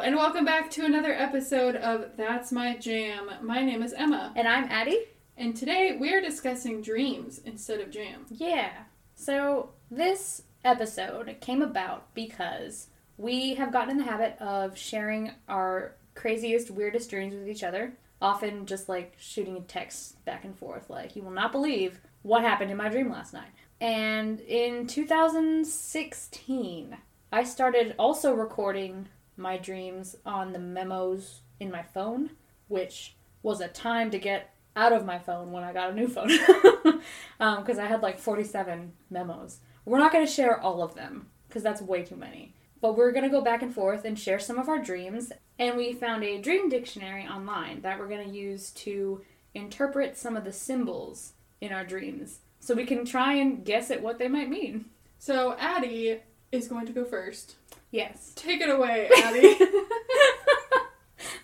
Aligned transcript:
and 0.00 0.16
welcome 0.16 0.44
back 0.44 0.70
to 0.70 0.84
another 0.84 1.12
episode 1.12 1.76
of 1.76 2.16
That's 2.16 2.50
My 2.52 2.76
Jam. 2.76 3.30
My 3.42 3.62
name 3.64 3.82
is 3.82 3.92
Emma, 3.92 4.32
And 4.36 4.46
I'm 4.48 4.64
Addie. 4.64 5.00
and 5.36 5.56
today 5.56 5.96
we 5.98 6.12
are 6.12 6.20
discussing 6.20 6.82
dreams 6.82 7.38
instead 7.44 7.80
of 7.80 7.90
jam. 7.90 8.26
Yeah. 8.30 8.70
So 9.14 9.70
this 9.90 10.42
episode 10.64 11.36
came 11.40 11.62
about 11.62 12.12
because 12.14 12.88
we 13.16 13.54
have 13.54 13.72
gotten 13.72 13.90
in 13.90 13.98
the 13.98 14.04
habit 14.04 14.36
of 14.40 14.76
sharing 14.76 15.30
our 15.48 15.94
craziest, 16.14 16.70
weirdest 16.70 17.10
dreams 17.10 17.34
with 17.34 17.48
each 17.48 17.62
other. 17.62 17.92
Often 18.20 18.66
just 18.66 18.88
like 18.88 19.14
shooting 19.18 19.56
a 19.56 19.60
text 19.60 20.24
back 20.24 20.44
and 20.44 20.56
forth, 20.56 20.90
like, 20.90 21.14
you 21.16 21.22
will 21.22 21.30
not 21.30 21.52
believe 21.52 22.00
what 22.22 22.42
happened 22.42 22.70
in 22.70 22.76
my 22.76 22.88
dream 22.88 23.10
last 23.10 23.32
night. 23.32 23.50
And 23.80 24.40
in 24.40 24.86
2016, 24.86 26.96
I 27.32 27.44
started 27.44 27.94
also 27.98 28.32
recording 28.34 29.08
my 29.36 29.56
dreams 29.56 30.16
on 30.24 30.52
the 30.52 30.58
memos 30.58 31.40
in 31.60 31.70
my 31.70 31.82
phone, 31.82 32.30
which 32.68 33.16
was 33.42 33.60
a 33.60 33.68
time 33.68 34.10
to 34.10 34.18
get 34.18 34.54
out 34.76 34.92
of 34.92 35.04
my 35.04 35.18
phone 35.18 35.52
when 35.52 35.62
I 35.62 35.72
got 35.72 35.90
a 35.90 35.94
new 35.94 36.08
phone. 36.08 36.30
Um, 37.40 37.62
because 37.62 37.78
I 37.78 37.86
had 37.86 38.00
like 38.00 38.18
47 38.18 38.92
memos. 39.10 39.58
We're 39.84 39.98
not 39.98 40.12
going 40.12 40.24
to 40.24 40.32
share 40.32 40.58
all 40.58 40.82
of 40.82 40.94
them 40.94 41.26
because 41.48 41.62
that's 41.62 41.82
way 41.82 42.02
too 42.02 42.16
many. 42.16 42.54
But 42.80 42.96
we're 42.96 43.12
going 43.12 43.24
to 43.24 43.30
go 43.30 43.40
back 43.40 43.62
and 43.62 43.74
forth 43.74 44.04
and 44.04 44.18
share 44.18 44.38
some 44.38 44.58
of 44.58 44.68
our 44.68 44.78
dreams. 44.78 45.32
And 45.58 45.76
we 45.76 45.92
found 45.92 46.22
a 46.22 46.40
dream 46.40 46.68
dictionary 46.68 47.26
online 47.26 47.82
that 47.82 47.98
we're 47.98 48.08
going 48.08 48.28
to 48.28 48.34
use 48.34 48.70
to 48.70 49.22
interpret 49.54 50.16
some 50.16 50.36
of 50.36 50.44
the 50.44 50.52
symbols 50.52 51.32
in 51.60 51.72
our 51.72 51.84
dreams. 51.84 52.40
So 52.60 52.74
we 52.74 52.86
can 52.86 53.04
try 53.04 53.34
and 53.34 53.64
guess 53.64 53.90
at 53.90 54.02
what 54.02 54.18
they 54.18 54.28
might 54.28 54.48
mean. 54.48 54.86
So, 55.18 55.56
Addie 55.58 56.20
is 56.52 56.68
going 56.68 56.86
to 56.86 56.92
go 56.92 57.04
first. 57.04 57.56
Yes. 57.94 58.32
Take 58.34 58.60
it 58.60 58.68
away, 58.70 59.08
Addie. 59.22 59.54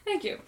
Thank 0.04 0.24
you. 0.24 0.40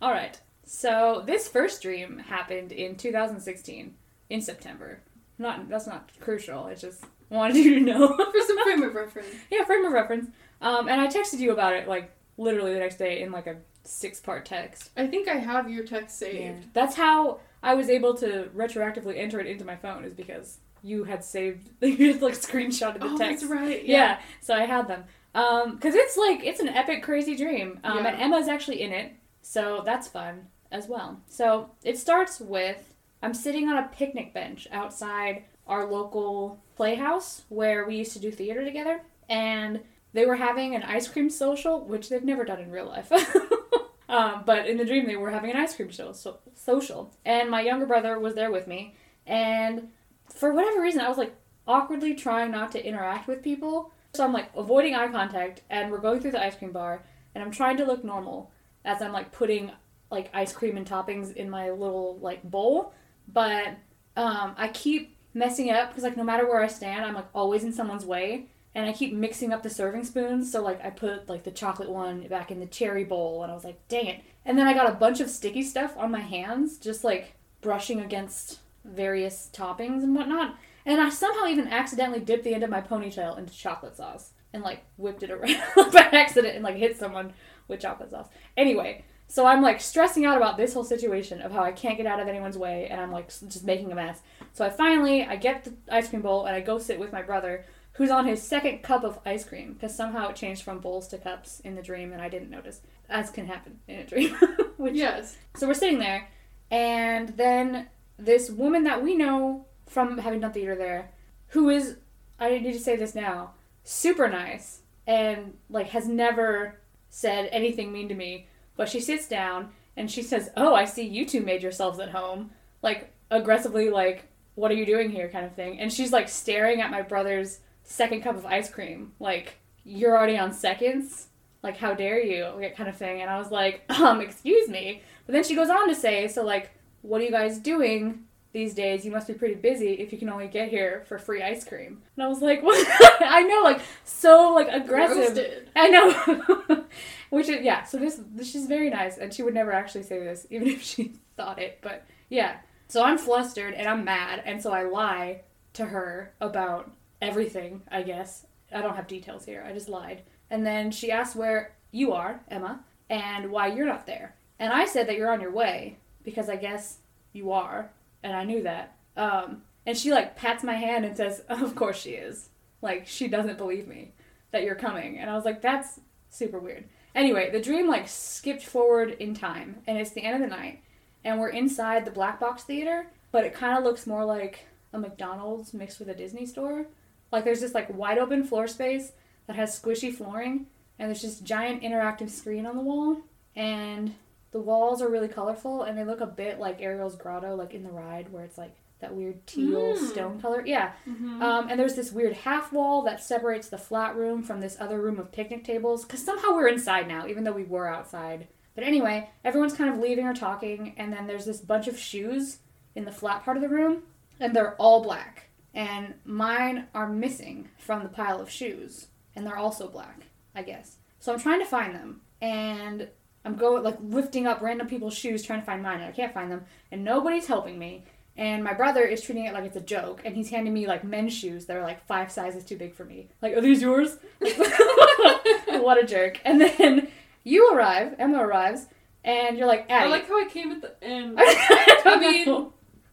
All 0.00 0.10
right. 0.10 0.40
So 0.64 1.22
this 1.26 1.48
first 1.48 1.82
dream 1.82 2.18
happened 2.18 2.72
in 2.72 2.96
2016 2.96 3.94
in 4.30 4.40
September. 4.40 5.00
Not 5.38 5.68
that's 5.68 5.86
not 5.86 6.10
crucial. 6.20 6.64
I 6.64 6.74
just 6.74 7.04
wanted 7.28 7.56
you 7.56 7.74
to 7.74 7.80
know. 7.80 8.08
For 8.32 8.40
some 8.46 8.62
frame 8.62 8.82
of 8.82 8.94
reference. 8.94 9.28
yeah, 9.50 9.64
frame 9.64 9.84
of 9.84 9.92
reference. 9.92 10.30
Um, 10.62 10.88
and 10.88 11.00
I 11.00 11.06
texted 11.08 11.38
you 11.38 11.52
about 11.52 11.74
it 11.74 11.86
like 11.88 12.10
literally 12.38 12.72
the 12.72 12.78
next 12.78 12.96
day 12.96 13.20
in 13.22 13.30
like 13.32 13.46
a 13.46 13.56
six-part 13.84 14.46
text. 14.46 14.90
I 14.96 15.06
think 15.06 15.28
I 15.28 15.34
have 15.36 15.68
your 15.70 15.84
text 15.84 16.18
saved. 16.18 16.72
That's 16.72 16.94
how 16.96 17.40
I 17.62 17.74
was 17.74 17.88
able 17.90 18.14
to 18.18 18.48
retroactively 18.56 19.18
enter 19.18 19.40
it 19.40 19.46
into 19.46 19.64
my 19.64 19.76
phone 19.76 20.04
is 20.04 20.14
because 20.14 20.58
you 20.82 21.04
had 21.04 21.22
saved 21.22 21.68
you 21.82 22.12
had 22.14 22.22
like 22.22 22.34
screenshotted 22.34 23.00
the 23.00 23.06
Oh, 23.06 23.18
text. 23.18 23.40
that's 23.42 23.44
right. 23.44 23.84
Yeah. 23.84 24.20
so 24.40 24.54
I 24.54 24.64
had 24.64 24.88
them. 24.88 25.04
Um, 25.34 25.78
cause 25.78 25.94
it's 25.94 26.16
like 26.16 26.44
it's 26.44 26.60
an 26.60 26.68
epic, 26.68 27.02
crazy 27.02 27.36
dream. 27.36 27.78
Um, 27.84 27.98
Yeah. 27.98 28.08
and 28.08 28.20
Emma's 28.20 28.48
actually 28.48 28.82
in 28.82 28.92
it, 28.92 29.12
so 29.42 29.82
that's 29.84 30.08
fun 30.08 30.48
as 30.72 30.88
well. 30.88 31.20
So 31.28 31.70
it 31.84 31.98
starts 31.98 32.40
with 32.40 32.94
I'm 33.22 33.34
sitting 33.34 33.68
on 33.68 33.76
a 33.78 33.88
picnic 33.88 34.32
bench 34.32 34.66
outside 34.72 35.44
our 35.66 35.86
local 35.90 36.62
playhouse 36.74 37.42
where 37.48 37.86
we 37.86 37.96
used 37.96 38.12
to 38.14 38.18
do 38.18 38.30
theater 38.30 38.64
together, 38.64 39.02
and 39.28 39.80
they 40.12 40.26
were 40.26 40.36
having 40.36 40.74
an 40.74 40.82
ice 40.82 41.06
cream 41.06 41.30
social, 41.30 41.84
which 41.84 42.08
they've 42.08 42.24
never 42.24 42.44
done 42.44 42.58
in 42.60 42.70
real 42.72 42.86
life. 42.86 43.12
um, 44.08 44.42
but 44.44 44.66
in 44.66 44.78
the 44.78 44.84
dream, 44.84 45.06
they 45.06 45.16
were 45.16 45.30
having 45.30 45.50
an 45.50 45.56
ice 45.56 45.76
cream 45.76 45.90
show, 45.90 46.12
so, 46.12 46.38
social, 46.54 47.12
and 47.24 47.48
my 47.50 47.60
younger 47.60 47.86
brother 47.86 48.18
was 48.18 48.34
there 48.34 48.50
with 48.50 48.66
me, 48.66 48.94
and 49.26 49.88
for 50.28 50.52
whatever 50.52 50.80
reason, 50.80 51.00
I 51.02 51.08
was 51.08 51.18
like 51.18 51.34
awkwardly 51.68 52.14
trying 52.14 52.50
not 52.50 52.72
to 52.72 52.84
interact 52.84 53.28
with 53.28 53.42
people. 53.42 53.92
So 54.14 54.24
I'm 54.24 54.32
like 54.32 54.50
avoiding 54.56 54.94
eye 54.94 55.08
contact, 55.08 55.62
and 55.70 55.90
we're 55.90 55.98
going 55.98 56.20
through 56.20 56.32
the 56.32 56.44
ice 56.44 56.56
cream 56.56 56.72
bar, 56.72 57.04
and 57.34 57.44
I'm 57.44 57.50
trying 57.50 57.76
to 57.76 57.84
look 57.84 58.04
normal 58.04 58.50
as 58.84 59.00
I'm 59.02 59.12
like 59.12 59.30
putting 59.30 59.70
like 60.10 60.30
ice 60.34 60.52
cream 60.52 60.76
and 60.76 60.86
toppings 60.86 61.34
in 61.36 61.48
my 61.48 61.70
little 61.70 62.18
like 62.20 62.42
bowl, 62.42 62.92
but 63.28 63.68
um, 64.16 64.54
I 64.56 64.68
keep 64.68 65.16
messing 65.34 65.70
up 65.70 65.90
because 65.90 66.02
like 66.02 66.16
no 66.16 66.24
matter 66.24 66.46
where 66.46 66.60
I 66.60 66.66
stand, 66.66 67.04
I'm 67.04 67.14
like 67.14 67.28
always 67.32 67.62
in 67.62 67.72
someone's 67.72 68.04
way, 68.04 68.46
and 68.74 68.88
I 68.88 68.92
keep 68.92 69.12
mixing 69.14 69.52
up 69.52 69.62
the 69.62 69.70
serving 69.70 70.04
spoons. 70.04 70.50
So 70.50 70.62
like 70.62 70.84
I 70.84 70.90
put 70.90 71.28
like 71.28 71.44
the 71.44 71.52
chocolate 71.52 71.90
one 71.90 72.26
back 72.26 72.50
in 72.50 72.58
the 72.58 72.66
cherry 72.66 73.04
bowl, 73.04 73.42
and 73.42 73.52
I 73.52 73.54
was 73.54 73.64
like, 73.64 73.86
dang 73.88 74.06
it! 74.06 74.22
And 74.44 74.58
then 74.58 74.66
I 74.66 74.74
got 74.74 74.90
a 74.90 74.94
bunch 74.94 75.20
of 75.20 75.30
sticky 75.30 75.62
stuff 75.62 75.96
on 75.96 76.10
my 76.10 76.20
hands, 76.20 76.78
just 76.78 77.04
like 77.04 77.34
brushing 77.60 78.00
against 78.00 78.58
various 78.84 79.50
toppings 79.52 80.02
and 80.02 80.16
whatnot. 80.16 80.56
And 80.86 81.00
I 81.00 81.10
somehow 81.10 81.46
even 81.46 81.68
accidentally 81.68 82.20
dipped 82.20 82.44
the 82.44 82.54
end 82.54 82.64
of 82.64 82.70
my 82.70 82.80
ponytail 82.80 83.38
into 83.38 83.52
chocolate 83.52 83.96
sauce 83.96 84.32
and 84.52 84.62
like 84.62 84.84
whipped 84.96 85.22
it 85.22 85.30
around 85.30 85.56
by 85.92 86.08
accident 86.12 86.54
and 86.54 86.64
like 86.64 86.76
hit 86.76 86.98
someone 86.98 87.32
with 87.68 87.80
chocolate 87.80 88.10
sauce. 88.10 88.28
Anyway, 88.56 89.04
so 89.28 89.46
I'm 89.46 89.62
like 89.62 89.80
stressing 89.80 90.24
out 90.24 90.36
about 90.36 90.56
this 90.56 90.74
whole 90.74 90.84
situation 90.84 91.40
of 91.42 91.52
how 91.52 91.62
I 91.62 91.72
can't 91.72 91.96
get 91.96 92.06
out 92.06 92.18
of 92.18 92.28
anyone's 92.28 92.58
way 92.58 92.88
and 92.88 93.00
I'm 93.00 93.12
like 93.12 93.28
just 93.28 93.64
making 93.64 93.92
a 93.92 93.94
mess. 93.94 94.20
So 94.52 94.64
I 94.64 94.70
finally 94.70 95.24
I 95.24 95.36
get 95.36 95.64
the 95.64 95.74
ice 95.88 96.08
cream 96.08 96.22
bowl 96.22 96.46
and 96.46 96.56
I 96.56 96.60
go 96.60 96.78
sit 96.78 96.98
with 96.98 97.12
my 97.12 97.22
brother 97.22 97.64
who's 97.92 98.10
on 98.10 98.26
his 98.26 98.42
second 98.42 98.82
cup 98.82 99.04
of 99.04 99.18
ice 99.26 99.44
cream 99.44 99.74
because 99.74 99.94
somehow 99.94 100.28
it 100.28 100.36
changed 100.36 100.62
from 100.62 100.78
bowls 100.78 101.06
to 101.08 101.18
cups 101.18 101.60
in 101.60 101.74
the 101.74 101.82
dream 101.82 102.12
and 102.12 102.22
I 102.22 102.28
didn't 102.28 102.50
notice 102.50 102.80
as 103.08 103.30
can 103.30 103.46
happen 103.46 103.78
in 103.86 104.00
a 104.00 104.06
dream. 104.06 104.34
Which 104.78 104.94
Yes. 104.94 105.36
so 105.56 105.66
we're 105.66 105.74
sitting 105.74 105.98
there, 105.98 106.28
and 106.70 107.30
then 107.30 107.88
this 108.18 108.48
woman 108.50 108.84
that 108.84 109.02
we 109.02 109.14
know 109.14 109.66
from 109.90 110.18
having 110.18 110.40
done 110.40 110.52
theater 110.52 110.76
there, 110.76 111.10
who 111.48 111.68
is, 111.68 111.96
I 112.38 112.58
need 112.58 112.72
to 112.72 112.78
say 112.78 112.94
this 112.94 113.14
now, 113.14 113.54
super 113.82 114.28
nice, 114.28 114.82
and 115.06 115.54
like 115.68 115.88
has 115.88 116.06
never 116.06 116.80
said 117.08 117.48
anything 117.50 117.92
mean 117.92 118.08
to 118.08 118.14
me, 118.14 118.46
but 118.76 118.88
she 118.88 119.00
sits 119.00 119.26
down 119.26 119.70
and 119.96 120.08
she 120.08 120.22
says, 120.22 120.50
Oh, 120.56 120.74
I 120.74 120.84
see 120.84 121.06
you 121.06 121.26
two 121.26 121.40
made 121.40 121.62
yourselves 121.62 121.98
at 121.98 122.10
home. 122.10 122.52
Like, 122.82 123.12
aggressively, 123.32 123.90
like, 123.90 124.28
what 124.54 124.70
are 124.70 124.74
you 124.74 124.86
doing 124.86 125.10
here, 125.10 125.28
kind 125.28 125.44
of 125.44 125.54
thing. 125.54 125.80
And 125.80 125.92
she's 125.92 126.12
like 126.12 126.28
staring 126.28 126.80
at 126.80 126.90
my 126.92 127.02
brother's 127.02 127.58
second 127.82 128.22
cup 128.22 128.36
of 128.36 128.46
ice 128.46 128.70
cream, 128.70 129.12
like, 129.18 129.58
you're 129.84 130.16
already 130.16 130.38
on 130.38 130.52
seconds? 130.52 131.26
Like, 131.64 131.76
how 131.76 131.94
dare 131.94 132.24
you? 132.24 132.70
Kind 132.76 132.88
of 132.88 132.96
thing. 132.96 133.22
And 133.22 133.28
I 133.28 133.38
was 133.38 133.50
like, 133.50 133.82
um, 133.90 134.20
excuse 134.20 134.68
me. 134.68 135.02
But 135.26 135.32
then 135.32 135.42
she 135.42 135.56
goes 135.56 135.68
on 135.68 135.88
to 135.88 135.96
say, 135.96 136.28
so 136.28 136.44
like, 136.44 136.70
what 137.02 137.20
are 137.20 137.24
you 137.24 137.32
guys 137.32 137.58
doing 137.58 138.26
these 138.52 138.74
days? 138.74 139.04
You 139.04 139.12
must 139.12 139.26
be 139.26 139.34
pretty 139.34 139.54
busy 139.54 139.94
if 139.94 140.12
you 140.12 140.18
can 140.18 140.28
only 140.28 140.48
get 140.48 140.68
here 140.68 141.04
for 141.06 141.18
free 141.18 141.42
ice 141.42 141.64
cream. 141.64 142.02
And 142.16 142.24
I 142.24 142.28
was 142.28 142.40
like, 142.40 142.62
what? 142.62 142.86
I 143.20 143.42
know, 143.42 143.62
like, 143.62 143.80
so 144.04 144.52
like 144.54 144.68
aggressive. 144.68 145.36
Roasted. 145.36 145.70
I 145.76 145.88
know. 145.88 146.84
Which 147.30 147.48
is 147.48 147.62
yeah. 147.62 147.84
So 147.84 147.98
this, 147.98 148.20
this 148.34 148.50
she's 148.50 148.66
very 148.66 148.90
nice, 148.90 149.18
and 149.18 149.32
she 149.32 149.42
would 149.42 149.54
never 149.54 149.72
actually 149.72 150.02
say 150.02 150.18
this, 150.18 150.46
even 150.50 150.68
if 150.68 150.82
she 150.82 151.14
thought 151.36 151.58
it. 151.58 151.78
But 151.80 152.04
yeah. 152.28 152.58
So 152.88 153.04
I'm 153.04 153.18
flustered 153.18 153.74
and 153.74 153.86
I'm 153.88 154.04
mad, 154.04 154.42
and 154.44 154.60
so 154.60 154.72
I 154.72 154.82
lie 154.82 155.42
to 155.74 155.84
her 155.84 156.32
about 156.40 156.90
everything. 157.22 157.82
I 157.90 158.02
guess 158.02 158.46
I 158.74 158.82
don't 158.82 158.96
have 158.96 159.06
details 159.06 159.44
here. 159.44 159.64
I 159.66 159.72
just 159.72 159.88
lied, 159.88 160.22
and 160.50 160.66
then 160.66 160.90
she 160.90 161.12
asked 161.12 161.36
where 161.36 161.76
you 161.92 162.12
are, 162.12 162.40
Emma, 162.48 162.80
and 163.08 163.50
why 163.50 163.68
you're 163.68 163.86
not 163.86 164.06
there. 164.06 164.34
And 164.58 164.72
I 164.72 164.86
said 164.86 165.08
that 165.08 165.16
you're 165.16 165.30
on 165.30 165.40
your 165.40 165.52
way 165.52 165.98
because 166.22 166.48
I 166.48 166.56
guess 166.56 166.98
you 167.32 167.52
are, 167.52 167.90
and 168.22 168.34
I 168.34 168.44
knew 168.44 168.62
that. 168.62 168.96
Um, 169.16 169.62
and 169.86 169.96
she 169.96 170.12
like 170.12 170.36
pats 170.36 170.62
my 170.62 170.74
hand 170.74 171.04
and 171.04 171.16
says, 171.16 171.40
"Of 171.48 171.74
course 171.74 172.00
she 172.00 172.10
is." 172.10 172.50
Like 172.82 173.06
she 173.06 173.28
doesn't 173.28 173.58
believe 173.58 173.86
me 173.86 174.12
that 174.52 174.64
you're 174.64 174.74
coming, 174.74 175.18
and 175.18 175.30
I 175.30 175.34
was 175.34 175.44
like, 175.44 175.62
"That's 175.62 176.00
super 176.28 176.58
weird." 176.58 176.84
Anyway, 177.14 177.50
the 177.50 177.60
dream 177.60 177.88
like 177.88 178.08
skipped 178.08 178.64
forward 178.64 179.10
in 179.18 179.34
time, 179.34 179.76
and 179.86 179.98
it's 179.98 180.12
the 180.12 180.22
end 180.22 180.42
of 180.42 180.48
the 180.48 180.56
night, 180.56 180.82
and 181.24 181.38
we're 181.38 181.48
inside 181.48 182.04
the 182.04 182.10
black 182.10 182.38
box 182.38 182.62
theater, 182.62 183.06
but 183.32 183.44
it 183.44 183.54
kind 183.54 183.76
of 183.76 183.84
looks 183.84 184.06
more 184.06 184.24
like 184.24 184.66
a 184.92 184.98
McDonald's 184.98 185.74
mixed 185.74 185.98
with 185.98 186.08
a 186.08 186.14
Disney 186.14 186.46
store. 186.46 186.86
Like 187.32 187.44
there's 187.44 187.60
this 187.60 187.74
like 187.74 187.94
wide 187.96 188.18
open 188.18 188.44
floor 188.44 188.66
space 188.66 189.12
that 189.46 189.56
has 189.56 189.78
squishy 189.78 190.14
flooring, 190.14 190.66
and 190.98 191.08
there's 191.08 191.22
this 191.22 191.40
giant 191.40 191.82
interactive 191.82 192.30
screen 192.30 192.66
on 192.66 192.76
the 192.76 192.82
wall, 192.82 193.18
and 193.56 194.14
the 194.52 194.60
walls 194.60 195.00
are 195.02 195.08
really 195.08 195.28
colorful, 195.28 195.82
and 195.82 195.96
they 195.96 196.04
look 196.04 196.20
a 196.20 196.26
bit 196.26 196.58
like 196.58 196.80
Ariel's 196.80 197.16
grotto, 197.16 197.54
like 197.54 197.72
in 197.74 197.82
the 197.84 197.90
ride 197.90 198.32
where 198.32 198.44
it's 198.44 198.58
like 198.58 198.74
that 199.00 199.14
weird 199.14 199.46
teal 199.46 199.94
Mm. 199.94 200.08
stone 200.10 200.40
color. 200.40 200.62
Yeah, 200.66 200.92
Mhm. 201.08 201.40
um, 201.40 201.68
and 201.70 201.80
there's 201.80 201.94
this 201.94 202.12
weird 202.12 202.34
half 202.34 202.70
wall 202.72 203.00
that 203.02 203.22
separates 203.22 203.68
the 203.70 203.78
flat 203.78 204.14
room 204.14 204.42
from 204.42 204.60
this 204.60 204.76
other 204.80 205.00
room 205.00 205.18
of 205.18 205.32
picnic 205.32 205.64
tables. 205.64 206.04
Because 206.04 206.22
somehow 206.24 206.52
we're 206.54 206.68
inside 206.68 207.08
now, 207.08 207.26
even 207.26 207.44
though 207.44 207.52
we 207.52 207.64
were 207.64 207.88
outside. 207.88 208.48
But 208.74 208.84
anyway, 208.84 209.30
everyone's 209.44 209.72
kind 209.74 209.88
of 209.88 209.98
leaving 209.98 210.26
or 210.26 210.34
talking, 210.34 210.94
and 210.98 211.12
then 211.12 211.26
there's 211.26 211.46
this 211.46 211.60
bunch 211.60 211.88
of 211.88 211.98
shoes 211.98 212.58
in 212.94 213.04
the 213.04 213.12
flat 213.12 213.42
part 213.44 213.56
of 213.56 213.62
the 213.62 213.68
room, 213.70 214.02
and 214.38 214.54
they're 214.54 214.74
all 214.76 215.02
black. 215.02 215.48
And 215.72 216.14
mine 216.24 216.88
are 216.94 217.08
missing 217.08 217.68
from 217.78 218.02
the 218.02 218.08
pile 218.08 218.40
of 218.40 218.50
shoes, 218.50 219.06
and 219.34 219.46
they're 219.46 219.56
also 219.56 219.88
black, 219.88 220.26
I 220.54 220.62
guess. 220.62 220.98
So 221.20 221.32
I'm 221.32 221.38
trying 221.40 221.60
to 221.60 221.66
find 221.66 221.94
them, 221.94 222.20
and 222.42 223.08
I'm 223.44 223.56
going 223.56 223.82
like 223.82 223.96
lifting 224.02 224.46
up 224.46 224.60
random 224.60 224.86
people's 224.86 225.14
shoes 225.16 225.42
trying 225.42 225.60
to 225.60 225.66
find 225.66 225.82
mine, 225.82 226.00
and 226.00 226.04
I 226.04 226.12
can't 226.12 226.34
find 226.34 226.50
them, 226.50 226.64
and 226.92 227.04
nobody's 227.04 227.46
helping 227.46 227.78
me. 227.78 228.04
And 228.36 228.62
my 228.64 228.72
brother 228.72 229.02
is 229.02 229.20
treating 229.22 229.44
it 229.46 229.52
like 229.54 229.64
it's 229.64 229.76
a 229.76 229.80
joke, 229.80 230.22
and 230.24 230.34
he's 230.34 230.50
handing 230.50 230.72
me 230.72 230.86
like 230.86 231.04
men's 231.04 231.32
shoes 231.34 231.66
that 231.66 231.76
are 231.76 231.82
like 231.82 232.06
five 232.06 232.30
sizes 232.30 232.64
too 232.64 232.76
big 232.76 232.94
for 232.94 233.04
me. 233.04 233.28
Like, 233.42 233.56
are 233.56 233.60
these 233.60 233.82
yours? 233.82 234.18
what 234.38 236.02
a 236.02 236.06
jerk! 236.06 236.40
And 236.44 236.60
then 236.60 237.08
you 237.44 237.70
arrive, 237.72 238.14
Emma 238.18 238.38
arrives, 238.38 238.86
and 239.24 239.58
you're 239.58 239.66
like, 239.66 239.90
I 239.90 240.06
like 240.06 240.28
how 240.28 240.40
I 240.40 240.48
came 240.48 240.72
at 240.72 240.82
the 240.82 241.02
end. 241.04 241.36
I 241.38 242.02
I 242.04 242.16
mean- 242.18 242.72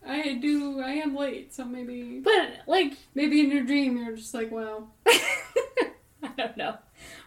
I 0.09 0.35
do. 0.35 0.79
I 0.81 0.91
am 0.93 1.15
late, 1.15 1.53
so 1.53 1.65
maybe 1.65 2.21
but 2.21 2.61
like, 2.65 2.93
maybe 3.13 3.41
in 3.41 3.51
your 3.51 3.63
dream 3.63 3.97
you're 3.97 4.15
just 4.15 4.33
like, 4.33 4.51
wow. 4.51 4.87
I 5.07 6.29
don't 6.37 6.55
know. 6.55 6.77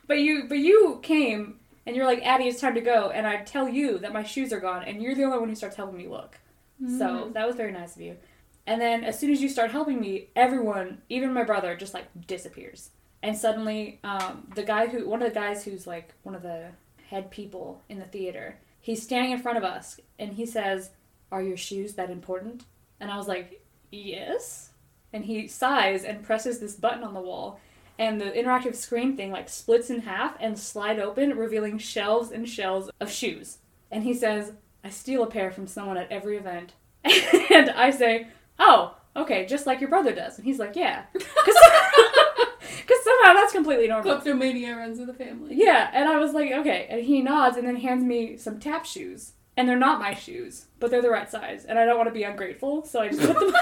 But 0.06 0.20
you, 0.20 0.44
but 0.48 0.58
you 0.58 0.98
came, 1.02 1.59
and 1.90 1.96
you're 1.96 2.06
like, 2.06 2.22
Addie, 2.24 2.44
it's 2.46 2.60
time 2.60 2.76
to 2.76 2.80
go, 2.80 3.10
and 3.10 3.26
I 3.26 3.38
tell 3.42 3.68
you 3.68 3.98
that 3.98 4.12
my 4.12 4.22
shoes 4.22 4.52
are 4.52 4.60
gone, 4.60 4.84
and 4.84 5.02
you're 5.02 5.16
the 5.16 5.24
only 5.24 5.38
one 5.40 5.48
who 5.48 5.56
starts 5.56 5.74
helping 5.74 5.98
me 5.98 6.06
look. 6.06 6.38
So 6.86 7.04
Mm. 7.26 7.32
that 7.32 7.46
was 7.48 7.56
very 7.56 7.72
nice 7.72 7.96
of 7.96 8.02
you. 8.02 8.16
And 8.64 8.80
then 8.80 9.02
as 9.02 9.18
soon 9.18 9.32
as 9.32 9.42
you 9.42 9.48
start 9.48 9.72
helping 9.72 10.00
me, 10.00 10.28
everyone, 10.36 11.02
even 11.08 11.32
my 11.34 11.42
brother, 11.42 11.74
just 11.74 11.94
like 11.94 12.06
disappears. 12.28 12.90
And 13.24 13.36
suddenly, 13.36 13.98
um, 14.04 14.46
the 14.54 14.62
guy 14.62 14.86
who, 14.86 15.08
one 15.08 15.20
of 15.20 15.28
the 15.28 15.34
guys 15.34 15.64
who's 15.64 15.86
like 15.86 16.14
one 16.22 16.36
of 16.36 16.42
the 16.42 16.66
head 17.08 17.30
people 17.32 17.82
in 17.88 17.98
the 17.98 18.04
theater, 18.04 18.56
he's 18.80 19.02
standing 19.02 19.32
in 19.32 19.40
front 19.42 19.58
of 19.58 19.64
us 19.64 19.98
and 20.18 20.32
he 20.34 20.46
says, 20.46 20.90
Are 21.32 21.42
your 21.42 21.56
shoes 21.56 21.94
that 21.94 22.08
important? 22.10 22.64
And 23.00 23.10
I 23.10 23.16
was 23.16 23.26
like, 23.26 23.64
Yes. 23.90 24.70
And 25.12 25.24
he 25.24 25.48
sighs 25.48 26.04
and 26.04 26.22
presses 26.22 26.60
this 26.60 26.76
button 26.76 27.02
on 27.02 27.14
the 27.14 27.20
wall. 27.20 27.58
And 28.00 28.18
the 28.18 28.30
interactive 28.30 28.74
screen 28.74 29.14
thing 29.14 29.30
like 29.30 29.50
splits 29.50 29.90
in 29.90 30.00
half 30.00 30.34
and 30.40 30.58
slide 30.58 30.98
open, 30.98 31.36
revealing 31.36 31.76
shelves 31.76 32.30
and 32.30 32.48
shelves 32.48 32.88
of 32.98 33.10
shoes. 33.12 33.58
And 33.90 34.04
he 34.04 34.14
says, 34.14 34.54
I 34.82 34.88
steal 34.88 35.22
a 35.22 35.26
pair 35.26 35.50
from 35.50 35.66
someone 35.66 35.98
at 35.98 36.10
every 36.10 36.38
event. 36.38 36.72
and 37.04 37.68
I 37.68 37.90
say, 37.90 38.28
Oh, 38.58 38.96
okay, 39.14 39.44
just 39.44 39.66
like 39.66 39.82
your 39.82 39.90
brother 39.90 40.14
does. 40.14 40.38
And 40.38 40.46
he's 40.46 40.58
like, 40.58 40.74
Yeah. 40.74 41.04
Because 41.12 43.04
somehow 43.04 43.34
that's 43.34 43.52
completely 43.52 43.86
normal. 43.86 44.14
Kleptomania 44.14 44.76
runs 44.76 44.98
in 44.98 45.06
the 45.06 45.14
family. 45.14 45.54
Yeah, 45.54 45.90
and 45.92 46.08
I 46.08 46.16
was 46.16 46.32
like, 46.32 46.50
Okay. 46.52 46.86
And 46.88 47.04
he 47.04 47.20
nods 47.20 47.58
and 47.58 47.68
then 47.68 47.76
hands 47.76 48.02
me 48.02 48.38
some 48.38 48.58
tap 48.58 48.86
shoes. 48.86 49.32
And 49.58 49.68
they're 49.68 49.78
not 49.78 50.00
my 50.00 50.14
shoes, 50.14 50.68
but 50.78 50.90
they're 50.90 51.02
the 51.02 51.10
right 51.10 51.30
size. 51.30 51.66
And 51.66 51.78
I 51.78 51.84
don't 51.84 51.98
want 51.98 52.08
to 52.08 52.14
be 52.14 52.22
ungrateful, 52.22 52.86
so 52.86 53.00
I 53.00 53.08
just 53.08 53.20
put 53.20 53.38
them 53.38 53.52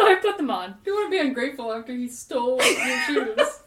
So 0.00 0.06
I 0.06 0.14
put 0.14 0.38
them 0.38 0.50
on. 0.50 0.76
You 0.86 0.94
want 0.94 1.12
to 1.12 1.18
be 1.18 1.26
ungrateful 1.26 1.72
after 1.72 1.92
he 1.92 2.08
stole 2.08 2.60
your 2.62 3.00
shoes. 3.02 3.38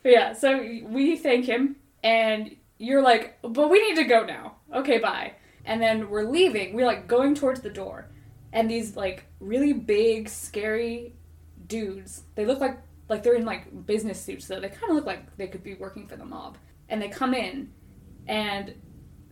But 0.00 0.12
yeah, 0.12 0.32
so 0.32 0.58
we 0.84 1.16
thank 1.16 1.46
him, 1.46 1.74
and 2.04 2.54
you're 2.78 3.02
like, 3.02 3.36
but 3.42 3.68
we 3.68 3.82
need 3.82 3.96
to 3.96 4.04
go 4.04 4.24
now. 4.24 4.54
Okay, 4.72 4.98
bye. 4.98 5.32
And 5.64 5.82
then 5.82 6.08
we're 6.08 6.22
leaving. 6.22 6.76
We're 6.76 6.86
like 6.86 7.08
going 7.08 7.34
towards 7.34 7.62
the 7.62 7.70
door, 7.70 8.08
and 8.52 8.70
these 8.70 8.96
like 8.96 9.26
really 9.40 9.72
big, 9.72 10.28
scary 10.28 11.16
dudes. 11.66 12.22
They 12.36 12.46
look 12.46 12.60
like 12.60 12.78
like 13.08 13.24
they're 13.24 13.34
in 13.34 13.44
like 13.44 13.86
business 13.86 14.20
suits, 14.20 14.46
though. 14.46 14.60
They 14.60 14.68
kind 14.68 14.90
of 14.90 14.94
look 14.94 15.06
like 15.06 15.36
they 15.36 15.48
could 15.48 15.64
be 15.64 15.74
working 15.74 16.06
for 16.06 16.14
the 16.14 16.24
mob. 16.24 16.58
And 16.88 17.02
they 17.02 17.08
come 17.08 17.34
in, 17.34 17.72
and 18.28 18.74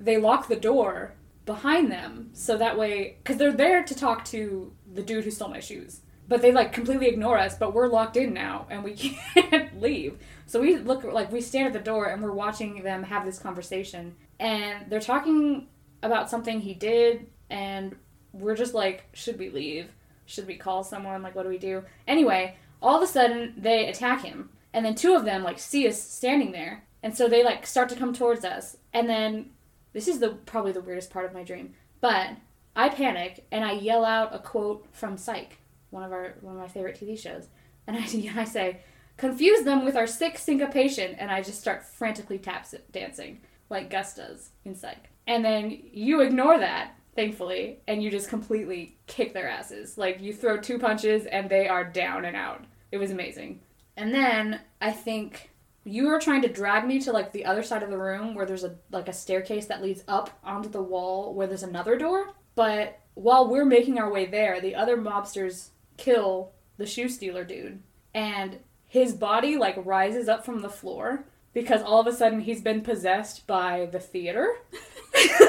they 0.01 0.17
lock 0.17 0.49
the 0.49 0.57
door 0.57 1.15
behind 1.45 1.93
them, 1.93 2.31
so 2.33 2.57
that 2.57 2.77
way, 2.77 3.19
because 3.23 3.37
they're 3.37 3.53
there 3.53 3.85
to 3.85 3.95
talk 3.95 4.25
to 4.27 4.73
the 4.93 5.03
dude 5.03 5.25
who 5.25 5.31
stole 5.31 5.49
my 5.49 5.61
shoes. 5.61 6.01
But 6.29 6.43
they 6.43 6.53
like 6.53 6.73
completely 6.73 7.07
ignore 7.07 7.39
us, 7.39 7.57
but 7.57 7.73
we're 7.73 7.89
locked 7.89 8.17
in 8.17 8.33
now 8.33 8.67
and 8.71 8.83
we 8.83 8.95
can't 9.35 9.81
leave. 9.81 10.19
So 10.47 10.61
we 10.61 10.77
look 10.77 11.05
like 11.05 11.31
we 11.31 11.41
stand 11.41 11.69
at 11.69 11.73
the 11.73 11.79
door 11.81 12.07
and 12.07 12.23
we're 12.23 12.33
watching 12.33 12.83
them 12.83 13.05
have 13.05 13.25
this 13.25 13.39
conversation. 13.39 14.17
And 14.41 14.91
they're 14.91 15.01
talking 15.01 15.69
about 16.03 16.31
something 16.31 16.61
he 16.61 16.75
did 16.75 17.27
and 17.49 17.97
we're 18.33 18.57
just 18.57 18.75
like, 18.75 19.05
should 19.13 19.39
we 19.39 19.51
leave? 19.51 19.91
Should 20.27 20.47
we 20.47 20.57
call 20.57 20.85
someone? 20.85 21.23
Like 21.23 21.35
what 21.35 21.45
do 21.45 21.49
we 21.49 21.59
do? 21.59 21.85
Anyway, 22.07 22.57
all 22.83 22.97
of 22.97 23.03
a 23.03 23.07
sudden 23.07 23.55
they 23.57 23.89
attack 23.89 24.23
him. 24.23 24.51
And 24.73 24.85
then 24.85 24.95
two 24.95 25.15
of 25.15 25.25
them 25.25 25.43
like 25.43 25.59
see 25.59 25.89
us 25.89 26.01
standing 26.01 26.53
there. 26.53 26.85
And 27.03 27.17
so 27.17 27.29
they 27.29 27.45
like 27.45 27.67
start 27.67 27.89
to 27.91 27.97
come 27.97 28.13
towards 28.13 28.45
us. 28.45 28.77
And 28.93 29.09
then 29.09 29.51
this 29.93 30.09
is 30.09 30.19
the 30.19 30.31
probably 30.31 30.73
the 30.73 30.81
weirdest 30.81 31.11
part 31.11 31.25
of 31.25 31.33
my 31.33 31.43
dream. 31.43 31.75
But 32.01 32.31
I 32.75 32.91
panic 32.91 33.47
and 33.51 33.65
I 33.65 33.73
yell 33.73 34.05
out 34.05 34.35
a 34.35 34.39
quote 34.39 34.87
from 34.93 35.17
Psych, 35.17 35.59
one 35.91 36.03
of 36.03 36.13
our 36.13 36.35
one 36.41 36.55
of 36.55 36.61
my 36.61 36.69
favorite 36.69 36.99
TV 37.01 37.19
shows, 37.19 37.49
and 37.87 37.97
I, 37.97 38.41
I 38.41 38.45
say, 38.45 38.81
"Confuse 39.17 39.65
them 39.65 39.85
with 39.85 39.97
our 39.97 40.07
sick 40.07 40.39
syncopation," 40.39 41.15
and 41.15 41.31
I 41.31 41.43
just 41.43 41.61
start 41.61 41.85
frantically 41.85 42.39
tap 42.39 42.67
dancing 42.93 43.41
like 43.69 43.91
Gus 43.91 44.15
does 44.15 44.51
in 44.65 44.75
Psych. 44.75 45.11
And 45.27 45.45
then 45.45 45.77
you 45.93 46.21
ignore 46.21 46.59
that, 46.59 46.93
thankfully, 47.15 47.81
and 47.89 48.03
you 48.03 48.11
just 48.11 48.29
completely 48.29 48.97
kick 49.07 49.33
their 49.33 49.49
asses. 49.49 49.99
Like 49.99 50.21
you 50.21 50.33
throw 50.33 50.59
two 50.59 50.79
punches 50.79 51.27
and 51.27 51.49
they 51.49 51.69
are 51.69 51.85
down 51.85 52.25
and 52.25 52.37
out. 52.37 52.65
It 52.93 52.99
was 52.99 53.11
amazing. 53.11 53.61
And 53.97 54.15
then 54.15 54.61
I 54.81 54.93
think 54.93 55.51
you 55.85 56.07
were 56.07 56.21
trying 56.21 56.43
to 56.43 56.49
drag 56.49 56.87
me 56.87 57.01
to 57.01 57.13
like 57.13 57.33
the 57.33 57.45
other 57.45 57.63
side 57.63 57.83
of 57.83 57.91
the 57.91 57.99
room 57.99 58.35
where 58.35 58.47
there's 58.47 58.65
a 58.65 58.77
like 58.91 59.09
a 59.09 59.13
staircase 59.13 59.67
that 59.67 59.83
leads 59.83 60.05
up 60.07 60.39
onto 60.45 60.69
the 60.69 60.83
wall 60.83 61.35
where 61.35 61.47
there's 61.47 61.63
another 61.63 61.97
door. 61.97 62.35
But 62.55 63.01
while 63.15 63.49
we're 63.49 63.65
making 63.65 63.99
our 63.99 64.11
way 64.11 64.27
there, 64.27 64.61
the 64.61 64.75
other 64.75 64.97
mobsters 64.97 65.71
kill 65.97 66.53
the 66.77 66.87
shoe 66.87 67.09
stealer 67.09 67.45
dude. 67.45 67.83
And 68.15 68.59
his 68.87 69.15
body 69.15 69.57
like 69.57 69.77
rises 69.85 70.29
up 70.29 70.45
from 70.45 70.63
the 70.63 70.71
floor 70.71 71.25
because 71.53 71.83
all 71.83 72.01
of 72.01 72.07
a 72.07 72.13
sudden 72.13 72.41
he's 72.41 72.63
been 72.63 72.83
possessed 72.83 73.47
by 73.47 73.89
the 73.91 74.01
theater. 74.01 74.55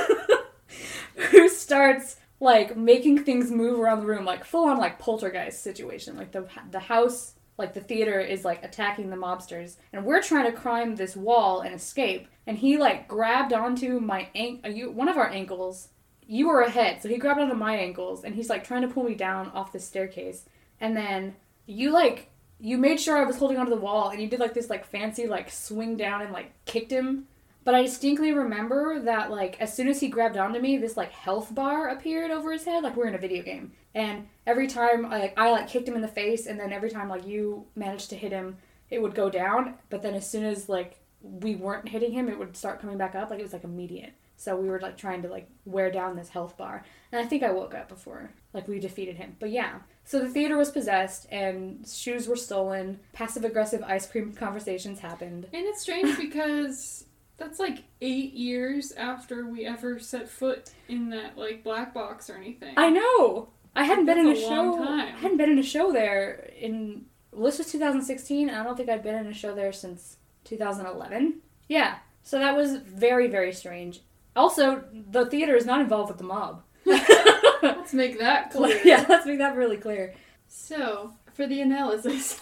Who 1.32 1.50
starts 1.50 2.18
like 2.40 2.78
making 2.78 3.24
things 3.24 3.52
move 3.52 3.80
around 3.80 4.02
the 4.02 4.06
room 4.06 4.26
like 4.26 4.46
full 4.46 4.66
on 4.66 4.78
like 4.78 5.00
poltergeist 5.00 5.64
situation. 5.64 6.18
Like 6.18 6.32
the 6.32 6.48
the 6.72 6.80
house 6.80 7.34
like 7.58 7.74
the 7.74 7.82
theater 7.82 8.20
is 8.20 8.46
like 8.46 8.64
attacking 8.64 9.10
the 9.10 9.16
mobsters 9.16 9.78
and 9.92 10.06
we're 10.06 10.22
trying 10.22 10.46
to 10.46 10.58
climb 10.58 10.96
this 10.96 11.16
wall 11.16 11.62
and 11.62 11.74
escape 11.74 12.28
and 12.46 12.58
he 12.58 12.78
like 12.78 13.08
grabbed 13.08 13.52
onto 13.52 14.00
my 14.00 14.30
ankle 14.36 14.70
uh, 14.70 14.74
you 14.74 14.92
one 14.92 15.10
of 15.10 15.18
our 15.18 15.30
ankles 15.30 15.90
you 16.28 16.48
were 16.48 16.62
ahead. 16.62 17.02
So 17.02 17.10
he 17.10 17.18
grabbed 17.18 17.40
onto 17.40 17.56
my 17.56 17.76
ankles 17.76 18.24
and 18.24 18.36
he's 18.36 18.50
like 18.50 18.64
trying 18.64 18.82
to 18.82 18.88
pull 18.88 19.04
me 19.04 19.16
down 19.16 19.50
off 19.52 19.72
the 19.72 19.80
staircase. 19.80 20.46
And 20.80 20.96
then 20.96 21.36
you 21.66 21.92
like 21.92 22.30
you 22.60 22.78
made 22.78 23.00
sure 23.00 23.18
i 23.18 23.24
was 23.24 23.38
holding 23.38 23.58
onto 23.58 23.70
the 23.70 23.80
wall 23.80 24.10
and 24.10 24.20
you 24.20 24.28
did 24.28 24.40
like 24.40 24.54
this 24.54 24.70
like 24.70 24.86
fancy 24.86 25.28
like 25.28 25.52
swing 25.52 25.96
down 25.96 26.22
and 26.22 26.34
like 26.34 26.52
kicked 26.66 26.92
him. 26.92 27.28
But 27.64 27.76
i 27.76 27.82
distinctly 27.82 28.34
remember 28.34 29.00
that 29.02 29.32
like 29.32 29.60
as 29.62 29.74
soon 29.74 29.88
as 29.88 30.00
he 30.00 30.10
grabbed 30.10 30.38
onto 30.38 30.60
me 30.60 30.78
this 30.78 30.98
like 30.98 31.12
health 31.12 31.56
bar 31.56 31.90
appeared 31.90 32.32
over 32.32 32.52
his 32.52 32.66
head 32.66 32.84
like 32.84 32.96
we're 32.96 33.08
in 33.08 33.16
a 33.16 33.20
video 33.20 33.42
game. 33.44 33.72
And 33.96 34.28
every 34.46 34.68
time 34.68 35.04
like 35.04 35.34
I 35.40 35.52
like 35.52 35.70
kicked 35.70 35.88
him 35.88 35.96
in 35.96 36.02
the 36.02 36.08
face 36.10 36.46
and 36.46 36.60
then 36.60 36.74
every 36.74 36.90
time 36.90 37.10
like 37.10 37.26
you 37.26 37.66
managed 37.76 38.10
to 38.10 38.18
hit 38.18 38.32
him 38.34 38.58
it 38.90 39.02
would 39.02 39.16
go 39.16 39.30
down. 39.30 39.76
But 39.90 40.02
then 40.02 40.14
as 40.14 40.30
soon 40.30 40.44
as 40.44 40.68
like 40.68 41.00
we 41.22 41.56
weren't 41.56 41.90
hitting 41.90 42.12
him 42.12 42.28
it 42.28 42.38
would 42.38 42.58
start 42.58 42.82
coming 42.82 42.98
back 42.98 43.16
up. 43.16 43.30
Like 43.30 43.40
it 43.40 43.44
was 43.44 43.54
like 43.54 43.64
immediate 43.64 44.14
so 44.38 44.56
we 44.56 44.70
were 44.70 44.80
like 44.80 44.98
trying 44.98 45.22
to 45.24 45.28
like 45.28 45.50
wear 45.66 45.92
down 45.92 46.16
this 46.16 46.30
health 46.30 46.58
bar. 46.58 46.86
And 47.12 47.20
i 47.20 47.28
think 47.28 47.44
i 47.44 47.52
woke 47.52 47.74
up 47.76 47.90
before 47.90 48.32
like 48.54 48.68
we 48.68 48.80
defeated 48.80 49.18
him. 49.18 49.36
But 49.40 49.50
yeah. 49.52 49.80
So 50.06 50.20
the 50.20 50.30
theater 50.30 50.58
was 50.58 50.72
possessed 50.72 51.28
and 51.32 51.86
shoes 51.88 52.28
were 52.28 52.36
stolen. 52.38 53.00
Passive 53.14 53.44
aggressive 53.44 53.84
ice 53.84 54.08
cream 54.10 54.34
conversations 54.34 55.00
happened. 55.00 55.48
And 55.54 55.66
it's 55.66 55.82
strange 55.82 56.18
because 56.18 57.06
that's 57.38 57.60
like 57.60 57.84
eight 58.02 58.34
years 58.34 58.94
after 58.94 59.46
we 59.48 59.66
ever 59.66 60.00
set 60.00 60.28
foot 60.30 60.72
in 60.88 61.10
that 61.10 61.38
like 61.38 61.64
black 61.64 61.94
box 61.94 62.30
or 62.30 62.36
anything. 62.36 62.74
i 62.78 62.90
know. 62.90 63.50
I 63.76 63.84
hadn't 63.84 64.06
been 64.06 64.18
in 64.18 64.26
a 64.28 64.32
a 64.32 64.34
long 64.34 64.78
show 64.80 64.86
time. 64.86 65.16
i 65.16 65.20
hadn't 65.20 65.38
been 65.38 65.52
in 65.52 65.60
a 65.60 65.64
show 65.64 65.92
there 65.92 66.50
in 66.60 67.06
well, 67.32 67.46
this 67.46 67.60
was 67.60 67.72
2016 67.72 68.50
and 68.50 68.58
i 68.58 68.64
don't 68.64 68.76
think 68.76 68.90
i'd 68.90 69.04
been 69.04 69.14
in 69.14 69.28
a 69.28 69.34
show 69.34 69.54
there 69.54 69.72
since 69.72 70.18
2011 70.46 71.42
yeah. 71.70 71.98
So 72.24 72.40
that 72.40 72.56
was 72.56 72.78
very 72.78 73.28
very 73.28 73.54
strange 73.54 74.02
also 74.38 74.84
the 75.12 75.26
theater 75.26 75.56
is 75.56 75.66
not 75.66 75.82
involved 75.82 76.10
with 76.10 76.18
the 76.18 76.24
mob 76.24 76.64
Let's 76.86 77.94
make 77.94 78.20
that 78.20 78.52
clear. 78.56 78.80
yeah 78.86 79.06
let's 79.10 79.26
make 79.26 79.40
that 79.40 79.56
really 79.56 79.78
clear 79.78 80.14
So, 80.48 81.14
for 81.34 81.46
the 81.48 81.60
analysis. 81.62 82.40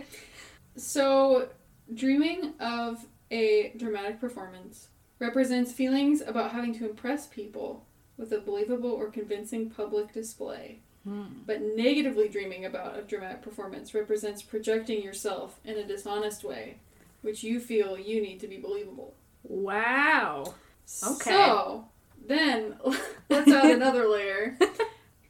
so, 0.76 1.48
dreaming 1.94 2.54
of 2.60 3.06
a 3.30 3.72
dramatic 3.76 4.20
performance 4.20 4.88
represents 5.18 5.72
feelings 5.72 6.20
about 6.20 6.52
having 6.52 6.74
to 6.78 6.88
impress 6.88 7.26
people 7.26 7.86
with 8.16 8.32
a 8.32 8.40
believable 8.40 8.90
or 8.90 9.08
convincing 9.10 9.70
public 9.70 10.12
display. 10.12 10.80
Hmm. 11.04 11.24
But 11.46 11.62
negatively 11.62 12.28
dreaming 12.28 12.64
about 12.64 12.98
a 12.98 13.02
dramatic 13.02 13.42
performance 13.42 13.94
represents 13.94 14.42
projecting 14.42 15.02
yourself 15.02 15.58
in 15.64 15.76
a 15.76 15.84
dishonest 15.86 16.44
way, 16.44 16.78
which 17.22 17.42
you 17.42 17.60
feel 17.60 17.98
you 17.98 18.22
need 18.22 18.40
to 18.40 18.48
be 18.48 18.58
believable. 18.58 19.14
wow 19.42 20.54
Okay. 21.06 21.30
So, 21.30 21.84
then 22.26 22.76
let's 23.30 23.50
add 23.50 23.70
another 23.76 24.08
layer. 24.08 24.58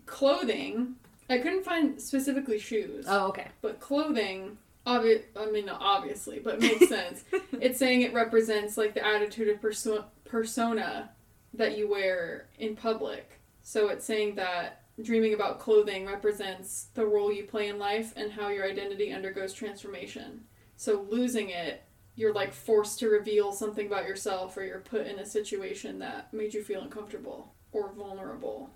Clothing. 0.06 0.96
I 1.30 1.38
couldn't 1.38 1.64
find 1.64 2.00
specifically 2.00 2.58
shoes. 2.58 3.06
oh 3.08 3.28
okay 3.28 3.48
But 3.62 3.80
clothing, 3.80 4.58
obvi- 4.86 5.22
I 5.36 5.46
mean, 5.50 5.66
not 5.66 5.80
obviously, 5.80 6.38
but 6.38 6.60
makes 6.60 6.88
sense. 6.88 7.24
it's 7.52 7.78
saying 7.78 8.02
it 8.02 8.12
represents 8.12 8.76
like 8.76 8.94
the 8.94 9.04
attitude 9.06 9.48
of 9.48 9.60
perso- 9.62 10.04
persona 10.24 11.10
that 11.54 11.78
you 11.78 11.88
wear 11.88 12.46
in 12.58 12.76
public. 12.76 13.40
So 13.62 13.88
it's 13.88 14.04
saying 14.04 14.34
that 14.34 14.82
dreaming 15.02 15.32
about 15.34 15.58
clothing 15.60 16.06
represents 16.06 16.88
the 16.94 17.06
role 17.06 17.32
you 17.32 17.44
play 17.44 17.68
in 17.68 17.78
life 17.78 18.12
and 18.16 18.30
how 18.30 18.48
your 18.48 18.66
identity 18.66 19.12
undergoes 19.12 19.54
transformation. 19.54 20.44
So 20.76 21.06
losing 21.08 21.48
it 21.50 21.83
you're 22.16 22.32
like 22.32 22.52
forced 22.52 22.98
to 23.00 23.08
reveal 23.08 23.52
something 23.52 23.86
about 23.86 24.06
yourself 24.06 24.56
or 24.56 24.62
you're 24.64 24.80
put 24.80 25.06
in 25.06 25.18
a 25.18 25.26
situation 25.26 25.98
that 25.98 26.32
made 26.32 26.54
you 26.54 26.62
feel 26.62 26.82
uncomfortable 26.82 27.52
or 27.72 27.92
vulnerable. 27.92 28.70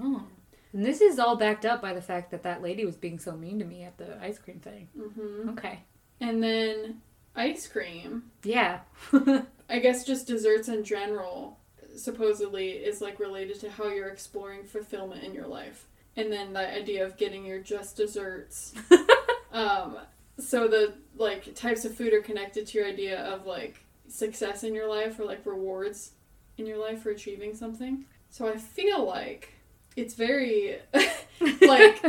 Oh. 0.00 0.24
And 0.72 0.84
this 0.84 1.00
is 1.00 1.18
all 1.18 1.36
backed 1.36 1.64
up 1.64 1.80
by 1.80 1.92
the 1.94 2.02
fact 2.02 2.30
that 2.30 2.42
that 2.42 2.62
lady 2.62 2.84
was 2.84 2.96
being 2.96 3.18
so 3.18 3.32
mean 3.32 3.58
to 3.58 3.64
me 3.64 3.82
at 3.84 3.98
the 3.98 4.18
ice 4.22 4.38
cream 4.38 4.60
thing. 4.60 4.88
hmm 4.96 5.48
Okay. 5.50 5.80
And 6.20 6.42
then 6.42 7.00
ice 7.34 7.66
cream, 7.66 8.24
Yeah. 8.44 8.80
I 9.68 9.78
guess 9.80 10.04
just 10.04 10.26
desserts 10.26 10.68
in 10.68 10.84
general, 10.84 11.58
supposedly 11.96 12.70
is 12.70 13.00
like 13.00 13.18
related 13.18 13.58
to 13.60 13.70
how 13.70 13.88
you're 13.88 14.08
exploring 14.08 14.64
fulfillment 14.64 15.24
in 15.24 15.34
your 15.34 15.46
life. 15.46 15.86
And 16.16 16.32
then 16.32 16.52
the 16.52 16.72
idea 16.72 17.04
of 17.04 17.16
getting 17.16 17.44
your 17.44 17.58
just 17.60 17.96
desserts. 17.96 18.74
um, 19.52 19.98
so 20.38 20.68
the 20.68 20.94
like 21.16 21.54
types 21.54 21.84
of 21.84 21.94
food 21.94 22.12
are 22.12 22.20
connected 22.20 22.66
to 22.66 22.78
your 22.78 22.86
idea 22.86 23.20
of 23.24 23.46
like 23.46 23.80
success 24.08 24.64
in 24.64 24.74
your 24.74 24.88
life 24.88 25.18
or 25.18 25.24
like 25.24 25.44
rewards 25.44 26.12
in 26.58 26.66
your 26.66 26.78
life 26.78 27.02
for 27.02 27.10
achieving 27.10 27.54
something. 27.54 28.04
So 28.30 28.48
I 28.48 28.56
feel 28.56 29.04
like 29.04 29.52
it's 29.96 30.14
very 30.14 30.78
like 31.62 32.04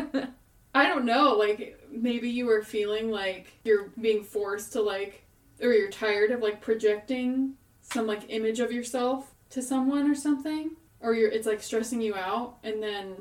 I 0.75 0.87
don't 0.87 1.05
know, 1.05 1.33
like 1.33 1.79
maybe 1.89 2.29
you 2.29 2.45
were 2.45 2.61
feeling 2.61 3.09
like 3.09 3.53
you're 3.63 3.89
being 3.99 4.23
forced 4.23 4.73
to 4.73 4.81
like 4.81 5.23
or 5.61 5.71
you're 5.71 5.89
tired 5.89 6.31
of 6.31 6.41
like 6.41 6.61
projecting 6.61 7.53
some 7.81 8.05
like 8.05 8.25
image 8.29 8.59
of 8.59 8.71
yourself 8.71 9.33
to 9.49 9.61
someone 9.61 10.09
or 10.09 10.15
something 10.15 10.71
or 10.99 11.13
you're 11.13 11.31
it's 11.31 11.47
like 11.47 11.61
stressing 11.61 12.01
you 12.01 12.13
out 12.15 12.57
and 12.63 12.83
then 12.83 13.15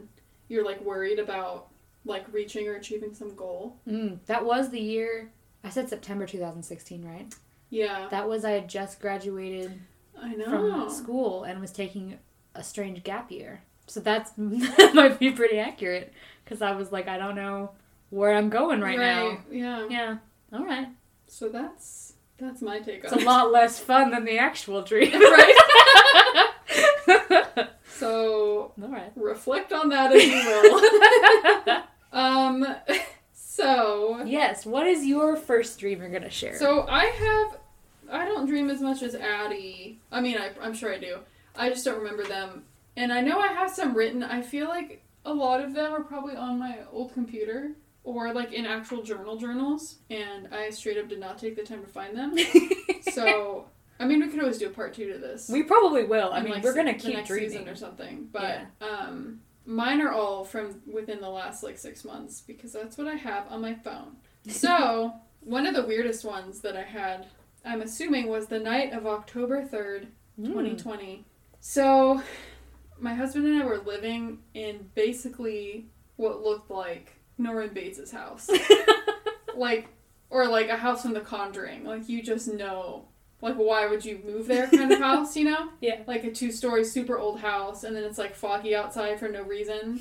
you're 0.48 0.64
like 0.64 0.80
worried 0.82 1.18
about 1.18 1.68
like 2.06 2.24
reaching 2.32 2.68
or 2.68 2.74
achieving 2.76 3.12
some 3.14 3.34
goal. 3.34 3.76
mm, 3.86 4.18
that 4.26 4.44
was 4.44 4.70
the 4.70 4.80
year. 4.80 5.30
I 5.64 5.70
said 5.70 5.88
September 5.88 6.26
2016, 6.26 7.04
right? 7.04 7.34
Yeah. 7.70 8.06
That 8.10 8.28
was 8.28 8.44
I 8.44 8.52
had 8.52 8.68
just 8.68 9.00
graduated 9.00 9.80
I 10.20 10.34
know. 10.34 10.44
from 10.44 10.90
school 10.90 11.42
and 11.44 11.60
was 11.60 11.72
taking 11.72 12.18
a 12.54 12.62
strange 12.62 13.02
gap 13.02 13.30
year. 13.30 13.62
So 13.88 14.00
that's 14.00 14.30
that 14.36 14.92
might 14.94 15.18
be 15.18 15.32
pretty 15.32 15.58
accurate 15.58 16.12
because 16.44 16.62
I 16.62 16.72
was 16.72 16.92
like, 16.92 17.08
I 17.08 17.18
don't 17.18 17.34
know 17.36 17.72
where 18.10 18.34
I'm 18.34 18.48
going 18.50 18.80
right, 18.80 18.98
now. 18.98 19.38
Yeah. 19.50 19.86
Yeah. 19.90 20.16
All 20.52 20.64
right. 20.64 20.88
So 21.26 21.48
that's 21.48 22.14
that's 22.38 22.62
my 22.62 22.78
take 22.78 23.04
on. 23.04 23.12
It. 23.12 23.14
It's 23.14 23.22
a 23.22 23.26
lot 23.26 23.50
less 23.52 23.80
fun 23.80 24.10
than 24.12 24.24
the 24.24 24.38
actual 24.38 24.82
dream. 24.82 25.12
right? 25.20 25.54
So 27.88 28.72
All 28.82 28.88
right. 28.88 29.10
reflect 29.16 29.72
on 29.72 29.88
that 29.88 30.12
as 30.12 30.24
you 30.24 30.34
will. 30.34 31.82
Um 32.16 32.66
so 33.32 34.22
yes. 34.24 34.66
What 34.66 34.86
is 34.86 35.04
your 35.06 35.36
first 35.36 35.78
dream 35.78 36.00
you're 36.00 36.10
gonna 36.10 36.30
share? 36.30 36.56
So 36.58 36.86
I 36.88 37.04
have, 37.06 37.58
I 38.10 38.24
don't 38.24 38.46
dream 38.46 38.70
as 38.70 38.80
much 38.80 39.02
as 39.02 39.14
Addie. 39.14 40.00
I 40.10 40.20
mean, 40.20 40.36
I, 40.38 40.50
I'm 40.60 40.74
sure 40.74 40.92
I 40.92 40.98
do. 40.98 41.18
I 41.54 41.68
just 41.70 41.84
don't 41.84 41.98
remember 41.98 42.24
them. 42.24 42.64
And 42.96 43.12
I 43.12 43.20
know 43.20 43.38
I 43.38 43.48
have 43.48 43.70
some 43.70 43.94
written. 43.94 44.22
I 44.22 44.42
feel 44.42 44.68
like 44.68 45.02
a 45.24 45.32
lot 45.32 45.60
of 45.60 45.74
them 45.74 45.92
are 45.92 46.02
probably 46.02 46.36
on 46.36 46.58
my 46.58 46.78
old 46.92 47.12
computer 47.12 47.72
or 48.04 48.32
like 48.32 48.52
in 48.52 48.64
actual 48.64 49.02
journal 49.02 49.36
journals. 49.36 49.96
And 50.10 50.48
I 50.54 50.70
straight 50.70 50.96
up 50.98 51.08
did 51.08 51.20
not 51.20 51.38
take 51.38 51.56
the 51.56 51.62
time 51.62 51.82
to 51.82 51.88
find 51.88 52.16
them. 52.16 52.36
So, 53.12 53.66
I 53.98 54.04
mean, 54.04 54.20
we 54.20 54.28
could 54.28 54.40
always 54.40 54.58
do 54.58 54.66
a 54.66 54.70
part 54.70 54.92
two 54.92 55.10
to 55.12 55.18
this. 55.18 55.48
we 55.48 55.62
probably 55.62 56.04
will. 56.04 56.32
I 56.32 56.42
mean, 56.42 56.52
like, 56.52 56.62
we're 56.64 56.74
gonna 56.74 56.92
keep 56.92 57.14
next 57.14 57.28
dreaming. 57.28 57.50
season 57.50 57.68
or 57.68 57.76
something. 57.76 58.28
But 58.30 58.62
um, 58.82 59.40
mine 59.66 60.00
are 60.00 60.12
all 60.12 60.44
from 60.44 60.80
within 60.86 61.20
the 61.20 61.28
last 61.28 61.62
like 61.62 61.76
six 61.78 62.04
months 62.04 62.40
because 62.40 62.72
that's 62.72 62.96
what 62.96 63.08
I 63.08 63.14
have 63.16 63.46
on 63.50 63.60
my 63.60 63.74
phone. 63.74 64.16
So 64.48 65.12
one 65.40 65.66
of 65.66 65.74
the 65.74 65.84
weirdest 65.84 66.24
ones 66.24 66.60
that 66.60 66.76
I 66.76 66.82
had, 66.84 67.26
I'm 67.64 67.82
assuming, 67.82 68.28
was 68.28 68.46
the 68.46 68.60
night 68.60 68.92
of 68.92 69.06
October 69.06 69.64
third, 69.64 70.06
Mm. 70.40 70.46
2020. 70.48 71.24
So 71.60 72.22
my 73.00 73.14
husband 73.14 73.46
and 73.46 73.62
I 73.62 73.66
were 73.66 73.78
living 73.78 74.38
in 74.54 74.88
basically 74.94 75.86
what 76.16 76.42
looked 76.42 76.70
like 76.70 77.14
Norman 77.38 77.70
Bates' 77.74 78.10
house, 78.10 78.48
like 79.56 79.88
or 80.30 80.46
like 80.46 80.68
a 80.68 80.76
house 80.76 81.02
from 81.02 81.12
The 81.14 81.20
Conjuring. 81.20 81.84
Like 81.84 82.08
you 82.08 82.22
just 82.22 82.48
know. 82.48 83.08
Like, 83.42 83.56
why 83.56 83.86
would 83.86 84.04
you 84.04 84.20
move 84.24 84.46
there 84.46 84.66
kind 84.66 84.90
of 84.90 84.98
house, 85.00 85.36
you 85.36 85.44
know? 85.44 85.70
Yeah. 85.80 86.00
Like 86.06 86.24
a 86.24 86.32
two 86.32 86.50
story, 86.50 86.84
super 86.84 87.18
old 87.18 87.40
house, 87.40 87.84
and 87.84 87.94
then 87.94 88.04
it's 88.04 88.18
like 88.18 88.34
foggy 88.34 88.74
outside 88.74 89.18
for 89.18 89.28
no 89.28 89.42
reason, 89.42 90.00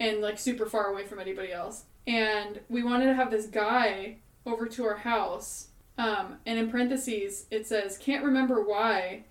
and 0.00 0.20
like 0.20 0.38
super 0.38 0.66
far 0.66 0.86
away 0.86 1.04
from 1.06 1.20
anybody 1.20 1.52
else. 1.52 1.84
And 2.06 2.60
we 2.68 2.82
wanted 2.82 3.06
to 3.06 3.14
have 3.14 3.30
this 3.30 3.46
guy 3.46 4.16
over 4.44 4.66
to 4.66 4.84
our 4.84 4.96
house. 4.96 5.68
Um, 5.98 6.38
and 6.46 6.58
in 6.58 6.70
parentheses, 6.70 7.46
it 7.50 7.66
says, 7.66 7.98
can't 7.98 8.24
remember 8.24 8.62
why. 8.62 9.24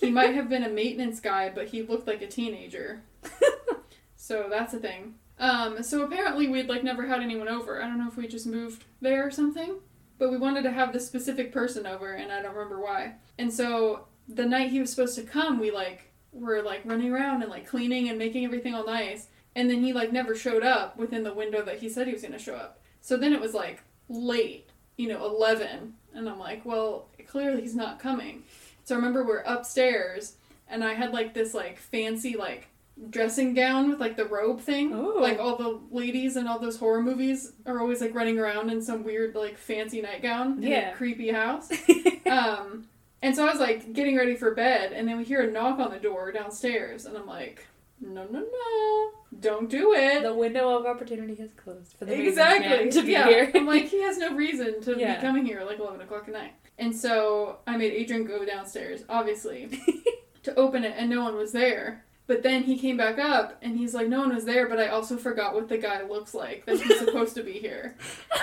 He 0.00 0.10
might 0.10 0.34
have 0.34 0.48
been 0.48 0.64
a 0.64 0.68
maintenance 0.68 1.20
guy, 1.20 1.50
but 1.54 1.68
he 1.68 1.82
looked 1.82 2.06
like 2.06 2.22
a 2.22 2.26
teenager. 2.26 3.02
so 4.16 4.46
that's 4.50 4.74
a 4.74 4.78
thing. 4.78 5.14
Um, 5.38 5.82
so 5.82 6.02
apparently 6.02 6.48
we'd 6.48 6.68
like 6.68 6.82
never 6.82 7.06
had 7.06 7.20
anyone 7.20 7.48
over. 7.48 7.82
I 7.82 7.86
don't 7.86 7.98
know 7.98 8.08
if 8.08 8.16
we 8.16 8.26
just 8.26 8.46
moved 8.46 8.84
there 9.00 9.26
or 9.26 9.30
something. 9.30 9.76
But 10.18 10.30
we 10.30 10.36
wanted 10.36 10.62
to 10.62 10.72
have 10.72 10.92
this 10.92 11.06
specific 11.06 11.52
person 11.52 11.86
over, 11.86 12.12
and 12.12 12.32
I 12.32 12.42
don't 12.42 12.54
remember 12.54 12.80
why. 12.80 13.14
And 13.38 13.52
so 13.52 14.06
the 14.28 14.46
night 14.46 14.70
he 14.70 14.80
was 14.80 14.90
supposed 14.90 15.14
to 15.16 15.22
come, 15.22 15.58
we 15.58 15.70
like 15.70 16.12
were 16.32 16.62
like 16.62 16.82
running 16.84 17.12
around 17.12 17.42
and 17.42 17.50
like 17.50 17.66
cleaning 17.66 18.08
and 18.08 18.18
making 18.18 18.44
everything 18.44 18.74
all 18.74 18.86
nice. 18.86 19.28
And 19.54 19.70
then 19.70 19.82
he 19.82 19.92
like 19.92 20.12
never 20.12 20.34
showed 20.34 20.62
up 20.62 20.96
within 20.96 21.22
the 21.22 21.34
window 21.34 21.62
that 21.62 21.78
he 21.78 21.88
said 21.88 22.06
he 22.06 22.12
was 22.12 22.22
gonna 22.22 22.38
show 22.38 22.54
up. 22.54 22.80
So 23.00 23.16
then 23.16 23.32
it 23.32 23.40
was 23.40 23.54
like 23.54 23.82
late, 24.08 24.68
you 24.96 25.08
know, 25.08 25.24
eleven, 25.24 25.94
and 26.14 26.28
I'm 26.28 26.38
like, 26.38 26.64
well, 26.64 27.08
clearly 27.26 27.62
he's 27.62 27.76
not 27.76 27.98
coming. 27.98 28.42
So 28.84 28.94
I 28.94 28.98
remember 28.98 29.24
we're 29.24 29.40
upstairs, 29.40 30.36
and 30.68 30.82
I 30.82 30.94
had 30.94 31.12
like 31.12 31.32
this 31.34 31.54
like 31.54 31.78
fancy 31.78 32.36
like 32.36 32.68
dressing 33.10 33.54
gown 33.54 33.88
with 33.90 34.00
like 34.00 34.16
the 34.16 34.24
robe 34.26 34.60
thing. 34.60 34.92
Ooh. 34.92 35.20
Like 35.20 35.38
all 35.38 35.56
the 35.56 35.80
ladies 35.90 36.36
in 36.36 36.46
all 36.46 36.58
those 36.58 36.76
horror 36.78 37.02
movies 37.02 37.52
are 37.66 37.80
always 37.80 38.00
like 38.00 38.14
running 38.14 38.38
around 38.38 38.70
in 38.70 38.82
some 38.82 39.04
weird 39.04 39.34
like 39.34 39.56
fancy 39.56 40.00
nightgown 40.02 40.62
in 40.62 40.70
Yeah. 40.70 40.90
a 40.90 40.94
creepy 40.96 41.30
house. 41.30 41.70
um, 42.30 42.88
and 43.22 43.34
so 43.34 43.46
I 43.46 43.50
was 43.50 43.60
like 43.60 43.92
getting 43.92 44.16
ready 44.16 44.36
for 44.36 44.54
bed, 44.54 44.92
and 44.92 45.08
then 45.08 45.16
we 45.18 45.24
hear 45.24 45.40
a 45.42 45.50
knock 45.50 45.78
on 45.78 45.90
the 45.90 45.98
door 45.98 46.30
downstairs, 46.32 47.04
and 47.04 47.16
I'm 47.16 47.26
like, 47.26 47.66
no, 48.00 48.24
no, 48.30 48.40
no, 48.40 49.10
don't 49.40 49.68
do 49.68 49.92
it. 49.92 50.22
the 50.22 50.32
window 50.32 50.78
of 50.78 50.86
opportunity 50.86 51.34
has 51.34 51.50
closed 51.56 51.96
for 51.98 52.04
the 52.04 52.14
exactly. 52.16 52.68
man 52.68 52.90
to 52.90 53.02
be 53.02 53.12
yeah. 53.12 53.26
here. 53.28 53.50
I'm 53.54 53.66
like, 53.66 53.86
he 53.86 54.00
has 54.02 54.18
no 54.18 54.34
reason 54.36 54.80
to 54.82 54.96
Yeah. 54.96 55.16
be 55.16 55.20
coming 55.20 55.44
here 55.44 55.58
at 55.58 55.66
like 55.66 55.80
11 55.80 56.00
o'clock 56.00 56.24
at 56.28 56.32
night. 56.34 56.52
And 56.78 56.94
so 56.94 57.58
I 57.66 57.76
made 57.76 57.92
Adrian 57.92 58.24
go 58.24 58.44
downstairs, 58.44 59.02
obviously, 59.08 59.80
to 60.44 60.54
open 60.54 60.84
it, 60.84 60.94
and 60.96 61.10
no 61.10 61.24
one 61.24 61.34
was 61.34 61.50
there. 61.50 62.04
But 62.28 62.42
then 62.42 62.62
he 62.62 62.78
came 62.78 62.96
back 62.96 63.18
up, 63.18 63.56
and 63.62 63.76
he's 63.76 63.94
like, 63.94 64.06
no 64.06 64.20
one 64.20 64.34
was 64.34 64.44
there, 64.44 64.68
but 64.68 64.78
I 64.78 64.88
also 64.88 65.16
forgot 65.16 65.54
what 65.54 65.68
the 65.68 65.78
guy 65.78 66.02
looks 66.02 66.34
like 66.34 66.66
that 66.66 66.78
he's 66.78 66.98
supposed 66.98 67.34
to 67.34 67.42
be 67.42 67.54
here. 67.54 67.96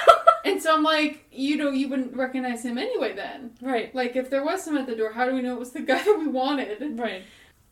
And 0.45 0.61
so 0.61 0.75
I'm 0.75 0.83
like, 0.83 1.25
you 1.31 1.57
know, 1.57 1.71
you 1.71 1.89
wouldn't 1.89 2.15
recognize 2.15 2.63
him 2.63 2.77
anyway 2.77 3.15
then. 3.15 3.55
right. 3.61 3.93
Like, 3.95 4.15
if 4.15 4.29
there 4.29 4.45
was 4.45 4.63
someone 4.63 4.83
at 4.83 4.87
the 4.87 4.95
door, 4.95 5.11
how 5.11 5.25
do 5.25 5.33
we 5.33 5.41
know 5.41 5.53
it 5.53 5.59
was 5.59 5.71
the 5.71 5.79
guy 5.91 6.03
that 6.03 6.19
we 6.19 6.27
wanted? 6.27 6.99
Right. 6.99 7.23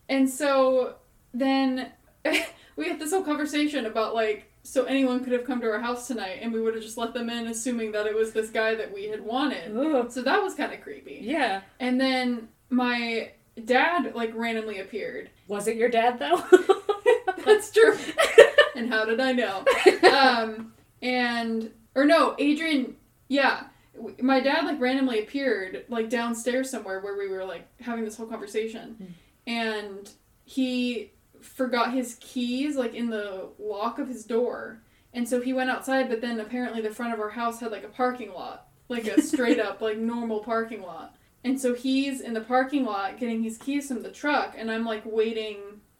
And 0.09 0.27
so 0.27 0.95
then 1.35 1.91
we 2.75 2.89
had 2.89 2.99
this 2.99 3.11
whole 3.11 3.21
conversation 3.21 3.85
about 3.85 4.15
like, 4.15 4.51
so 4.63 4.85
anyone 4.85 5.23
could 5.23 5.33
have 5.33 5.45
come 5.45 5.61
to 5.61 5.69
our 5.69 5.79
house 5.79 6.07
tonight 6.07 6.39
and 6.41 6.51
we 6.51 6.61
would 6.61 6.73
have 6.73 6.83
just 6.83 6.97
let 6.97 7.13
them 7.13 7.29
in 7.29 7.45
assuming 7.45 7.91
that 7.91 8.07
it 8.07 8.15
was 8.15 8.33
this 8.33 8.49
guy 8.49 8.73
that 8.73 8.91
we 8.91 9.07
had 9.07 9.23
wanted. 9.23 9.71
Ooh. 9.75 10.07
So 10.09 10.23
that 10.23 10.41
was 10.41 10.55
kind 10.55 10.73
of 10.73 10.81
creepy. 10.81 11.19
Yeah. 11.21 11.61
And 11.79 12.01
then 12.01 12.47
my 12.71 13.33
dad 13.63 14.15
like 14.15 14.33
randomly 14.35 14.79
appeared. 14.79 15.29
Was 15.47 15.67
it 15.67 15.77
your 15.77 15.89
dad 15.89 16.19
though? 16.19 16.43
That's 17.45 17.71
true. 17.71 17.97
and 18.75 18.91
how 18.91 19.05
did 19.05 19.19
I 19.19 19.31
know? 19.33 19.65
Um, 20.09 20.73
and, 21.01 21.71
or 21.95 22.05
no, 22.05 22.35
Adrian, 22.39 22.95
yeah. 23.27 23.65
My 24.21 24.39
dad 24.39 24.65
like 24.65 24.79
randomly 24.79 25.19
appeared 25.19 25.85
like 25.87 26.09
downstairs 26.09 26.69
somewhere 26.69 26.99
where 26.99 27.17
we 27.17 27.27
were 27.27 27.45
like 27.45 27.67
having 27.79 28.05
this 28.05 28.17
whole 28.17 28.25
conversation. 28.25 29.15
And 29.45 30.09
he 30.45 31.11
forgot 31.41 31.93
his 31.93 32.17
keys 32.19 32.75
like 32.75 32.95
in 32.95 33.09
the 33.09 33.49
lock 33.59 33.99
of 33.99 34.07
his 34.07 34.25
door. 34.25 34.81
And 35.13 35.27
so 35.27 35.41
he 35.41 35.53
went 35.53 35.69
outside, 35.69 36.09
but 36.09 36.21
then 36.21 36.39
apparently 36.39 36.81
the 36.81 36.89
front 36.89 37.13
of 37.13 37.19
our 37.19 37.29
house 37.29 37.59
had 37.59 37.71
like 37.71 37.83
a 37.83 37.89
parking 37.89 38.33
lot, 38.33 38.67
like 38.89 39.07
a 39.07 39.21
straight 39.21 39.59
up 39.59 39.81
like 39.81 39.97
normal 39.97 40.39
parking 40.39 40.81
lot. 40.81 41.15
And 41.43 41.59
so 41.59 41.73
he's 41.73 42.21
in 42.21 42.33
the 42.33 42.41
parking 42.41 42.85
lot 42.85 43.19
getting 43.19 43.43
his 43.43 43.57
keys 43.57 43.87
from 43.87 44.01
the 44.01 44.11
truck, 44.11 44.55
and 44.57 44.71
I'm 44.71 44.85
like 44.85 45.03
waiting 45.05 45.57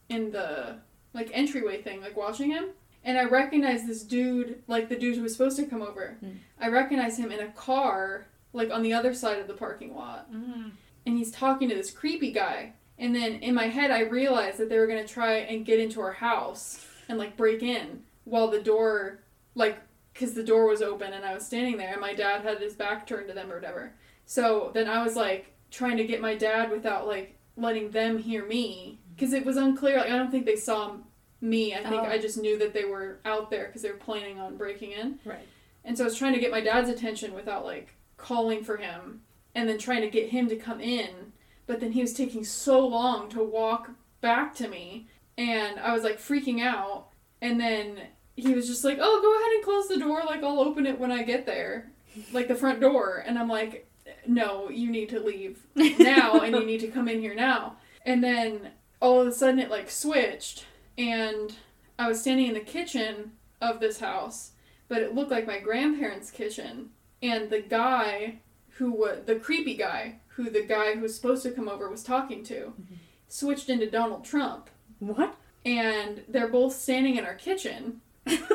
in 0.10 0.32
the 0.32 0.78
like 1.14 1.30
entryway 1.34 1.82
thing, 1.82 2.02
like 2.02 2.16
watching 2.16 2.50
him. 2.52 2.70
And 3.04 3.18
I 3.18 3.26
recognize 3.26 3.86
this 3.86 4.04
dude, 4.04 4.64
like 4.68 4.88
the 4.88 4.96
dude 4.96 5.18
who 5.18 5.24
was 5.24 5.34
supposed 5.34 5.58
to 5.58 5.66
come 5.66 5.82
over. 5.82 6.18
Mm. 6.24 6.38
I 6.60 6.70
recognize 6.70 7.18
him 7.18 7.32
in 7.32 7.42
a 7.42 7.52
car, 7.52 8.28
like 8.54 8.72
on 8.72 8.82
the 8.82 8.94
other 8.94 9.14
side 9.14 9.40
of 9.40 9.48
the 9.48 9.54
parking 9.54 9.94
lot 9.96 10.32
Mm. 10.32 10.72
and 11.06 11.18
he's 11.18 11.32
talking 11.32 11.68
to 11.70 11.76
this 11.76 11.92
creepy 11.92 12.32
guy. 12.32 12.74
And 12.98 13.14
then 13.14 13.34
in 13.36 13.54
my 13.54 13.68
head, 13.68 13.92
I 13.92 14.02
realized 14.02 14.58
that 14.60 14.70
they 14.70 14.78
were 14.80 14.88
gonna 14.88 15.06
try 15.08 15.34
and 15.40 15.66
get 15.66 15.80
into 15.80 16.00
our 16.00 16.14
house 16.14 16.86
and 17.10 17.18
like 17.18 17.36
break 17.36 17.62
in 17.62 18.04
while 18.24 18.48
the 18.48 18.62
door, 18.62 19.20
like, 19.56 19.80
because 20.14 20.34
the 20.34 20.44
door 20.44 20.66
was 20.68 20.82
open 20.82 21.12
and 21.12 21.26
I 21.26 21.34
was 21.34 21.46
standing 21.46 21.76
there, 21.76 21.92
and 21.92 22.00
my 22.02 22.14
dad 22.14 22.42
had 22.44 22.60
his 22.60 22.76
back 22.76 23.06
turned 23.06 23.28
to 23.28 23.34
them 23.34 23.52
or 23.52 23.56
whatever. 23.56 23.94
So 24.26 24.72
then 24.74 24.88
I 24.88 25.04
was 25.04 25.16
like 25.16 25.54
trying 25.72 25.98
to 25.98 26.04
get 26.06 26.22
my 26.22 26.36
dad 26.36 26.72
without 26.72 27.08
like 27.08 27.38
letting 27.58 27.92
them 27.92 28.18
hear 28.18 28.46
me 28.46 29.00
because 29.16 29.34
it 29.34 29.46
was 29.46 29.58
unclear. 29.58 29.98
Like 29.98 30.12
I 30.12 30.18
don't 30.18 30.32
think 30.32 30.46
they 30.46 30.56
saw 30.56 30.96
me. 31.42 31.74
I 31.74 31.80
think 31.84 32.04
Oh. 32.04 32.06
I 32.06 32.18
just 32.18 32.38
knew 32.38 32.58
that 32.60 32.74
they 32.74 32.86
were 32.86 33.20
out 33.26 33.50
there 33.50 33.66
because 33.68 33.82
they 33.82 33.92
were 33.92 33.98
planning 33.98 34.40
on 34.40 34.58
breaking 34.58 34.92
in. 34.92 35.20
Right. 35.26 35.48
And 35.84 35.98
so 35.98 36.04
I 36.04 36.08
was 36.08 36.18
trying 36.18 36.34
to 36.34 36.40
get 36.40 36.52
my 36.52 36.62
dad's 36.62 36.90
attention 36.90 37.34
without 37.34 37.66
like 37.66 37.96
calling 38.18 38.64
for 38.64 38.78
him 38.78 39.22
and 39.54 39.68
then 39.68 39.78
trying 39.78 40.02
to 40.02 40.10
get 40.10 40.30
him 40.30 40.48
to 40.50 40.56
come 40.56 40.80
in. 40.80 41.34
But 41.68 41.80
then 41.80 41.92
he 41.92 42.02
was 42.02 42.14
taking 42.14 42.44
so 42.46 42.86
long 42.88 43.30
to 43.30 43.44
walk 43.44 43.92
back 44.22 44.56
to 44.56 44.68
me 44.68 45.08
and 45.38 45.80
I 45.80 45.94
was 45.94 46.04
like 46.04 46.20
freaking 46.20 46.62
out. 46.62 47.08
And 47.42 47.60
then 47.60 48.00
he 48.36 48.54
was 48.54 48.68
just 48.68 48.84
like, 48.86 48.98
"Oh, 49.02 49.22
go 49.22 49.36
ahead 49.36 49.52
and 49.56 49.64
close 49.64 49.88
the 49.90 49.98
door. 50.00 50.24
Like 50.26 50.42
I'll 50.44 50.60
open 50.62 50.86
it 50.86 50.98
when 51.00 51.12
I 51.12 51.24
get 51.24 51.46
there." 51.46 51.92
Like 52.32 52.48
the 52.48 52.56
front 52.56 52.80
door. 52.80 53.24
And 53.26 53.38
I'm 53.38 53.50
like, 53.50 53.90
"No, 54.28 54.70
you 54.70 54.92
need 54.92 55.10
to 55.10 55.20
leave 55.20 55.66
now 55.76 56.40
and 56.42 56.56
you 56.56 56.66
need 56.66 56.82
to 56.82 56.88
come 56.88 57.08
in 57.08 57.20
here 57.20 57.36
now." 57.36 57.78
And 58.06 58.24
then 58.24 58.72
all 59.00 59.22
of 59.22 59.28
a 59.28 59.32
sudden 59.32 59.60
it 59.60 59.70
like 59.70 59.90
switched 59.90 60.66
and 60.98 61.54
I 61.98 62.08
was 62.08 62.22
standing 62.22 62.48
in 62.48 62.54
the 62.54 62.60
kitchen 62.60 63.32
of 63.62 63.80
this 63.80 64.00
house 64.00 64.54
but 64.94 65.02
it 65.02 65.16
looked 65.16 65.32
like 65.32 65.48
my 65.48 65.60
grandparents' 65.60 66.30
kitchen. 66.30 66.90
And 67.24 67.50
the 67.50 67.62
guy 67.62 68.36
who 68.78 68.92
was 68.92 69.26
the 69.26 69.36
creepy 69.36 69.76
guy, 69.76 70.20
who 70.28 70.52
the 70.52 70.64
guy 70.64 70.94
who 70.94 71.02
was 71.02 71.16
supposed 71.16 71.42
to 71.44 71.52
come 71.52 71.68
over 71.68 71.90
was 71.90 72.04
talking 72.04 72.44
to, 72.44 72.74
mm-hmm. 72.80 72.96
switched 73.28 73.70
into 73.70 73.90
Donald 73.90 74.24
Trump. 74.24 74.70
What? 75.00 75.36
And 75.66 76.24
they're 76.28 76.48
both 76.48 76.74
standing 76.76 77.16
in 77.16 77.26
our 77.26 77.34
kitchen, 77.34 78.02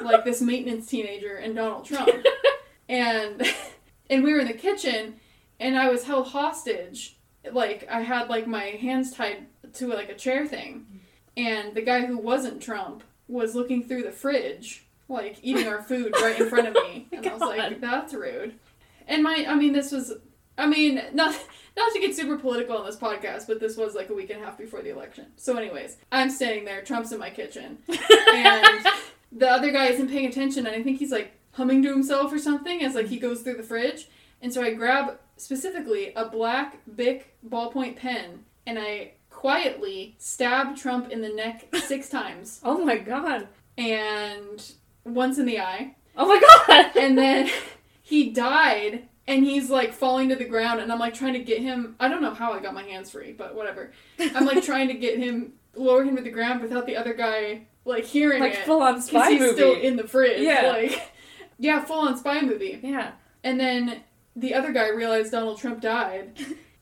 like 0.02 0.24
this 0.24 0.40
maintenance 0.42 0.86
teenager 0.86 1.34
and 1.34 1.56
Donald 1.56 1.86
Trump. 1.86 2.10
and 2.88 3.42
and 4.08 4.22
we 4.22 4.32
were 4.32 4.40
in 4.40 4.46
the 4.46 4.52
kitchen, 4.52 5.16
and 5.60 5.76
I 5.76 5.88
was 5.88 6.04
held 6.04 6.28
hostage. 6.28 7.16
Like 7.50 7.86
I 7.90 8.02
had 8.02 8.28
like 8.28 8.46
my 8.46 8.64
hands 8.64 9.12
tied 9.12 9.46
to 9.74 9.86
like 9.86 10.08
a 10.08 10.14
chair 10.14 10.46
thing, 10.46 10.86
and 11.36 11.74
the 11.74 11.82
guy 11.82 12.04
who 12.04 12.18
wasn't 12.18 12.62
Trump 12.62 13.02
was 13.28 13.54
looking 13.54 13.86
through 13.86 14.02
the 14.02 14.10
fridge, 14.10 14.86
like 15.08 15.38
eating 15.42 15.68
our 15.68 15.82
food 15.82 16.12
right 16.20 16.38
in 16.38 16.48
front 16.48 16.68
of 16.68 16.74
me, 16.74 17.08
and 17.12 17.26
I 17.26 17.32
was 17.32 17.40
like, 17.40 17.80
"That's 17.80 18.14
rude." 18.14 18.54
And 19.06 19.22
my, 19.22 19.46
I 19.48 19.54
mean, 19.54 19.72
this 19.72 19.90
was, 19.90 20.12
I 20.58 20.66
mean, 20.66 21.02
not 21.14 21.34
not 21.76 21.92
to 21.92 22.00
get 22.00 22.14
super 22.14 22.36
political 22.36 22.76
on 22.76 22.84
this 22.84 22.96
podcast, 22.96 23.46
but 23.46 23.60
this 23.60 23.76
was 23.76 23.94
like 23.94 24.10
a 24.10 24.14
week 24.14 24.30
and 24.30 24.42
a 24.42 24.44
half 24.44 24.58
before 24.58 24.82
the 24.82 24.90
election. 24.90 25.26
So, 25.36 25.56
anyways, 25.56 25.96
I'm 26.12 26.28
standing 26.28 26.64
there, 26.64 26.82
Trump's 26.82 27.12
in 27.12 27.18
my 27.18 27.30
kitchen, 27.30 27.78
and 27.88 28.86
the 29.32 29.48
other 29.48 29.70
guy 29.70 29.86
isn't 29.86 30.08
paying 30.08 30.26
attention, 30.26 30.66
and 30.66 30.76
I 30.76 30.82
think 30.82 30.98
he's 30.98 31.12
like 31.12 31.32
humming 31.52 31.82
to 31.82 31.88
himself 31.88 32.32
or 32.32 32.38
something 32.38 32.82
as 32.82 32.94
like 32.94 33.06
he 33.06 33.18
goes 33.18 33.42
through 33.42 33.56
the 33.56 33.62
fridge. 33.62 34.08
And 34.40 34.52
so 34.52 34.62
I 34.62 34.74
grab 34.74 35.18
specifically 35.38 36.12
a 36.14 36.26
black 36.28 36.78
Bic 36.96 37.34
ballpoint 37.48 37.96
pen, 37.96 38.44
and 38.66 38.78
I 38.78 39.12
quietly 39.30 40.14
stab 40.18 40.76
Trump 40.76 41.10
in 41.10 41.20
the 41.22 41.28
neck 41.30 41.68
six 41.86 42.08
times, 42.08 42.60
Oh 42.64 42.84
my 42.84 42.98
god. 42.98 43.48
and 43.76 44.72
once 45.04 45.38
in 45.38 45.46
the 45.46 45.60
eye, 45.60 45.94
Oh 46.16 46.26
my 46.26 46.40
god. 46.66 46.96
and 47.00 47.16
then 47.16 47.48
he 48.02 48.30
died 48.30 49.08
and 49.26 49.44
he's 49.44 49.70
like 49.70 49.92
falling 49.92 50.30
to 50.30 50.34
the 50.36 50.44
ground 50.46 50.80
and 50.80 50.90
i'm 50.90 50.98
like 50.98 51.12
trying 51.12 51.34
to 51.34 51.38
get 51.38 51.60
him 51.60 51.94
i 52.00 52.08
don't 52.08 52.22
know 52.22 52.32
how 52.32 52.54
i 52.54 52.58
got 52.60 52.72
my 52.72 52.82
hands 52.82 53.10
free 53.10 53.30
but 53.32 53.54
whatever 53.54 53.92
i'm 54.34 54.46
like 54.46 54.64
trying 54.64 54.88
to 54.88 54.94
get 54.94 55.18
him 55.18 55.52
lower 55.76 56.02
him 56.02 56.16
to 56.16 56.22
the 56.22 56.30
ground 56.30 56.62
without 56.62 56.86
the 56.86 56.96
other 56.96 57.12
guy 57.12 57.60
like 57.84 58.04
hearing 58.06 58.40
like 58.40 58.54
it 58.54 58.64
full 58.64 58.80
on 58.82 59.02
spy 59.02 59.30
he's 59.32 59.40
movie. 59.40 59.52
still 59.52 59.74
in 59.74 59.96
the 59.96 60.08
fridge 60.08 60.40
Yeah. 60.40 60.68
like 60.74 61.12
yeah 61.58 61.84
full 61.84 62.00
on 62.08 62.16
spy 62.16 62.40
movie 62.40 62.80
yeah. 62.82 63.10
and 63.44 63.60
then 63.60 64.00
the 64.38 64.54
other 64.54 64.72
guy 64.72 64.88
realized 64.88 65.32
donald 65.32 65.58
trump 65.58 65.80
died 65.80 66.32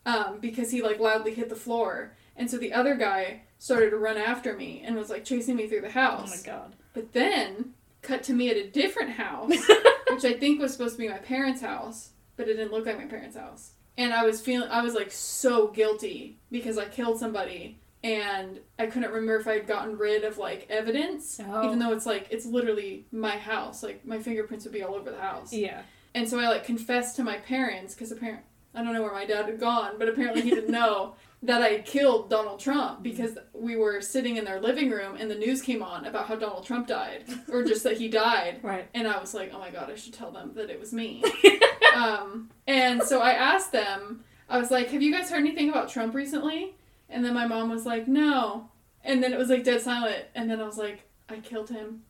um, 0.05 0.39
because 0.41 0.71
he 0.71 0.83
like 0.83 0.99
loudly 1.01 1.35
hit 1.35 1.49
the 1.49 1.57
floor 1.57 2.13
and 2.37 2.51
so 2.51 2.59
the 2.59 2.73
other 2.73 2.95
guy 2.95 3.43
started 3.59 3.91
to 3.91 3.97
run 3.97 4.17
after 4.19 4.55
me 4.57 4.83
and 4.85 4.95
was 4.97 5.09
like 5.11 5.25
chasing 5.25 5.57
me 5.57 5.67
through 5.67 5.81
the 5.81 5.91
house. 5.91 6.31
Oh 6.31 6.37
my 6.37 6.43
god. 6.59 6.77
but 6.93 7.13
then 7.15 7.73
cut 8.03 8.23
to 8.25 8.33
me 8.35 8.51
at 8.51 8.57
a 8.57 8.69
different 8.69 9.11
house 9.13 9.51
which 10.11 10.25
I 10.25 10.35
think 10.35 10.61
was 10.61 10.73
supposed 10.73 10.97
to 10.97 11.03
be 11.03 11.09
my 11.09 11.19
parents' 11.19 11.61
house, 11.63 12.11
but 12.37 12.47
it 12.49 12.55
didn't 12.55 12.73
look 12.73 12.87
like 12.87 12.99
my 12.99 13.07
parents' 13.07 13.37
house. 13.37 13.73
And 13.99 14.13
I 14.13 14.25
was 14.25 14.41
feeling, 14.41 14.69
I 14.71 14.83
was 14.83 14.95
like 14.95 15.11
so 15.11 15.69
guilty 15.69 16.39
because 16.51 16.77
I 16.79 16.85
killed 16.85 17.19
somebody 17.19 17.79
and 18.05 18.61
I 18.79 18.87
couldn't 18.87 19.11
remember 19.11 19.37
if 19.37 19.49
I 19.49 19.55
had 19.55 19.67
gotten 19.67 19.97
rid 19.99 20.23
of 20.25 20.37
like 20.39 20.67
evidence, 20.71 21.41
Oh. 21.45 21.65
even 21.67 21.79
though 21.81 21.93
it's 21.93 22.07
like, 22.07 22.29
it's 22.31 22.47
literally 22.47 23.07
my 23.11 23.37
house. 23.39 23.83
Like 23.83 24.05
my 24.07 24.19
fingerprints 24.21 24.65
would 24.67 24.75
be 24.75 24.83
all 24.83 24.95
over 24.95 25.11
the 25.11 25.19
house. 25.21 25.53
Yeah. 25.53 25.83
And 26.17 26.27
so 26.27 26.41
I 26.41 26.49
like 26.49 26.65
confessed 26.65 27.17
to 27.17 27.23
my 27.23 27.37
parents 27.37 27.95
because 27.95 28.11
apparently, 28.11 28.43
I 28.75 28.83
don't 28.83 28.95
know 28.95 29.03
where 29.03 29.13
my 29.13 29.27
dad 29.27 29.45
had 29.45 29.61
gone, 29.61 29.97
but 29.99 30.09
apparently 30.09 30.41
he 30.41 30.49
didn't 30.49 30.71
know 30.71 31.15
that 31.43 31.61
I 31.61 31.81
killed 31.81 32.31
Donald 32.31 32.59
Trump 32.59 33.03
because 33.03 33.37
we 33.53 33.77
were 33.77 34.01
sitting 34.01 34.39
in 34.39 34.47
their 34.47 34.59
living 34.59 34.91
room 34.91 35.17
and 35.17 35.31
the 35.31 35.35
news 35.35 35.61
came 35.61 35.83
on 35.83 36.07
about 36.07 36.27
how 36.27 36.35
Donald 36.35 36.65
Trump 36.65 36.87
died 36.87 37.25
or 37.53 37.65
just 37.65 37.85
that 37.85 37.99
he 37.99 38.09
died. 38.09 38.61
Right. 38.63 38.89
And 38.95 39.07
I 39.07 39.21
was 39.21 39.35
like, 39.35 39.53
oh 39.55 39.59
my 39.59 39.71
god, 39.71 39.91
I 39.91 39.95
should 39.95 40.15
tell 40.15 40.33
them 40.33 40.53
that 40.55 40.71
it 40.71 40.81
was 40.81 40.95
me. 40.95 41.23
um, 41.95 42.51
and 42.67 43.03
so 43.03 43.21
I 43.21 43.33
asked 43.33 43.71
them, 43.71 44.25
I 44.49 44.59
was 44.59 44.71
like, 44.71 44.89
have 44.89 45.03
you 45.03 45.13
guys 45.13 45.31
heard 45.31 45.41
anything 45.41 45.69
about 45.69 45.91
Trump 45.91 46.15
recently? 46.15 46.75
And 47.11 47.23
then 47.23 47.35
my 47.35 47.47
mom 47.47 47.69
was 47.69 47.85
like, 47.85 48.09
no. 48.09 48.71
And 49.05 49.23
then 49.23 49.35
it 49.35 49.39
was 49.39 49.51
like 49.51 49.65
dead 49.65 49.83
silent. 49.83 50.25
And 50.35 50.51
then 50.51 50.63
I 50.63 50.65
was 50.65 50.79
like, 50.79 51.03
I 51.29 51.41
killed 51.41 51.69
him. 51.69 52.05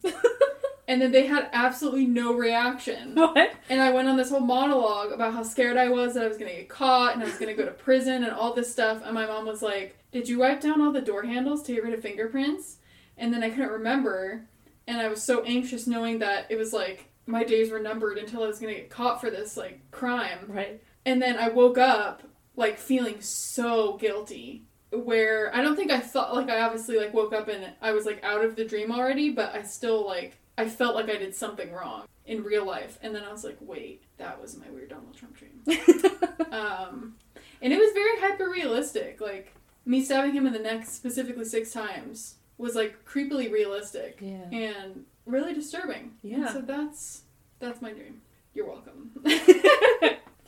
And 0.89 1.03
then 1.03 1.11
they 1.11 1.27
had 1.27 1.51
absolutely 1.53 2.07
no 2.07 2.33
reaction. 2.33 3.15
what? 3.15 3.53
And 3.69 3.81
I 3.81 3.91
went 3.91 4.09
on 4.09 4.17
this 4.17 4.31
whole 4.31 4.41
monologue 4.41 5.13
about 5.13 5.35
how 5.35 5.43
scared 5.43 5.77
I 5.77 5.89
was 5.89 6.15
that 6.15 6.25
I 6.25 6.29
was 6.29 6.39
going 6.39 6.51
to 6.51 6.57
get 6.57 6.69
caught 6.69 7.15
and 7.15 7.23
I 7.23 7.27
was 7.27 7.39
going 7.39 7.55
to 7.55 7.61
go 7.61 7.69
to 7.69 7.75
prison 7.85 8.25
and 8.25 8.33
all 8.33 8.55
this 8.55 8.71
stuff. 8.71 9.03
And 9.05 9.15
my 9.15 9.27
mom 9.27 9.47
was 9.47 9.63
like, 9.63 9.97
Did 10.13 10.29
you 10.29 10.39
wipe 10.39 10.61
down 10.61 10.81
all 10.81 10.93
the 10.93 11.01
door 11.01 11.25
handles 11.25 11.63
to 11.65 11.75
get 11.75 11.85
rid 11.85 11.95
of 11.95 12.03
fingerprints? 12.03 12.79
And 13.19 13.33
then 13.33 13.43
I 13.43 13.51
couldn't 13.51 13.71
remember. 13.71 14.47
And 14.87 14.99
I 14.99 15.09
was 15.09 15.23
so 15.23 15.43
anxious 15.43 15.87
knowing 15.87 16.21
that 16.21 16.47
it 16.51 16.57
was 16.57 16.73
like 16.73 17.09
my 17.27 17.43
days 17.43 17.71
were 17.71 17.81
numbered 17.81 18.19
until 18.19 18.45
I 18.45 18.47
was 18.47 18.61
going 18.61 18.73
to 18.73 18.81
get 18.81 18.91
caught 18.91 19.21
for 19.21 19.31
this 19.31 19.57
like 19.57 19.91
crime. 19.91 20.39
Right. 20.47 20.81
And 21.05 21.21
then 21.21 21.37
I 21.37 21.49
woke 21.49 21.79
up 21.79 22.23
like 22.55 22.79
feeling 22.79 23.21
so 23.21 23.97
guilty. 23.97 24.63
Where 24.93 25.55
I 25.55 25.63
don't 25.63 25.75
think 25.75 25.91
I 25.91 25.99
thought 25.99 26.33
like 26.33 26.49
I 26.49 26.61
obviously 26.61 26.97
like 26.97 27.13
woke 27.13 27.33
up 27.33 27.49
and 27.49 27.73
I 27.83 27.91
was 27.91 28.07
like 28.07 28.23
out 28.23 28.45
of 28.45 28.55
the 28.55 28.65
dream 28.65 28.93
already, 28.93 29.31
but 29.31 29.53
I 29.53 29.63
still 29.63 30.07
like 30.07 30.39
I 30.59 30.69
felt 30.69 30.95
like 30.95 31.09
I 31.11 31.17
did 31.17 31.35
something 31.35 31.73
wrong 31.73 32.05
in 32.25 32.43
real 32.43 32.67
life. 32.67 32.99
And 33.03 33.15
then 33.15 33.25
I 33.25 33.31
was 33.33 33.45
like, 33.45 33.57
wait, 33.61 34.03
that 34.19 34.41
was 34.41 34.57
my 34.57 34.69
weird 34.71 34.91
Donald 34.91 35.15
Trump 35.17 35.37
dream. 35.37 35.61
um, 36.51 37.15
and 37.63 37.73
it 37.73 37.79
was 37.79 37.93
very 37.93 38.19
hyper 38.21 38.49
realistic. 38.49 39.21
Like 39.21 39.55
me 39.85 40.03
stabbing 40.03 40.33
him 40.33 40.47
in 40.47 40.53
the 40.53 40.59
neck 40.59 40.87
specifically 40.87 41.45
six 41.45 41.73
times 41.73 42.37
was 42.59 42.75
like 42.75 43.05
creepily 43.05 43.51
realistic 43.53 44.19
yeah. 44.21 44.49
and 44.51 45.05
really 45.27 45.53
disturbing. 45.55 46.13
And 46.23 46.33
Yeah. 46.33 46.53
so 46.53 46.61
that's 46.63 47.23
that's 47.59 47.81
my 47.81 47.93
dream. 47.93 48.21
You're 48.55 48.67
welcome. 48.67 49.11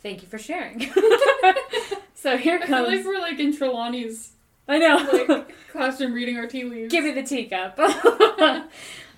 Thank 0.01 0.21
you 0.21 0.27
for 0.27 0.37
sharing. 0.37 0.79
so 2.15 2.37
here 2.37 2.59
comes. 2.59 2.71
I 2.71 2.77
feel 2.85 2.95
like 2.97 3.05
we're 3.05 3.19
like 3.19 3.39
in 3.39 3.55
Trelawney's 3.55 4.31
I 4.67 4.77
know. 4.77 5.25
like 5.27 5.55
classroom 5.71 6.13
reading 6.13 6.37
our 6.37 6.47
tea 6.47 6.63
leaves. 6.63 6.91
Give 6.91 7.03
me 7.03 7.11
the 7.11 7.23
teacup. 7.23 7.77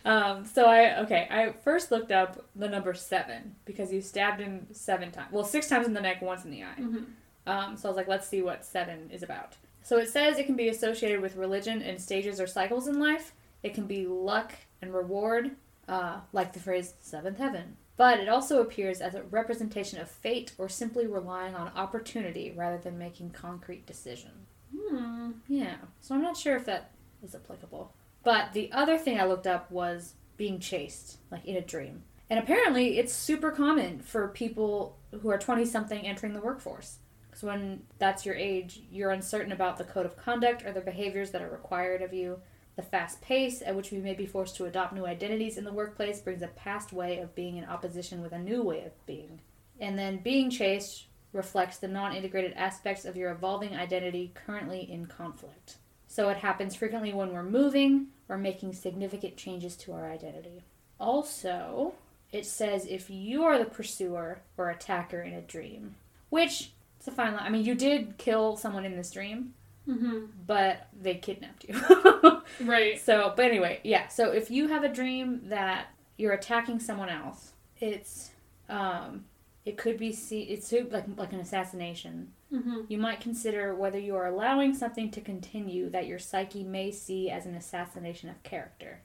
Um, 0.06 0.46
so 0.46 0.66
I 0.66 1.00
okay. 1.02 1.28
I 1.30 1.52
first 1.64 1.92
looked 1.92 2.12
up 2.12 2.46
the 2.56 2.68
number 2.68 2.94
seven 2.94 3.56
because 3.66 3.92
you 3.94 4.02
stabbed 4.02 4.40
him 4.42 4.68
seven 4.72 5.12
times. 5.12 5.32
Well, 5.32 5.44
six 5.44 5.68
times 5.68 5.88
in 5.88 5.94
the 5.94 6.02
neck, 6.02 6.22
once 6.22 6.44
in 6.46 6.52
the 6.52 6.64
eye. 6.64 6.76
Mhm. 6.80 7.06
Um, 7.48 7.78
so 7.78 7.88
I 7.88 7.92
was 7.92 7.98
like, 7.98 8.08
let's 8.08 8.28
see 8.28 8.42
what 8.42 8.64
seven 8.66 9.10
is 9.12 9.24
about. 9.24 9.58
So 9.84 9.98
it 9.98 10.10
says 10.10 10.38
it 10.38 10.46
can 10.46 10.56
be 10.56 10.70
associated 10.70 11.22
with 11.22 11.36
religion 11.36 11.82
and 11.82 12.00
stages 12.00 12.40
or 12.40 12.46
cycles 12.48 12.88
in 12.88 13.00
life. 13.00 13.34
It 13.64 13.74
can 13.74 13.88
be 13.88 14.06
luck 14.06 14.54
and 14.82 14.94
reward, 14.94 15.52
uh, 15.88 16.20
like 16.34 16.54
the 16.54 16.60
phrase 16.60 16.94
seventh 17.00 17.38
heaven. 17.40 17.78
But 17.98 18.20
it 18.20 18.30
also 18.30 18.62
appears 18.62 19.02
as 19.02 19.14
a 19.16 19.24
representation 19.24 20.00
of 20.00 20.10
fate 20.10 20.54
or 20.58 20.70
simply 20.70 21.06
relying 21.06 21.54
on 21.56 21.72
opportunity 21.76 22.52
rather 22.56 22.78
than 22.78 22.98
making 22.98 23.32
concrete 23.32 23.86
decisions. 23.86 24.48
Hmm. 24.76 25.32
Yeah, 25.48 25.76
so 26.00 26.16
I'm 26.16 26.22
not 26.22 26.38
sure 26.38 26.56
if 26.56 26.66
that 26.66 26.92
is 27.24 27.36
applicable. 27.36 27.94
But 28.24 28.54
the 28.54 28.72
other 28.72 28.98
thing 28.98 29.20
I 29.20 29.26
looked 29.26 29.48
up 29.48 29.72
was 29.72 30.16
being 30.38 30.60
chased, 30.60 31.18
like 31.32 31.46
in 31.46 31.56
a 31.56 31.62
dream. 31.62 32.04
And 32.30 32.40
apparently, 32.40 32.98
it's 32.98 33.14
super 33.14 33.52
common 33.52 34.00
for 34.00 34.28
people 34.30 34.98
who 35.22 35.30
are 35.30 35.38
20 35.38 35.66
something 35.66 36.06
entering 36.06 36.34
the 36.34 36.42
workforce. 36.42 37.00
Because 37.30 37.44
when 37.44 37.84
that's 37.98 38.26
your 38.26 38.36
age, 38.36 38.84
you're 38.92 39.12
uncertain 39.12 39.52
about 39.52 39.78
the 39.78 39.84
code 39.84 40.06
of 40.06 40.18
conduct 40.18 40.66
or 40.66 40.72
the 40.72 40.82
behaviors 40.82 41.32
that 41.32 41.42
are 41.42 41.50
required 41.50 42.02
of 42.02 42.14
you. 42.14 42.40
The 42.76 42.82
fast 42.84 43.22
pace 43.22 43.62
at 43.66 43.76
which 43.76 43.92
we 43.92 44.00
may 44.00 44.14
be 44.14 44.26
forced 44.26 44.56
to 44.58 44.66
adopt 44.66 44.94
new 44.94 45.06
identities 45.06 45.58
in 45.58 45.64
the 45.64 45.74
workplace 45.74 46.20
brings 46.22 46.42
a 46.42 46.48
past 46.48 46.94
way 46.94 47.20
of 47.20 47.36
being 47.36 47.58
in 47.58 47.66
opposition 47.66 48.22
with 48.22 48.32
a 48.32 48.40
new 48.40 48.64
way 48.64 48.84
of 48.86 49.06
being. 49.06 49.42
And 49.80 50.00
then 50.00 50.18
being 50.24 50.50
chased 50.50 51.08
reflects 51.34 51.78
the 51.78 51.88
non 51.88 52.16
integrated 52.16 52.54
aspects 52.54 53.06
of 53.06 53.18
your 53.18 53.32
evolving 53.32 53.76
identity 53.76 54.32
currently 54.34 54.90
in 54.90 55.06
conflict. 55.06 55.78
So 56.12 56.28
it 56.28 56.38
happens 56.40 56.76
frequently 56.76 57.14
when 57.14 57.32
we're 57.32 57.42
moving 57.42 58.08
or 58.28 58.38
making 58.38 58.74
significant 58.74 59.38
changes 59.38 59.78
to 59.78 59.94
our 59.94 60.12
identity. 60.12 60.66
Also, 61.00 61.94
it 62.34 62.46
says 62.46 62.86
if 62.86 63.10
you 63.10 63.44
are 63.46 63.58
the 63.58 63.64
pursuer 63.64 64.42
or 64.58 64.70
attacker 64.70 65.22
in 65.22 65.34
a 65.34 65.40
dream, 65.42 65.96
which 66.30 66.72
It's 66.98 67.08
a 67.08 67.12
fine 67.12 67.34
line. 67.34 67.44
I 67.46 67.50
mean, 67.50 67.64
you 67.64 67.76
did 67.76 68.18
kill 68.18 68.58
someone 68.58 68.84
in 68.86 68.98
this 68.98 69.12
dream, 69.12 69.54
Mm-hmm. 69.88 70.26
but 70.46 70.88
they 71.02 71.16
kidnapped 71.16 71.66
you. 71.68 71.80
Right. 72.68 73.00
so, 73.00 73.32
but 73.36 73.46
anyway, 73.46 73.80
yeah. 73.84 74.10
So 74.10 74.32
if 74.32 74.52
you 74.52 74.68
have 74.68 74.84
a 74.84 74.90
dream 74.90 75.42
that 75.46 75.88
you're 76.18 76.34
attacking 76.34 76.80
someone 76.82 77.10
else, 77.10 77.54
it's 77.80 78.32
um, 78.70 79.24
it 79.66 79.78
could 79.78 79.98
be 79.98 80.12
see 80.12 80.42
it's 80.42 80.72
like 80.72 81.06
like 81.16 81.34
an 81.34 81.40
assassination. 81.40 82.34
Mm-hmm. 82.52 82.82
You 82.90 82.98
might 82.98 83.22
consider 83.22 83.74
whether 83.76 84.00
you 84.00 84.16
are 84.16 84.28
allowing 84.28 84.74
something 84.74 85.12
to 85.12 85.22
continue 85.22 85.90
that 85.90 86.08
your 86.08 86.20
psyche 86.20 86.64
may 86.64 86.92
see 86.92 87.30
as 87.30 87.46
an 87.46 87.56
assassination 87.56 88.30
of 88.30 88.44
character. 88.44 89.02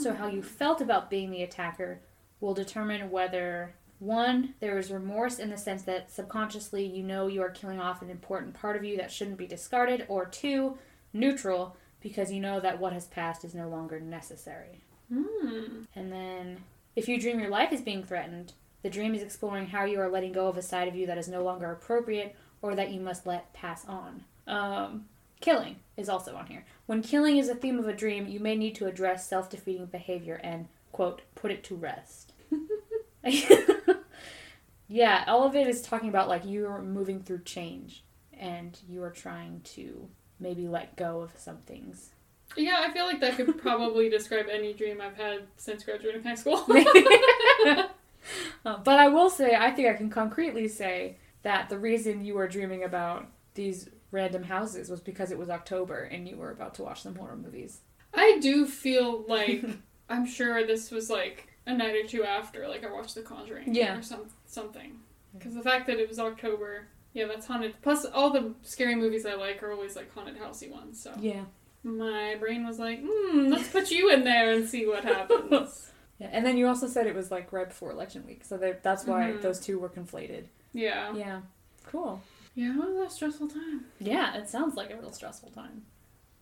So, 0.00 0.14
how 0.14 0.26
you 0.26 0.42
felt 0.42 0.80
about 0.80 1.10
being 1.10 1.30
the 1.30 1.42
attacker 1.42 2.00
will 2.40 2.54
determine 2.54 3.10
whether 3.10 3.74
one, 4.00 4.54
there 4.58 4.78
is 4.78 4.90
remorse 4.90 5.38
in 5.38 5.50
the 5.50 5.56
sense 5.56 5.82
that 5.82 6.10
subconsciously 6.10 6.84
you 6.84 7.04
know 7.04 7.28
you 7.28 7.40
are 7.40 7.50
killing 7.50 7.78
off 7.78 8.02
an 8.02 8.10
important 8.10 8.54
part 8.54 8.76
of 8.76 8.84
you 8.84 8.96
that 8.96 9.12
shouldn't 9.12 9.38
be 9.38 9.46
discarded, 9.46 10.06
or 10.08 10.26
two, 10.26 10.76
neutral, 11.12 11.76
because 12.00 12.32
you 12.32 12.40
know 12.40 12.58
that 12.58 12.80
what 12.80 12.92
has 12.92 13.06
passed 13.06 13.44
is 13.44 13.54
no 13.54 13.68
longer 13.68 14.00
necessary. 14.00 14.80
Mm. 15.12 15.86
And 15.94 16.12
then, 16.12 16.64
if 16.96 17.08
you 17.08 17.20
dream 17.20 17.38
your 17.38 17.50
life 17.50 17.72
is 17.72 17.80
being 17.80 18.02
threatened, 18.02 18.54
the 18.84 18.90
dream 18.90 19.14
is 19.14 19.22
exploring 19.22 19.66
how 19.68 19.86
you 19.86 19.98
are 19.98 20.10
letting 20.10 20.32
go 20.32 20.46
of 20.46 20.58
a 20.58 20.62
side 20.62 20.88
of 20.88 20.94
you 20.94 21.06
that 21.06 21.16
is 21.16 21.26
no 21.26 21.42
longer 21.42 21.72
appropriate 21.72 22.36
or 22.60 22.74
that 22.74 22.90
you 22.90 23.00
must 23.00 23.26
let 23.26 23.50
pass 23.54 23.86
on. 23.86 24.24
Um, 24.46 25.06
killing 25.40 25.76
is 25.96 26.10
also 26.10 26.36
on 26.36 26.46
here. 26.46 26.66
When 26.84 27.00
killing 27.02 27.38
is 27.38 27.48
a 27.48 27.54
theme 27.54 27.78
of 27.78 27.88
a 27.88 27.94
dream, 27.94 28.28
you 28.28 28.40
may 28.40 28.54
need 28.54 28.74
to 28.74 28.86
address 28.86 29.26
self 29.26 29.48
defeating 29.48 29.86
behavior 29.86 30.38
and, 30.44 30.68
quote, 30.92 31.22
put 31.34 31.50
it 31.50 31.64
to 31.64 31.74
rest. 31.74 32.34
yeah, 34.86 35.24
all 35.28 35.44
of 35.44 35.56
it 35.56 35.66
is 35.66 35.80
talking 35.80 36.10
about 36.10 36.28
like 36.28 36.42
you're 36.44 36.82
moving 36.82 37.22
through 37.22 37.40
change 37.44 38.04
and 38.38 38.78
you 38.86 39.02
are 39.02 39.10
trying 39.10 39.62
to 39.64 40.10
maybe 40.38 40.68
let 40.68 40.94
go 40.96 41.22
of 41.22 41.30
some 41.38 41.58
things. 41.64 42.10
Yeah, 42.54 42.84
I 42.86 42.92
feel 42.92 43.06
like 43.06 43.20
that 43.20 43.36
could 43.36 43.56
probably 43.56 44.10
describe 44.10 44.48
any 44.52 44.74
dream 44.74 45.00
I've 45.00 45.16
had 45.16 45.44
since 45.56 45.84
graduating 45.84 46.22
high 46.22 46.34
school. 46.34 46.66
Uh, 48.66 48.78
but 48.78 48.98
I 48.98 49.08
will 49.08 49.28
say, 49.28 49.54
I 49.54 49.70
think 49.70 49.88
I 49.88 49.92
can 49.92 50.08
concretely 50.08 50.68
say 50.68 51.18
that 51.42 51.68
the 51.68 51.78
reason 51.78 52.24
you 52.24 52.34
were 52.34 52.48
dreaming 52.48 52.82
about 52.84 53.26
these 53.54 53.90
random 54.10 54.42
houses 54.44 54.88
was 54.88 55.00
because 55.00 55.30
it 55.30 55.36
was 55.38 55.50
October 55.50 56.04
and 56.04 56.26
you 56.26 56.36
were 56.36 56.50
about 56.50 56.74
to 56.76 56.82
watch 56.82 57.02
some 57.02 57.14
horror 57.14 57.36
movies. 57.36 57.80
I 58.14 58.38
do 58.40 58.64
feel 58.66 59.24
like 59.28 59.62
I'm 60.08 60.24
sure 60.24 60.66
this 60.66 60.90
was 60.90 61.10
like 61.10 61.48
a 61.66 61.74
night 61.74 61.94
or 61.94 62.06
two 62.08 62.24
after, 62.24 62.66
like 62.68 62.84
I 62.86 62.90
watched 62.92 63.14
The 63.14 63.22
Conjuring, 63.22 63.74
Yeah. 63.74 63.98
or 63.98 64.02
some 64.02 64.26
something. 64.46 64.98
Because 65.36 65.54
the 65.54 65.62
fact 65.62 65.86
that 65.88 65.98
it 65.98 66.08
was 66.08 66.18
October, 66.18 66.86
yeah, 67.12 67.26
that's 67.26 67.46
haunted. 67.46 67.74
Plus, 67.82 68.06
all 68.06 68.30
the 68.30 68.54
scary 68.62 68.94
movies 68.94 69.26
I 69.26 69.34
like 69.34 69.62
are 69.62 69.72
always 69.72 69.94
like 69.96 70.12
haunted 70.14 70.38
housey 70.38 70.70
ones. 70.70 71.02
So 71.02 71.12
Yeah. 71.20 71.44
my 71.82 72.36
brain 72.40 72.66
was 72.66 72.78
like, 72.78 73.00
hmm, 73.06 73.48
let's 73.48 73.68
put 73.68 73.90
you 73.90 74.10
in 74.10 74.24
there 74.24 74.52
and 74.52 74.66
see 74.66 74.86
what 74.86 75.04
happens. 75.04 75.90
Yeah, 76.24 76.30
and 76.32 76.44
then 76.46 76.56
you 76.56 76.66
also 76.66 76.86
said 76.86 77.06
it 77.06 77.14
was 77.14 77.30
like 77.30 77.52
right 77.52 77.68
before 77.68 77.90
election 77.90 78.24
week, 78.26 78.44
so 78.44 78.56
that- 78.58 78.82
that's 78.82 79.04
why 79.06 79.32
Mhm. 79.32 79.42
those 79.42 79.60
two 79.60 79.78
were 79.78 79.88
conflated. 79.88 80.46
yeah, 80.72 81.14
Yeah. 81.14 81.42
Cool. 81.86 82.20
yeah, 82.54 82.70
it 82.72 82.76
was 82.76 82.96
a 82.96 83.10
stressful 83.14 83.48
time. 83.48 83.86
Yeah, 84.00 84.34
it 84.36 84.48
sounds 84.48 84.74
like 84.74 84.90
a 84.90 84.96
real 84.96 85.12
stressful 85.12 85.50
time. 85.50 85.84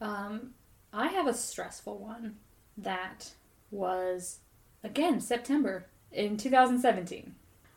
Um, 0.01 0.55
I 0.93 1.09
have 1.09 1.27
a 1.27 1.35
stressful 1.35 1.99
one 1.99 2.39
that 2.79 3.33
was 3.71 4.41
again 4.83 5.21
September 5.21 5.87
in 6.13 6.37
2017. 6.37 7.35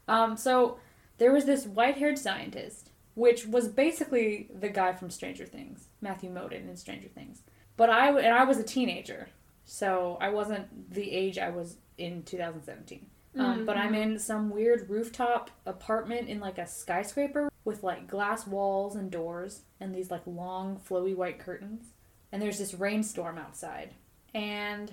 Um, 0.08 0.38
so 0.38 0.80
there 1.18 1.32
was 1.32 1.46
this 1.46 1.65
white-haired 1.65 2.18
scientist, 2.20 2.89
which 3.15 3.46
was 3.48 3.68
basically 3.68 4.50
the 4.54 4.70
guy 4.70 4.94
from 4.94 5.10
Stranger 5.10 5.46
Things, 5.46 5.88
Matthew 6.02 6.30
Modine 6.30 6.70
in 6.70 6.78
Stranger 6.78 7.08
Things. 7.10 7.41
But 7.78 7.89
I 7.89 8.10
and 8.10 8.34
I 8.34 8.44
was 8.46 8.58
a 8.60 8.63
teenager, 8.63 9.30
so 9.65 10.17
I 10.21 10.30
wasn't 10.30 10.93
the 10.93 11.12
age 11.12 11.38
I 11.38 11.49
was 11.49 11.78
in 11.97 12.23
2017. 12.23 13.06
Um, 13.38 13.65
But 13.65 13.75
I'm 13.78 13.93
in 13.93 14.17
some 14.17 14.49
weird 14.49 14.89
rooftop 14.89 15.51
apartment 15.65 16.30
in 16.30 16.39
like 16.39 16.58
a 16.58 16.65
skyscraper 16.67 17.49
with 17.65 17.84
like 17.84 18.08
glass 18.08 18.47
walls 18.47 18.95
and 18.95 19.12
doors 19.12 19.62
and 19.82 19.93
these 19.93 20.10
like 20.10 20.21
long 20.25 20.80
flowy 20.80 21.13
white 21.15 21.39
curtains. 21.39 21.88
And 22.32 22.41
there's 22.41 22.60
this 22.60 22.73
rainstorm 22.73 23.38
outside. 23.38 23.93
And 24.34 24.91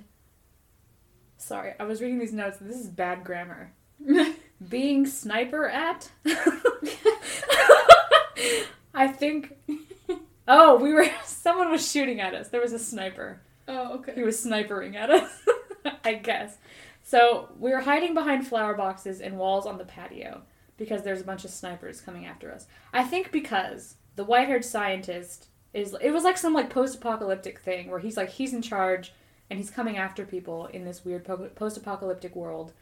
sorry, 1.39 1.75
I 1.79 1.85
was 1.85 2.01
reading 2.01 2.19
these 2.19 2.33
notes. 2.33 2.57
This 2.61 2.77
is 2.77 2.89
bad 2.89 3.23
grammar. 3.25 3.73
Being 4.69 5.07
sniper 5.07 5.69
at. 5.69 6.11
I 8.95 9.09
think. 9.09 9.57
Oh, 10.47 10.77
we 10.77 10.93
were. 10.93 11.07
Someone 11.25 11.71
was 11.71 11.89
shooting 11.91 12.21
at 12.21 12.35
us. 12.35 12.49
There 12.49 12.61
was 12.61 12.73
a 12.73 12.79
sniper. 12.79 13.41
Oh, 13.69 13.95
okay. 13.95 14.15
He 14.15 14.23
was 14.23 14.45
snipering 14.45 14.95
at 14.97 15.11
us, 15.11 15.31
I 16.05 16.15
guess. 16.15 16.57
So 17.03 17.49
we 17.59 17.71
were 17.71 17.81
hiding 17.81 18.15
behind 18.15 18.47
flower 18.47 18.75
boxes 18.75 19.21
and 19.21 19.39
walls 19.39 19.67
on 19.67 19.79
the 19.79 19.85
patio 19.85 20.43
because 20.77 21.03
there's 21.03 21.21
a 21.21 21.25
bunch 21.25 21.45
of 21.45 21.51
snipers 21.51 22.01
coming 22.01 22.27
after 22.27 22.53
us. 22.53 22.67
I 22.93 23.05
think 23.05 23.31
because 23.33 23.97
the 24.17 24.25
white-haired 24.25 24.65
scientist 24.65 25.49
is 25.75 25.97
it 26.01 26.11
was 26.11 26.25
like 26.25 26.37
some 26.37 26.53
like 26.53 26.71
post-apocalyptic 26.71 27.61
thing 27.61 27.91
where 27.91 27.99
he's 27.99 28.17
like 28.17 28.31
he's 28.31 28.53
in 28.53 28.63
charge 28.63 29.13
and 29.49 29.59
he's 29.59 29.71
coming 29.71 29.97
after 29.97 30.25
people 30.25 30.67
in 30.67 30.85
this 30.85 31.05
weird 31.05 31.25
po- 31.25 31.49
post-apocalyptic 31.55 32.37
world 32.37 32.73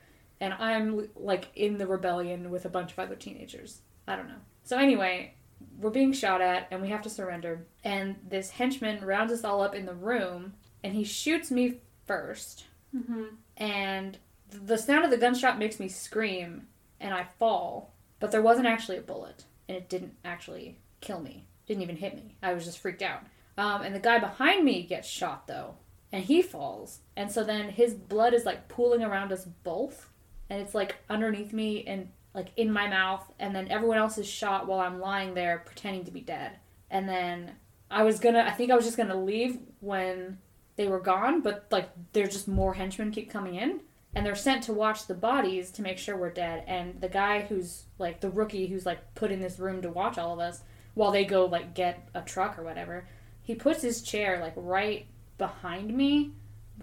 and 0.40 0.54
I'm 0.54 1.08
like 1.14 1.48
in 1.54 1.78
the 1.78 1.86
rebellion 1.86 2.50
with 2.50 2.64
a 2.64 2.70
bunch 2.70 2.92
of 2.92 2.98
other 2.98 3.14
teenagers. 3.14 3.82
I 4.08 4.16
don't 4.16 4.28
know. 4.28 4.40
So 4.64 4.78
anyway, 4.78 5.34
we're 5.78 5.90
being 5.90 6.12
shot 6.12 6.40
at 6.40 6.66
and 6.70 6.80
we 6.80 6.88
have 6.88 7.02
to 7.02 7.10
surrender. 7.10 7.66
And 7.84 8.16
this 8.28 8.50
henchman 8.50 9.04
rounds 9.04 9.32
us 9.32 9.44
all 9.44 9.62
up 9.62 9.74
in 9.74 9.86
the 9.86 9.94
room 9.94 10.54
and 10.82 10.94
he 10.94 11.04
shoots 11.04 11.50
me 11.50 11.80
first. 12.06 12.64
hmm 12.92 13.24
And 13.56 14.18
the 14.50 14.78
sound 14.78 15.04
of 15.04 15.10
the 15.10 15.16
gunshot 15.16 15.58
makes 15.58 15.78
me 15.78 15.88
scream 15.88 16.66
and 17.00 17.14
I 17.14 17.24
fall. 17.38 17.94
But 18.18 18.30
there 18.30 18.42
wasn't 18.42 18.66
actually 18.66 18.98
a 18.98 19.02
bullet 19.02 19.44
and 19.68 19.76
it 19.76 19.88
didn't 19.88 20.14
actually 20.24 20.78
kill 21.00 21.20
me. 21.20 21.46
Didn't 21.66 21.82
even 21.82 21.96
hit 21.96 22.14
me. 22.14 22.36
I 22.42 22.52
was 22.52 22.64
just 22.64 22.78
freaked 22.78 23.02
out. 23.02 23.22
Um, 23.56 23.82
and 23.82 23.94
the 23.94 24.00
guy 24.00 24.18
behind 24.18 24.64
me 24.64 24.82
gets 24.82 25.08
shot 25.08 25.46
though 25.46 25.74
and 26.12 26.24
he 26.24 26.42
falls. 26.42 27.00
And 27.16 27.30
so 27.30 27.44
then 27.44 27.70
his 27.70 27.94
blood 27.94 28.34
is 28.34 28.44
like 28.44 28.68
pooling 28.68 29.02
around 29.02 29.32
us 29.32 29.44
both 29.62 30.08
and 30.48 30.60
it's 30.60 30.74
like 30.74 30.96
underneath 31.08 31.52
me 31.52 31.84
and 31.86 32.08
like 32.34 32.48
in 32.56 32.72
my 32.72 32.88
mouth 32.88 33.24
and 33.38 33.54
then 33.54 33.68
everyone 33.68 33.98
else 33.98 34.18
is 34.18 34.28
shot 34.28 34.66
while 34.66 34.80
I'm 34.80 35.00
lying 35.00 35.34
there 35.34 35.62
pretending 35.64 36.04
to 36.04 36.10
be 36.10 36.20
dead. 36.20 36.52
And 36.90 37.08
then 37.08 37.52
I 37.90 38.02
was 38.02 38.18
gonna 38.18 38.44
I 38.46 38.50
think 38.50 38.70
I 38.70 38.76
was 38.76 38.84
just 38.84 38.96
gonna 38.96 39.20
leave 39.20 39.58
when 39.80 40.38
they 40.80 40.88
were 40.88 40.98
gone, 40.98 41.42
but 41.42 41.66
like 41.70 41.90
there's 42.14 42.32
just 42.32 42.48
more 42.48 42.72
henchmen 42.72 43.10
keep 43.10 43.30
coming 43.30 43.54
in 43.54 43.82
and 44.14 44.24
they're 44.24 44.34
sent 44.34 44.62
to 44.62 44.72
watch 44.72 45.06
the 45.06 45.12
bodies 45.14 45.70
to 45.72 45.82
make 45.82 45.98
sure 45.98 46.16
we're 46.16 46.30
dead. 46.30 46.64
And 46.66 46.98
the 47.02 47.08
guy 47.10 47.42
who's 47.42 47.84
like 47.98 48.22
the 48.22 48.30
rookie 48.30 48.66
who's 48.66 48.86
like 48.86 49.14
put 49.14 49.30
in 49.30 49.40
this 49.42 49.58
room 49.58 49.82
to 49.82 49.90
watch 49.90 50.16
all 50.16 50.32
of 50.32 50.38
us 50.38 50.62
while 50.94 51.10
they 51.10 51.26
go 51.26 51.44
like 51.44 51.74
get 51.74 52.08
a 52.14 52.22
truck 52.22 52.58
or 52.58 52.62
whatever, 52.62 53.06
he 53.42 53.54
puts 53.54 53.82
his 53.82 54.00
chair 54.00 54.40
like 54.40 54.54
right 54.56 55.04
behind 55.36 55.94
me 55.94 56.30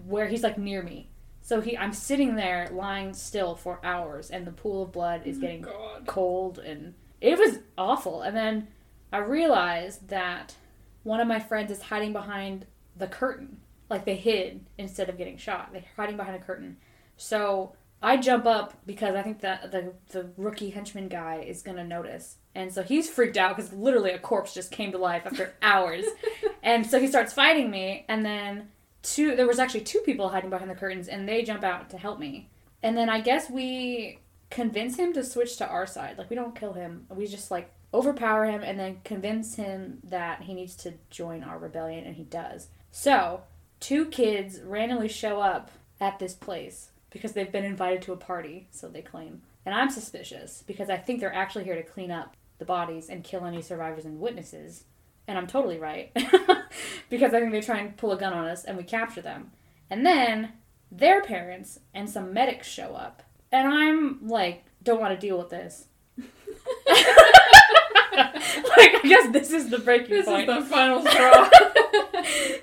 where 0.05 0.27
he's 0.27 0.43
like 0.43 0.59
near 0.59 0.83
me. 0.83 1.09
So 1.41 1.59
he 1.59 1.75
I'm 1.75 1.91
sitting 1.91 2.35
there 2.35 2.69
lying 2.71 3.15
still 3.15 3.55
for 3.55 3.79
hours 3.83 4.29
and 4.29 4.45
the 4.45 4.51
pool 4.51 4.83
of 4.83 4.91
blood 4.91 5.23
is 5.25 5.37
oh 5.37 5.41
getting 5.41 5.61
God. 5.63 6.05
cold 6.05 6.59
and 6.59 6.93
it 7.19 7.39
was 7.39 7.61
awful. 7.79 8.21
And 8.21 8.37
then 8.37 8.67
I 9.11 9.17
realized 9.17 10.09
that 10.09 10.53
one 11.01 11.19
of 11.19 11.27
my 11.27 11.39
friends 11.39 11.71
is 11.71 11.81
hiding 11.81 12.13
behind 12.13 12.67
the 12.95 13.07
curtain. 13.07 13.57
Like 13.89 14.05
they 14.05 14.15
hid 14.15 14.65
instead 14.77 15.09
of 15.09 15.17
getting 15.17 15.37
shot. 15.37 15.69
They're 15.71 15.83
hiding 15.95 16.17
behind 16.17 16.35
a 16.35 16.39
curtain. 16.39 16.77
So 17.15 17.73
I 18.01 18.17
jump 18.17 18.45
up 18.45 18.73
because 18.85 19.15
I 19.15 19.23
think 19.23 19.41
that 19.41 19.71
the 19.71 19.93
the 20.09 20.29
rookie 20.37 20.69
henchman 20.69 21.07
guy 21.07 21.37
is 21.37 21.63
gonna 21.63 21.83
notice, 21.83 22.37
and 22.53 22.71
so 22.71 22.83
he's 22.83 23.09
freaked 23.09 23.37
out 23.37 23.55
because 23.55 23.73
literally 23.73 24.11
a 24.11 24.19
corpse 24.19 24.53
just 24.53 24.71
came 24.71 24.91
to 24.91 24.97
life 24.99 25.23
after 25.25 25.55
hours, 25.61 26.05
and 26.61 26.85
so 26.85 26.99
he 26.99 27.07
starts 27.07 27.33
fighting 27.33 27.71
me, 27.71 28.05
and 28.07 28.23
then 28.23 28.69
two 29.01 29.35
there 29.35 29.47
was 29.47 29.57
actually 29.57 29.81
two 29.81 29.99
people 29.99 30.29
hiding 30.29 30.51
behind 30.51 30.69
the 30.69 30.75
curtains, 30.75 31.07
and 31.07 31.27
they 31.27 31.41
jump 31.41 31.63
out 31.63 31.89
to 31.89 31.97
help 31.97 32.19
me, 32.19 32.49
and 32.83 32.95
then 32.95 33.09
I 33.09 33.19
guess 33.19 33.49
we 33.49 34.19
convince 34.51 34.95
him 34.95 35.11
to 35.13 35.23
switch 35.23 35.57
to 35.57 35.67
our 35.67 35.87
side. 35.87 36.19
Like 36.19 36.29
we 36.29 36.35
don't 36.35 36.55
kill 36.55 36.73
him, 36.73 37.07
we 37.09 37.25
just 37.25 37.49
like 37.49 37.73
overpower 37.95 38.45
him 38.45 38.61
and 38.63 38.77
then 38.77 38.99
convince 39.05 39.55
him 39.55 39.99
that 40.03 40.41
he 40.43 40.53
needs 40.53 40.75
to 40.75 40.93
join 41.09 41.43
our 41.43 41.57
rebellion, 41.57 42.05
and 42.05 42.15
he 42.15 42.23
does. 42.25 42.67
So 42.91 43.41
two 43.79 44.05
kids 44.05 44.59
randomly 44.61 45.07
show 45.07 45.39
up 45.41 45.71
at 45.99 46.19
this 46.19 46.33
place 46.33 46.91
because 47.09 47.33
they've 47.33 47.51
been 47.51 47.65
invited 47.65 48.01
to 48.03 48.13
a 48.13 48.17
party, 48.17 48.67
so 48.71 48.87
they 48.87 49.01
claim. 49.01 49.41
And 49.65 49.73
I'm 49.75 49.89
suspicious 49.89 50.63
because 50.65 50.89
I 50.89 50.97
think 50.97 51.19
they're 51.19 51.33
actually 51.33 51.63
here 51.65 51.75
to 51.75 51.83
clean 51.83 52.11
up 52.11 52.35
the 52.57 52.65
bodies 52.65 53.09
and 53.09 53.23
kill 53.23 53.45
any 53.45 53.61
survivors 53.61 54.05
and 54.05 54.19
witnesses. 54.19 54.85
And 55.27 55.37
I'm 55.37 55.47
totally 55.47 55.77
right. 55.77 56.11
because 57.09 57.33
I 57.33 57.39
think 57.39 57.51
they 57.51 57.61
try 57.61 57.79
and 57.79 57.97
pull 57.97 58.11
a 58.11 58.17
gun 58.17 58.33
on 58.33 58.47
us 58.47 58.63
and 58.63 58.77
we 58.77 58.83
capture 58.83 59.21
them. 59.21 59.51
And 59.89 60.05
then 60.05 60.53
their 60.91 61.21
parents 61.21 61.79
and 61.93 62.09
some 62.09 62.33
medics 62.33 62.67
show 62.67 62.95
up. 62.95 63.23
And 63.51 63.67
I'm 63.67 64.27
like, 64.27 64.63
don't 64.83 65.01
want 65.01 65.19
to 65.19 65.27
deal 65.27 65.37
with 65.37 65.49
this. 65.49 65.87
like, 66.17 66.27
I 68.95 69.01
guess 69.03 69.31
this 69.31 69.51
is 69.51 69.69
the 69.69 69.79
breaking 69.79 70.15
This 70.15 70.25
point. 70.25 70.49
is 70.49 70.55
the 70.63 70.69
final 70.69 71.01
straw. 71.05 71.49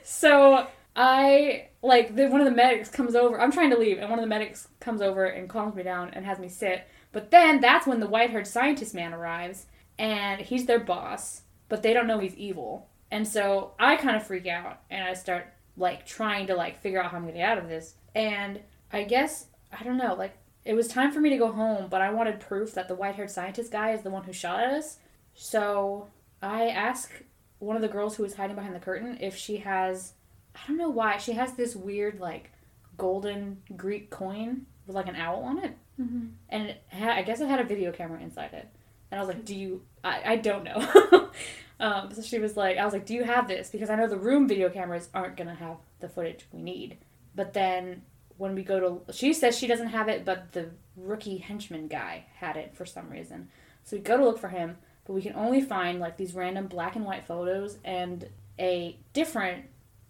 so 0.02 0.66
I 0.96 1.68
like 1.82 2.14
the, 2.14 2.28
one 2.28 2.40
of 2.40 2.46
the 2.46 2.52
medics 2.52 2.88
comes 2.88 3.14
over. 3.14 3.40
I'm 3.40 3.52
trying 3.52 3.70
to 3.70 3.78
leave, 3.78 3.98
and 3.98 4.08
one 4.08 4.18
of 4.18 4.22
the 4.22 4.28
medics 4.28 4.68
comes 4.80 5.02
over 5.02 5.24
and 5.24 5.48
calms 5.48 5.74
me 5.74 5.82
down 5.82 6.10
and 6.12 6.24
has 6.24 6.38
me 6.38 6.48
sit. 6.48 6.86
But 7.12 7.30
then 7.30 7.60
that's 7.60 7.86
when 7.86 8.00
the 8.00 8.06
white-haired 8.06 8.46
scientist 8.46 8.94
man 8.94 9.12
arrives, 9.12 9.66
and 9.98 10.40
he's 10.40 10.66
their 10.66 10.80
boss, 10.80 11.42
but 11.68 11.82
they 11.82 11.92
don't 11.92 12.06
know 12.06 12.18
he's 12.18 12.36
evil. 12.36 12.88
And 13.10 13.26
so 13.26 13.74
I 13.78 13.96
kind 13.96 14.16
of 14.16 14.26
freak 14.26 14.46
out, 14.46 14.80
and 14.90 15.04
I 15.04 15.14
start 15.14 15.46
like 15.76 16.06
trying 16.06 16.46
to 16.46 16.54
like 16.54 16.80
figure 16.80 17.02
out 17.02 17.10
how 17.10 17.16
I'm 17.16 17.24
gonna 17.24 17.34
get 17.34 17.48
out 17.48 17.58
of 17.58 17.68
this. 17.68 17.94
And 18.14 18.60
I 18.92 19.02
guess 19.02 19.46
I 19.78 19.82
don't 19.82 19.98
know, 19.98 20.14
like 20.14 20.36
it 20.64 20.74
was 20.74 20.88
time 20.88 21.12
for 21.12 21.20
me 21.20 21.30
to 21.30 21.36
go 21.36 21.52
home, 21.52 21.88
but 21.90 22.00
I 22.00 22.10
wanted 22.10 22.40
proof 22.40 22.74
that 22.74 22.88
the 22.88 22.94
white-haired 22.94 23.30
scientist 23.30 23.70
guy 23.72 23.92
is 23.92 24.02
the 24.02 24.10
one 24.10 24.24
who 24.24 24.32
shot 24.32 24.60
at 24.60 24.72
us. 24.72 24.98
So 25.34 26.08
I 26.40 26.68
ask 26.68 27.10
one 27.58 27.76
of 27.76 27.82
the 27.82 27.88
girls 27.88 28.16
who 28.16 28.22
was 28.22 28.34
hiding 28.34 28.56
behind 28.56 28.74
the 28.74 28.80
curtain 28.80 29.18
if 29.20 29.36
she 29.36 29.58
has 29.58 30.14
I 30.54 30.60
don't 30.68 30.76
know 30.76 30.90
why 30.90 31.16
she 31.18 31.32
has 31.32 31.54
this 31.54 31.74
weird 31.76 32.20
like 32.20 32.50
golden 32.96 33.62
Greek 33.76 34.10
coin 34.10 34.66
with 34.86 34.94
like 34.96 35.08
an 35.08 35.16
owl 35.16 35.42
on 35.44 35.58
it, 35.64 35.76
Mhm. 36.00 36.32
and 36.48 36.68
it 36.68 36.82
ha- 36.90 37.14
I 37.16 37.22
guess 37.22 37.40
it 37.40 37.48
had 37.48 37.60
a 37.60 37.64
video 37.64 37.90
camera 37.92 38.20
inside 38.20 38.52
it. 38.52 38.68
And 39.10 39.18
I 39.18 39.24
was 39.24 39.28
like, 39.34 39.44
"Do 39.44 39.54
you? 39.56 39.82
I, 40.02 40.32
I 40.32 40.36
don't 40.36 40.64
know." 40.64 41.30
um, 41.80 42.12
so 42.12 42.22
she 42.22 42.38
was 42.38 42.56
like, 42.56 42.78
"I 42.78 42.84
was 42.84 42.92
like, 42.94 43.06
do 43.06 43.14
you 43.14 43.24
have 43.24 43.48
this? 43.48 43.70
Because 43.70 43.90
I 43.90 43.96
know 43.96 44.06
the 44.06 44.16
room 44.18 44.46
video 44.48 44.68
cameras 44.70 45.08
aren't 45.14 45.36
gonna 45.36 45.54
have 45.54 45.76
the 46.00 46.08
footage 46.08 46.46
we 46.52 46.62
need." 46.62 46.98
But 47.34 47.52
then 47.52 48.02
when 48.36 48.54
we 48.54 48.62
go 48.64 48.80
to, 49.06 49.12
she 49.12 49.32
says 49.32 49.56
she 49.58 49.66
doesn't 49.66 49.88
have 49.88 50.08
it, 50.08 50.24
but 50.24 50.52
the 50.52 50.70
rookie 50.96 51.38
henchman 51.38 51.88
guy 51.88 52.24
had 52.36 52.56
it 52.56 52.74
for 52.74 52.84
some 52.86 53.08
reason. 53.10 53.48
So 53.84 53.96
we 53.96 54.02
go 54.02 54.16
to 54.16 54.24
look 54.24 54.38
for 54.38 54.48
him, 54.48 54.78
but 55.04 55.12
we 55.12 55.22
can 55.22 55.34
only 55.34 55.60
find 55.60 56.00
like 56.00 56.16
these 56.16 56.34
random 56.34 56.66
black 56.66 56.96
and 56.96 57.04
white 57.04 57.24
photos 57.26 57.78
and 57.84 58.28
a 58.58 58.96
different 59.12 59.64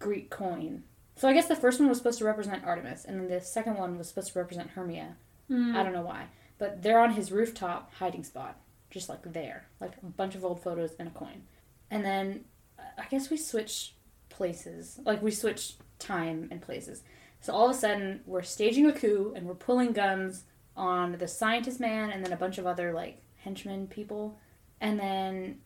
Greek 0.04 0.28
coin. 0.28 0.84
So 1.16 1.26
I 1.28 1.32
guess 1.32 1.48
the 1.48 1.56
first 1.56 1.80
one 1.80 1.88
was 1.88 1.96
supposed 1.96 2.18
to 2.18 2.26
represent 2.26 2.64
Artemis, 2.64 3.06
and 3.06 3.18
then 3.18 3.28
the 3.28 3.40
second 3.40 3.76
one 3.78 3.96
was 3.96 4.08
supposed 4.08 4.32
to 4.32 4.38
represent 4.38 4.70
Hermia. 4.70 5.16
Hmm. 5.48 5.74
I 5.74 5.82
don't 5.82 5.94
know 5.94 6.02
why, 6.02 6.26
but 6.58 6.82
they're 6.82 7.00
on 7.00 7.12
his 7.12 7.32
rooftop 7.32 7.90
hiding 7.94 8.22
spot, 8.22 8.60
just 8.90 9.08
like 9.08 9.22
there, 9.32 9.66
like 9.80 9.94
a 10.02 10.06
bunch 10.06 10.34
of 10.34 10.44
old 10.44 10.62
photos 10.62 10.92
and 10.98 11.08
a 11.08 11.10
coin. 11.12 11.44
And 11.90 12.04
then 12.04 12.44
uh, 12.78 12.82
I 12.98 13.06
guess 13.08 13.30
we 13.30 13.38
switch 13.38 13.94
places, 14.28 15.00
like 15.06 15.22
we 15.22 15.30
switch 15.30 15.74
time 15.98 16.48
and 16.50 16.60
places. 16.60 17.02
So 17.40 17.54
all 17.54 17.70
of 17.70 17.76
a 17.76 17.78
sudden 17.78 18.20
we're 18.26 18.42
staging 18.42 18.86
a 18.86 18.92
coup 18.92 19.32
and 19.34 19.46
we're 19.46 19.54
pulling 19.54 19.92
guns 19.92 20.44
on 20.76 21.12
the 21.12 21.28
scientist 21.28 21.80
man 21.80 22.10
and 22.10 22.22
then 22.22 22.32
a 22.32 22.36
bunch 22.36 22.58
of 22.58 22.66
other 22.66 22.92
like 22.92 23.22
henchmen 23.36 23.86
people, 23.86 24.38
and 24.80 25.00
then 25.00 25.60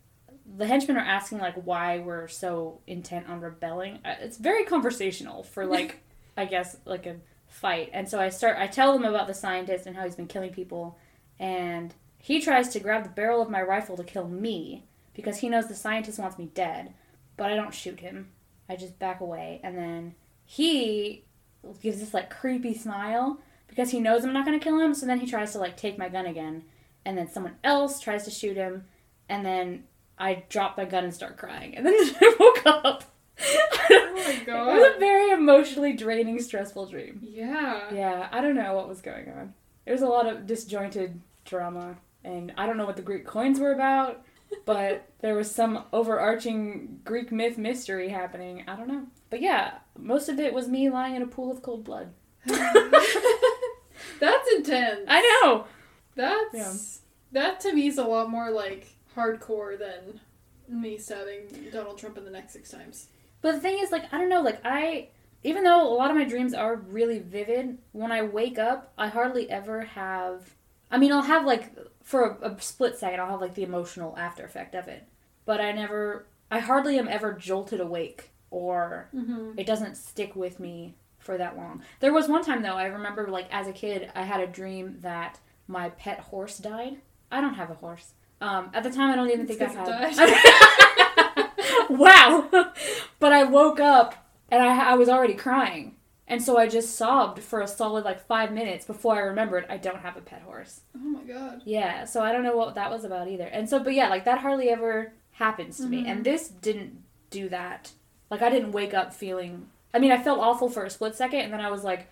the 0.57 0.67
henchmen 0.67 0.97
are 0.97 1.01
asking 1.01 1.39
like 1.39 1.55
why 1.55 1.99
we're 1.99 2.29
so 2.29 2.81
intent 2.87 3.29
on 3.29 3.41
rebelling. 3.41 3.99
Uh, 4.05 4.15
It's 4.21 4.39
very 4.39 4.65
conversational 4.65 5.43
for 5.43 5.67
like 5.67 6.01
I 6.37 6.45
guess 6.47 6.77
like 6.85 7.07
a 7.07 7.17
fight. 7.49 7.91
And 7.93 8.09
so 8.09 8.21
I 8.21 8.29
start 8.31 8.57
I 8.59 8.67
tell 8.67 8.93
them 8.93 9.05
about 9.05 9.27
the 9.27 9.35
scientist 9.35 9.87
and 9.87 9.97
how 9.97 10.05
he's 10.05 10.17
been 10.17 10.27
killing 10.27 10.53
people. 10.53 10.99
And 11.39 11.95
he 12.19 12.41
tries 12.41 12.69
to 12.71 12.81
grab 12.81 13.05
the 13.05 13.11
barrel 13.11 13.43
of 13.43 13.51
my 13.51 13.63
rifle 13.63 13.97
to 13.97 14.05
kill 14.05 14.29
me 14.29 14.85
because 15.15 15.39
he 15.39 15.49
knows 15.49 15.69
the 15.69 15.75
scientist 15.75 16.19
wants 16.19 16.39
me 16.39 16.51
dead, 16.55 16.95
but 17.37 17.51
I 17.51 17.57
don't 17.57 17.75
shoot 17.75 18.01
him. 18.01 18.29
I 18.69 18.77
just 18.77 18.99
back 18.99 19.21
away. 19.21 19.61
And 19.63 19.77
then 19.77 20.15
he 20.45 21.25
gives 21.83 22.01
this 22.01 22.15
like 22.15 22.31
creepy 22.31 22.75
smile 22.75 23.41
because 23.67 23.91
he 23.91 24.01
knows 24.01 24.25
I'm 24.25 24.33
not 24.33 24.47
going 24.47 24.59
to 24.59 24.65
kill 24.65 24.79
him, 24.81 24.95
so 24.95 25.07
then 25.07 25.21
he 25.21 25.27
tries 25.27 25.53
to 25.53 25.59
like 25.59 25.77
take 25.77 25.99
my 25.99 26.09
gun 26.09 26.27
again. 26.27 26.65
And 27.05 27.17
then 27.17 27.29
someone 27.31 27.57
else 27.65 28.01
tries 28.01 28.25
to 28.25 28.31
shoot 28.31 28.57
him. 28.57 28.85
And 29.29 29.45
then 29.45 29.85
I 30.19 30.45
drop 30.49 30.77
my 30.77 30.85
gun 30.85 31.05
and 31.05 31.15
start 31.15 31.37
crying 31.37 31.77
and 31.77 31.87
then 31.87 31.95
I 32.21 32.37
woke 32.39 32.67
up. 32.67 33.05
Oh 33.41 34.13
my 34.15 34.45
god! 34.45 34.69
It 34.69 34.81
was 34.81 34.97
a 34.97 34.99
very 34.99 35.31
emotionally 35.31 35.93
draining, 35.93 36.41
stressful 36.41 36.87
dream. 36.87 37.21
Yeah. 37.23 37.83
Yeah, 37.93 38.29
I 38.33 38.41
don't 38.41 38.57
know 38.57 38.75
what 38.75 38.89
was 38.89 39.01
going 39.01 39.31
on. 39.31 39.55
It 39.87 39.93
was 39.93 40.03
a 40.03 40.09
lot 40.09 40.27
of 40.27 40.47
disjointed 40.47 41.21
drama, 41.45 41.97
and 42.25 42.53
I 42.59 42.67
don't 42.67 42.77
know 42.77 42.87
what 42.87 42.97
the 42.97 43.03
Greek 43.03 43.25
coins 43.25 43.61
were 43.61 43.73
about, 43.73 44.25
but 44.65 45.09
there 45.21 45.35
was 45.35 45.51
some 45.51 45.85
overarching 45.93 47.01
Greek 47.05 47.33
myth 47.33 47.59
mystery 47.59 48.09
happening. 48.09 48.65
I 48.67 48.77
don't 48.77 48.89
know. 48.89 49.07
But 49.31 49.41
yeah, 49.41 49.75
most 49.97 50.29
of 50.29 50.41
it 50.41 50.53
was 50.53 50.69
me 50.69 50.91
lying 50.91 51.15
in 51.15 51.23
a 51.23 51.27
pool 51.27 51.51
of 51.51 51.63
cold 51.63 51.85
blood. 51.85 52.13
That's 52.47 52.69
intense. 54.57 55.05
I 55.09 55.41
know! 55.43 55.65
That's 56.15 57.03
that 57.33 57.61
to 57.61 57.73
me 57.73 57.87
is 57.87 57.99
a 57.99 58.05
lot 58.05 58.31
more 58.31 58.51
like 58.51 58.89
hardcore 59.19 59.79
than 59.79 60.21
me 60.69 60.97
stabbing 60.99 61.49
Donald 61.73 61.99
Trump 61.99 62.17
in 62.19 62.25
the 62.25 62.31
neck 62.31 62.51
six 62.51 62.71
times. 62.71 63.09
But 63.41 63.53
the 63.53 63.61
thing 63.61 63.79
is, 63.81 63.91
like, 63.91 64.13
I 64.13 64.19
don't 64.19 64.29
know, 64.29 64.43
like, 64.43 64.61
I. 64.65 65.09
Even 65.45 65.63
though 65.63 65.87
a 65.87 65.95
lot 65.95 66.11
of 66.11 66.17
my 66.17 66.25
dreams 66.25 66.53
are 66.53 66.75
really 66.75 67.21
vivid, 67.21 67.79
when 67.93 68.11
I 68.11 68.23
wake 68.23 68.59
up, 68.59 68.93
I 68.99 69.07
hardly 69.09 69.49
ever 69.49 69.83
have. 69.83 70.55
I 70.91 70.99
mean, 70.99 71.13
I'll 71.13 71.23
have, 71.23 71.45
like, 71.47 71.73
for 72.03 72.25
a, 72.43 72.51
a 72.51 72.61
split 72.61 72.97
second, 72.99 73.21
I'll 73.21 73.31
have, 73.31 73.41
like, 73.41 73.55
the 73.55 73.63
emotional 73.63 74.17
after 74.19 74.45
effect 74.45 74.75
of 74.75 74.89
it. 74.89 75.05
But 75.45 75.61
I 75.61 75.73
never. 75.73 76.27
I 76.51 76.59
hardly 76.61 76.99
am 76.99 77.09
ever 77.09 77.33
jolted 77.33 77.81
awake, 77.81 78.31
or 78.51 79.09
Mm-hmm. 79.15 79.59
it 79.59 79.67
doesn't 79.67 79.97
stick 79.97 80.35
with 80.35 80.59
me 80.59 80.95
for 81.19 81.37
that 81.39 81.57
long. 81.57 81.83
There 82.01 82.13
was 82.13 82.27
one 82.29 82.43
time, 82.45 82.63
though, 82.63 82.75
I 82.77 82.87
remember, 82.87 83.29
like, 83.29 83.47
as 83.53 83.69
a 83.69 83.73
kid, 83.73 84.11
I 84.17 84.23
had 84.23 84.41
a 84.41 84.47
dream 84.47 84.97
that 85.03 85.39
my 85.69 85.91
pet 85.91 86.21
horse 86.21 86.59
died. 86.59 86.97
I 87.31 87.41
don't 87.41 87.55
have 87.55 87.71
a 87.71 87.75
horse. 87.75 88.15
Um, 88.41 88.71
at 88.73 88.83
the 88.85 88.91
time, 88.91 89.11
I 89.11 89.17
don't 89.17 89.31
even 89.31 89.47
think 89.47 89.61
I 89.61 89.69
had. 89.69 91.49
wow. 91.91 92.49
but 93.19 93.33
I 93.33 93.45
woke 93.45 93.81
up 93.81 94.29
and 94.49 94.63
I, 94.63 94.93
I 94.93 94.95
was 94.95 95.09
already 95.09 95.35
crying. 95.35 95.97
And 96.31 96.43
so 96.43 96.59
I 96.59 96.69
just 96.69 96.95
sobbed 96.97 97.43
for 97.43 97.63
a 97.63 97.67
solid 97.67 98.05
like 98.05 98.27
five 98.27 98.53
minutes 98.53 98.85
before 98.85 99.17
I 99.17 99.21
remembered 99.21 99.65
I 99.71 99.79
don't 99.79 100.01
have 100.01 100.17
a 100.17 100.21
pet 100.21 100.43
horse. 100.43 100.83
Oh 100.95 100.99
my 100.99 101.23
god. 101.23 101.63
Yeah, 101.65 102.05
so 102.05 102.21
I 102.23 102.33
don't 102.33 102.43
know 102.45 102.57
what 102.57 102.75
that 102.75 102.91
was 102.91 103.05
about 103.05 103.29
either. 103.29 103.47
And 103.47 103.69
so, 103.69 103.83
but 103.83 103.95
yeah, 103.95 104.11
like 104.11 104.27
that 104.27 104.39
hardly 104.39 104.69
ever 104.69 105.13
happens 105.33 105.79
to 105.79 105.87
me. 105.87 106.05
Mhm. 106.05 106.09
And 106.09 106.25
this 106.25 106.49
didn't 106.49 107.03
do 107.31 107.49
that. 107.49 107.93
Like 108.31 108.43
I 108.43 108.51
didn't 108.51 108.73
wake 108.73 108.93
up 108.93 109.15
feeling. 109.15 109.69
I 109.95 109.99
mean, 109.99 110.13
I 110.13 110.23
felt 110.23 110.39
awful 110.39 110.69
for 110.69 110.85
a 110.85 110.91
split 110.91 111.15
second, 111.15 111.41
and 111.41 111.53
then 111.53 111.63
I 111.63 111.71
was 111.71 111.83
like, 111.83 112.09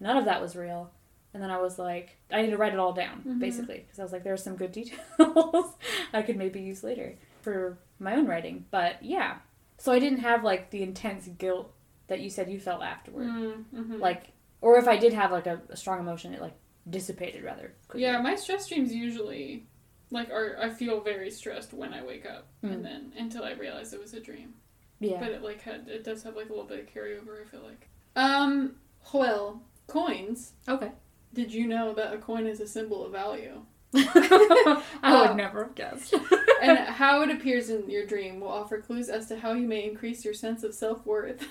none 0.00 0.16
of 0.16 0.24
that 0.24 0.40
was 0.40 0.56
real. 0.56 0.90
And 1.34 1.42
then 1.42 1.50
I 1.50 1.60
was 1.60 1.78
like, 1.78 2.16
I 2.32 2.42
need 2.42 2.50
to 2.50 2.56
write 2.56 2.72
it 2.72 2.78
all 2.78 2.92
down, 2.92 3.22
Mhm. 3.26 3.38
basically, 3.38 3.80
because 3.80 3.98
I 3.98 4.02
was 4.02 4.12
like, 4.12 4.24
there's 4.24 4.42
some 4.42 4.56
good 4.56 4.72
details 4.80 5.74
I 6.12 6.22
could 6.22 6.36
maybe 6.36 6.60
use 6.60 6.82
later 6.82 7.14
for 7.42 7.78
my 7.98 8.14
own 8.16 8.26
writing. 8.26 8.64
But 8.70 9.02
yeah, 9.04 9.38
so 9.76 9.92
I 9.92 9.98
didn't 9.98 10.20
have 10.20 10.42
like 10.44 10.70
the 10.70 10.82
intense 10.82 11.28
guilt 11.28 11.72
that 12.08 12.20
you 12.20 12.30
said 12.30 12.50
you 12.50 12.58
felt 12.58 12.82
afterward. 12.82 13.26
Mm-hmm. 13.28 14.00
Like, 14.00 14.32
or 14.60 14.78
if 14.78 14.88
I 14.88 14.96
did 14.96 15.12
have 15.12 15.30
like 15.30 15.46
a, 15.46 15.60
a 15.68 15.76
strong 15.76 16.00
emotion, 16.00 16.32
it 16.34 16.40
like 16.40 16.54
dissipated 16.88 17.44
rather 17.44 17.74
quickly. 17.88 18.02
Yeah, 18.02 18.20
my 18.22 18.34
stress 18.34 18.66
dreams 18.66 18.94
usually 18.94 19.66
like 20.10 20.30
are 20.30 20.56
I 20.58 20.70
feel 20.70 21.02
very 21.02 21.30
stressed 21.30 21.74
when 21.74 21.92
I 21.92 22.02
wake 22.02 22.24
up 22.24 22.46
Mm. 22.64 22.72
and 22.72 22.84
then 22.84 23.12
until 23.18 23.44
I 23.44 23.52
realize 23.52 23.92
it 23.92 24.00
was 24.00 24.14
a 24.14 24.20
dream. 24.20 24.54
yeah. 24.98 25.20
But 25.20 25.28
it 25.32 25.42
like 25.42 25.60
had 25.60 25.86
it 25.88 26.02
does 26.02 26.22
have 26.22 26.34
like 26.34 26.46
a 26.46 26.48
little 26.48 26.64
bit 26.64 26.80
of 26.80 26.86
carryover, 26.86 27.40
I 27.42 27.44
feel 27.44 27.60
like. 27.60 27.86
Um 28.16 28.76
Well, 29.12 29.62
coins. 29.86 30.54
Okay. 30.66 30.90
Did 31.34 31.52
you 31.52 31.66
know 31.66 31.92
that 31.94 32.12
a 32.14 32.18
coin 32.18 32.46
is 32.46 32.60
a 32.60 32.66
symbol 32.66 33.04
of 33.04 33.12
value? 33.12 33.62
I 33.94 34.82
would 35.20 35.30
Uh, 35.30 35.34
never 35.34 35.64
have 35.64 35.74
guessed. 35.74 36.14
and 36.62 36.78
how 37.00 37.22
it 37.22 37.30
appears 37.30 37.70
in 37.70 37.88
your 37.88 38.04
dream 38.06 38.40
will 38.40 38.48
offer 38.48 38.80
clues 38.80 39.08
as 39.08 39.26
to 39.28 39.38
how 39.38 39.52
you 39.52 39.66
may 39.66 39.84
increase 39.84 40.24
your 40.24 40.34
sense 40.34 40.62
of 40.62 40.74
self 40.74 41.04
worth. 41.06 41.42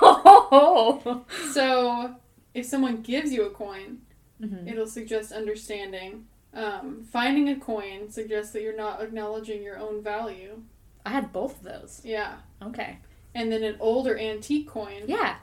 oh. 0.00 1.24
so, 1.52 2.14
if 2.54 2.66
someone 2.66 3.02
gives 3.02 3.32
you 3.32 3.44
a 3.44 3.50
coin, 3.50 3.98
Mhm. 4.40 4.70
it'll 4.70 4.86
suggest 4.86 5.32
understanding. 5.32 6.26
Um, 6.54 7.04
finding 7.12 7.48
a 7.50 7.56
coin 7.56 8.10
suggests 8.10 8.52
that 8.52 8.62
you're 8.62 8.76
not 8.76 9.02
acknowledging 9.02 9.62
your 9.62 9.78
own 9.78 10.02
value. 10.02 10.62
I 11.04 11.10
had 11.10 11.32
both 11.32 11.58
of 11.58 11.62
those. 11.64 12.00
Yeah. 12.04 12.36
Okay. 12.62 12.98
And 13.34 13.52
then 13.52 13.62
an 13.62 13.76
old 13.80 14.06
or 14.08 14.16
antique 14.18 14.68
coin 14.68 15.04
Yeah. 15.06 15.36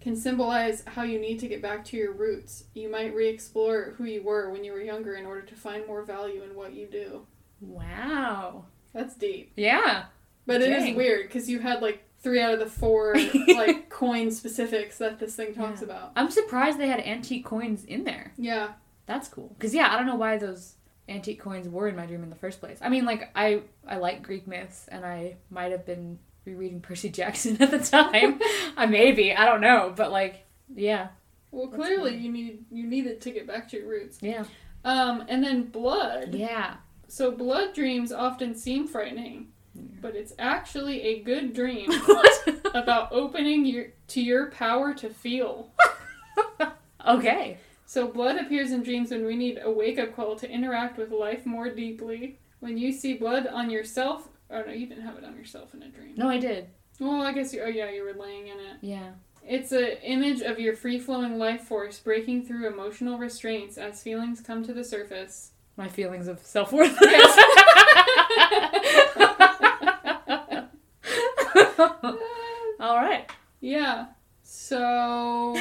Can 0.00 0.16
symbolize 0.16 0.82
how 0.86 1.02
you 1.02 1.18
need 1.18 1.38
to 1.40 1.48
get 1.48 1.60
back 1.60 1.84
to 1.86 1.96
your 1.96 2.12
roots. 2.12 2.64
You 2.74 2.90
might 2.90 3.14
re 3.14 3.28
explore 3.28 3.94
who 3.98 4.04
you 4.04 4.22
were 4.22 4.50
when 4.50 4.64
you 4.64 4.72
were 4.72 4.80
younger 4.80 5.14
in 5.14 5.26
order 5.26 5.42
to 5.42 5.54
find 5.54 5.86
more 5.86 6.02
value 6.02 6.42
in 6.42 6.54
what 6.54 6.72
you 6.74 6.86
do. 6.86 7.26
Wow. 7.60 8.64
That's 8.92 9.14
deep. 9.16 9.52
Yeah. 9.56 10.04
But 10.46 10.62
it 10.62 10.72
is 10.72 10.96
weird 10.96 11.28
because 11.28 11.48
you 11.48 11.60
had 11.60 11.80
like 11.82 12.02
three 12.22 12.40
out 12.40 12.52
of 12.52 12.58
the 12.58 12.66
four 12.66 13.14
like 13.54 13.88
coin 13.88 14.30
specifics 14.30 14.98
that 14.98 15.18
this 15.18 15.36
thing 15.36 15.54
talks 15.54 15.80
Yeah. 15.80 15.86
about. 15.86 16.12
I'm 16.16 16.30
surprised 16.30 16.78
they 16.78 16.88
had 16.88 17.00
antique 17.00 17.44
coins 17.44 17.84
in 17.84 18.04
there. 18.04 18.32
Yeah. 18.36 18.72
That's 19.06 19.28
cool. 19.28 19.54
Cause 19.58 19.74
yeah, 19.74 19.92
I 19.92 19.96
don't 19.96 20.06
know 20.06 20.16
why 20.16 20.38
those 20.38 20.74
antique 21.08 21.40
coins 21.40 21.68
were 21.68 21.88
in 21.88 21.96
my 21.96 22.06
dream 22.06 22.22
in 22.22 22.30
the 22.30 22.36
first 22.36 22.60
place. 22.60 22.78
I 22.80 22.88
mean, 22.88 23.04
like 23.04 23.30
I 23.34 23.62
I 23.86 23.96
like 23.96 24.22
Greek 24.22 24.46
myths, 24.46 24.86
and 24.88 25.04
I 25.04 25.36
might 25.50 25.72
have 25.72 25.84
been 25.84 26.18
rereading 26.44 26.80
Percy 26.80 27.08
Jackson 27.10 27.56
at 27.62 27.70
the 27.70 27.78
time. 27.78 28.40
I 28.76 28.86
maybe 28.86 29.34
I 29.34 29.44
don't 29.46 29.60
know, 29.60 29.92
but 29.96 30.10
like 30.12 30.44
yeah, 30.74 31.08
Well, 31.50 31.68
clearly 31.68 32.16
you 32.16 32.30
need 32.30 32.64
you 32.70 32.86
needed 32.86 33.20
to 33.22 33.30
get 33.30 33.46
back 33.46 33.68
to 33.70 33.76
your 33.78 33.88
roots. 33.88 34.18
yeah, 34.20 34.44
Um, 34.84 35.24
and 35.28 35.42
then 35.42 35.64
blood. 35.64 36.34
yeah. 36.34 36.76
So 37.08 37.32
blood 37.32 37.74
dreams 37.74 38.12
often 38.12 38.54
seem 38.54 38.86
frightening, 38.86 39.48
but 40.00 40.14
it's 40.14 40.32
actually 40.38 41.02
a 41.02 41.22
good 41.22 41.52
dream 41.54 41.90
about 42.74 43.10
opening 43.12 43.64
your 43.66 43.86
to 44.08 44.20
your 44.20 44.50
power 44.52 44.94
to 44.94 45.10
feel. 45.10 45.70
okay. 47.06 47.58
So 47.86 48.06
blood 48.06 48.36
appears 48.36 48.70
in 48.70 48.84
dreams 48.84 49.10
when 49.10 49.26
we 49.26 49.34
need 49.34 49.58
a 49.62 49.70
wake-up 49.70 50.14
call 50.14 50.36
to 50.36 50.48
interact 50.48 50.96
with 50.96 51.10
life 51.10 51.44
more 51.44 51.68
deeply. 51.68 52.38
When 52.60 52.78
you 52.78 52.92
see 52.92 53.14
blood 53.14 53.48
on 53.48 53.70
yourself, 53.70 54.28
oh 54.50 54.62
no, 54.62 54.72
you 54.72 54.86
didn't 54.86 55.04
have 55.04 55.16
it 55.16 55.24
on 55.24 55.36
yourself 55.36 55.72
in 55.74 55.82
a 55.82 55.88
dream. 55.88 56.14
No, 56.16 56.28
I 56.28 56.38
did. 56.38 56.68
Well, 56.98 57.22
I 57.22 57.32
guess 57.32 57.54
you. 57.54 57.62
Oh 57.62 57.68
yeah, 57.68 57.90
you 57.90 58.04
were 58.04 58.12
laying 58.12 58.48
in 58.48 58.58
it. 58.58 58.76
Yeah. 58.82 59.12
It's 59.46 59.72
an 59.72 59.96
image 60.02 60.42
of 60.42 60.60
your 60.60 60.76
free-flowing 60.76 61.38
life 61.38 61.62
force 61.62 61.98
breaking 61.98 62.44
through 62.46 62.68
emotional 62.68 63.18
restraints 63.18 63.78
as 63.78 64.02
feelings 64.02 64.40
come 64.42 64.62
to 64.64 64.74
the 64.74 64.84
surface. 64.84 65.52
My 65.76 65.88
feelings 65.88 66.28
of 66.28 66.40
self 66.40 66.72
worth. 66.72 66.96
All 72.80 72.96
right. 72.96 73.30
Yeah. 73.60 74.06
So 74.42 75.54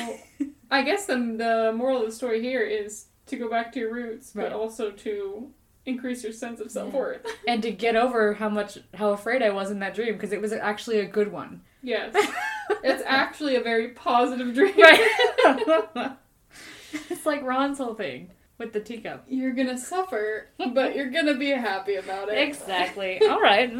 I 0.71 0.82
guess 0.84 1.06
the 1.06 1.15
the 1.15 1.73
moral 1.75 1.99
of 2.02 2.06
the 2.08 2.12
story 2.12 2.41
here 2.41 2.62
is 2.62 3.06
to 3.28 3.36
go 3.38 3.49
back 3.49 3.71
to 3.73 3.80
your 3.80 3.93
roots, 3.93 4.32
Right. 4.34 4.49
but 4.49 4.54
also 4.54 4.91
to 4.91 5.52
increase 5.85 6.23
your 6.23 6.33
sense 6.33 6.59
of 6.59 6.71
self 6.71 6.93
worth. 6.93 7.25
And 7.47 7.61
to 7.63 7.71
get 7.71 7.95
over 7.95 8.33
how 8.33 8.49
much 8.49 8.77
how 8.93 9.11
afraid 9.11 9.41
I 9.41 9.49
was 9.49 9.71
in 9.71 9.79
that 9.79 9.95
dream 9.95 10.13
because 10.13 10.31
it 10.31 10.41
was 10.41 10.53
actually 10.53 10.99
a 10.99 11.05
good 11.05 11.31
one. 11.31 11.61
Yes. 11.81 12.15
It's 12.83 13.01
actually 13.03 13.55
a 13.55 13.61
very 13.61 13.89
positive 13.89 14.53
dream. 14.53 14.75
Right. 14.77 15.07
it's 17.09 17.25
like 17.25 17.41
Ron's 17.41 17.79
whole 17.79 17.95
thing 17.95 18.29
with 18.59 18.73
the 18.73 18.79
teacup. 18.79 19.25
You're 19.27 19.53
gonna 19.53 19.77
suffer, 19.77 20.49
but 20.73 20.95
you're 20.95 21.09
gonna 21.09 21.35
be 21.35 21.49
happy 21.49 21.95
about 21.95 22.29
it. 22.29 22.37
Exactly. 22.37 23.19
All 23.27 23.41
right. 23.41 23.73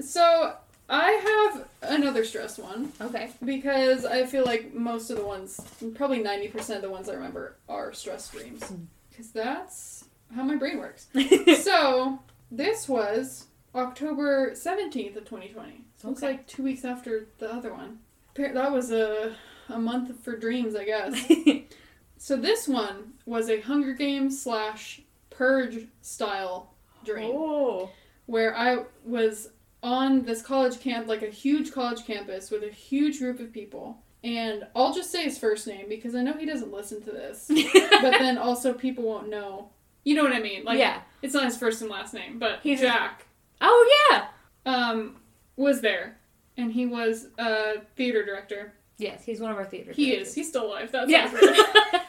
So 0.00 0.54
I 0.88 1.50
have 1.50 1.68
another 1.82 2.24
stress 2.24 2.58
one 2.58 2.92
Okay. 3.00 3.30
because 3.44 4.04
I 4.04 4.24
feel 4.26 4.44
like 4.44 4.72
most 4.72 5.10
of 5.10 5.16
the 5.16 5.24
ones, 5.26 5.60
probably 5.94 6.22
90% 6.22 6.76
of 6.76 6.82
the 6.82 6.90
ones 6.90 7.08
I 7.08 7.14
remember 7.14 7.56
are 7.68 7.92
stress 7.92 8.28
dreams. 8.28 8.62
Hmm. 8.62 8.84
Because 9.10 9.30
that's 9.32 10.04
how 10.34 10.42
my 10.42 10.56
brain 10.56 10.78
works. 10.78 11.08
so 11.62 12.20
this 12.50 12.88
was 12.88 13.46
October 13.74 14.52
17th 14.52 15.16
of 15.16 15.24
2020. 15.24 15.84
So 15.96 16.10
it's 16.10 16.22
like 16.22 16.46
two 16.46 16.62
weeks 16.62 16.84
after 16.84 17.26
the 17.38 17.52
other 17.52 17.72
one. 17.72 17.98
That 18.34 18.72
was 18.72 18.90
a, 18.90 19.34
a 19.68 19.78
month 19.78 20.22
for 20.24 20.36
dreams, 20.36 20.74
I 20.74 20.84
guess. 20.84 21.30
so 22.18 22.36
this 22.36 22.66
one 22.66 23.14
was 23.26 23.48
a 23.48 23.60
Hunger 23.60 23.92
Games 23.92 24.42
slash 24.42 25.02
Purge 25.30 25.86
style 26.02 26.74
dream 27.04 27.32
oh. 27.34 27.90
where 28.26 28.56
I 28.56 28.84
was 29.04 29.50
on 29.82 30.24
this 30.24 30.42
college 30.42 30.80
camp, 30.80 31.08
like 31.08 31.22
a 31.22 31.30
huge 31.30 31.72
college 31.72 32.06
campus 32.06 32.50
with 32.50 32.62
a 32.62 32.70
huge 32.70 33.18
group 33.18 33.40
of 33.40 33.52
people. 33.52 33.98
And 34.24 34.64
I'll 34.76 34.94
just 34.94 35.10
say 35.10 35.24
his 35.24 35.38
first 35.38 35.66
name 35.66 35.88
because 35.88 36.14
I 36.14 36.22
know 36.22 36.34
he 36.34 36.46
doesn't 36.46 36.72
listen 36.72 37.02
to 37.02 37.10
this. 37.10 37.46
but 37.74 38.18
then 38.18 38.38
also 38.38 38.72
people 38.72 39.04
won't 39.04 39.28
know. 39.28 39.70
You 40.04 40.14
know 40.16 40.22
what 40.24 40.32
I 40.32 40.40
mean? 40.40 40.64
Like 40.64 40.78
yeah. 40.78 41.00
it's 41.22 41.34
not 41.34 41.44
his 41.44 41.56
first 41.56 41.80
and 41.82 41.90
last 41.90 42.12
name, 42.14 42.38
but 42.38 42.60
He's- 42.62 42.80
Jack 42.80 43.26
Oh 43.60 44.08
yeah. 44.10 44.26
um 44.66 45.16
was 45.56 45.80
there. 45.80 46.16
And 46.56 46.72
he 46.72 46.86
was 46.86 47.28
a 47.38 47.80
theater 47.96 48.24
director. 48.24 48.72
Yes, 48.98 49.24
he's 49.24 49.40
one 49.40 49.50
of 49.50 49.56
our 49.56 49.64
theater. 49.64 49.92
He 49.92 50.06
directors. 50.10 50.28
is. 50.28 50.34
He's 50.34 50.48
still 50.48 50.66
alive. 50.66 50.90
That's 50.92 51.10
Yeah. 51.10 51.30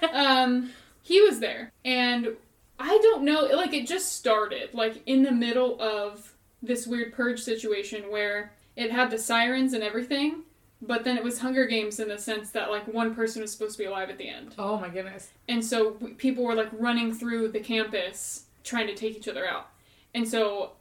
um 0.13 0.71
he 1.01 1.21
was 1.21 1.39
there. 1.39 1.71
And 1.86 2.29
I 2.79 2.97
don't 3.01 3.23
know, 3.23 3.41
like 3.53 3.73
it 3.73 3.88
just 3.88 4.13
started 4.13 4.73
like 4.73 5.01
in 5.06 5.23
the 5.23 5.32
middle 5.32 5.79
of 5.82 6.34
this 6.62 6.88
weird 6.88 7.13
purge 7.13 7.39
situation 7.41 8.10
where 8.12 8.53
it 8.75 8.91
had 8.91 9.12
the 9.12 9.17
sirens 9.19 9.73
and 9.73 9.84
everything, 9.84 10.43
but 10.88 11.04
then 11.04 11.17
it 11.17 11.24
was 11.24 11.39
Hunger 11.39 11.65
Games 11.65 12.00
in 12.00 12.08
the 12.10 12.17
sense 12.17 12.52
that 12.52 12.69
like 12.69 12.88
one 12.88 13.15
person 13.15 13.41
was 13.41 13.52
supposed 13.52 13.78
to 13.78 13.84
be 13.84 13.86
alive 13.86 14.10
at 14.10 14.17
the 14.17 14.28
end. 14.28 14.56
oh 14.58 14.78
my 14.78 14.89
goodness. 14.89 15.32
And 15.48 15.63
so 15.63 15.91
people 16.17 16.43
were 16.43 16.56
like 16.56 16.69
running 16.74 17.13
through 17.13 17.50
the 17.50 17.60
campus 17.60 18.46
trying 18.63 18.88
to 18.88 18.96
take 18.96 19.15
each 19.15 19.28
other 19.28 19.48
out. 19.48 19.69
And 20.13 20.28
so 20.28 20.74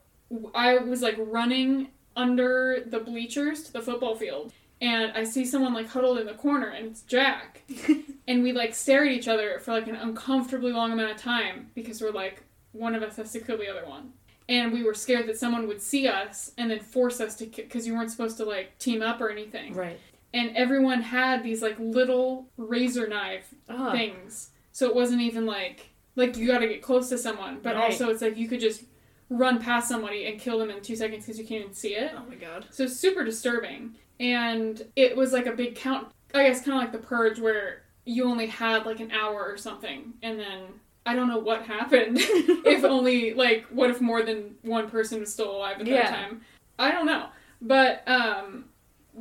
I 0.54 0.78
was 0.78 1.02
like 1.02 1.16
running 1.18 1.88
under 2.16 2.82
the 2.86 3.00
bleachers 3.00 3.62
to 3.64 3.72
the 3.72 3.80
football 3.80 4.14
field. 4.14 4.52
And 4.80 5.12
I 5.12 5.22
see 5.22 5.44
someone 5.44 5.74
like 5.74 5.86
huddled 5.86 6.18
in 6.18 6.26
the 6.26 6.34
corner, 6.34 6.66
and 6.66 6.88
it's 6.88 7.02
Jack. 7.02 7.62
and 8.26 8.42
we 8.42 8.52
like 8.52 8.74
stare 8.74 9.04
at 9.04 9.12
each 9.12 9.28
other 9.28 9.60
for 9.60 9.70
like 9.70 9.86
an 9.86 9.94
uncomfortably 9.94 10.72
long 10.72 10.90
amount 10.92 11.12
of 11.12 11.18
time 11.18 11.70
because 11.74 12.02
we're 12.02 12.10
like, 12.10 12.42
one 12.72 12.94
of 12.96 13.02
us 13.02 13.16
has 13.16 13.30
to 13.32 13.40
kill 13.40 13.58
the 13.58 13.68
other 13.68 13.86
one. 13.86 14.12
And 14.52 14.70
we 14.70 14.82
were 14.82 14.92
scared 14.92 15.26
that 15.28 15.38
someone 15.38 15.66
would 15.66 15.80
see 15.80 16.06
us 16.08 16.52
and 16.58 16.70
then 16.70 16.80
force 16.80 17.22
us 17.22 17.34
to, 17.36 17.46
because 17.46 17.86
you 17.86 17.94
weren't 17.94 18.10
supposed 18.10 18.36
to 18.36 18.44
like 18.44 18.78
team 18.78 19.00
up 19.00 19.18
or 19.18 19.30
anything. 19.30 19.72
Right. 19.72 19.98
And 20.34 20.54
everyone 20.54 21.00
had 21.00 21.42
these 21.42 21.62
like 21.62 21.76
little 21.78 22.46
razor 22.58 23.08
knife 23.08 23.54
Oh. 23.70 23.92
things. 23.92 24.50
So 24.72 24.86
it 24.86 24.94
wasn't 24.94 25.22
even 25.22 25.46
like 25.46 25.88
like 26.16 26.36
you 26.36 26.46
got 26.46 26.58
to 26.58 26.68
get 26.68 26.82
close 26.82 27.08
to 27.08 27.16
someone, 27.16 27.60
but 27.62 27.74
Right. 27.76 27.84
also 27.84 28.10
it's 28.10 28.20
like 28.20 28.36
you 28.36 28.46
could 28.46 28.60
just 28.60 28.82
run 29.30 29.58
past 29.58 29.88
somebody 29.88 30.26
and 30.26 30.38
kill 30.38 30.58
them 30.58 30.68
in 30.68 30.82
two 30.82 30.96
seconds 30.96 31.24
because 31.24 31.38
you 31.38 31.46
can't 31.46 31.62
even 31.62 31.74
see 31.74 31.94
it. 31.94 32.12
Oh 32.14 32.22
my 32.28 32.34
god. 32.34 32.66
So 32.70 32.86
super 32.86 33.24
disturbing. 33.24 33.94
And 34.20 34.82
it 34.96 35.16
was 35.16 35.32
like 35.32 35.46
a 35.46 35.52
big 35.52 35.76
count. 35.76 36.08
I 36.34 36.46
guess 36.48 36.62
kind 36.62 36.76
of 36.76 36.82
like 36.84 36.92
the 36.92 37.06
purge 37.06 37.40
where 37.40 37.84
you 38.04 38.24
only 38.24 38.48
had 38.48 38.84
like 38.84 39.00
an 39.00 39.10
hour 39.12 39.42
or 39.44 39.56
something, 39.56 40.12
and 40.22 40.38
then 40.38 40.60
I 41.04 41.14
don't 41.14 41.28
know 41.28 41.38
what 41.38 41.62
happened. 41.62 42.18
if 42.20 42.84
only 42.84 43.34
like 43.34 43.64
what 43.66 43.90
if 43.90 44.00
more 44.00 44.22
than 44.22 44.54
one 44.62 44.88
person 44.88 45.20
was 45.20 45.32
still 45.32 45.50
alive 45.56 45.80
at 45.80 45.86
Yeah. 45.86 46.02
that 46.02 46.14
time? 46.14 46.40
I 46.78 46.90
don't 46.92 47.06
know. 47.06 47.26
But 47.60 48.02
um, 48.08 48.66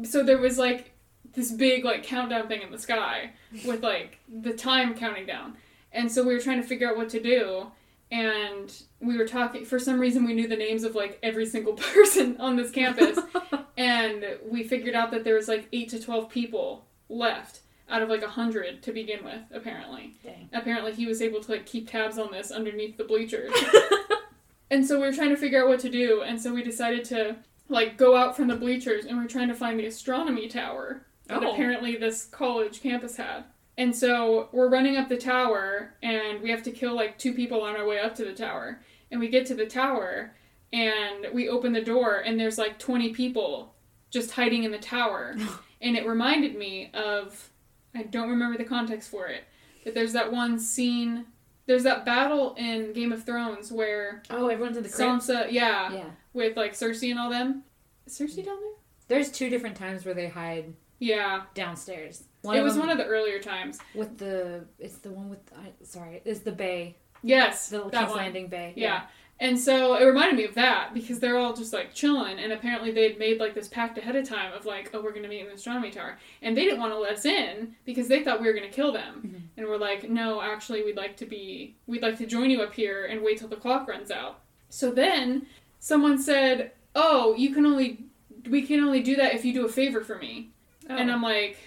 so 0.04 0.24
there 0.24 0.38
was 0.38 0.58
like 0.58 0.92
this 1.34 1.52
big 1.52 1.86
like 1.86 2.04
countdown 2.04 2.48
thing 2.48 2.62
in 2.62 2.72
the 2.72 2.78
sky 2.80 3.32
with 3.66 3.84
like 3.84 4.20
the 4.42 4.54
time 4.54 4.94
counting 4.96 5.26
down. 5.26 5.56
And 5.92 6.12
so 6.12 6.24
we 6.24 6.34
were 6.34 6.40
trying 6.40 6.62
to 6.62 6.68
figure 6.68 6.90
out 6.90 6.98
what 6.98 7.10
to 7.10 7.22
do 7.22 7.68
and 8.12 8.74
we 9.00 9.18
were 9.18 9.28
talking 9.28 9.64
for 9.64 9.80
some 9.80 9.98
reason 10.00 10.26
we 10.26 10.34
knew 10.34 10.48
the 10.48 10.56
names 10.56 10.84
of 10.84 10.96
like 10.96 11.18
every 11.24 11.46
single 11.46 11.74
person 11.94 12.36
on 12.40 12.58
this 12.58 12.70
campus 12.70 13.18
and 13.78 14.26
we 14.46 14.64
figured 14.64 14.96
out 14.96 15.12
that 15.12 15.24
there 15.24 15.36
was 15.36 15.48
like 15.48 15.68
8 15.72 15.90
to 15.90 16.00
12 16.00 16.30
people 16.30 16.86
left 17.08 17.61
out 17.92 18.02
of 18.02 18.10
like 18.10 18.22
a 18.22 18.26
100 18.26 18.82
to 18.84 18.92
begin 18.92 19.24
with 19.24 19.42
apparently. 19.54 20.16
Dang. 20.24 20.50
Apparently 20.54 20.94
he 20.94 21.06
was 21.06 21.22
able 21.22 21.42
to 21.42 21.52
like 21.52 21.66
keep 21.66 21.90
tabs 21.90 22.18
on 22.18 22.32
this 22.32 22.50
underneath 22.52 22.98
the 22.98 23.04
bleachers. 23.04 23.54
and 24.72 24.86
so 24.86 25.00
we 25.00 25.06
were 25.08 25.14
trying 25.14 25.30
to 25.30 25.38
figure 25.38 25.62
out 25.62 25.68
what 25.68 25.80
to 25.82 25.90
do 25.90 26.22
and 26.22 26.42
so 26.42 26.54
we 26.54 26.64
decided 26.64 27.04
to 27.06 27.36
like 27.70 27.98
go 27.98 28.16
out 28.16 28.36
from 28.36 28.48
the 28.48 28.56
bleachers 28.56 29.06
and 29.06 29.18
we 29.18 29.24
are 29.26 29.28
trying 29.28 29.48
to 29.48 29.54
find 29.56 29.80
the 29.80 29.86
astronomy 29.86 30.48
tower 30.48 31.06
that 31.28 31.44
Oh. 31.44 31.52
apparently 31.54 31.96
this 31.98 32.26
college 32.26 32.82
campus 32.82 33.18
had. 33.18 33.46
And 33.78 33.96
so 33.96 34.50
we're 34.52 34.70
running 34.70 34.98
up 34.98 35.08
the 35.10 35.18
tower 35.18 35.96
and 36.04 36.42
we 36.42 36.50
have 36.52 36.64
to 36.64 36.72
kill 36.72 36.94
like 36.96 37.18
two 37.18 37.34
people 37.34 37.62
on 37.62 37.76
our 37.76 37.86
way 37.86 38.00
up 38.00 38.16
to 38.16 38.26
the 38.26 38.34
tower. 38.34 38.82
And 39.10 39.20
we 39.20 39.30
get 39.30 39.46
to 39.48 39.56
the 39.56 39.66
tower 39.66 40.34
and 40.74 41.28
we 41.34 41.50
open 41.50 41.74
the 41.74 41.82
door 41.82 42.18
and 42.18 42.40
there's 42.40 42.58
like 42.58 42.78
20 42.80 43.14
people 43.14 43.74
just 44.10 44.32
hiding 44.32 44.64
in 44.66 44.72
the 44.72 44.78
tower. 44.78 45.36
and 45.82 45.96
it 45.96 46.06
reminded 46.06 46.56
me 46.58 46.92
of 46.94 47.50
I 47.96 48.04
don't 48.04 48.30
remember 48.30 48.58
the 48.58 48.64
context 48.64 49.10
for 49.10 49.28
it, 49.28 49.44
but 49.84 49.94
there's 49.94 50.14
that 50.14 50.32
one 50.32 50.60
scene 50.60 51.26
there's 51.68 51.84
that 51.84 52.04
battle 52.06 52.56
in 52.56 52.92
Game 52.92 53.12
of 53.14 53.24
Thrones 53.24 53.72
where 53.72 54.24
Oh, 54.30 54.48
everyone's 54.48 54.76
in 54.78 54.84
the 54.84 54.90
crypt. 54.90 55.10
Sansa, 55.24 55.52
yeah, 55.52 55.94
Yeah. 55.94 56.06
with 56.34 56.58
like 56.58 56.74
Cersei 56.74 57.12
and 57.12 57.20
all 57.20 57.30
them. 57.30 57.64
Is 58.06 58.18
Cersei 58.18 58.44
down 58.44 58.58
there? 58.60 58.74
There's 59.08 59.32
two 59.32 59.50
different 59.50 59.78
times 59.78 60.04
where 60.04 60.14
they 60.16 60.28
hide 60.28 60.74
Yeah, 61.00 61.44
downstairs. 61.54 62.24
it 62.44 62.62
was 62.64 62.78
one 62.78 62.90
of 62.90 62.98
the 62.98 63.06
earlier 63.06 63.40
times. 63.40 63.80
with 63.96 64.18
the. 64.18 64.66
It's 64.80 64.98
the 64.98 65.12
one 65.12 65.30
with. 65.30 65.40
I, 65.56 65.72
sorry, 65.84 66.22
it's 66.26 66.40
the 66.42 66.52
bay, 66.52 66.98
Yes, 67.24 67.70
the 67.70 67.84
King's. 67.90 68.12
Landing 68.12 68.48
bay. 68.48 68.74
Yeah. 68.76 69.04
And 69.42 69.60
so 69.60 69.96
it 69.96 70.06
reminded 70.06 70.38
me 70.38 70.46
of 70.46 70.54
that 70.54 70.94
because 70.94 71.20
they're 71.20 71.38
all 71.40 71.54
just 71.56 71.74
like 71.74 71.96
chilling, 71.96 72.38
and 72.38 72.54
apparently 72.54 72.92
they'd 72.92 73.18
made 73.18 73.40
like 73.40 73.56
this 73.56 73.68
pact 73.68 73.98
ahead 73.98 74.16
of 74.16 74.30
time 74.30 74.54
of 74.54 74.66
like, 74.68 74.92
oh, 74.94 75.02
we're 75.02 75.12
gonna 75.12 75.28
meet 75.28 75.42
in 75.42 75.48
the 75.48 75.54
astronomy 75.54 75.90
tower, 75.90 76.20
and 76.44 76.56
they 76.56 76.64
didn't 76.64 76.80
want 76.80 76.94
to 76.94 77.00
let 77.00 77.14
us 77.14 77.26
in 77.26 77.76
because 77.84 78.08
they 78.08 78.24
thought 78.24 78.40
we 78.40 78.46
were 78.46 78.54
gonna 78.54 78.70
kill 78.70 78.92
them, 78.92 79.22
Mhm. 79.26 79.42
and 79.58 79.68
we're 79.68 79.78
like, 79.80 80.08
no, 80.10 80.42
actually, 80.44 80.84
we'd 80.84 80.96
like 80.96 81.18
to 81.18 81.26
be, 81.26 81.76
we'd 81.88 82.04
like 82.04 82.20
to 82.20 82.28
join 82.28 82.52
you 82.52 82.62
up 82.62 82.74
here 82.76 83.06
and 83.06 83.24
wait 83.24 83.40
till 83.40 83.48
the 83.48 83.56
clock 83.56 83.88
runs 83.88 84.12
out. 84.12 84.42
So 84.70 84.92
then 84.92 85.48
someone 85.80 86.20
said, 86.22 86.72
oh, 86.94 87.34
you 87.36 87.52
can 87.52 87.66
only, 87.66 88.06
we 88.48 88.62
can 88.62 88.80
only 88.84 89.02
do 89.02 89.16
that 89.16 89.34
if 89.34 89.44
you 89.44 89.54
do 89.54 89.66
a 89.66 89.70
favor 89.70 90.02
for 90.02 90.20
me, 90.20 90.52
Oh. 90.88 90.96
and 90.96 91.12
I'm 91.12 91.24
like, 91.24 91.58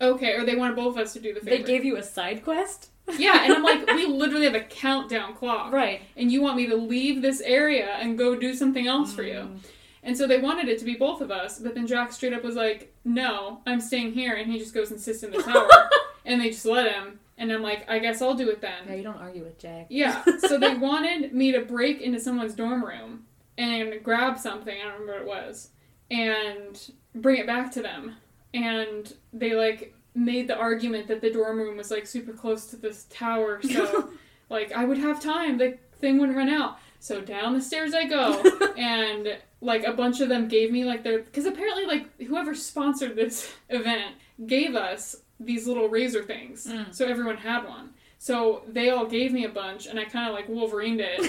okay, 0.00 0.34
or 0.34 0.44
they 0.44 0.54
wanted 0.54 0.76
both 0.76 0.94
of 0.96 1.02
us 1.02 1.12
to 1.14 1.20
do 1.20 1.34
the 1.34 1.40
favor. 1.40 1.56
they 1.56 1.62
gave 1.64 1.84
you 1.84 1.96
a 1.96 2.02
side 2.04 2.44
quest. 2.44 2.90
Yeah, 3.18 3.44
and 3.44 3.52
I'm 3.52 3.62
like, 3.62 3.86
we 3.88 4.06
literally 4.06 4.46
have 4.46 4.54
a 4.54 4.60
countdown 4.60 5.34
clock 5.34 5.72
Right. 5.72 6.02
and 6.16 6.30
you 6.32 6.40
want 6.42 6.56
me 6.56 6.66
to 6.66 6.76
leave 6.76 7.22
this 7.22 7.40
area 7.42 7.96
and 8.00 8.16
go 8.18 8.34
do 8.34 8.54
something 8.54 8.86
else 8.86 9.12
for 9.14 9.22
you. 9.22 9.34
Mm. 9.34 9.58
And 10.02 10.16
so 10.18 10.26
they 10.26 10.38
wanted 10.38 10.68
it 10.68 10.78
to 10.80 10.84
be 10.84 10.94
both 10.94 11.20
of 11.22 11.30
us, 11.30 11.58
but 11.58 11.74
then 11.74 11.86
Jack 11.86 12.12
straight 12.12 12.34
up 12.34 12.44
was 12.44 12.56
like, 12.56 12.94
"No, 13.04 13.60
I'm 13.66 13.80
staying 13.80 14.12
here," 14.12 14.34
and 14.34 14.50
he 14.52 14.58
just 14.58 14.74
goes 14.74 14.90
and 14.90 15.00
sits 15.00 15.22
in 15.22 15.30
the 15.30 15.42
tower. 15.42 15.68
and 16.26 16.40
they 16.40 16.50
just 16.50 16.66
let 16.66 16.92
him. 16.92 17.20
And 17.38 17.50
I'm 17.50 17.62
like, 17.62 17.88
I 17.90 17.98
guess 17.98 18.20
I'll 18.22 18.34
do 18.34 18.48
it 18.50 18.60
then. 18.60 18.84
Yeah, 18.86 18.94
you 18.94 19.02
don't 19.02 19.16
argue 19.16 19.42
with 19.42 19.58
Jack. 19.58 19.86
Yeah. 19.88 20.22
So 20.46 20.58
they 20.60 20.74
wanted 20.74 21.32
me 21.32 21.52
to 21.52 21.60
break 21.62 22.00
into 22.00 22.20
someone's 22.20 22.54
dorm 22.54 22.84
room 22.84 23.24
and 23.56 24.02
grab 24.02 24.38
something, 24.38 24.76
I 24.78 24.84
don't 24.84 25.00
remember 25.00 25.24
what 25.26 25.38
it 25.42 25.46
was, 25.48 25.70
and 26.10 26.90
bring 27.14 27.38
it 27.40 27.46
back 27.46 27.72
to 27.72 27.82
them. 27.82 28.16
And 28.52 29.12
they 29.32 29.54
like 29.54 29.94
made 30.14 30.48
the 30.48 30.56
argument 30.56 31.08
that 31.08 31.20
the 31.20 31.30
dorm 31.30 31.58
room 31.58 31.76
was 31.76 31.90
like 31.90 32.06
super 32.06 32.32
close 32.32 32.66
to 32.66 32.76
this 32.76 33.04
tower, 33.10 33.60
so 33.72 34.10
like 34.50 34.72
I 34.72 34.84
would 34.84 34.98
have 34.98 35.20
time, 35.22 35.58
the 35.58 35.78
thing 36.00 36.18
wouldn't 36.18 36.36
run 36.38 36.48
out. 36.48 36.78
So 37.00 37.20
down 37.20 37.52
the 37.54 37.60
stairs 37.60 37.92
I 37.94 38.04
go, 38.06 38.42
and 38.78 39.36
like 39.60 39.84
a 39.84 39.92
bunch 39.92 40.20
of 40.20 40.28
them 40.28 40.48
gave 40.48 40.70
me 40.72 40.84
like 40.84 41.02
their 41.04 41.18
because 41.20 41.46
apparently 41.46 41.84
like 41.86 42.20
whoever 42.22 42.54
sponsored 42.54 43.16
this 43.16 43.52
event 43.68 44.14
gave 44.46 44.74
us 44.74 45.16
these 45.40 45.66
little 45.66 45.88
razor 45.88 46.22
things, 46.22 46.66
Mm. 46.66 46.94
so 46.94 47.06
everyone 47.06 47.36
had 47.36 47.64
one. 47.64 47.90
So 48.18 48.62
they 48.66 48.88
all 48.88 49.04
gave 49.04 49.32
me 49.32 49.44
a 49.44 49.50
bunch, 49.50 49.84
and 49.86 50.00
I 50.00 50.04
kind 50.04 50.28
of 50.28 50.34
like 50.34 50.48
Wolverined 50.48 51.00
it. 51.06 51.20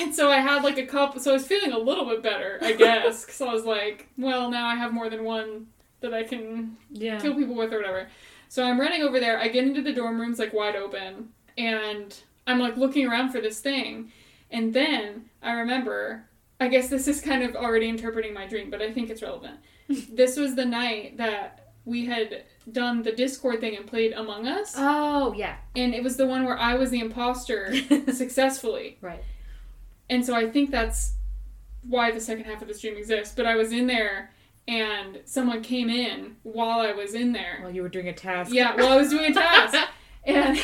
and 0.00 0.12
so 0.12 0.28
I 0.30 0.38
had 0.40 0.64
like 0.64 0.76
a 0.78 0.86
couple. 0.86 1.20
So 1.20 1.30
I 1.30 1.34
was 1.34 1.46
feeling 1.46 1.70
a 1.72 1.78
little 1.78 2.04
bit 2.06 2.20
better, 2.22 2.58
I 2.62 2.72
guess, 2.72 3.24
because 3.24 3.40
I 3.40 3.52
was 3.52 3.64
like, 3.64 4.08
well, 4.18 4.50
now 4.50 4.66
I 4.66 4.74
have 4.74 4.92
more 4.92 5.08
than 5.08 5.22
one 5.22 5.68
that 6.00 6.14
I 6.14 6.22
can 6.22 6.76
yeah. 6.90 7.18
kill 7.18 7.34
people 7.34 7.54
with 7.54 7.72
or 7.72 7.78
whatever. 7.78 8.08
So 8.48 8.64
I'm 8.64 8.80
running 8.80 9.02
over 9.02 9.20
there. 9.20 9.38
I 9.38 9.48
get 9.48 9.64
into 9.64 9.82
the 9.82 9.92
dorm 9.92 10.20
rooms 10.20 10.38
like 10.38 10.52
wide 10.52 10.76
open, 10.76 11.30
and 11.56 12.16
I'm 12.46 12.58
like 12.58 12.76
looking 12.76 13.06
around 13.06 13.30
for 13.30 13.40
this 13.40 13.60
thing, 13.60 14.12
and 14.50 14.72
then 14.72 15.26
I 15.42 15.52
remember. 15.52 16.24
I 16.60 16.66
guess 16.66 16.88
this 16.88 17.06
is 17.06 17.20
kind 17.20 17.44
of 17.44 17.54
already 17.54 17.88
interpreting 17.88 18.34
my 18.34 18.44
dream, 18.44 18.68
but 18.68 18.82
I 18.82 18.92
think 18.92 19.10
it's 19.10 19.22
relevant. 19.22 19.60
this 19.88 20.36
was 20.36 20.56
the 20.56 20.64
night 20.64 21.16
that 21.18 21.68
we 21.84 22.04
had 22.04 22.44
done 22.72 23.02
the 23.02 23.12
Discord 23.12 23.60
thing 23.60 23.76
and 23.76 23.86
played 23.86 24.12
Among 24.12 24.48
Us, 24.48 24.74
Oh 24.76 25.32
yeah. 25.34 25.56
and 25.76 25.94
it 25.94 26.02
was 26.02 26.16
the 26.16 26.26
one 26.26 26.44
where 26.44 26.58
I 26.58 26.74
was 26.74 26.90
the 26.90 26.98
imposter 26.98 27.74
successfully. 28.12 28.98
Right. 29.00 29.22
And 30.10 30.24
so 30.24 30.34
I 30.34 30.50
think 30.50 30.70
that's 30.70 31.14
why 31.82 32.10
the 32.10 32.20
second 32.20 32.44
half 32.44 32.60
of 32.60 32.68
this 32.68 32.80
dream 32.80 32.96
exists. 32.96 33.34
But 33.34 33.46
I 33.46 33.54
was 33.54 33.72
in 33.72 33.86
there 33.86 34.30
and 34.68 35.20
someone 35.24 35.62
came 35.62 35.88
in 35.88 36.36
while 36.44 36.78
I 36.80 36.92
was 36.92 37.14
in 37.14 37.32
there. 37.32 37.58
While 37.62 37.70
you 37.74 37.82
were 37.82 37.88
doing 37.88 38.08
a 38.08 38.12
task. 38.12 38.52
Yeah, 38.52 38.76
while 38.76 38.92
I 38.92 38.96
was 38.96 39.08
doing 39.08 39.30
a 39.32 39.34
task. 39.34 39.76
and 40.24 40.58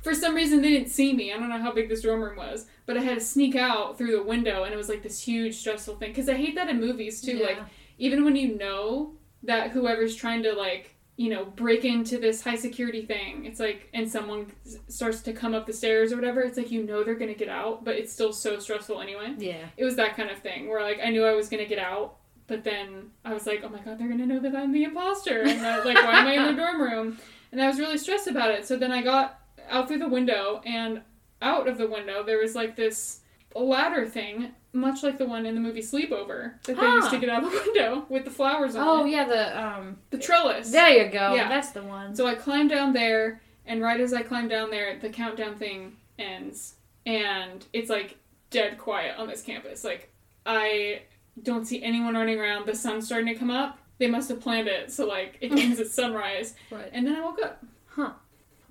for 0.00 0.14
some 0.14 0.34
reason 0.34 0.62
they 0.62 0.70
didn't 0.70 0.90
see 0.90 1.12
me. 1.12 1.32
I 1.32 1.36
don't 1.38 1.48
know 1.50 1.58
how 1.58 1.72
big 1.72 1.88
this 1.88 2.02
dorm 2.02 2.22
room 2.22 2.36
was. 2.36 2.66
But 2.86 2.96
I 2.96 3.00
had 3.00 3.18
to 3.18 3.20
sneak 3.24 3.56
out 3.56 3.98
through 3.98 4.12
the 4.12 4.22
window 4.22 4.62
and 4.62 4.72
it 4.72 4.76
was 4.76 4.88
like 4.88 5.02
this 5.02 5.20
huge 5.20 5.56
stressful 5.56 5.96
thing. 5.96 6.10
Because 6.12 6.28
I 6.28 6.34
hate 6.34 6.54
that 6.54 6.68
in 6.68 6.80
movies 6.80 7.20
too. 7.20 7.36
Yeah. 7.38 7.46
Like, 7.46 7.58
even 7.98 8.24
when 8.24 8.36
you 8.36 8.56
know 8.56 9.14
that 9.42 9.70
whoever's 9.72 10.14
trying 10.14 10.42
to 10.44 10.52
like 10.52 10.94
you 11.16 11.30
know 11.30 11.44
break 11.44 11.84
into 11.84 12.16
this 12.16 12.42
high 12.42 12.54
security 12.54 13.04
thing 13.04 13.44
it's 13.44 13.58
like 13.58 13.88
and 13.92 14.08
someone 14.08 14.46
starts 14.86 15.20
to 15.20 15.32
come 15.32 15.52
up 15.52 15.66
the 15.66 15.72
stairs 15.72 16.12
or 16.12 16.16
whatever 16.16 16.42
it's 16.42 16.56
like 16.56 16.70
you 16.70 16.84
know 16.84 17.02
they're 17.02 17.16
gonna 17.16 17.34
get 17.34 17.48
out 17.48 17.84
but 17.84 17.96
it's 17.96 18.12
still 18.12 18.32
so 18.32 18.60
stressful 18.60 19.00
anyway 19.00 19.34
Yeah. 19.36 19.64
it 19.76 19.84
was 19.84 19.96
that 19.96 20.16
kind 20.16 20.30
of 20.30 20.38
thing 20.38 20.68
where 20.68 20.80
like 20.80 21.00
i 21.04 21.10
knew 21.10 21.24
i 21.24 21.34
was 21.34 21.48
gonna 21.48 21.66
get 21.66 21.80
out 21.80 22.17
but 22.48 22.64
then 22.64 23.10
i 23.24 23.32
was 23.32 23.46
like 23.46 23.62
oh 23.64 23.68
my 23.68 23.78
god 23.78 23.98
they're 23.98 24.08
gonna 24.08 24.26
know 24.26 24.40
that 24.40 24.54
i'm 24.56 24.72
the 24.72 24.82
imposter 24.82 25.42
and 25.42 25.60
that, 25.60 25.84
like 25.86 25.94
why 25.96 26.18
am 26.20 26.26
i 26.26 26.32
in 26.34 26.44
the 26.46 26.52
dorm 26.60 26.80
room 26.82 27.16
and 27.52 27.62
i 27.62 27.66
was 27.68 27.78
really 27.78 27.96
stressed 27.98 28.26
about 28.26 28.50
it 28.50 28.66
so 28.66 28.76
then 28.76 28.90
i 28.90 29.00
got 29.00 29.40
out 29.70 29.86
through 29.86 29.98
the 29.98 30.08
window 30.08 30.60
and 30.66 31.00
out 31.42 31.68
of 31.68 31.78
the 31.78 31.86
window 31.86 32.22
there 32.24 32.38
was 32.38 32.54
like 32.56 32.74
this 32.74 33.20
ladder 33.54 34.06
thing 34.06 34.50
much 34.72 35.02
like 35.02 35.16
the 35.18 35.24
one 35.24 35.46
in 35.46 35.54
the 35.54 35.60
movie 35.60 35.80
sleepover 35.80 36.52
that 36.64 36.76
they 36.76 36.86
used 36.86 37.06
Ah. 37.08 37.10
to 37.10 37.18
get 37.18 37.28
out 37.30 37.42
of 37.44 37.50
the 37.50 37.58
window 37.66 38.04
with 38.08 38.24
the 38.24 38.30
flowers 38.30 38.76
on 38.76 38.86
Oh 38.86 39.06
it 39.06 39.10
yeah, 39.10 39.24
the 39.24 39.62
um. 39.64 39.96
the 40.10 40.18
trellis 40.18 40.70
There 40.70 40.90
you 40.90 41.10
go. 41.10 41.34
Yeah. 41.34 41.48
That's 41.48 41.70
the 41.70 41.82
one. 41.82 42.14
so 42.14 42.26
I 42.26 42.34
climbed 42.34 42.68
down 42.70 42.92
there, 42.92 43.40
and 43.64 43.80
right 43.82 43.98
as 43.98 44.12
I 44.12 44.22
climbed 44.22 44.50
down 44.50 44.70
there, 44.70 44.98
the 45.00 45.08
countdown 45.08 45.56
thing 45.56 45.96
ends, 46.18 46.74
and 47.06 47.64
it's 47.72 47.88
like 47.88 48.18
dead 48.50 48.76
quiet 48.76 49.16
on 49.18 49.26
this 49.26 49.40
campus. 49.42 49.84
Like 49.84 50.12
I 50.44 51.02
don't 51.42 51.64
see 51.66 51.82
anyone 51.82 52.14
running 52.14 52.38
around. 52.38 52.66
The 52.66 52.74
sun's 52.74 53.06
starting 53.06 53.32
to 53.32 53.34
come 53.38 53.50
up. 53.50 53.78
They 53.98 54.06
must 54.06 54.28
have 54.28 54.40
planned 54.40 54.68
it 54.68 54.92
so 54.92 55.06
like 55.06 55.38
it 55.40 55.50
ends 55.52 55.80
at 55.80 55.86
sunrise, 56.00 56.54
right. 56.70 56.88
and 56.92 57.06
then 57.06 57.16
I 57.16 57.20
woke 57.20 57.40
up. 57.42 57.64
Huh. 57.86 58.12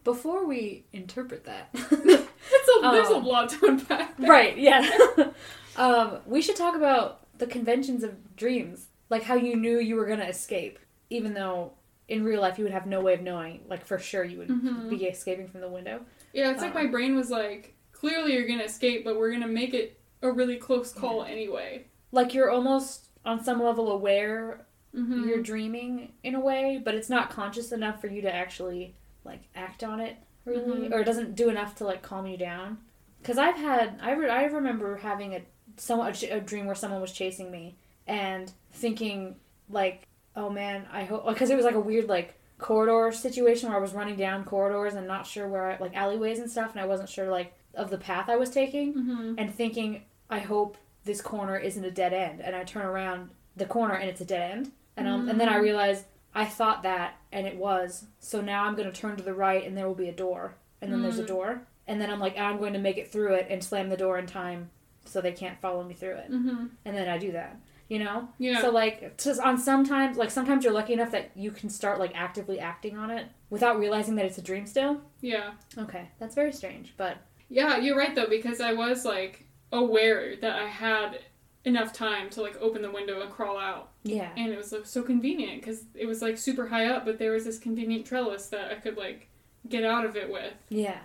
Before 0.03 0.45
we 0.45 0.85
interpret 0.93 1.45
that. 1.45 1.69
It's 2.49 2.69
a, 2.85 2.91
there's 2.91 3.09
a 3.09 3.15
Um, 3.15 3.25
lot 3.25 3.49
to 3.49 3.65
unpack. 3.65 4.15
there. 4.17 4.29
right. 4.29 4.57
Yeah. 4.57 4.89
um, 5.75 6.19
we 6.25 6.41
should 6.41 6.55
talk 6.55 6.75
about 6.77 7.27
the 7.37 7.45
conventions 7.47 8.03
of 8.03 8.35
dreams, 8.37 8.87
like 9.09 9.23
how 9.23 9.35
you 9.35 9.55
knew 9.57 9.79
you 9.79 9.95
were 9.95 10.05
gonna 10.05 10.23
escape, 10.25 10.79
even 11.09 11.33
though 11.33 11.73
in 12.07 12.23
real 12.23 12.39
life 12.41 12.57
you 12.57 12.63
would 12.63 12.71
have 12.73 12.85
no 12.85 13.01
way 13.01 13.13
of 13.13 13.21
knowing, 13.21 13.61
like 13.67 13.85
for 13.85 13.99
sure 13.99 14.23
you 14.23 14.37
would 14.37 14.47
Mhm. 14.47 14.89
be 14.89 15.05
escaping 15.05 15.47
from 15.49 15.59
the 15.59 15.67
window. 15.67 16.05
Yeah, 16.31 16.51
it's 16.51 16.61
like 16.61 16.73
Um, 16.75 16.83
my 16.85 16.89
brain 16.89 17.15
was 17.17 17.29
like, 17.29 17.73
clearly 17.91 18.33
you're 18.33 18.47
gonna 18.47 18.63
escape, 18.63 19.03
but 19.03 19.17
we're 19.17 19.31
gonna 19.31 19.47
make 19.47 19.73
it 19.73 19.99
a 20.21 20.31
really 20.31 20.55
close 20.55 20.93
call 20.93 21.23
anyway. 21.23 21.85
Like 22.11 22.33
you're 22.33 22.49
almost 22.51 23.07
on 23.25 23.43
some 23.43 23.61
level 23.63 23.91
aware 23.91 24.63
Mm-hmm. 24.95 25.27
you're 25.27 25.43
dreaming 25.43 26.13
in 26.23 26.33
a 26.33 26.39
way, 26.39 26.81
but 26.83 26.95
it's 26.95 27.09
not 27.09 27.29
conscious 27.29 27.71
enough 27.71 28.01
for 28.01 28.07
you 28.07 28.21
to 28.23 28.33
actually 28.33 28.95
like 29.23 29.41
act 29.53 29.83
on 29.83 29.99
it 29.99 30.15
really, 30.45 30.87
Mhm. 30.87 30.93
or 30.93 31.01
it 31.01 31.03
doesn't 31.03 31.35
do 31.35 31.49
enough 31.49 31.75
to 31.75 31.83
like 31.85 32.01
calm 32.01 32.25
you 32.25 32.37
down. 32.37 32.79
Because 33.21 33.37
I've 33.37 33.57
had, 33.57 33.99
I, 34.01 34.13
re- 34.13 34.29
I 34.29 34.45
remember 34.45 34.95
having 34.97 35.35
a 35.35 35.41
somewhat 35.75 36.23
a, 36.23 36.37
a 36.37 36.39
dream 36.39 36.65
where 36.65 36.73
someone 36.73 37.01
was 37.01 37.11
chasing 37.11 37.51
me 37.51 37.75
and 38.07 38.51
thinking 38.71 39.35
like, 39.69 40.07
oh 40.35 40.49
man, 40.49 40.87
I 40.91 41.03
hope 41.03 41.27
because 41.27 41.49
it 41.51 41.55
was 41.57 41.65
like 41.65 41.75
a 41.75 41.79
weird 41.79 42.07
like 42.07 42.33
corridor 42.57 43.11
situation 43.11 43.69
where 43.69 43.77
I 43.77 43.81
was 43.81 43.93
running 43.93 44.15
down 44.15 44.45
corridors 44.45 44.95
and 44.95 45.05
not 45.05 45.27
sure 45.27 45.47
where 45.47 45.71
I, 45.73 45.77
like 45.77 45.95
alleyways 45.95 46.39
and 46.39 46.49
stuff, 46.49 46.71
and 46.71 46.79
I 46.79 46.85
wasn't 46.87 47.09
sure 47.09 47.29
like 47.29 47.53
of 47.75 47.91
the 47.91 47.97
path 47.99 48.29
I 48.29 48.37
was 48.37 48.49
taking 48.49 48.93
Mm-hmm. 48.95 49.33
and 49.37 49.53
thinking, 49.53 50.05
I 50.29 50.39
hope 50.39 50.77
this 51.07 51.21
corner 51.21 51.57
isn't 51.57 51.83
a 51.83 51.89
dead 51.91 52.13
end. 52.13 52.41
And 52.41 52.55
I 52.55 52.63
turn 52.63 52.85
around 52.85 53.31
the 53.55 53.65
corner 53.65 53.95
and 53.95 54.07
it's 54.09 54.21
a 54.21 54.25
dead 54.25 54.51
end. 54.51 54.71
And 54.95 55.07
um, 55.07 55.27
and 55.29 55.39
then 55.39 55.49
I 55.49 55.57
realize 55.57 56.03
I 56.35 56.45
thought 56.45 56.83
that 56.83 57.15
and 57.31 57.47
it 57.47 57.55
was. 57.55 58.05
So 58.19 58.41
now 58.41 58.65
I'm 58.65 58.75
going 58.75 58.91
to 58.91 59.01
turn 59.01 59.15
to 59.17 59.23
the 59.23 59.33
right 59.33 59.65
and 59.65 59.75
there 59.75 59.87
will 59.87 59.95
be 59.95 60.09
a 60.09 60.13
door. 60.13 60.55
And 60.81 60.91
then 60.93 61.01
there's 61.01 61.17
a 61.19 61.23
Mm. 61.23 61.27
door. 61.27 61.61
And 61.87 61.99
then 62.01 62.11
I'm 62.11 62.19
like, 62.19 62.37
I'm 62.37 62.57
going 62.59 62.73
to 62.73 62.79
make 62.79 62.97
it 62.97 63.11
through 63.11 63.33
it 63.35 63.47
and 63.49 63.63
slam 63.63 63.89
the 63.89 63.97
door 63.97 64.19
in 64.19 64.27
time 64.27 64.69
so 65.05 65.21
they 65.21 65.31
can't 65.31 65.59
follow 65.61 65.83
me 65.83 65.93
through 65.93 66.15
it. 66.17 66.29
Mm-hmm. 66.31 66.65
And 66.85 66.95
then 66.97 67.07
I 67.07 67.17
do 67.17 67.31
that. 67.31 67.57
You 67.87 67.99
know? 67.99 68.27
Yeah. 68.37 68.59
So 68.61 68.69
like 68.69 69.17
just 69.17 69.39
on 69.39 69.57
sometimes 69.57 70.17
like 70.17 70.29
sometimes 70.29 70.65
you're 70.65 70.73
lucky 70.73 70.91
enough 70.93 71.11
that 71.11 71.31
you 71.35 71.51
can 71.51 71.69
start 71.69 71.97
like 71.99 72.11
actively 72.13 72.59
acting 72.59 72.97
on 72.97 73.09
it 73.09 73.27
without 73.49 73.79
realizing 73.79 74.15
that 74.15 74.25
it's 74.25 74.37
a 74.37 74.41
dream 74.41 74.65
still. 74.67 74.99
yeah. 75.21 75.51
Okay. 75.77 76.09
That's 76.19 76.35
very 76.35 76.51
strange, 76.51 76.93
but 76.97 77.17
Yeah, 77.49 77.77
you're 77.77 77.97
right 77.97 78.13
though, 78.13 78.27
because 78.27 78.59
I 78.59 78.73
was 78.73 79.05
like 79.05 79.45
aware 79.71 80.35
that 80.37 80.55
I 80.55 80.67
had 80.67 81.19
enough 81.65 81.91
time 81.91 82.29
to 82.31 82.41
like 82.41 82.57
open 82.61 82.81
the 82.81 82.91
window 82.91 83.21
and 83.21 83.29
crawl 83.31 83.57
out, 83.57 83.91
yeah. 84.03 84.29
and 84.37 84.51
it 84.51 84.57
was 84.57 84.71
like, 84.71 84.85
so 84.85 85.03
convenient 85.03 85.61
because 85.61 85.83
it 85.93 86.05
was 86.05 86.21
like 86.21 86.37
super 86.37 86.67
high 86.67 86.85
up, 86.85 87.05
but 87.05 87.19
there 87.19 87.31
was 87.31 87.45
this 87.45 87.59
convenient 87.59 88.05
trellis 88.05 88.47
that 88.47 88.71
I 88.71 88.75
could 88.75 88.97
like 88.97 89.27
get 89.67 89.83
out 89.83 90.05
of 90.05 90.15
it 90.15 90.31
with. 90.31 90.53
Yeah. 90.69 90.99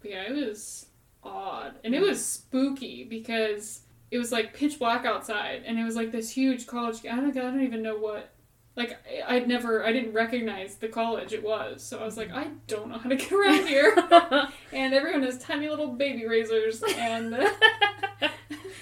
But 0.00 0.10
yeah, 0.10 0.22
it 0.22 0.32
was 0.32 0.86
odd, 1.22 1.74
and 1.84 1.94
it 1.94 2.00
was 2.00 2.24
spooky 2.24 3.04
because 3.04 3.82
it 4.10 4.18
was 4.18 4.32
like 4.32 4.54
pitch 4.54 4.78
black 4.78 5.04
outside, 5.04 5.62
and 5.66 5.78
it 5.78 5.84
was 5.84 5.96
like 5.96 6.12
this 6.12 6.30
huge 6.30 6.66
college. 6.66 6.98
I 7.04 7.16
don't, 7.16 7.36
I 7.36 7.42
don't 7.42 7.62
even 7.62 7.82
know 7.82 7.96
what. 7.96 8.32
Like 8.78 8.96
I- 9.28 9.36
I'd 9.36 9.48
never, 9.48 9.84
I 9.84 9.92
didn't 9.92 10.12
recognize 10.14 10.76
the 10.76 10.88
college 10.88 11.32
it 11.32 11.42
was, 11.42 11.82
so 11.82 11.98
I 11.98 12.04
was 12.04 12.16
like, 12.16 12.30
I 12.32 12.46
don't 12.68 12.88
know 12.88 12.98
how 12.98 13.08
to 13.08 13.16
get 13.16 13.32
around 13.32 13.66
here. 13.66 13.92
and 14.72 14.94
everyone 14.94 15.24
has 15.24 15.38
tiny 15.38 15.68
little 15.68 15.88
baby 15.88 16.26
razors, 16.26 16.82
and 16.96 17.34
uh, 17.34 17.50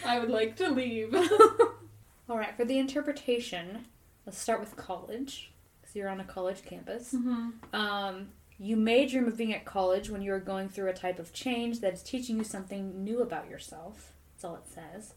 I 0.04 0.18
would 0.18 0.28
like 0.30 0.54
to 0.56 0.68
leave. 0.70 1.14
All 2.28 2.36
right, 2.36 2.54
for 2.56 2.64
the 2.66 2.78
interpretation, 2.78 3.86
let's 4.26 4.38
start 4.38 4.60
with 4.60 4.76
college, 4.76 5.50
because 5.80 5.96
you're 5.96 6.08
on 6.10 6.20
a 6.20 6.24
college 6.24 6.62
campus. 6.62 7.14
mm-hmm. 7.14 7.50
Um, 7.74 8.28
you 8.58 8.76
may 8.76 9.06
dream 9.06 9.26
of 9.26 9.36
being 9.36 9.54
at 9.54 9.64
college 9.64 10.10
when 10.10 10.22
you 10.22 10.32
are 10.32 10.40
going 10.40 10.68
through 10.68 10.88
a 10.88 10.94
type 10.94 11.18
of 11.18 11.32
change 11.32 11.80
that 11.80 11.92
is 11.94 12.02
teaching 12.02 12.36
you 12.38 12.44
something 12.44 13.02
new 13.04 13.20
about 13.20 13.48
yourself. 13.50 14.12
That's 14.34 14.44
all 14.44 14.56
it 14.56 14.68
says. 14.68 15.14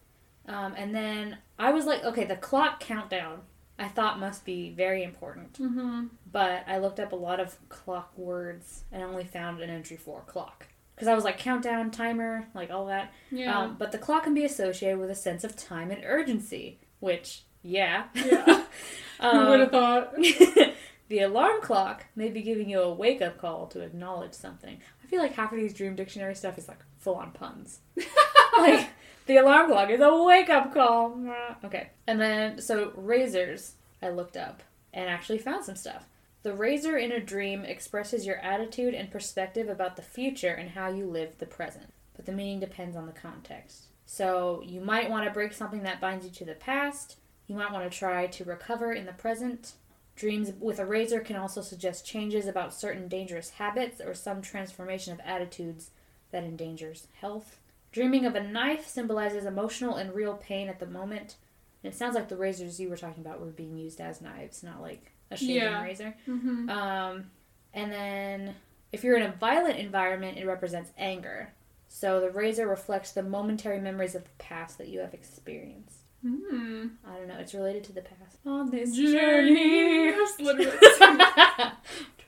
Um, 0.48 0.74
and 0.78 0.94
then 0.96 1.38
I 1.58 1.72
was 1.72 1.86
like, 1.86 2.04
okay, 2.04 2.26
the 2.26 2.36
clock 2.36 2.80
countdown 2.80 3.42
I 3.80 3.88
thought 3.88 4.20
must 4.20 4.46
be 4.46 4.72
very 4.72 5.04
important. 5.04 5.54
Mm-hmm. 5.54 6.08
But 6.32 6.64
I 6.68 6.78
looked 6.78 7.00
up 7.00 7.14
a 7.14 7.16
lot 7.16 7.40
of 7.40 7.58
clock 7.70 8.16
words 8.18 8.84
and 8.92 9.02
only 9.02 9.24
found 9.24 9.62
an 9.62 9.70
entry 9.70 9.98
for 9.98 10.22
clock. 10.22 10.68
Because 10.96 11.08
I 11.08 11.16
was 11.16 11.24
like, 11.24 11.38
countdown, 11.38 11.92
timer, 11.92 12.48
like 12.54 12.72
all 12.72 12.88
that. 12.88 13.14
Yeah. 13.32 13.58
Um, 13.58 13.78
but 13.80 13.94
the 13.94 13.98
clock 13.98 14.26
can 14.26 14.34
be 14.34 14.44
associated 14.44 15.00
with 15.00 15.10
a 15.10 15.16
sense 15.16 15.46
of 15.46 15.56
time 15.56 15.92
and 15.92 16.04
urgency, 16.04 16.80
which, 17.00 17.44
yeah. 17.62 18.08
Yeah. 18.14 18.66
Who 19.22 19.48
would 19.48 19.60
have 19.62 19.72
thought? 19.72 20.16
the 21.08 21.20
alarm 21.20 21.62
clock 21.62 22.06
may 22.16 22.30
be 22.30 22.42
giving 22.42 22.70
you 22.70 22.82
a 22.82 22.94
wake 22.94 23.22
up 23.22 23.38
call 23.38 23.68
to 23.68 23.82
acknowledge 23.82 24.34
something. 24.34 24.80
I 25.04 25.08
feel 25.08 25.22
like 25.22 25.34
half 25.34 25.52
of 25.54 25.58
these 25.58 25.74
dream 25.74 25.96
dictionary 25.96 26.36
stuff 26.36 26.58
is 26.58 26.68
like 26.68 26.80
full 27.00 27.16
on 27.16 27.32
puns. 27.32 27.80
like, 28.58 28.90
the 29.26 29.38
alarm 29.38 29.70
clock 29.70 29.90
is 29.90 30.02
a 30.02 30.24
wake 30.24 30.50
up 30.50 30.74
call. 30.74 31.20
Okay. 31.64 31.90
And 32.08 32.20
then, 32.20 32.62
so 32.62 32.92
razors, 32.96 33.76
I 34.02 34.10
looked 34.10 34.38
up 34.38 34.62
and 34.94 35.10
actually 35.10 35.40
found 35.40 35.66
some 35.66 35.76
stuff. 35.76 36.06
The 36.42 36.54
razor 36.54 36.98
in 36.98 37.12
a 37.12 37.20
dream 37.20 37.66
expresses 37.66 38.26
your 38.26 38.38
attitude 38.38 38.94
and 38.94 39.12
perspective 39.12 39.68
about 39.68 39.96
the 39.98 40.02
future 40.02 40.54
and 40.54 40.70
how 40.70 40.88
you 40.88 41.06
live 41.06 41.38
the 41.38 41.46
present. 41.46 41.92
But 42.16 42.26
the 42.26 42.32
meaning 42.32 42.60
depends 42.60 42.96
on 42.96 43.06
the 43.06 43.12
context. 43.12 43.88
So 44.06 44.64
you 44.66 44.82
might 44.82 45.10
want 45.10 45.26
to 45.26 45.32
break 45.32 45.54
something 45.54 45.84
that 45.84 46.02
binds 46.02 46.26
you 46.26 46.32
to 46.32 46.46
the 46.46 46.54
past. 46.54 47.18
You 47.48 47.56
might 47.56 47.72
want 47.72 47.92
to 47.92 47.98
try 47.98 48.28
to 48.28 48.44
recover 48.44 48.94
in 48.94 49.06
the 49.06 49.12
present. 49.14 49.74
Dreams 50.16 50.52
with 50.60 50.80
a 50.80 50.86
razor 50.86 51.20
can 51.20 51.36
also 51.36 51.62
suggest 51.62 52.06
changes 52.06 52.48
about 52.48 52.74
certain 52.74 53.08
dangerous 53.08 53.52
habits 53.52 54.02
or 54.02 54.14
some 54.14 54.42
transformation 54.42 55.14
of 55.14 55.20
attitudes 55.22 55.92
that 56.32 56.44
endangers 56.44 57.08
health. 57.22 57.60
Dreaming 57.92 58.26
of 58.26 58.36
a 58.36 58.44
knife 58.44 58.88
symbolizes 58.88 59.46
emotional 59.46 59.96
and 59.96 60.14
real 60.14 60.36
pain 60.36 60.70
at 60.70 60.80
the 60.80 60.86
moment. 60.86 61.36
And 61.84 61.92
it 61.94 61.98
sounds 61.98 62.14
like 62.16 62.30
the 62.30 62.36
razors 62.38 62.80
you 62.80 62.90
were 62.90 62.98
talking 62.98 63.24
about 63.26 63.40
were 63.40 63.48
being 63.48 63.78
used 63.78 64.00
as 64.02 64.22
knives, 64.22 64.64
not 64.64 64.82
like 64.82 65.12
a 65.32 65.38
shaving 65.38 65.56
Yeah. 65.56 65.84
razor. 65.84 66.16
Mm-hmm. 66.28 66.70
Um, 66.70 67.32
and 67.74 67.92
then 67.92 68.56
if 68.92 69.04
you're 69.04 69.18
in 69.18 69.24
a 69.24 69.32
violent 69.32 69.78
environment, 69.80 70.38
it 70.38 70.46
represents 70.46 70.92
anger. 70.98 71.54
So 71.88 72.20
the 72.20 72.30
razor 72.30 72.68
reflects 72.68 73.12
the 73.14 73.24
momentary 73.24 73.80
memories 73.80 74.14
of 74.14 74.24
the 74.24 74.30
past 74.38 74.78
that 74.78 74.90
you 74.90 75.00
have 75.00 75.14
experienced. 75.14 75.98
Hmm. 76.22 76.88
I 77.08 77.16
don't 77.16 77.28
know. 77.30 77.38
It's 77.40 77.54
related 77.54 77.86
to 77.86 77.94
the 77.94 78.02
past. 78.02 78.38
On 78.46 78.70
this 78.70 78.94
Journey. 78.96 80.12
journey 80.12 80.14
literally. 80.40 80.78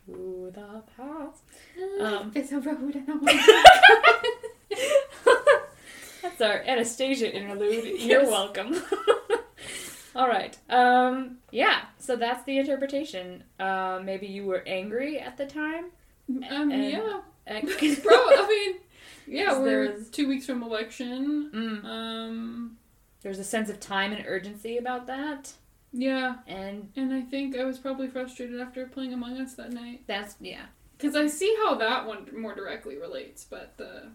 to 0.08 0.52
the 0.54 0.84
past. 0.98 1.44
Um, 2.00 2.32
it's 2.36 2.52
a 2.52 2.60
road 2.60 2.96
and 2.96 3.10
a 3.10 3.40
That's 6.22 6.42
our 6.42 6.62
Anastasia 6.68 7.34
interlude. 7.36 8.00
You're 8.02 8.26
welcome. 8.26 8.76
All 10.16 10.28
right. 10.28 10.58
Um, 10.70 11.38
yeah. 11.52 11.82
So 12.00 12.16
that's 12.16 12.44
the 12.44 12.60
interpretation. 12.60 13.44
Uh, 13.60 14.00
maybe 14.04 14.28
you 14.28 14.46
were 14.46 14.64
angry 14.68 15.20
at 15.20 15.38
the 15.38 15.46
time. 15.46 15.86
Um, 16.30 16.72
And- 16.72 16.84
yeah. 16.92 17.22
And- 17.48 17.64
Bro, 18.04 18.14
I 18.16 18.48
mean, 18.48 18.76
yeah, 19.28 19.58
we're 19.60 19.98
two 20.12 20.28
weeks 20.28 20.46
from 20.46 20.62
election. 20.64 21.50
Mm. 21.54 21.86
Um, 21.86 22.78
There's 23.24 23.40
a 23.40 23.44
sense 23.44 23.70
of 23.70 23.80
time 23.80 24.12
and 24.14 24.24
urgency 24.28 24.78
about 24.78 25.08
that, 25.08 25.54
yeah, 25.92 26.36
and 26.48 26.90
and 26.96 27.14
I 27.14 27.22
think 27.22 27.58
I 27.58 27.64
was 27.66 27.78
probably 27.78 28.08
frustrated 28.08 28.60
after 28.62 28.86
playing 28.86 29.14
Among 29.14 29.40
Us 29.40 29.54
that 29.56 29.72
night. 29.74 30.02
that's 30.08 30.36
yeah. 30.40 30.66
Because 30.98 31.16
I 31.16 31.28
see 31.28 31.54
how 31.64 31.76
that 31.76 32.06
one 32.06 32.28
more 32.38 32.54
directly 32.56 32.98
relates, 32.98 33.44
but 33.44 33.74
the 33.78 34.10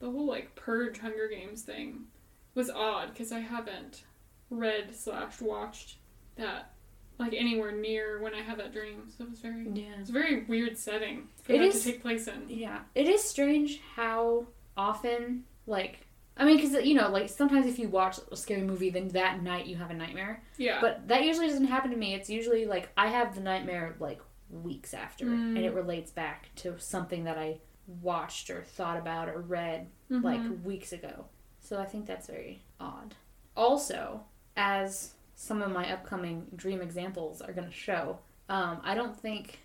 the 0.00 0.10
whole 0.10 0.26
like 0.26 0.54
purge 0.54 0.98
Hunger 0.98 1.28
Games 1.28 1.62
thing 1.62 2.06
was 2.54 2.70
odd 2.70 3.10
because 3.12 3.30
I 3.32 3.40
haven't 3.40 4.04
read 4.50 4.94
slash 4.96 5.40
watched 5.40 5.96
that 6.36 6.72
like 7.18 7.34
anywhere 7.34 7.70
near 7.72 8.20
when 8.22 8.34
I 8.34 8.40
had 8.40 8.58
that 8.58 8.72
dream. 8.72 9.02
So 9.16 9.24
it 9.24 9.30
was 9.30 9.40
very 9.40 9.68
Yeah. 9.74 10.00
it's 10.00 10.08
a 10.08 10.12
very 10.12 10.44
weird 10.44 10.78
setting 10.78 11.28
for 11.42 11.52
It 11.52 11.58
that 11.58 11.64
is- 11.66 11.82
to 11.84 11.92
take 11.92 12.00
place 12.02 12.26
in. 12.26 12.46
Yeah. 12.48 12.80
It 12.94 13.06
is 13.08 13.22
strange 13.22 13.78
how 13.94 14.46
often, 14.76 15.44
like, 15.66 16.06
I 16.36 16.44
mean, 16.44 16.56
because, 16.56 16.84
you 16.84 16.94
know, 16.94 17.08
like, 17.10 17.28
sometimes 17.28 17.66
if 17.66 17.78
you 17.78 17.88
watch 17.88 18.18
a 18.32 18.36
scary 18.36 18.62
movie, 18.62 18.88
then 18.90 19.08
that 19.08 19.42
night 19.42 19.66
you 19.66 19.76
have 19.76 19.90
a 19.90 19.94
nightmare. 19.94 20.42
Yeah. 20.56 20.80
But 20.80 21.08
that 21.08 21.24
usually 21.24 21.48
doesn't 21.48 21.66
happen 21.66 21.90
to 21.90 21.96
me. 21.96 22.14
It's 22.14 22.30
usually, 22.30 22.64
like, 22.66 22.88
I 22.96 23.08
have 23.08 23.34
the 23.34 23.40
nightmare, 23.42 23.96
like, 24.00 24.20
weeks 24.48 24.94
after, 24.94 25.26
Mm. 25.26 25.56
and 25.56 25.58
it 25.58 25.74
relates 25.74 26.10
back 26.10 26.48
to 26.56 26.78
something 26.78 27.24
that 27.24 27.36
I 27.36 27.58
watched 28.00 28.48
or 28.50 28.62
thought 28.62 28.96
about 28.96 29.28
or 29.28 29.40
read, 29.40 29.88
Mhm. 30.10 30.22
like, 30.24 30.64
weeks 30.64 30.92
ago. 30.92 31.26
So 31.58 31.78
I 31.78 31.84
think 31.84 32.06
that's 32.06 32.26
very 32.26 32.62
odd. 32.80 33.14
Also, 33.56 34.24
as 34.56 35.14
some 35.34 35.60
of 35.62 35.70
my 35.72 35.92
upcoming 35.92 36.46
dream 36.56 36.80
examples 36.80 37.42
are 37.42 37.52
going 37.52 37.68
to 37.68 37.74
show, 37.74 38.18
um, 38.48 38.80
I 38.82 38.94
don't 38.94 39.16
think 39.18 39.58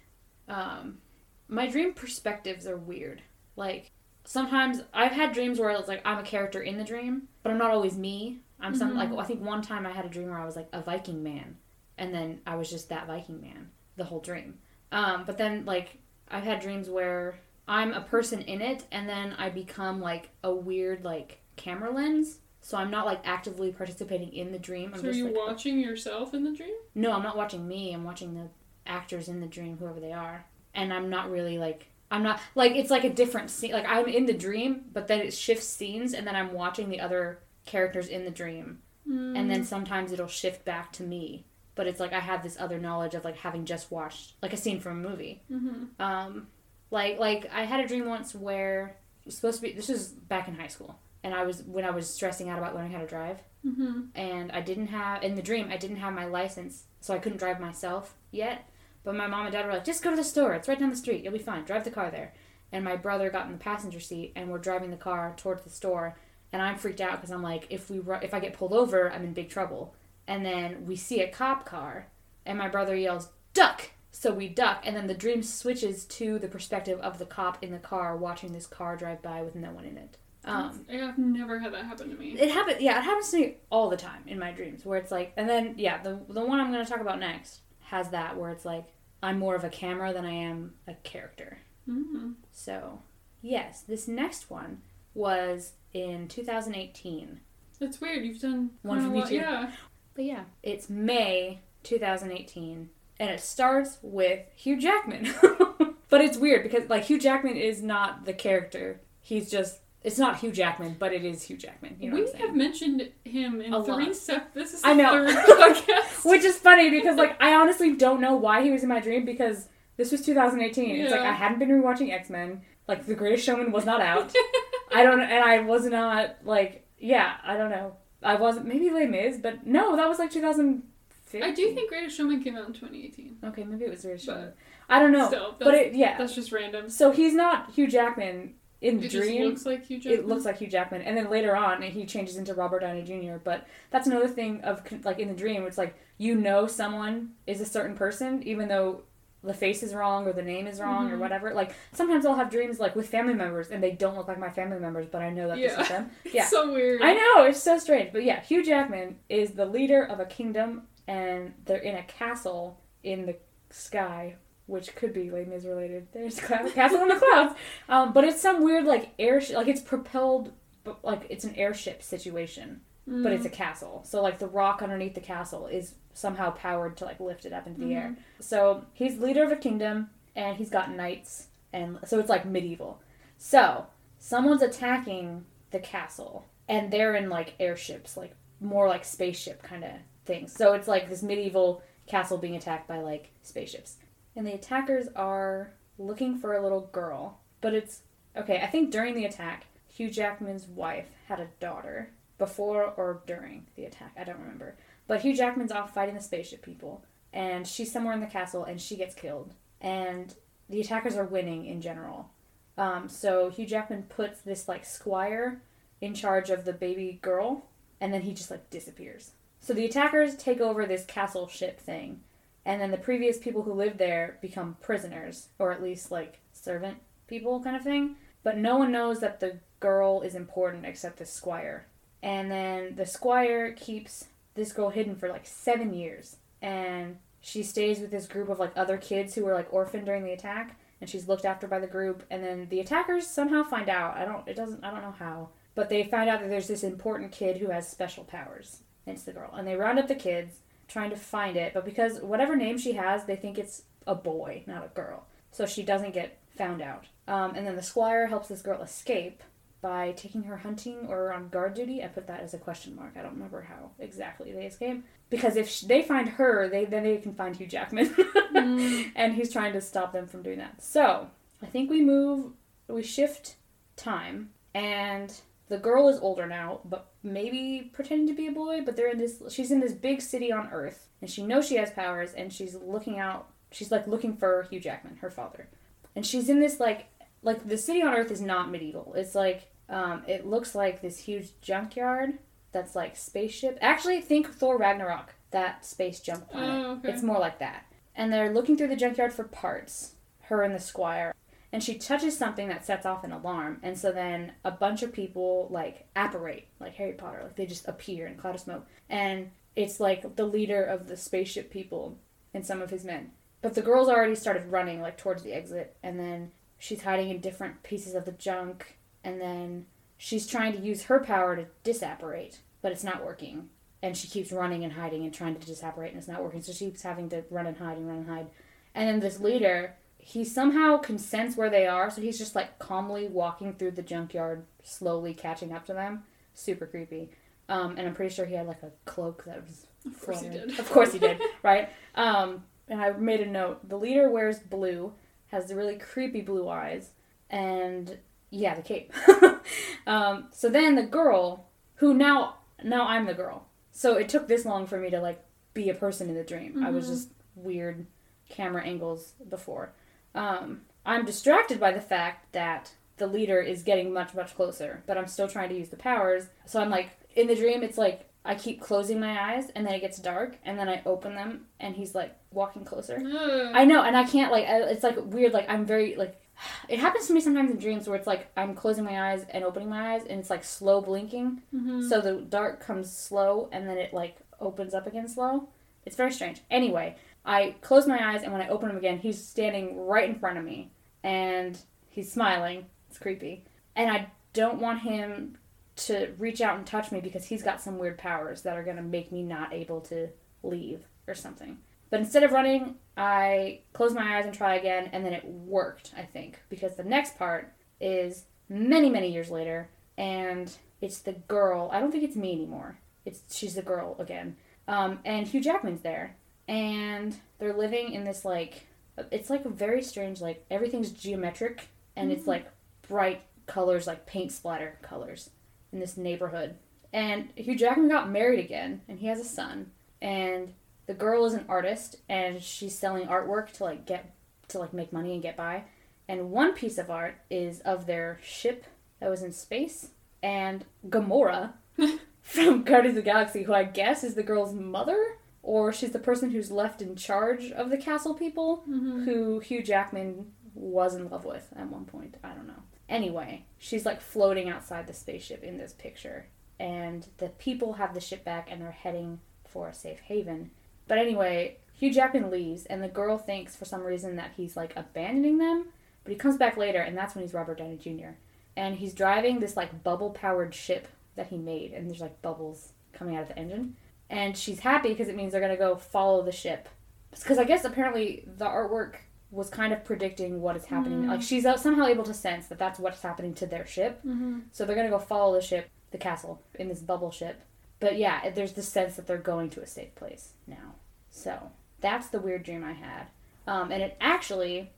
um, 0.48 1.00
my 1.48 1.66
dream 1.68 1.94
perspectives 1.94 2.68
are 2.68 2.78
weird. 2.78 3.22
Like 3.56 3.92
sometimes 4.26 4.82
I've 4.94 5.12
had 5.12 5.34
dreams 5.34 5.60
where 5.60 5.70
it's 5.72 5.88
like 5.88 6.02
I'm 6.06 6.18
a 6.20 6.24
character 6.24 6.62
in 6.62 6.78
the 6.78 6.84
dream, 6.84 7.28
but 7.44 7.52
I'm 7.52 7.58
not 7.58 7.72
always 7.72 7.98
me. 7.98 8.40
I'm 8.60 8.76
some 8.76 8.92
Mhm. 8.94 8.98
like 8.98 9.14
I 9.14 9.24
think 9.28 9.42
one 9.42 9.62
time 9.62 9.86
I 9.86 9.92
had 9.92 10.06
a 10.06 10.10
dream 10.10 10.30
where 10.30 10.40
I 10.40 10.46
was 10.46 10.56
like 10.56 10.68
a 10.74 10.82
Viking 10.82 11.24
man, 11.24 11.58
and 11.98 12.14
then 12.14 12.42
I 12.48 12.56
was 12.56 12.70
just 12.70 12.90
that 12.90 13.08
Viking 13.08 13.42
man 13.42 13.72
the 13.98 14.06
whole 14.06 14.20
dream. 14.20 14.60
Um, 14.92 15.24
but 15.26 15.38
then 15.38 15.66
like 15.66 15.98
I've 16.30 16.44
had 16.44 16.60
dreams 16.60 16.90
where 16.90 17.40
I'm 17.68 17.94
a 17.94 18.02
person 18.02 18.42
in 18.42 18.62
it, 18.62 18.86
and 18.92 19.08
then 19.10 19.34
I 19.38 19.50
become 19.50 20.00
like 20.02 20.30
a 20.44 20.54
weird 20.54 21.04
like 21.04 21.40
camera 21.56 21.92
lens. 21.92 22.40
So 22.62 22.78
I'm 22.78 22.90
not 22.90 23.06
like 23.06 23.22
actively 23.26 23.72
participating 23.72 24.34
in 24.34 24.52
the 24.52 24.58
dream. 24.58 24.92
I'm 24.94 25.00
so 25.02 25.10
are 25.10 25.12
you 25.12 25.26
like 25.26 25.36
watching 25.36 25.80
yourself 25.80 26.34
in 26.34 26.44
the 26.44 26.52
dream? 26.52 26.74
no, 26.96 27.12
I'm 27.12 27.22
not 27.24 27.38
watching 27.38 27.68
me. 27.68 27.94
I'm 27.94 28.04
watching 28.04 28.34
the 28.34 28.50
actors 28.88 29.28
in 29.28 29.40
the 29.40 29.46
dream, 29.48 29.78
whoever 29.78 30.00
they 30.00 30.14
are. 30.14 30.46
And 30.74 30.92
I'm 30.94 31.10
not 31.10 31.30
really 31.30 31.58
like 31.60 31.88
I'm 32.12 32.24
not 32.24 32.40
like 32.54 32.74
it's 32.76 32.92
like 32.92 33.04
a 33.04 33.10
different 33.10 33.50
scene. 33.50 33.72
Like 33.72 33.86
I'm 33.88 34.08
in 34.08 34.26
the 34.26 34.34
dream, 34.34 34.86
but 34.94 35.08
then 35.08 35.20
it 35.22 35.34
shifts 35.34 35.68
scenes, 35.68 36.14
and 36.14 36.26
then 36.26 36.36
I'm 36.36 36.54
watching 36.54 36.90
the 36.90 37.00
other 37.02 37.40
characters 37.66 38.08
in 38.08 38.26
the 38.26 38.32
dream, 38.32 38.80
and 39.06 39.36
Mm. 39.38 39.50
then 39.50 39.64
sometimes 39.64 40.12
it'll 40.12 40.28
shift 40.28 40.66
back 40.66 40.92
to 40.94 41.04
me. 41.04 41.46
But 41.76 41.88
it's 41.88 42.00
like 42.00 42.14
I 42.14 42.20
have 42.20 42.42
this 42.44 42.58
other 42.60 42.80
knowledge 42.80 43.16
of 43.16 43.24
like 43.26 43.38
having 43.38 43.66
just 43.66 43.92
watched 43.92 44.34
like 44.42 44.54
a 44.54 44.58
scene 44.58 44.80
from 44.80 45.04
a 45.06 45.10
movie. 45.10 45.42
Mm-hmm. 45.52 46.02
Um, 46.02 46.48
like 46.92 47.20
like 47.20 47.50
I 47.54 47.66
had 47.66 47.80
a 47.84 47.88
dream 47.88 48.06
once 48.06 48.34
where 48.36 48.98
it 49.22 49.26
was 49.26 49.36
supposed 49.36 49.58
to 49.58 49.62
be. 49.64 49.74
This 49.74 49.90
was 49.90 50.10
back 50.10 50.48
in 50.48 50.56
high 50.56 50.68
school, 50.68 51.00
and 51.24 51.34
I 51.34 51.44
was 51.44 51.64
when 51.64 51.84
I 51.86 51.90
was 51.92 52.08
stressing 52.10 52.50
out 52.50 52.60
about 52.60 52.76
learning 52.76 52.92
how 52.94 53.00
to 53.02 53.08
drive 53.08 53.40
Mm-hmm. 53.66 54.02
and 54.14 54.52
I 54.52 54.62
didn't 54.62 54.88
have 54.90 55.24
in 55.24 55.34
the 55.34 55.42
dream 55.42 55.70
I 55.72 55.78
didn't 55.78 55.96
have 55.98 56.14
my 56.14 56.26
license, 56.26 56.84
so 57.02 57.16
I 57.16 57.18
couldn't 57.18 57.40
drive 57.40 57.60
myself 57.60 58.14
yet. 58.30 58.70
But 59.06 59.16
my 59.16 59.28
mom 59.28 59.46
and 59.46 59.54
dad 59.54 59.66
were 59.66 59.72
like, 59.74 59.86
"Just 59.86 60.04
go 60.04 60.10
to 60.10 60.16
the 60.16 60.24
store. 60.24 60.54
It's 60.54 60.68
right 60.68 60.80
down 60.80 60.90
the 60.90 60.96
street. 60.96 61.24
You'll 61.24 61.32
be 61.34 61.40
fine. 61.40 61.64
Drive 61.64 61.84
the 61.86 61.92
car 61.92 62.12
there." 62.12 62.34
And 62.72 62.84
my 62.84 62.98
brother 62.98 63.30
got 63.30 63.46
in 63.46 63.52
the 63.54 63.58
passenger 63.58 64.00
seat, 64.00 64.34
and 64.36 64.50
we're 64.50 64.58
driving 64.58 64.90
the 64.92 64.98
car 64.98 65.34
towards 65.38 65.64
the 65.64 65.70
store. 65.70 66.18
And 66.52 66.62
I'm 66.62 66.78
freaked 66.78 67.02
out 67.02 67.22
because 67.22 67.32
I'm 67.32 67.44
like, 67.44 67.68
if 67.70 67.90
we 67.90 68.00
ru- 68.00 68.20
if 68.22 68.34
I 68.34 68.40
get 68.40 68.54
pulled 68.54 68.74
over, 68.74 69.12
I'm 69.12 69.24
in 69.24 69.34
big 69.34 69.50
trouble. 69.50 69.94
And 70.28 70.46
then 70.46 70.86
we 70.86 70.96
see 70.96 71.22
a 71.22 71.30
cop 71.30 71.66
car, 71.66 72.08
and 72.46 72.58
my 72.58 72.68
brother 72.68 72.96
yells, 72.96 73.30
"Duck!" 73.54 73.92
So 74.12 74.34
we 74.34 74.48
duck, 74.48 74.82
and 74.86 74.96
then 74.96 75.08
the 75.08 75.14
dream 75.14 75.44
switches 75.44 76.06
to 76.06 76.40
the 76.40 76.48
perspective 76.48 77.00
of 77.02 77.20
the 77.20 77.26
cop 77.26 77.62
in 77.62 77.72
the 77.72 77.80
car 77.80 78.16
watching 78.16 78.54
this 78.54 78.66
car 78.66 78.96
drive 78.96 79.22
by 79.22 79.42
with 79.44 79.56
no 79.56 79.72
one 79.72 79.84
in 79.86 79.98
it. 79.98 80.18
Um, 80.46 80.86
I've 80.90 81.18
never 81.18 81.60
had 81.60 81.74
that 81.74 81.86
happen 81.86 82.10
to 82.12 82.16
me. 82.16 82.30
it 82.40 82.52
happens. 82.52 82.80
Yeah, 82.80 83.00
it 83.00 83.04
happens 83.04 83.30
to 83.32 83.38
me 83.40 83.58
all 83.70 83.90
the 83.90 83.98
time 83.98 84.24
in 84.28 84.40
my 84.40 84.52
dreams, 84.52 84.86
where 84.86 84.98
it's 84.98 85.12
like, 85.12 85.34
and 85.38 85.50
then 85.50 85.74
yeah, 85.78 86.02
the 86.02 86.22
the 86.30 86.46
one 86.46 86.60
I'm 86.60 86.72
going 86.72 86.86
to 86.86 86.90
talk 86.90 87.02
about 87.02 87.20
next 87.20 87.62
has 87.82 88.10
that 88.10 88.38
where 88.38 88.52
it's 88.52 88.64
like 88.66 88.86
I'm 89.26 89.40
more 89.40 89.56
of 89.56 89.64
a 89.64 89.70
camera 89.70 90.14
than 90.14 90.24
I 90.24 90.34
am 90.34 90.76
a 90.88 90.94
character. 90.94 91.58
Mm-hmm. 91.90 92.34
So 92.52 93.02
yes, 93.42 93.82
this 93.82 94.08
next 94.08 94.50
one 94.50 94.82
was 95.16 95.74
in 95.94 96.28
2018. 96.28 97.40
That's 97.80 98.00
weird. 98.00 98.24
You've 98.24 98.40
done 98.40 98.72
One 98.84 99.12
me 99.12 99.24
too. 99.24 99.36
Yeah. 99.36 99.72
But 100.14 100.26
yeah, 100.26 100.44
it's 100.62 100.90
May 100.90 101.62
2018, 101.84 102.90
and 103.20 103.30
it 103.30 103.42
starts 103.42 103.98
with 104.02 104.46
Hugh 104.56 104.80
Jackman. 104.80 105.34
but 106.10 106.22
it's 106.22 106.38
weird 106.38 106.64
because 106.64 106.88
like 106.90 107.06
Hugh 107.06 107.20
Jackman 107.20 107.58
is 107.58 107.82
not 107.82 108.26
the 108.26 108.34
character. 108.34 109.02
He's 109.22 109.50
just 109.50 109.80
it's 110.06 110.20
not 110.20 110.38
Hugh 110.40 110.52
Jackman, 110.52 110.96
but 111.00 111.14
it 111.14 111.26
is 111.26 111.42
Hugh 111.42 111.58
Jackman. 111.58 111.98
You 112.00 112.12
know 112.12 112.18
we 112.18 112.40
have 112.40 112.56
mentioned 112.56 113.10
him 113.24 113.60
in 113.60 113.74
A 113.74 113.84
three 113.84 114.06
This 114.06 114.74
is 114.74 114.82
I 114.84 114.94
the 114.94 115.02
know. 115.02 115.28
third 115.28 115.36
podcast. 115.48 116.30
Which 116.30 116.44
is 116.44 116.58
funny 116.58 116.92
because 116.92 117.18
like 117.18 117.36
I 117.42 117.56
honestly 117.56 117.96
don't 117.96 118.22
know 118.22 118.36
why 118.36 118.62
he 118.62 118.70
was 118.70 118.84
in 118.84 118.90
my 118.90 119.00
dream 119.00 119.26
because 119.26 119.68
this 119.98 120.12
was 120.12 120.22
2018. 120.22 121.02
It's 121.02 121.12
like 121.12 121.22
I 121.22 121.32
hadn't 121.32 121.58
been 121.58 121.70
rewatching 121.70 122.14
X 122.14 122.30
Men. 122.30 122.62
Like 122.88 123.08
The 123.08 123.16
Greatest 123.16 123.44
Showman 123.44 123.72
was 123.72 123.84
not 123.84 124.00
out. 124.00 124.32
I 124.94 125.02
don't 125.02 125.22
and 125.22 125.44
I 125.44 125.62
was 125.62 125.86
not 125.86 126.36
like 126.44 126.88
yeah 127.00 127.38
I 127.44 127.58
don't 127.58 127.72
know. 127.72 127.98
I 128.22 128.36
wasn't 128.36 128.68
maybe 128.68 128.92
Les 128.92 129.08
Mis, 129.08 129.40
but 129.40 129.66
no, 129.66 129.96
that 129.96 130.08
was 130.08 130.20
like 130.20 130.30
2015. 130.30 131.44
I 131.44 131.52
do 131.52 131.74
think 131.74 131.90
Greatest 131.90 132.16
Showman 132.16 132.44
came 132.44 132.56
out 132.56 132.68
in 132.68 132.74
2018. 132.74 133.38
Okay, 133.46 133.64
maybe 133.64 133.86
it 133.86 133.90
was 133.90 134.04
Greatest 134.04 134.26
Showman. 134.26 134.54
I 134.88 135.00
don't 135.00 135.12
know, 135.12 135.28
Still, 135.30 135.56
but 135.58 135.74
it 135.74 135.96
yeah. 135.96 136.16
that's 136.16 136.36
just 136.36 136.52
random. 136.52 136.92
So 136.92 137.10
he's 137.10 137.34
not 137.34 137.72
Hugh 137.72 137.88
Jackman 137.88 138.54
in 138.86 139.00
the 139.00 139.06
It 139.08 139.12
dream. 139.12 139.44
looks 139.50 139.66
like 139.66 139.86
Hugh 139.86 139.98
Jackman. 140.00 140.20
it 140.20 140.28
looks 140.28 140.46
like 140.46 140.58
Hugh 140.58 140.68
Jackman, 140.68 141.02
and 141.02 141.18
then 141.18 141.30
later 141.30 141.56
on 141.56 141.82
he 141.82 142.06
changes 142.06 142.38
into 142.38 142.54
Robert 142.54 142.80
Downey 142.80 143.04
Jr. 143.04 143.38
But 143.44 143.66
that's 143.90 144.08
another 144.08 144.28
thing 144.28 144.62
of 144.62 144.82
like 145.04 145.20
in 145.20 145.28
the 145.28 145.34
dream, 145.34 145.66
it's 145.66 145.78
like 145.78 145.96
you 146.18 146.36
know 146.36 146.68
someone 146.68 147.32
is 147.48 147.62
a 147.62 147.66
certain 147.66 147.96
person, 147.96 148.42
even 148.44 148.68
though 148.68 149.02
the 149.44 149.54
face 149.54 149.84
is 149.84 149.94
wrong 149.94 150.26
or 150.28 150.34
the 150.34 150.42
name 150.42 150.66
is 150.66 150.80
wrong 150.80 151.12
or 151.12 151.18
Mhm. 151.18 151.20
whatever. 151.20 151.54
Like 151.54 151.72
sometimes 151.94 152.26
I'll 152.26 152.36
have 152.36 152.50
dreams 152.50 152.80
like 152.80 152.96
with 152.96 153.08
family 153.10 153.34
members, 153.36 153.70
and 153.70 153.82
they 153.84 153.92
don't 153.92 154.16
look 154.18 154.28
like 154.28 154.40
my 154.40 154.50
family 154.50 154.80
members, 154.80 155.06
but 155.08 155.22
I 155.22 155.30
know 155.30 155.48
that 155.50 155.58
this 155.58 155.78
is 155.78 155.88
them. 155.88 156.10
It's 156.24 156.34
Yeah, 156.40 156.46
so 156.46 156.72
weird. 156.74 157.02
I 157.04 157.14
know 157.14 157.44
it's 157.44 157.62
so 157.62 157.78
strange, 157.78 158.12
but 158.14 158.24
yeah, 158.24 158.42
Hugh 158.42 158.64
Jackman 158.66 159.18
is 159.30 159.52
the 159.52 159.66
leader 159.66 160.04
of 160.04 160.20
a 160.20 160.26
kingdom, 160.26 160.88
and 161.08 161.54
they're 161.66 161.78
in 161.78 161.96
a 161.96 162.04
castle 162.04 162.80
in 163.04 163.26
the 163.28 163.36
sky, 163.70 164.36
which 164.68 164.96
could 164.96 165.14
be 165.14 165.30
Les 165.30 165.46
Mis 165.46 165.64
related. 165.66 166.08
There's 166.14 166.40
cloud, 166.40 166.74
castle 166.74 167.02
in 167.04 167.08
the 167.10 167.16
clouds, 167.16 167.56
um, 167.90 168.14
but 168.14 168.24
it's 168.24 168.42
some 168.42 168.64
weird 168.64 168.86
like 168.86 169.10
airship, 169.20 169.56
like 169.56 169.68
it's 169.68 169.82
propelled, 169.82 170.52
but 170.84 171.04
like 171.04 171.26
it's 171.30 171.44
an 171.46 171.56
airship 171.56 172.02
situation, 172.04 172.82
but 173.08 173.32
it's 173.32 173.46
a 173.46 173.50
castle. 173.50 174.02
So 174.06 174.22
like 174.22 174.40
the 174.40 174.48
rock 174.48 174.82
underneath 174.82 175.14
the 175.16 175.22
castle 175.22 175.68
is 175.68 175.94
somehow 176.14 176.50
powered 176.52 176.98
to 176.98 177.06
like 177.06 177.20
lift 177.20 177.46
it 177.46 177.54
up 177.54 177.68
into 177.68 177.80
the 177.82 177.88
Mhm. 177.88 177.96
air. 177.96 178.16
So 178.40 178.86
he's 178.94 179.20
leader 179.20 179.44
of 179.44 179.52
a 179.52 179.56
kingdom 179.58 180.10
and 180.36 180.58
he's 180.58 180.70
got 180.70 180.92
knights 180.92 181.48
and 181.74 182.00
so 182.06 182.20
it's 182.20 182.30
like 182.30 182.46
medieval. 182.46 183.00
So 183.38 183.86
someone's 184.18 184.62
attacking 184.64 185.46
the 185.72 185.80
castle 185.80 186.46
and 186.70 186.90
they're 186.92 187.16
in 187.16 187.30
like 187.30 187.54
airships, 187.60 188.16
like 188.18 188.34
more 188.62 188.88
like 188.88 189.06
spaceship 189.06 189.62
kind 189.62 189.84
of 189.84 189.92
things. 190.26 190.54
So 190.54 190.74
it's 190.74 190.88
like 190.88 191.10
this 191.10 191.22
medieval 191.22 191.84
castle 192.08 192.38
being 192.38 192.56
attacked 192.56 192.88
by 192.88 193.00
like 193.02 193.30
spaceships. 193.44 193.98
And 194.36 194.46
the 194.46 194.54
attackers 194.54 195.08
are 195.16 195.72
looking 195.98 196.38
for 196.38 196.54
a 196.54 196.62
little 196.62 196.90
girl, 196.92 197.40
but 197.62 197.74
it's 197.74 198.02
okay, 198.36 198.60
I 198.62 198.68
think 198.68 198.92
during 198.92 199.16
the 199.16 199.26
attack, 199.26 199.66
Hugh 199.88 200.10
Jackman's 200.10 200.68
wife 200.68 201.08
had 201.28 201.40
a 201.40 201.48
daughter 201.60 202.10
before 202.38 202.94
or 202.98 203.22
during 203.26 203.68
the 203.76 203.86
attack. 203.86 204.14
I 204.20 204.26
don't 204.26 204.40
remember. 204.40 204.76
But 205.08 205.22
Hugh 205.22 205.36
Jackman's 205.36 205.72
off 205.72 205.94
fighting 205.94 206.16
the 206.16 206.22
spaceship 206.22 206.62
people, 206.62 207.04
and 207.32 207.66
she's 207.66 207.92
somewhere 207.92 208.14
in 208.14 208.20
the 208.20 208.26
castle, 208.28 208.64
and 208.66 208.82
she 208.82 208.98
gets 208.98 209.16
killed. 209.16 209.54
And 209.80 210.34
the 210.70 210.82
attackers 210.82 211.16
are 211.16 211.26
winning 211.26 211.66
in 211.66 211.82
general. 211.82 212.30
Um, 212.78 213.08
so 213.08 213.50
Hugh 213.50 213.66
Jackman 213.66 214.04
puts 214.04 214.42
this 214.42 214.68
like 214.68 214.86
squire 214.86 215.62
in 216.02 216.14
charge 216.14 216.50
of 216.50 216.66
the 216.66 216.74
baby 216.74 217.20
girl, 217.22 217.66
and 218.02 218.14
then 218.14 218.22
he 218.22 218.34
just 218.34 218.52
like 218.52 218.70
disappears. 218.70 219.32
So 219.62 219.74
the 219.74 219.86
attackers 219.86 220.36
take 220.36 220.60
over 220.60 220.86
this 220.86 221.06
castle 221.06 221.48
ship 221.48 221.80
thing, 221.80 222.22
and 222.66 222.82
then 222.82 222.92
the 222.92 222.98
previous 222.98 223.38
people 223.38 223.62
who 223.62 223.74
lived 223.74 224.00
there 224.00 224.38
become 224.42 224.78
prisoners, 224.82 225.50
or 225.60 225.72
at 225.72 225.84
least 225.84 226.12
like 226.12 226.40
servant 226.52 226.98
people 227.28 227.64
kind 227.64 227.76
of 227.76 227.84
thing. 227.84 228.16
But 228.44 228.58
no 228.58 228.78
one 228.78 228.92
knows 228.92 229.20
that 229.20 229.40
the 229.40 229.60
girl 229.80 230.22
is 230.22 230.36
important 230.36 230.86
except 230.86 231.18
the 231.18 231.26
squire. 231.26 231.86
And 232.24 232.52
then 232.52 232.96
the 232.96 233.06
squire 233.06 233.72
keeps 233.72 234.26
this 234.56 234.74
girl 234.74 234.90
hidden 234.90 235.16
for 235.16 235.30
like 235.30 235.46
seven 235.46 235.94
years. 235.94 236.38
And 236.62 237.18
she 237.42 237.62
stays 237.62 238.00
with 238.00 238.10
this 238.10 238.26
group 238.26 238.50
of 238.50 238.60
like 238.60 238.72
other 238.76 238.98
kids 238.98 239.36
who 239.36 239.46
were 239.46 239.54
like 239.54 239.72
orphaned 239.72 240.06
during 240.06 240.24
the 240.24 240.34
attack. 240.34 240.80
And 241.02 241.10
she's 241.10 241.28
looked 241.28 241.46
after 241.46 241.68
by 241.68 241.78
the 241.78 241.88
group. 241.88 242.24
And 242.32 242.44
then 242.44 242.68
the 242.70 242.80
attackers 242.80 243.28
somehow 243.28 243.64
find 243.64 243.90
out. 243.90 244.18
I 244.18 244.26
don't, 244.26 244.48
it 244.48 244.56
doesn't, 244.56 244.84
I 244.84 244.90
don't 244.90 245.04
know 245.04 245.16
how. 245.20 245.50
But 245.76 245.90
they 245.90 246.04
find 246.04 246.30
out 246.30 246.40
that 246.42 246.50
there's 246.50 246.68
this 246.68 246.84
important 246.84 247.32
kid 247.32 247.58
who 247.58 247.70
has 247.70 247.88
special 247.88 248.24
powers. 248.24 248.80
And 249.06 249.16
it's 249.16 249.26
the 249.26 249.34
girl. 249.34 249.54
And 249.54 249.68
they 249.68 249.76
round 249.76 250.00
up 250.00 250.08
the 250.08 250.16
kids 250.16 250.62
trying 250.88 251.10
to 251.10 251.16
find 251.16 251.58
it. 251.58 251.74
But 251.74 251.86
because 251.86 252.20
whatever 252.22 252.56
name 252.56 252.78
she 252.78 252.94
has, 252.94 253.26
they 253.26 253.36
think 253.36 253.58
it's 253.58 253.84
a 254.08 254.16
boy, 254.16 254.64
not 254.68 254.86
a 254.86 254.90
girl. 254.90 255.26
So 255.52 255.66
she 255.66 255.84
doesn't 255.84 256.14
get 256.14 256.38
found 256.58 256.82
out. 256.82 257.06
Um, 257.28 257.56
and 257.56 257.66
then 257.66 257.76
the 257.76 257.84
squire 257.84 258.28
helps 258.28 258.48
this 258.50 258.62
girl 258.62 258.82
escape 258.82 259.42
by 259.82 260.14
taking 260.14 260.44
her 260.44 260.58
hunting 260.58 261.06
or 261.08 261.32
on 261.34 261.50
guard 261.50 261.74
duty. 261.76 262.04
I 262.04 262.08
put 262.08 262.28
that 262.28 262.42
as 262.42 262.54
a 262.54 262.58
question 262.58 262.96
mark. 262.96 263.14
I 263.18 263.22
don't 263.22 263.34
remember 263.34 263.62
how 263.62 263.92
exactly 264.00 264.52
they 264.52 264.66
escape. 264.66 265.04
Because 265.30 265.56
if 265.56 265.70
sh- 265.70 265.82
they 265.82 266.02
find 266.02 266.30
her, 266.30 266.68
they 266.70 266.86
then 266.86 267.04
they 267.04 267.18
can 267.18 267.34
find 267.34 267.56
Hugh 267.56 267.68
Jackman, 267.68 268.08
Mm. 268.10 269.12
and 269.16 269.34
he's 269.34 269.52
trying 269.52 269.74
to 269.74 269.82
stop 269.82 270.14
them 270.14 270.28
from 270.28 270.44
doing 270.44 270.60
that. 270.60 270.82
So 270.84 271.28
I 271.62 271.66
think 271.68 271.90
we 271.90 272.02
move, 272.04 272.52
we 272.88 273.02
shift 273.04 273.56
time, 273.96 274.52
and 274.74 275.34
the 275.68 275.78
girl 275.78 276.08
is 276.10 276.20
older 276.20 276.46
now, 276.46 276.82
but 276.86 277.12
maybe 277.24 277.90
pretending 277.94 278.28
to 278.28 278.34
be 278.34 278.48
a 278.48 278.52
boy. 278.52 278.82
But 278.86 278.96
they're 278.96 279.12
in 279.12 279.18
this. 279.18 279.42
She's 279.50 279.72
in 279.72 279.80
this 279.80 279.94
big 279.94 280.22
city 280.22 280.52
on 280.52 280.70
Earth, 280.72 281.08
and 281.22 281.30
she 281.30 281.44
knows 281.44 281.68
she 281.68 281.78
has 281.78 281.92
powers, 281.92 282.34
and 282.34 282.52
she's 282.52 282.76
looking 282.76 283.20
out. 283.20 283.50
She's 283.72 283.92
like 283.92 284.08
looking 284.08 284.38
for 284.38 284.68
Hugh 284.70 284.80
Jackman, 284.80 285.18
her 285.18 285.30
father, 285.30 285.68
and 286.16 286.26
she's 286.26 286.50
in 286.50 286.60
this 286.60 286.80
like 286.80 287.08
like 287.42 287.68
the 287.68 287.78
city 287.78 288.02
on 288.02 288.14
Earth 288.14 288.32
is 288.32 288.42
not 288.42 288.72
medieval. 288.72 289.14
It's 289.16 289.36
like 289.36 289.72
um, 289.90 290.24
it 290.28 290.46
looks 290.46 290.76
like 290.76 291.02
this 291.02 291.20
huge 291.20 291.60
junkyard 291.62 292.40
that's 292.72 292.96
like 292.96 293.16
spaceship. 293.16 293.78
Actually, 293.82 294.22
think 294.22 294.52
Thor 294.54 294.78
Ragnarok, 294.78 295.34
that 295.52 295.86
space 295.86 296.20
junk 296.20 296.50
planet. 296.50 296.86
Oh, 296.86 296.92
okay. 296.94 297.10
It's 297.12 297.24
more 297.24 297.40
like 297.40 297.60
that. 297.60 297.86
And 298.16 298.32
they're 298.32 298.54
looking 298.54 298.78
through 298.78 298.90
the 298.90 298.96
junkyard 298.96 299.34
for 299.34 299.44
parts. 299.44 300.14
Her 300.42 300.62
and 300.62 300.76
the 300.76 300.80
squire. 300.80 301.34
And 301.76 301.84
she 301.84 301.96
touches 301.96 302.38
something 302.38 302.70
that 302.70 302.86
sets 302.86 303.06
off 303.06 303.26
an 303.26 303.34
alarm. 303.34 303.82
And 303.84 304.00
so 304.00 304.14
then 304.14 304.54
a 304.64 304.72
bunch 304.72 305.04
of 305.04 305.12
people 305.12 305.68
like 305.70 306.08
apparate, 306.16 306.70
like 306.80 306.96
Harry 306.96 307.12
Potter, 307.12 307.42
like 307.44 307.58
they 307.58 307.66
just 307.66 307.86
appear 307.86 308.28
in 308.28 308.36
a 308.36 308.38
cloud 308.38 308.56
of 308.56 308.62
smoke. 308.62 308.88
And 309.10 309.52
it's 309.76 310.00
like 310.00 310.38
the 310.38 310.46
leader 310.46 310.82
of 310.82 311.10
the 311.10 311.18
spaceship 311.18 311.70
people 311.70 312.18
and 312.54 312.66
some 312.66 312.82
of 312.82 312.92
his 312.92 313.04
men. 313.04 313.32
But 313.62 313.74
the 313.74 313.82
girl's 313.82 314.08
already 314.08 314.36
started 314.36 314.72
running 314.72 315.02
like 315.02 315.18
towards 315.18 315.44
the 315.44 315.52
exit 315.52 315.98
and 316.02 316.18
then 316.18 316.54
she's 316.80 317.04
hiding 317.04 317.30
in 317.30 317.42
different 317.42 317.84
pieces 317.84 318.16
of 318.16 318.24
the 318.24 318.32
junk 318.32 318.98
and 319.26 319.42
then 319.42 319.86
she's 320.18 320.48
trying 320.48 320.72
to 320.72 320.80
use 320.80 321.04
her 321.04 321.20
power 321.20 321.58
to 321.58 321.68
disapparate, 321.84 322.62
but 322.82 322.94
it's 322.94 323.04
not 323.04 323.26
working. 323.26 323.68
And 324.02 324.16
she 324.16 324.30
keeps 324.30 324.54
running 324.54 324.86
and 324.86 324.94
hiding 324.94 325.26
and 325.26 325.34
trying 325.34 325.56
to 325.56 325.68
disapparate 325.68 326.12
and 326.12 326.20
it's 326.20 326.30
not 326.30 326.42
working. 326.42 326.62
So 326.62 326.72
she 326.72 326.86
keeps 326.86 327.02
having 327.02 327.28
to 327.32 327.44
run 327.50 327.68
and 327.68 327.76
hide 327.76 327.98
and 327.98 328.08
run 328.08 328.20
and 328.20 328.30
hide. 328.30 328.48
And 328.94 329.10
then 329.10 329.20
this 329.20 329.42
leader, 329.42 329.98
he 330.28 330.44
somehow 330.44 330.98
can 330.98 331.20
sense 331.20 331.56
where 331.56 331.70
they 331.70 331.86
are, 331.86 332.10
so 332.10 332.20
he's 332.20 332.40
just 332.40 332.56
like 332.56 332.80
calmly 332.80 333.28
walking 333.28 333.74
through 333.74 333.92
the 333.92 334.02
junkyard, 334.02 334.64
slowly 334.84 335.36
catching 335.36 335.72
up 335.72 335.86
to 335.86 335.94
them. 335.94 336.24
Super 336.56 336.88
creepy. 336.88 337.30
Um, 337.70 337.96
and 337.96 338.08
I'm 338.08 338.16
pretty 338.16 338.34
sure 338.34 338.48
he 338.48 338.56
had 338.56 338.66
like 338.66 338.82
a 338.82 338.90
cloak 339.06 339.44
that 339.46 339.62
was 339.64 339.86
Of 340.04 340.20
course 340.20 340.42
he 340.42 340.50
did. 340.50 340.80
Of 340.80 340.90
course 340.90 341.14
he 341.14 341.20
did, 341.20 341.40
right? 341.64 341.90
Um, 342.16 342.64
and 342.88 343.00
I 343.00 343.12
made 343.12 343.40
a 343.42 343.46
note. 343.46 343.88
The 343.88 343.98
leader 343.98 344.28
wears 344.32 344.58
blue, 344.58 345.14
has 345.50 345.68
the 345.68 345.76
really 345.76 345.96
creepy 345.98 346.42
blue 346.42 346.68
eyes, 346.70 347.12
and 347.52 348.18
yeah, 348.50 348.74
the 348.74 348.82
cape. 348.82 349.14
um, 350.08 350.48
so 350.52 350.70
then 350.70 350.96
the 350.96 351.04
girl, 351.04 351.68
who 351.98 352.16
now 352.16 352.56
now 352.84 353.08
I'm 353.08 353.28
the 353.28 353.36
girl. 353.36 353.68
So 353.92 354.16
it 354.18 354.28
took 354.28 354.48
this 354.48 354.66
long 354.66 354.88
for 354.88 355.00
me 355.00 355.12
to 355.12 355.22
like 355.22 355.44
be 355.76 355.88
a 355.92 355.94
person 355.94 356.30
in 356.30 356.36
the 356.36 356.44
dream. 356.44 356.84
I 356.84 356.90
was 356.90 357.06
Mhm. 357.06 357.10
just 357.10 357.30
weird 357.56 358.08
camera 358.50 358.84
angles 358.84 359.34
before. 359.50 359.94
Um, 360.36 360.82
I'm 361.06 361.26
distracted 361.26 361.80
by 361.80 361.92
the 361.92 362.02
fact 362.02 362.52
that 362.54 362.92
the 363.18 363.28
leader 363.28 363.60
is 363.62 363.84
getting 363.84 364.12
much 364.14 364.34
much 364.36 364.56
closer, 364.56 365.02
but 365.08 365.18
I'm 365.18 365.28
still 365.28 365.48
trying 365.48 365.70
to 365.70 365.76
use 365.78 365.90
the 365.90 365.98
powers. 365.98 366.44
So 366.66 366.80
I'm 366.82 366.90
like 366.90 367.10
in 367.36 367.48
the 367.48 367.56
dream, 367.56 367.82
it's 367.84 367.98
like 367.98 368.30
I 368.44 368.54
keep 368.56 368.80
closing 368.82 369.20
my 369.20 369.54
eyes, 369.54 369.72
and 369.76 369.86
then 369.88 369.94
it 369.96 370.02
gets 370.02 370.20
dark, 370.20 370.58
and 370.64 370.78
then 370.78 370.88
I 370.88 371.02
open 371.06 371.34
them, 371.34 371.66
and 371.80 371.96
he's 371.96 372.14
like 372.14 372.36
walking 372.52 372.84
closer. 372.86 373.18
Ugh. 373.26 373.72
I 373.74 373.86
know, 373.86 374.04
and 374.04 374.16
I 374.16 374.24
can't 374.24 374.52
like. 374.52 374.66
I- 374.68 374.84
It's 374.90 375.04
like 375.04 375.18
weird. 375.18 375.54
Like 375.54 375.70
I'm 375.70 375.86
very 375.86 376.16
like. 376.16 376.40
It 376.90 377.00
happens 377.00 377.28
to 377.28 377.34
me 377.34 377.42
sometimes 377.42 377.72
in 377.72 377.78
dreams 377.80 378.08
where 378.08 378.18
it's 378.18 378.28
like 378.28 378.48
I'm 378.56 378.76
closing 378.76 379.04
my 379.04 379.32
eyes 379.32 379.46
and 379.50 379.64
opening 379.64 379.90
my 379.90 380.14
eyes, 380.16 380.22
and 380.30 380.40
it's 380.40 380.50
like 380.50 380.64
slow 380.64 381.02
blinking. 381.02 381.62
Mhm. 381.74 382.08
So 382.10 382.22
the 382.22 382.34
dark 382.42 382.80
comes 382.82 383.12
slow, 383.16 383.70
and 383.72 383.88
then 383.90 383.98
it 383.98 384.14
like 384.14 384.38
opens 384.60 384.94
up 384.94 385.08
again 385.08 385.28
slow. 385.28 385.70
It's 386.06 386.16
very 386.16 386.32
strange. 386.32 386.62
Anyway, 386.70 387.16
I 387.46 387.76
close 387.82 388.08
my 388.08 388.34
eyes, 388.34 388.44
and 388.44 388.52
when 388.52 388.62
I 388.62 388.70
open 388.70 388.88
them 388.88 388.98
again, 388.98 389.20
he's 389.20 389.44
standing 389.44 390.06
right 390.06 390.28
in 390.28 390.40
front 390.40 390.58
of 390.58 390.64
me, 390.64 390.92
and 391.24 391.78
he's 392.10 392.32
smiling. 392.32 392.88
It's 393.10 393.20
creepy, 393.20 393.66
and 393.96 394.10
I 394.10 394.32
don't 394.54 394.82
want 394.82 395.02
him 395.02 395.58
to 395.98 396.34
reach 396.38 396.60
out 396.60 396.78
and 396.78 396.86
touch 396.86 397.12
me 397.12 397.22
because 397.22 397.46
he's 397.46 397.64
got 397.64 397.82
some 397.82 397.98
weird 397.98 398.18
powers 398.18 398.64
that 398.64 398.78
are 398.78 398.84
gonna 398.84 399.02
make 399.02 399.32
me 399.32 399.44
not 399.44 399.74
able 399.74 400.02
to 400.02 400.30
leave 400.64 401.06
or 401.28 401.34
something. 401.34 401.78
But 402.10 402.20
instead 402.20 402.44
of 402.44 402.52
running, 402.52 402.96
I 403.18 403.82
close 403.94 404.14
my 404.14 404.38
eyes 404.38 404.46
and 404.46 404.54
try 404.54 404.76
again, 404.76 405.10
and 405.12 405.26
then 405.26 405.34
it 405.34 405.46
worked, 405.46 406.14
I 406.18 406.24
think, 406.24 406.62
because 406.70 406.96
the 406.96 407.04
next 407.04 407.38
part 407.38 407.74
is 408.00 408.46
many, 408.70 409.10
many 409.10 409.32
years 409.32 409.50
later, 409.50 409.90
and 410.18 410.72
it's 411.02 411.20
the 411.20 411.34
girl. 411.34 411.90
I 411.92 412.00
don't 412.00 412.12
think 412.12 412.24
it's 412.24 412.36
me 412.36 412.54
anymore. 412.54 413.00
It's 413.26 413.42
she's 413.56 413.76
the 413.76 413.82
girl 413.82 414.16
again, 414.20 414.58
um, 414.88 415.20
and 415.26 415.48
Hugh 415.48 415.62
Jackman's 415.62 416.02
there, 416.02 416.36
and 416.68 417.36
they're 417.60 417.74
living 417.74 418.12
in 418.14 418.24
this 418.24 418.44
like, 418.46 418.86
it's 419.32 419.50
like 419.50 419.66
a 419.66 419.70
very 419.70 420.02
strange 420.02 420.42
like 420.42 420.66
everything's 420.72 421.12
geometric, 421.12 421.88
and 422.16 422.32
it's 422.32 422.44
Mhm. 422.44 422.48
like 422.48 422.68
bright 423.08 423.42
colors 423.66 424.08
like 424.08 424.26
paint 424.26 424.52
splatter 424.52 424.98
colors 425.02 425.50
in 425.92 426.00
this 426.00 426.18
neighborhood. 426.18 426.76
And 427.14 427.50
Hugh 427.56 427.76
Jackman 427.78 428.10
got 428.10 428.30
married 428.30 428.60
again, 428.60 429.02
and 429.08 429.20
he 429.20 429.28
has 429.28 429.40
a 429.40 429.44
son, 429.46 429.92
and 430.22 430.74
the 431.06 431.14
girl 431.14 431.46
is 431.46 431.54
an 431.54 431.66
artist 431.70 432.18
and 432.28 432.62
she's 432.64 432.98
selling 432.98 433.28
artwork 433.28 433.72
to 433.74 433.84
like 433.84 434.06
get 434.08 434.34
to 434.70 434.80
like 434.80 434.92
make 434.92 435.14
money 435.14 435.34
and 435.34 435.42
get 435.44 435.56
by 435.56 435.84
and 436.28 436.50
one 436.50 436.74
piece 436.74 436.98
of 436.98 437.12
art 437.12 437.36
is 437.52 437.80
of 437.82 438.08
their 438.08 438.40
ship 438.42 438.86
that 439.20 439.30
was 439.30 439.44
in 439.44 439.54
space 439.54 440.10
and 440.42 440.84
gamora 441.08 441.74
from 442.42 442.82
guardians 442.84 443.16
of 443.16 443.24
the 443.24 443.30
galaxy 443.30 443.62
who 443.62 443.74
i 443.76 443.84
guess 443.84 444.24
is 444.24 444.34
the 444.34 444.42
girl's 444.42 444.74
mother 444.74 445.38
or 445.68 445.92
she's 445.92 446.12
the 446.12 446.20
person 446.20 446.52
who's 446.52 446.70
left 446.72 447.02
in 447.02 447.16
charge 447.16 447.72
of 447.72 447.90
the 447.90 447.98
castle 447.98 448.34
people 448.36 448.84
Mhm. 448.88 449.26
who 449.26 449.60
hugh 449.60 449.82
jackman 449.84 450.52
was 450.76 451.16
in 451.16 451.28
love 451.30 451.44
with 451.46 451.72
at 451.76 451.90
one 451.90 452.06
point 452.06 452.36
i 452.44 452.50
don't 452.54 452.68
know 452.68 452.84
anyway 453.10 453.64
she's 453.78 454.06
like 454.06 454.22
floating 454.22 454.70
outside 454.70 455.08
the 455.08 455.14
spaceship 455.14 455.64
in 455.64 455.78
this 455.78 455.94
picture 455.94 456.48
and 456.80 457.28
the 457.38 457.50
people 457.50 457.94
have 457.94 458.14
the 458.14 458.20
ship 458.22 458.44
back 458.44 458.70
and 458.70 458.82
they're 458.82 458.92
heading 458.92 459.40
for 459.66 459.88
a 459.90 459.94
safe 459.94 460.20
haven 460.22 460.72
but 461.08 461.20
anyway, 461.20 461.78
Hugh 461.94 462.12
Jackman 462.12 462.50
leaves, 462.50 462.88
and 462.88 463.04
the 463.04 463.08
girl 463.08 463.38
thinks 463.38 463.76
for 463.76 463.86
some 463.86 464.02
reason 464.02 464.38
that 464.38 464.54
he's 464.58 464.76
like 464.76 464.92
abandoning 464.96 465.60
them. 465.60 465.86
But 466.24 466.32
he 466.34 466.36
comes 466.36 466.58
back 466.58 466.78
later, 466.78 467.00
and 467.00 467.16
that's 467.16 467.36
when 467.36 467.44
he's 467.44 467.54
Robert 467.54 467.78
Downey 467.78 467.98
Jr. 467.98 468.32
And 468.76 468.96
he's 468.96 469.14
driving 469.14 469.60
this 469.60 469.78
like 469.78 470.04
bubble 470.04 470.32
powered 470.32 470.74
ship 470.74 471.08
that 471.36 471.50
he 471.50 471.58
made, 471.60 471.94
and 471.94 472.10
there's 472.10 472.22
like 472.22 472.42
bubbles 472.42 472.94
coming 473.14 473.36
out 473.36 473.44
of 473.44 473.50
the 473.50 473.60
engine. 473.60 473.96
And 474.30 474.58
she's 474.58 474.80
happy 474.80 475.10
because 475.10 475.28
it 475.28 475.36
means 475.36 475.52
they're 475.52 475.62
going 475.62 475.72
to 475.72 475.78
go 475.78 475.96
follow 475.96 476.42
the 476.42 476.52
ship. 476.52 476.90
Because 477.32 477.58
I 477.58 477.64
guess 477.64 477.86
apparently 477.86 478.48
the 478.58 478.66
artwork 478.66 479.16
was 479.52 479.70
kind 479.70 479.94
of 479.94 480.04
predicting 480.04 480.62
what 480.62 480.76
is 480.76 480.86
happening. 480.86 481.24
Mm. 481.24 481.30
Like 481.30 481.42
she's 481.42 481.66
uh, 481.66 481.78
somehow 481.78 482.06
able 482.08 482.24
to 482.24 482.34
sense 482.34 482.68
that 482.68 482.80
that's 482.80 483.00
what's 483.00 483.22
happening 483.22 483.54
to 483.56 483.66
their 483.66 483.86
ship. 483.86 484.20
Mm-hmm. 484.26 484.60
So 484.72 484.86
they're 484.86 484.96
going 484.96 485.08
to 485.08 485.16
go 485.16 485.20
follow 485.20 485.54
the 485.54 485.62
ship, 485.62 485.90
the 486.12 486.18
castle, 486.18 486.62
in 486.76 486.88
this 486.88 487.00
bubble 487.00 487.32
ship. 487.32 487.62
But 488.00 488.18
yeah, 488.18 488.50
there's 488.50 488.74
the 488.74 488.84
sense 488.84 489.16
that 489.16 489.28
they're 489.28 489.38
going 489.38 489.70
to 489.72 489.82
a 489.82 489.88
safe 489.88 490.14
place 490.16 490.54
now. 490.68 490.96
So 491.30 491.72
that's 492.02 492.28
the 492.28 492.40
weird 492.40 492.64
dream 492.64 492.84
I 492.84 492.94
had. 492.94 493.28
Um, 493.68 493.92
and 493.92 494.02
it 494.02 494.18
actually 494.20 494.92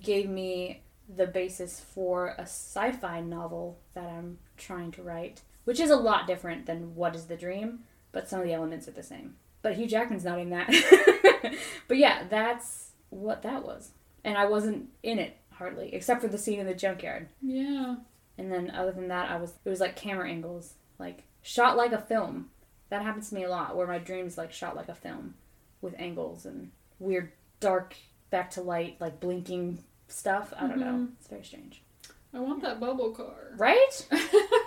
gave 0.00 0.28
me 0.28 0.82
the 1.14 1.26
basis 1.26 1.80
for 1.80 2.28
a 2.38 2.42
sci 2.42 2.92
fi 2.92 3.20
novel 3.20 3.78
that 3.94 4.04
I'm 4.04 4.38
trying 4.56 4.92
to 4.92 5.02
write, 5.02 5.42
which 5.64 5.80
is 5.80 5.90
a 5.90 5.96
lot 5.96 6.26
different 6.26 6.66
than 6.66 6.94
What 6.94 7.14
is 7.14 7.26
the 7.26 7.36
Dream, 7.36 7.80
but 8.14 8.28
some 8.28 8.40
of 8.40 8.46
the 8.46 8.54
elements 8.54 8.88
are 8.88 8.92
the 8.92 9.02
same. 9.02 9.34
But 9.60 9.74
Hugh 9.76 9.86
Jackman's 9.86 10.24
not 10.24 10.38
in 10.38 10.50
that. 10.50 10.68
but 11.88 11.96
yeah, 11.98 12.24
that's 12.30 12.90
what 13.10 13.42
that 13.42 13.64
was. 13.64 13.90
And 14.24 14.38
I 14.38 14.46
wasn't 14.46 14.88
in 15.02 15.18
it 15.18 15.36
hardly, 15.52 15.92
except 15.94 16.20
for 16.22 16.28
the 16.28 16.38
scene 16.38 16.60
in 16.60 16.66
the 16.66 16.74
junkyard. 16.74 17.28
Yeah. 17.42 17.96
And 18.38 18.50
then 18.50 18.70
other 18.70 18.92
than 18.92 19.08
that, 19.08 19.30
I 19.30 19.36
was 19.36 19.52
it 19.64 19.68
was 19.68 19.80
like 19.80 19.96
camera 19.96 20.28
angles, 20.28 20.74
like 20.98 21.24
shot 21.42 21.76
like 21.76 21.92
a 21.92 22.00
film. 22.00 22.50
That 22.90 23.02
happens 23.02 23.28
to 23.28 23.34
me 23.34 23.44
a 23.44 23.50
lot, 23.50 23.76
where 23.76 23.86
my 23.86 23.98
dreams 23.98 24.36
like 24.38 24.52
shot 24.52 24.76
like 24.76 24.88
a 24.88 24.94
film, 24.94 25.34
with 25.80 25.94
angles 25.98 26.44
and 26.46 26.70
weird 26.98 27.32
dark 27.60 27.94
back 28.30 28.50
to 28.52 28.60
light, 28.62 28.96
like 29.00 29.20
blinking 29.20 29.78
stuff. 30.08 30.52
I 30.58 30.66
don't 30.66 30.78
know. 30.80 30.86
Mhm. 30.86 31.08
It's 31.18 31.28
very 31.28 31.44
strange, 31.44 31.82
I 32.34 32.40
want 32.40 32.62
that 32.62 32.80
bubble 32.80 33.10
car. 33.12 33.52
right? 33.56 34.06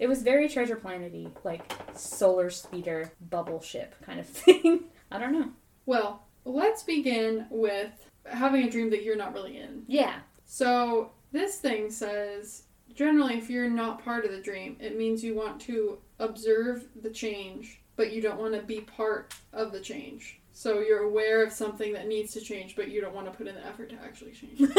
It 0.00 0.08
was 0.08 0.22
very 0.22 0.48
treasure 0.48 0.76
planety, 0.76 1.30
like 1.44 1.70
solar 1.94 2.48
speeder 2.48 3.12
bubble 3.28 3.60
ship 3.60 3.94
kind 4.02 4.18
of 4.18 4.26
thing. 4.28 4.84
I 5.12 5.18
don't 5.18 5.32
know. 5.32 5.50
well, 5.84 6.24
let's 6.46 6.82
begin 6.82 7.46
with 7.50 7.90
having 8.24 8.64
a 8.64 8.70
dream 8.70 8.88
that 8.90 9.02
you're 9.02 9.14
not 9.16 9.34
really 9.34 9.58
in. 9.58 9.84
Yeah. 9.86 10.20
So 10.46 11.10
this 11.32 11.58
thing 11.58 11.90
says 11.90 12.62
generally 12.94 13.34
if 13.34 13.50
you're 13.50 13.68
not 13.68 14.02
part 14.02 14.24
of 14.24 14.32
the 14.32 14.40
dream, 14.40 14.76
it 14.80 14.96
means 14.96 15.22
you 15.22 15.34
want 15.34 15.60
to 15.62 15.98
observe 16.18 16.86
the 17.02 17.10
change, 17.10 17.82
but 17.96 18.10
you 18.10 18.22
don't 18.22 18.40
want 18.40 18.54
to 18.54 18.62
be 18.62 18.80
part 18.80 19.34
of 19.52 19.70
the 19.70 19.80
change. 19.80 20.40
So 20.52 20.80
you're 20.80 21.02
aware 21.04 21.44
of 21.44 21.52
something 21.52 21.92
that 21.92 22.08
needs 22.08 22.32
to 22.32 22.40
change, 22.40 22.74
but 22.74 22.88
you 22.88 23.02
don't 23.02 23.14
want 23.14 23.26
to 23.30 23.32
put 23.36 23.46
in 23.46 23.54
the 23.54 23.66
effort 23.66 23.90
to 23.90 23.96
actually 24.02 24.32
change. 24.32 24.60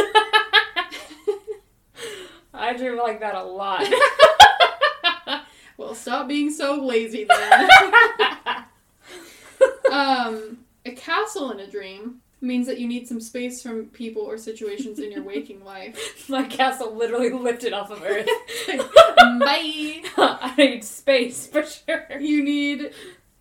I 2.54 2.74
dream 2.76 2.98
like 2.98 3.20
that 3.22 3.36
a 3.36 3.44
lot. 3.44 3.88
well, 5.82 5.96
stop 5.96 6.28
being 6.28 6.52
so 6.52 6.76
lazy 6.76 7.26
then. 7.26 7.70
um, 9.92 10.60
a 10.86 10.92
castle 10.92 11.52
in 11.52 11.60
a 11.60 11.68
dream 11.68 12.22
means 12.40 12.68
that 12.68 12.80
you 12.80 12.88
need 12.88 13.08
some 13.08 13.20
space 13.20 13.62
from 13.62 13.86
people 13.88 14.22
or 14.22 14.38
situations 14.38 15.00
in 15.00 15.12
your 15.12 15.24
waking 15.24 15.64
life. 15.64 16.26
My 16.30 16.44
castle 16.44 16.96
literally 16.96 17.32
lifted 17.32 17.74
off 17.74 17.90
of 17.92 18.04
Earth. 18.04 18.28
Bye. 18.68 20.04
I 20.18 20.54
need 20.58 20.84
space 20.84 21.48
for 21.48 21.64
sure. 21.64 22.06
You 22.20 22.44
need 22.44 22.92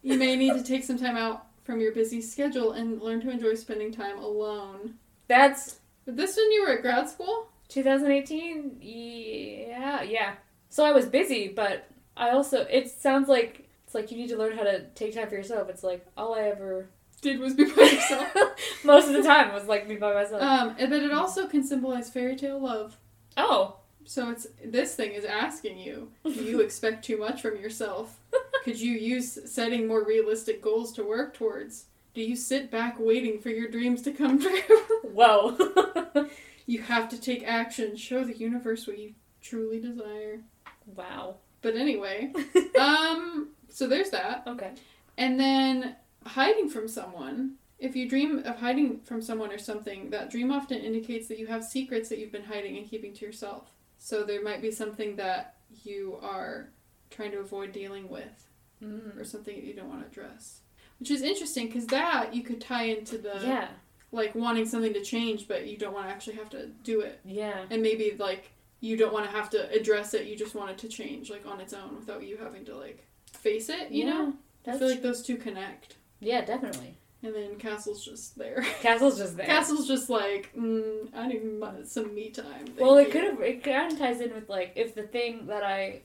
you 0.03 0.18
may 0.18 0.34
need 0.36 0.55
to 0.55 0.62
take 0.62 0.84
some 0.84 0.99
time 0.99 1.16
out 1.16 1.47
from 1.64 1.80
your 1.80 1.93
busy 1.93 2.22
schedule 2.22 2.72
and 2.72 3.03
learn 3.03 3.20
to 3.20 3.30
enjoy 3.30 3.55
spending 3.55 3.93
time 3.93 4.18
alone. 4.18 4.95
That's 5.28 5.78
But 6.07 6.16
this 6.16 6.36
when 6.36 6.51
you 6.53 6.62
were 6.62 6.72
at 6.72 6.82
grad 6.82 7.09
school? 7.09 7.49
2018. 7.68 8.78
Yeah, 8.80 10.03
yeah. 10.03 10.34
So 10.70 10.84
I 10.84 10.93
was 10.93 11.07
busy, 11.07 11.49
but 11.49 11.86
I 12.20 12.30
also 12.30 12.60
it 12.70 12.88
sounds 12.90 13.28
like 13.28 13.66
it's 13.84 13.94
like 13.94 14.10
you 14.12 14.16
need 14.18 14.28
to 14.28 14.36
learn 14.36 14.56
how 14.56 14.62
to 14.62 14.84
take 14.94 15.14
time 15.14 15.28
for 15.28 15.34
yourself. 15.34 15.68
It's 15.68 15.82
like 15.82 16.06
all 16.16 16.34
I 16.34 16.42
ever 16.42 16.88
Did 17.22 17.40
was 17.40 17.54
be 17.54 17.64
by 17.64 17.74
myself. 17.82 18.28
most 18.84 19.08
of 19.08 19.14
the 19.14 19.22
time 19.22 19.52
was 19.52 19.64
like 19.64 19.88
me 19.88 19.96
by 19.96 20.12
myself. 20.14 20.42
um, 20.42 20.76
but 20.78 20.92
it 20.92 21.10
also 21.12 21.48
can 21.48 21.64
symbolize 21.64 22.10
fairy 22.10 22.36
tale 22.36 22.60
love. 22.60 22.96
oh, 23.36 23.76
So 24.04 24.30
it's 24.30 24.46
this 24.64 24.94
thing 24.94 25.12
is 25.12 25.24
asking 25.24 25.78
you, 25.78 26.12
do 26.24 26.30
you 26.44 26.60
expect 26.66 27.04
too 27.04 27.16
much 27.16 27.40
from 27.42 27.56
yourself? 27.56 28.20
Could 28.64 28.78
you 28.78 28.92
use 28.92 29.38
setting 29.50 29.88
more 29.88 30.04
realistic 30.04 30.60
goals 30.62 30.92
to 30.92 31.02
work 31.02 31.34
towards? 31.34 31.86
Do 32.14 32.20
you 32.22 32.36
sit 32.36 32.70
back 32.70 32.96
waiting 32.98 33.40
for 33.40 33.48
your 33.48 33.68
dreams 33.68 34.02
to 34.02 34.12
come 34.12 34.38
true? 34.40 34.60
whoa. 35.02 35.56
you 36.66 36.82
have 36.82 37.08
to 37.08 37.20
take 37.20 37.42
action, 37.44 37.96
show 37.96 38.22
the 38.24 38.36
universe 38.36 38.86
what 38.86 38.98
you 38.98 39.14
truly 39.40 39.80
desire. 39.80 40.40
wow. 40.86 41.36
But 41.62 41.76
anyway, 41.76 42.32
um, 42.78 43.50
so 43.68 43.86
there's 43.86 44.11
that. 44.11 44.44
okay. 44.46 44.72
And 45.18 45.38
then 45.38 45.96
hiding 46.26 46.68
from 46.68 46.88
someone. 46.88 47.54
If 47.78 47.96
you 47.96 48.08
dream 48.08 48.42
of 48.44 48.56
hiding 48.56 49.00
from 49.00 49.22
someone 49.22 49.50
or 49.52 49.58
something, 49.58 50.11
that 50.11 50.30
dream 50.30 50.50
often 50.52 50.78
indicates 50.80 51.28
that 51.28 51.38
you 51.38 51.46
have 51.46 51.64
secrets 51.64 52.08
that 52.11 52.18
you've 52.18 52.32
been 52.32 52.44
hiding 52.44 52.76
and 52.76 52.88
keeping 52.88 53.14
to 53.14 53.24
yourself. 53.26 53.70
So 53.98 54.22
there 54.22 54.42
might 54.42 54.61
be 54.61 54.70
something 54.70 55.16
that 55.16 55.56
you 55.84 56.18
are 56.22 56.68
trying 57.11 57.32
to 57.32 57.38
avoid 57.38 57.72
dealing 57.72 58.08
with 58.08 58.46
Mm. 58.82 59.18
or 59.20 59.24
something 59.24 59.54
that 59.54 59.64
you 59.64 59.74
don't 59.74 59.90
want 59.90 60.00
to 60.00 60.06
address. 60.06 60.61
Which 61.00 61.11
is 61.11 61.20
interesting 61.20 61.66
because 61.66 61.86
that 61.88 62.34
you 62.34 62.42
could 62.42 62.62
tie 62.62 62.84
into 62.84 63.18
the 63.18 63.38
Yeah. 63.42 63.68
like 64.11 64.34
wanting 64.34 64.64
something 64.64 64.94
to 64.94 65.02
change 65.04 65.46
but 65.46 65.66
you 65.66 65.76
don't 65.76 65.92
want 65.92 66.06
to 66.08 66.12
actually 66.14 66.36
have 66.36 66.48
to 66.50 66.68
do 66.82 67.00
it. 67.02 67.20
Yeah. 67.26 67.66
And 67.68 67.82
maybe 67.82 68.16
like 68.18 68.52
you 68.81 68.97
don't 68.97 69.12
want 69.12 69.24
to 69.26 69.31
have 69.31 69.51
to 69.51 69.70
address 69.70 70.14
it, 70.14 70.26
you 70.26 70.37
just 70.37 70.55
want 70.55 70.70
it 70.70 70.78
to 70.78 70.89
change 70.89 71.31
like 71.31 71.47
on 71.47 71.61
its 71.61 71.72
own 71.72 71.97
without 71.97 72.22
you 72.26 72.37
having 72.37 72.64
to 72.64 72.74
like 72.76 73.07
face 73.33 73.68
it, 73.68 73.91
you 73.91 74.05
Yeah, 74.07 74.11
know? 74.11 74.35
I 74.66 74.78
feel 74.78 74.89
like 74.89 75.03
those 75.03 75.22
two 75.22 75.37
connect. 75.37 75.97
yeah, 76.20 76.45
definitely. 76.45 76.97
And 77.22 77.35
then 77.35 77.57
Castle's 77.57 78.03
just 78.03 78.39
there. 78.39 78.62
Castle's 78.81 79.18
just 79.18 79.37
there. 79.37 79.45
Castle's 79.47 79.87
just 79.87 80.09
like, 80.09 80.51
mm, 80.57 81.07
I 81.14 81.26
need 81.26 81.43
some 81.87 82.14
me 82.14 82.31
time. 82.31 82.64
Well, 82.78 82.97
it 82.97 83.11
could 83.11 83.24
have. 83.24 83.41
It 83.43 83.62
kind 83.62 83.93
of 83.93 83.99
ties 83.99 84.22
in 84.22 84.33
with 84.35 84.49
like 84.49 84.72
if 84.74 84.95
the 84.95 85.03
thing 85.03 85.47
that 85.49 85.62
I, 85.62 86.01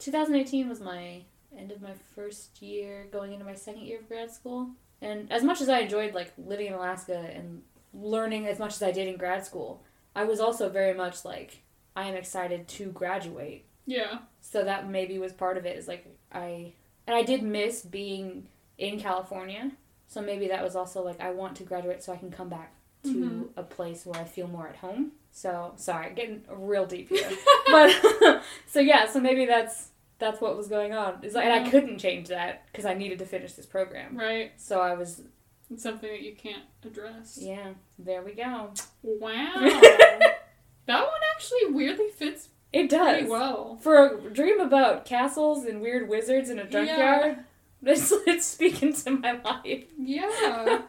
2018 0.00 0.68
was 0.68 0.80
my 0.80 1.22
end 1.56 1.72
of 1.72 1.80
my 1.80 1.92
first 2.14 2.60
year, 2.60 3.06
going 3.10 3.32
into 3.32 3.44
my 3.46 3.54
second 3.54 3.82
year 3.84 4.00
of 4.00 4.08
grad 4.08 4.30
school, 4.30 4.70
and 5.00 5.32
as 5.32 5.42
much 5.42 5.62
as 5.62 5.70
I 5.70 5.78
enjoyed 5.80 6.12
like 6.14 6.32
living 6.36 6.66
in 6.66 6.74
Alaska 6.74 7.30
and 7.34 7.62
learning 7.94 8.46
as 8.46 8.58
much 8.58 8.74
as 8.74 8.82
I 8.82 8.92
did 8.92 9.08
in 9.08 9.16
grad 9.16 9.44
school, 9.46 9.82
I 10.14 10.24
was 10.24 10.40
also 10.40 10.68
very 10.68 10.92
much 10.94 11.24
like 11.24 11.62
I 12.00 12.08
am 12.08 12.14
excited 12.14 12.66
to 12.68 12.86
graduate. 12.92 13.66
Yeah. 13.86 14.18
So 14.40 14.64
that 14.64 14.88
maybe 14.88 15.18
was 15.18 15.32
part 15.32 15.56
of 15.56 15.66
it. 15.66 15.76
Is 15.76 15.88
like 15.88 16.06
I 16.32 16.72
and 17.06 17.14
I 17.16 17.22
did 17.22 17.42
miss 17.42 17.82
being 17.82 18.46
in 18.78 18.98
California. 19.00 19.72
So 20.06 20.20
maybe 20.20 20.48
that 20.48 20.62
was 20.62 20.74
also 20.76 21.02
like 21.04 21.20
I 21.20 21.30
want 21.30 21.56
to 21.56 21.64
graduate 21.64 22.02
so 22.02 22.12
I 22.12 22.16
can 22.16 22.30
come 22.30 22.48
back 22.48 22.74
to 23.04 23.14
Mhm. 23.14 23.48
a 23.56 23.62
place 23.62 24.04
where 24.06 24.20
I 24.20 24.24
feel 24.24 24.46
more 24.48 24.68
at 24.68 24.76
home. 24.76 25.12
So 25.32 25.72
sorry, 25.76 26.12
getting 26.14 26.42
real 26.48 26.86
deep 26.86 27.08
here. 27.08 27.30
but 27.70 28.42
so 28.66 28.80
yeah, 28.80 29.06
so 29.06 29.20
maybe 29.20 29.46
that's 29.46 29.88
that's 30.18 30.40
what 30.40 30.56
was 30.56 30.68
going 30.68 30.92
on. 30.92 31.20
Like, 31.22 31.44
and 31.46 31.52
I 31.52 31.68
couldn't 31.70 31.98
change 31.98 32.28
that 32.28 32.66
because 32.66 32.84
I 32.84 32.94
needed 32.94 33.18
to 33.20 33.26
finish 33.26 33.52
this 33.54 33.66
program. 33.66 34.16
right. 34.18 34.52
So 34.56 34.80
I 34.80 34.94
was 34.94 35.22
It's 35.70 35.82
something 35.82 36.10
that 36.10 36.22
you 36.22 36.34
can't 36.34 36.64
address. 36.84 37.38
Yeah, 37.40 37.74
there 37.98 38.22
we 38.22 38.32
go. 38.34 38.72
Wow. 39.02 39.80
actually 41.40 41.72
weirdly 41.72 42.08
fits 42.08 42.48
It 42.72 42.90
pretty 42.90 43.22
does. 43.22 43.28
well. 43.30 43.78
For 43.80 44.06
a 44.26 44.30
dream 44.30 44.60
about 44.60 45.04
castles 45.06 45.64
and 45.64 45.80
weird 45.80 46.08
wizards 46.08 46.50
in 46.50 46.58
a 46.58 46.66
junkyard, 46.66 47.38
This 47.82 48.12
it's 48.26 48.44
speaking 48.44 48.92
to 48.92 49.10
my 49.12 49.32
life. 49.42 49.84
Yeah. 49.98 50.80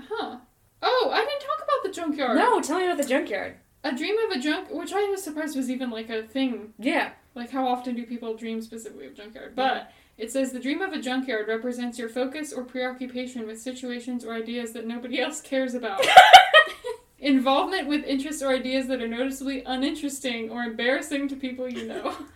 huh. 0.00 0.36
Oh, 0.80 1.10
I 1.12 1.18
didn't 1.24 1.40
talk 1.40 1.56
about 1.64 1.82
the 1.82 1.90
junkyard. 1.90 2.36
No, 2.36 2.60
tell 2.60 2.78
me 2.78 2.84
about 2.86 2.98
the 2.98 3.08
junkyard. 3.08 3.56
A 3.82 3.92
dream 3.92 4.14
of 4.18 4.36
a 4.36 4.40
junk, 4.40 4.68
which 4.70 4.92
I 4.92 5.02
was 5.10 5.20
surprised 5.22 5.56
was 5.56 5.68
even 5.68 5.90
like 5.90 6.10
a 6.10 6.22
thing. 6.22 6.74
Yeah. 6.78 7.10
Like, 7.34 7.50
how 7.50 7.66
often 7.66 7.96
do 7.96 8.06
people 8.06 8.34
dream 8.36 8.60
specifically 8.62 9.06
of 9.06 9.16
junkyard? 9.16 9.56
But 9.56 9.90
it 10.16 10.30
says 10.30 10.52
the 10.52 10.60
dream 10.60 10.80
of 10.80 10.92
a 10.92 11.00
junkyard 11.00 11.48
represents 11.48 11.98
your 11.98 12.08
focus 12.08 12.52
or 12.52 12.62
preoccupation 12.62 13.44
with 13.44 13.60
situations 13.60 14.24
or 14.24 14.32
ideas 14.34 14.72
that 14.74 14.86
nobody 14.86 15.20
else 15.20 15.40
cares 15.40 15.74
about. 15.74 16.06
Involvement 17.20 17.88
with 17.88 18.04
interests 18.04 18.42
or 18.42 18.50
ideas 18.50 18.86
that 18.86 19.02
are 19.02 19.08
noticeably 19.08 19.64
uninteresting 19.64 20.50
or 20.50 20.62
embarrassing 20.62 21.28
to 21.28 21.36
people 21.36 21.68
you 21.68 21.86
know. 21.86 22.16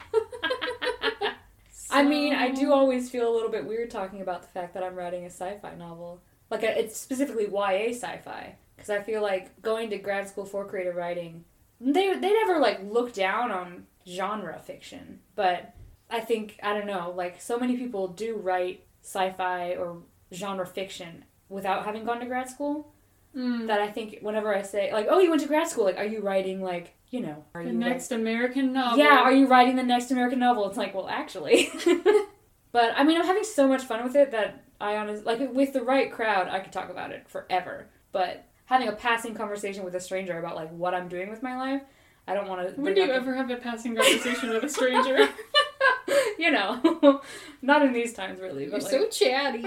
I 1.93 2.03
mean, 2.03 2.35
I 2.35 2.51
do 2.51 2.73
always 2.73 3.11
feel 3.11 3.31
a 3.31 3.35
little 3.35 3.51
bit 3.51 3.67
weird 3.67 3.91
talking 3.91 4.23
about 4.23 4.43
the 4.43 4.49
fact 4.49 4.75
that 4.75 4.83
I'm 4.83 4.95
writing 4.95 5.25
a 5.25 5.31
sci-fi 5.31 5.75
novel. 5.75 6.23
Like, 6.51 6.63
a, 6.63 6.79
it's 6.79 6.99
specifically 6.99 7.47
YA 7.47 7.91
sci-fi. 7.91 8.57
Because 8.75 8.91
I 8.91 9.03
feel 9.03 9.21
like 9.21 9.61
going 9.61 9.91
to 9.91 9.99
grad 9.99 10.29
school 10.29 10.47
for 10.47 10.65
creative 10.65 10.97
writing, 10.97 11.45
they, 11.81 12.15
they 12.15 12.33
never, 12.33 12.59
like, 12.59 12.81
look 12.83 13.13
down 13.13 13.51
on 13.51 13.87
genre 14.09 14.59
fiction. 14.59 15.21
But 15.37 15.75
I 16.11 16.21
think, 16.21 16.59
I 16.63 16.73
don't 16.73 16.87
know, 16.87 17.13
like, 17.15 17.41
so 17.41 17.59
many 17.59 17.77
people 17.77 18.09
do 18.09 18.37
write 18.37 18.85
sci-fi 19.03 19.75
or 19.75 19.99
genre 20.33 20.67
fiction 20.67 21.25
without 21.51 21.85
having 21.85 22.05
gone 22.05 22.21
to 22.21 22.27
grad 22.27 22.49
school. 22.49 22.95
Mm. 23.37 23.67
That 23.69 23.81
I 23.81 23.89
think 23.91 24.19
whenever 24.21 24.55
I 24.55 24.63
say, 24.63 24.93
like, 24.93 25.07
oh, 25.09 25.19
you 25.19 25.31
went 25.31 25.41
to 25.43 25.49
grad 25.49 25.67
school, 25.69 25.85
like, 25.85 25.97
are 25.97 26.05
you 26.05 26.21
writing, 26.21 26.61
like, 26.63 26.95
you 27.11 27.21
know, 27.21 27.45
are 27.55 27.63
The 27.65 27.71
you 27.71 27.79
like- 27.79 27.89
next 27.89 28.13
American 28.13 28.73
novel. 28.73 28.99
yeah, 28.99 29.21
are 29.21 29.33
you 29.33 29.47
writing 29.47 29.77
the 29.77 29.83
next 29.83 30.11
American 30.11 30.39
novel? 30.39 30.69
It's 30.69 30.77
like, 30.77 30.95
well, 30.95 31.09
actually. 31.09 31.71
But 32.73 32.93
I 32.97 33.05
mean, 33.05 33.19
I'm 33.21 33.27
having 33.27 33.45
so 33.45 33.69
much 33.69 33.83
fun 33.83 34.03
with 34.03 34.17
it 34.17 34.31
that 34.31 34.65
I 34.81 34.97
honestly 34.97 35.25
like 35.27 35.53
with 35.53 35.75
the 35.75 35.83
right 35.83 36.11
crowd, 36.11 36.49
I 36.49 36.59
could 36.61 36.73
talk 36.73 36.89
about 36.89 37.11
it 37.11 37.29
forever. 37.29 37.89
But 38.13 38.47
having 38.65 38.89
a 38.89 38.93
passing 38.93 39.35
conversation 39.35 39.85
with 39.85 39.95
a 39.95 40.01
stranger 40.01 40.39
about 40.39 40.57
like 40.57 40.71
what 40.71 40.95
I'm 40.95 41.07
doing 41.07 41.29
with 41.29 41.43
my 41.43 41.55
life, 41.59 41.83
I 42.27 42.33
don't 42.33 42.49
want 42.49 42.67
to. 42.75 42.81
When 42.81 42.95
do 42.95 43.03
you 43.03 43.11
ever 43.13 43.35
have 43.35 43.51
a 43.51 43.57
passing 43.57 43.95
conversation 43.95 44.49
with 44.49 44.65
a 44.65 44.71
stranger? 44.71 45.29
you 46.39 46.51
know, 46.51 47.21
not 47.63 47.83
in 47.83 47.93
these 47.93 48.15
times 48.15 48.41
really. 48.41 48.63
You're 48.63 48.73
But 48.73 48.85
so 48.85 49.07
chatty. 49.09 49.67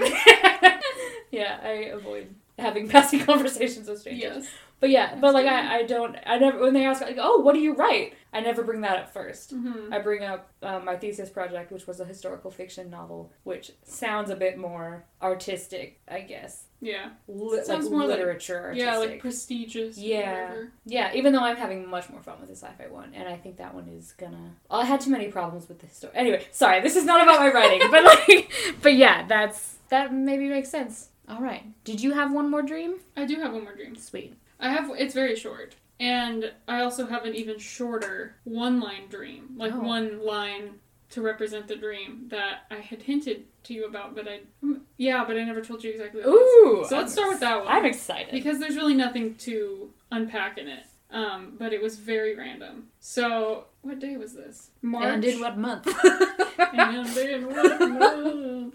yeah, 1.30 1.60
I 1.62 1.92
avoid 1.94 2.34
having 2.58 2.88
passing 2.94 3.20
conversations 3.20 3.88
with 3.88 4.00
strangers. 4.00 4.44
yes. 4.44 4.48
But 4.78 4.90
yeah, 4.90 5.14
but 5.18 5.32
like. 5.32 5.46
I, 5.46 5.78
I 5.78 5.82
don't 5.84 6.16
I 6.26 6.36
never 6.38 6.58
when 6.60 6.74
they 6.74 6.84
ask 6.84 7.00
like 7.00 7.16
oh 7.18 7.38
what 7.40 7.54
do 7.54 7.60
you 7.60 7.74
write 7.74 8.12
I 8.32 8.40
never 8.40 8.62
bring 8.62 8.82
that 8.82 8.98
up 8.98 9.14
1st 9.14 9.50
hmm 9.52 9.90
I 9.92 9.98
bring 10.00 10.22
up 10.22 10.50
um, 10.62 10.84
my 10.84 10.96
thesis 10.96 11.30
project 11.30 11.72
which 11.72 11.86
was 11.86 11.98
a 12.00 12.04
historical 12.04 12.50
fiction 12.50 12.90
novel 12.90 13.32
which 13.44 13.72
sounds 13.84 14.28
a 14.28 14.36
bit 14.36 14.58
more 14.58 15.06
artistic 15.22 15.98
I 16.06 16.20
guess 16.20 16.64
Yeah. 16.82 17.08
Li- 17.26 17.64
Sounds 17.64 17.84
like 17.86 17.92
more 17.92 18.00
like- 18.06 18.18
literature 18.18 18.64
artistic. 18.66 18.86
Yeah, 18.86 18.98
like 18.98 19.20
prestigious. 19.20 19.96
Yeah. 19.96 20.42
whatever. 20.48 20.72
yeah 20.84 21.10
even 21.14 21.32
though 21.32 21.40
I'm 21.42 21.56
having 21.56 21.88
much 21.88 22.10
more 22.10 22.20
fun 22.22 22.38
with 22.40 22.50
the 22.50 22.56
sci-fi 22.56 22.86
one 22.88 23.12
and 23.14 23.26
I 23.26 23.36
think 23.36 23.56
that 23.56 23.74
one 23.74 23.88
is 23.88 24.12
gonna 24.12 24.52
I 24.70 24.84
had 24.84 25.00
too 25.00 25.10
many 25.10 25.28
problems 25.28 25.68
with 25.70 25.78
the 25.80 25.88
story 25.88 26.12
anyway 26.14 26.44
sorry 26.50 26.82
this 26.82 26.96
is 26.96 27.04
not 27.06 27.22
about 27.22 27.40
my 27.40 27.50
writing 27.50 27.80
but 27.90 28.04
like 28.04 28.52
but 28.82 28.94
yeah 28.94 29.26
that's 29.26 29.76
that 29.88 30.12
maybe 30.12 30.48
makes 30.48 30.68
sense 30.68 31.08
all 31.28 31.40
right 31.40 31.64
did 31.84 32.00
you 32.00 32.12
have 32.12 32.32
one 32.32 32.50
more 32.50 32.62
dream 32.62 32.96
I 33.16 33.24
do 33.24 33.36
have 33.40 33.52
one 33.52 33.64
more 33.64 33.74
dream. 33.74 33.96
sweet 33.96 34.34
I 34.58 34.70
have. 34.70 34.90
It's 34.96 35.12
very 35.12 35.36
short, 35.36 35.74
and 36.00 36.50
I 36.66 36.80
also 36.80 37.04
have 37.06 37.26
an 37.26 37.34
even 37.34 37.58
shorter 37.58 38.36
one-line 38.44 39.08
dream, 39.10 39.50
like 39.58 39.74
Oh. 39.74 39.80
one 39.80 40.24
line 40.24 40.76
to 41.10 41.20
represent 41.20 41.68
the 41.68 41.76
dream 41.76 42.24
that 42.30 42.60
I 42.70 42.76
had 42.76 43.02
hinted 43.02 43.44
to 43.64 43.74
you 43.74 43.84
about, 43.84 44.14
but 44.14 44.26
I. 44.26 44.40
mm, 44.64 44.80
Yeah, 44.96 45.24
but 45.26 45.36
I 45.36 45.44
never 45.44 45.60
told 45.60 45.84
you 45.84 45.90
exactly. 45.90 46.22
What 46.22 46.30
it. 46.30 46.32
Ooh. 46.32 46.86
So 46.88 46.96
let's 46.96 47.12
start 47.12 47.28
with 47.28 47.40
that 47.40 47.58
one. 47.58 47.68
I'm 47.68 47.84
excited. 47.84 48.32
because 48.32 48.58
there's 48.58 48.76
really 48.76 48.94
nothing 48.94 49.34
to 49.46 49.90
unpack 50.10 50.56
in 50.56 50.68
it. 50.68 50.84
Um, 51.10 51.52
but 51.58 51.72
it 51.74 51.82
was 51.82 51.98
very 51.98 52.34
random. 52.34 52.88
So, 52.98 53.66
what 53.82 53.98
day 54.00 54.16
was 54.16 54.32
this? 54.34 54.70
March. 54.82 55.04
And 55.14 55.24
in 55.24 55.38
what 55.40 55.56
month? 55.58 55.86
And 56.58 57.16
in 57.18 57.46
what 57.46 57.80
month? 57.90 58.74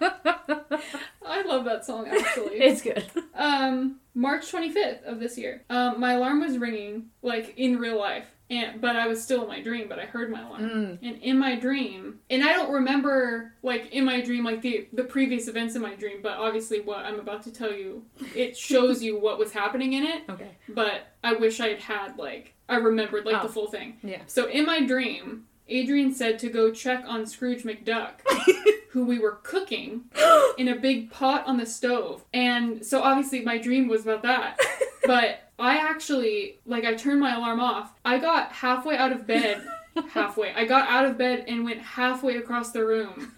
I 0.00 1.42
love 1.46 1.64
that 1.64 1.84
song 1.84 2.06
actually. 2.08 2.56
it's 2.60 2.82
good. 2.82 3.04
Um, 3.34 3.96
March 4.14 4.50
25th 4.52 5.04
of 5.04 5.20
this 5.20 5.36
year. 5.38 5.62
Um, 5.70 5.98
my 6.00 6.12
alarm 6.12 6.40
was 6.40 6.58
ringing 6.58 7.06
like 7.22 7.54
in 7.56 7.78
real 7.78 7.98
life, 7.98 8.26
and 8.50 8.80
but 8.80 8.94
I 8.96 9.06
was 9.06 9.22
still 9.22 9.42
in 9.42 9.48
my 9.48 9.60
dream, 9.60 9.88
but 9.88 9.98
I 9.98 10.04
heard 10.04 10.30
my 10.30 10.42
alarm. 10.42 10.62
Mm. 10.62 10.98
And 11.02 11.22
in 11.22 11.38
my 11.38 11.56
dream, 11.56 12.20
and 12.30 12.44
I 12.44 12.52
don't 12.52 12.72
remember 12.72 13.54
like 13.62 13.90
in 13.92 14.04
my 14.04 14.20
dream 14.20 14.44
like 14.44 14.62
the 14.62 14.86
the 14.92 15.04
previous 15.04 15.48
events 15.48 15.74
in 15.74 15.82
my 15.82 15.94
dream, 15.94 16.20
but 16.22 16.38
obviously 16.38 16.80
what 16.80 16.98
I'm 17.04 17.18
about 17.18 17.42
to 17.44 17.52
tell 17.52 17.72
you, 17.72 18.04
it 18.34 18.56
shows 18.56 19.02
you 19.02 19.18
what 19.18 19.38
was 19.38 19.52
happening 19.52 19.94
in 19.94 20.04
it. 20.04 20.22
Okay. 20.30 20.50
But 20.68 21.08
I 21.24 21.34
wish 21.34 21.60
I 21.60 21.68
had 21.68 21.80
had 21.80 22.18
like 22.18 22.54
I 22.68 22.76
remembered 22.76 23.26
like 23.26 23.36
Oh. 23.42 23.46
the 23.46 23.52
full 23.52 23.66
thing. 23.66 23.96
Yeah. 24.02 24.22
So 24.26 24.46
in 24.48 24.64
my 24.66 24.80
dream, 24.86 25.46
Adrian 25.68 26.14
said 26.14 26.38
to 26.40 26.48
go 26.48 26.70
check 26.70 27.04
on 27.06 27.26
Scrooge 27.26 27.62
McDuck, 27.62 28.12
who 28.90 29.04
we 29.04 29.18
were 29.18 29.38
cooking 29.42 30.04
in 30.58 30.68
a 30.68 30.76
big 30.76 31.10
pot 31.10 31.46
on 31.46 31.56
the 31.56 31.66
stove. 31.66 32.24
And 32.32 32.84
so 32.84 33.02
obviously 33.02 33.40
my 33.40 33.58
dream 33.58 33.88
was 33.88 34.02
about 34.02 34.22
that. 34.22 34.58
But 35.06 35.50
I 35.58 35.76
actually, 35.76 36.60
like, 36.64 36.86
I 36.86 36.94
turned 36.94 37.20
my 37.20 37.34
alarm 37.36 37.60
off. 37.60 37.92
I 38.06 38.18
got 38.18 38.52
halfway 38.52 38.96
out 38.96 39.12
of 39.12 39.26
bed. 39.26 39.62
Halfway. 40.12 40.54
I 40.54 40.64
got 40.64 40.88
out 40.88 41.04
of 41.04 41.18
bed 41.18 41.44
and 41.46 41.62
went 41.62 41.80
halfway 41.80 42.38
across 42.38 42.72
the 42.72 42.84
room 42.84 43.32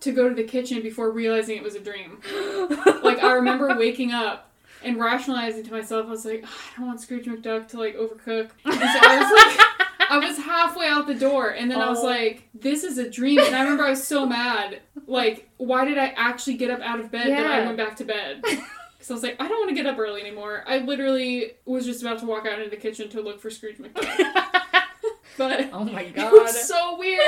to 0.00 0.12
go 0.12 0.30
to 0.30 0.34
the 0.34 0.44
kitchen 0.44 0.80
before 0.80 1.10
realizing 1.10 1.58
it 1.58 1.62
was 1.62 1.74
a 1.74 1.80
dream. 1.80 2.20
Like, 3.02 3.22
I 3.22 3.32
remember 3.34 3.76
waking 3.78 4.12
up 4.12 4.50
and 4.82 4.98
rationalizing 4.98 5.64
to 5.64 5.72
myself, 5.72 6.06
I 6.06 6.10
was 6.10 6.24
like, 6.24 6.42
"Ugh, 6.42 6.50
I 6.74 6.78
don't 6.78 6.86
want 6.86 7.00
Scrooge 7.02 7.26
McDuck 7.26 7.68
to, 7.68 7.78
like, 7.78 7.96
overcook. 7.96 8.48
And 8.64 8.74
so 8.74 8.80
I 8.80 9.18
was 9.18 9.56
like, 9.58 9.66
I 10.10 10.18
was 10.18 10.36
halfway 10.38 10.86
out 10.86 11.06
the 11.06 11.14
door, 11.14 11.48
and 11.50 11.70
then 11.70 11.80
I 11.80 11.88
was 11.88 12.00
Oh. 12.00 12.06
like, 12.06 12.48
"This 12.54 12.84
is 12.84 12.98
a 12.98 13.08
dream." 13.08 13.38
And 13.40 13.54
I 13.54 13.62
remember 13.62 13.84
I 13.84 13.90
was 13.90 14.04
so 14.06 14.26
mad. 14.26 14.80
Like, 15.06 15.48
why 15.58 15.84
did 15.84 15.98
I 15.98 16.08
actually 16.16 16.54
get 16.56 16.70
up 16.70 16.80
out 16.80 17.00
of 17.00 17.10
bed? 17.10 17.28
That 17.28 17.46
I 17.46 17.64
went 17.64 17.76
back 17.76 17.96
to 17.96 18.04
bed. 18.04 18.42
Because 18.42 19.10
I 19.10 19.14
was 19.14 19.22
like, 19.22 19.36
I 19.40 19.46
don't 19.48 19.58
want 19.58 19.68
to 19.70 19.74
get 19.74 19.86
up 19.86 19.98
early 19.98 20.20
anymore. 20.22 20.64
I 20.66 20.78
literally 20.78 21.52
was 21.66 21.84
just 21.84 22.00
about 22.02 22.20
to 22.20 22.26
walk 22.26 22.46
out 22.46 22.58
into 22.58 22.70
the 22.70 22.76
kitchen 22.76 23.08
to 23.10 23.20
look 23.20 23.40
for 23.40 23.50
Scrooge 23.50 23.76
McDuck. 23.78 24.40
But 25.36 25.70
oh 25.72 25.84
my 25.84 26.02
it 26.02 26.14
god. 26.14 26.32
was 26.32 26.68
so 26.68 26.96
weird. 26.96 27.20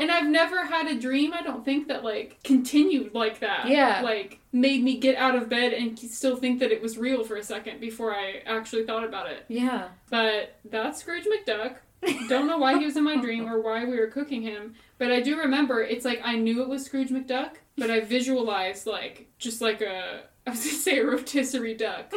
And 0.00 0.12
I've 0.12 0.28
never 0.28 0.64
had 0.64 0.86
a 0.86 0.94
dream, 0.98 1.32
I 1.34 1.42
don't 1.42 1.64
think, 1.64 1.88
that 1.88 2.04
like 2.04 2.38
continued 2.44 3.14
like 3.14 3.40
that. 3.40 3.66
Yeah. 3.66 4.00
Like 4.04 4.38
made 4.52 4.84
me 4.84 4.96
get 4.98 5.16
out 5.16 5.34
of 5.34 5.48
bed 5.48 5.72
and 5.72 5.98
still 5.98 6.36
think 6.36 6.60
that 6.60 6.70
it 6.70 6.80
was 6.80 6.96
real 6.98 7.24
for 7.24 7.34
a 7.34 7.42
second 7.42 7.80
before 7.80 8.14
I 8.14 8.42
actually 8.46 8.84
thought 8.86 9.02
about 9.02 9.28
it. 9.28 9.44
yeah. 9.48 9.88
But 10.08 10.54
that's 10.70 11.00
Scrooge 11.00 11.24
McDuck. 11.26 11.78
Don't 12.28 12.46
know 12.46 12.58
why 12.58 12.78
he 12.78 12.84
was 12.84 12.96
in 12.96 13.04
my 13.04 13.16
dream 13.16 13.48
or 13.52 13.60
why 13.60 13.84
we 13.84 13.98
were 13.98 14.06
cooking 14.06 14.42
him, 14.42 14.74
but 14.98 15.10
I 15.10 15.20
do 15.20 15.38
remember 15.38 15.82
it's 15.82 16.04
like 16.04 16.20
I 16.24 16.36
knew 16.36 16.62
it 16.62 16.68
was 16.68 16.84
Scrooge 16.84 17.08
McDuck, 17.10 17.52
but 17.76 17.90
I 17.90 18.00
visualized 18.00 18.86
like 18.86 19.28
just 19.38 19.60
like 19.60 19.80
a 19.80 20.22
I 20.46 20.50
was 20.50 20.60
gonna 20.64 20.76
say 20.76 20.98
a 20.98 21.04
rotisserie 21.06 21.74
duck, 21.74 22.12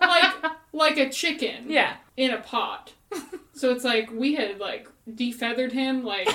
like 0.00 0.34
like 0.72 0.96
a 0.98 1.08
chicken 1.08 1.66
Yeah. 1.68 1.96
in 2.16 2.30
a 2.30 2.38
pot. 2.40 2.92
So 3.54 3.70
it's 3.72 3.84
like 3.84 4.10
we 4.12 4.34
had 4.34 4.58
like 4.58 4.88
defeathered 5.14 5.72
him, 5.72 6.02
like 6.04 6.28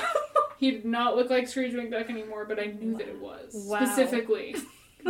he 0.58 0.72
did 0.72 0.86
not 0.86 1.16
look 1.16 1.30
like 1.30 1.48
Scrooge 1.48 1.74
McDuck 1.74 2.10
anymore, 2.10 2.46
but 2.46 2.60
I 2.60 2.66
knew 2.68 2.98
that 2.98 3.08
it 3.08 3.20
was 3.22 3.52
Wow. 3.68 3.80
specifically. 3.86 4.56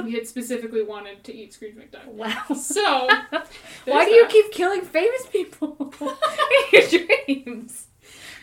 We 0.03 0.13
had 0.13 0.27
specifically 0.27 0.83
wanted 0.83 1.23
to 1.25 1.33
eat 1.35 1.53
Scrooge 1.53 1.75
McDuck. 1.75 2.05
Wow. 2.07 2.43
So 2.55 3.07
Why 3.85 4.05
do 4.05 4.11
you 4.13 4.27
keep 4.27 4.51
killing 4.51 4.81
famous 4.81 5.25
people 5.27 5.93
in 6.01 6.07
your 6.71 6.87
dreams? 7.25 7.87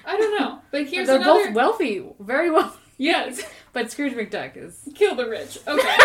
I 0.06 0.16
don't 0.16 0.38
know, 0.38 0.58
but 0.70 0.86
here's 0.86 1.06
They're 1.06 1.16
another. 1.16 1.46
both 1.46 1.54
wealthy, 1.54 2.04
very 2.20 2.50
wealthy. 2.50 2.78
yes, 2.98 3.42
But 3.72 3.90
Scrooge 3.90 4.12
McDuck 4.12 4.56
is. 4.56 4.88
kill 4.94 5.14
the 5.14 5.28
rich. 5.28 5.58
Okay. 5.66 5.96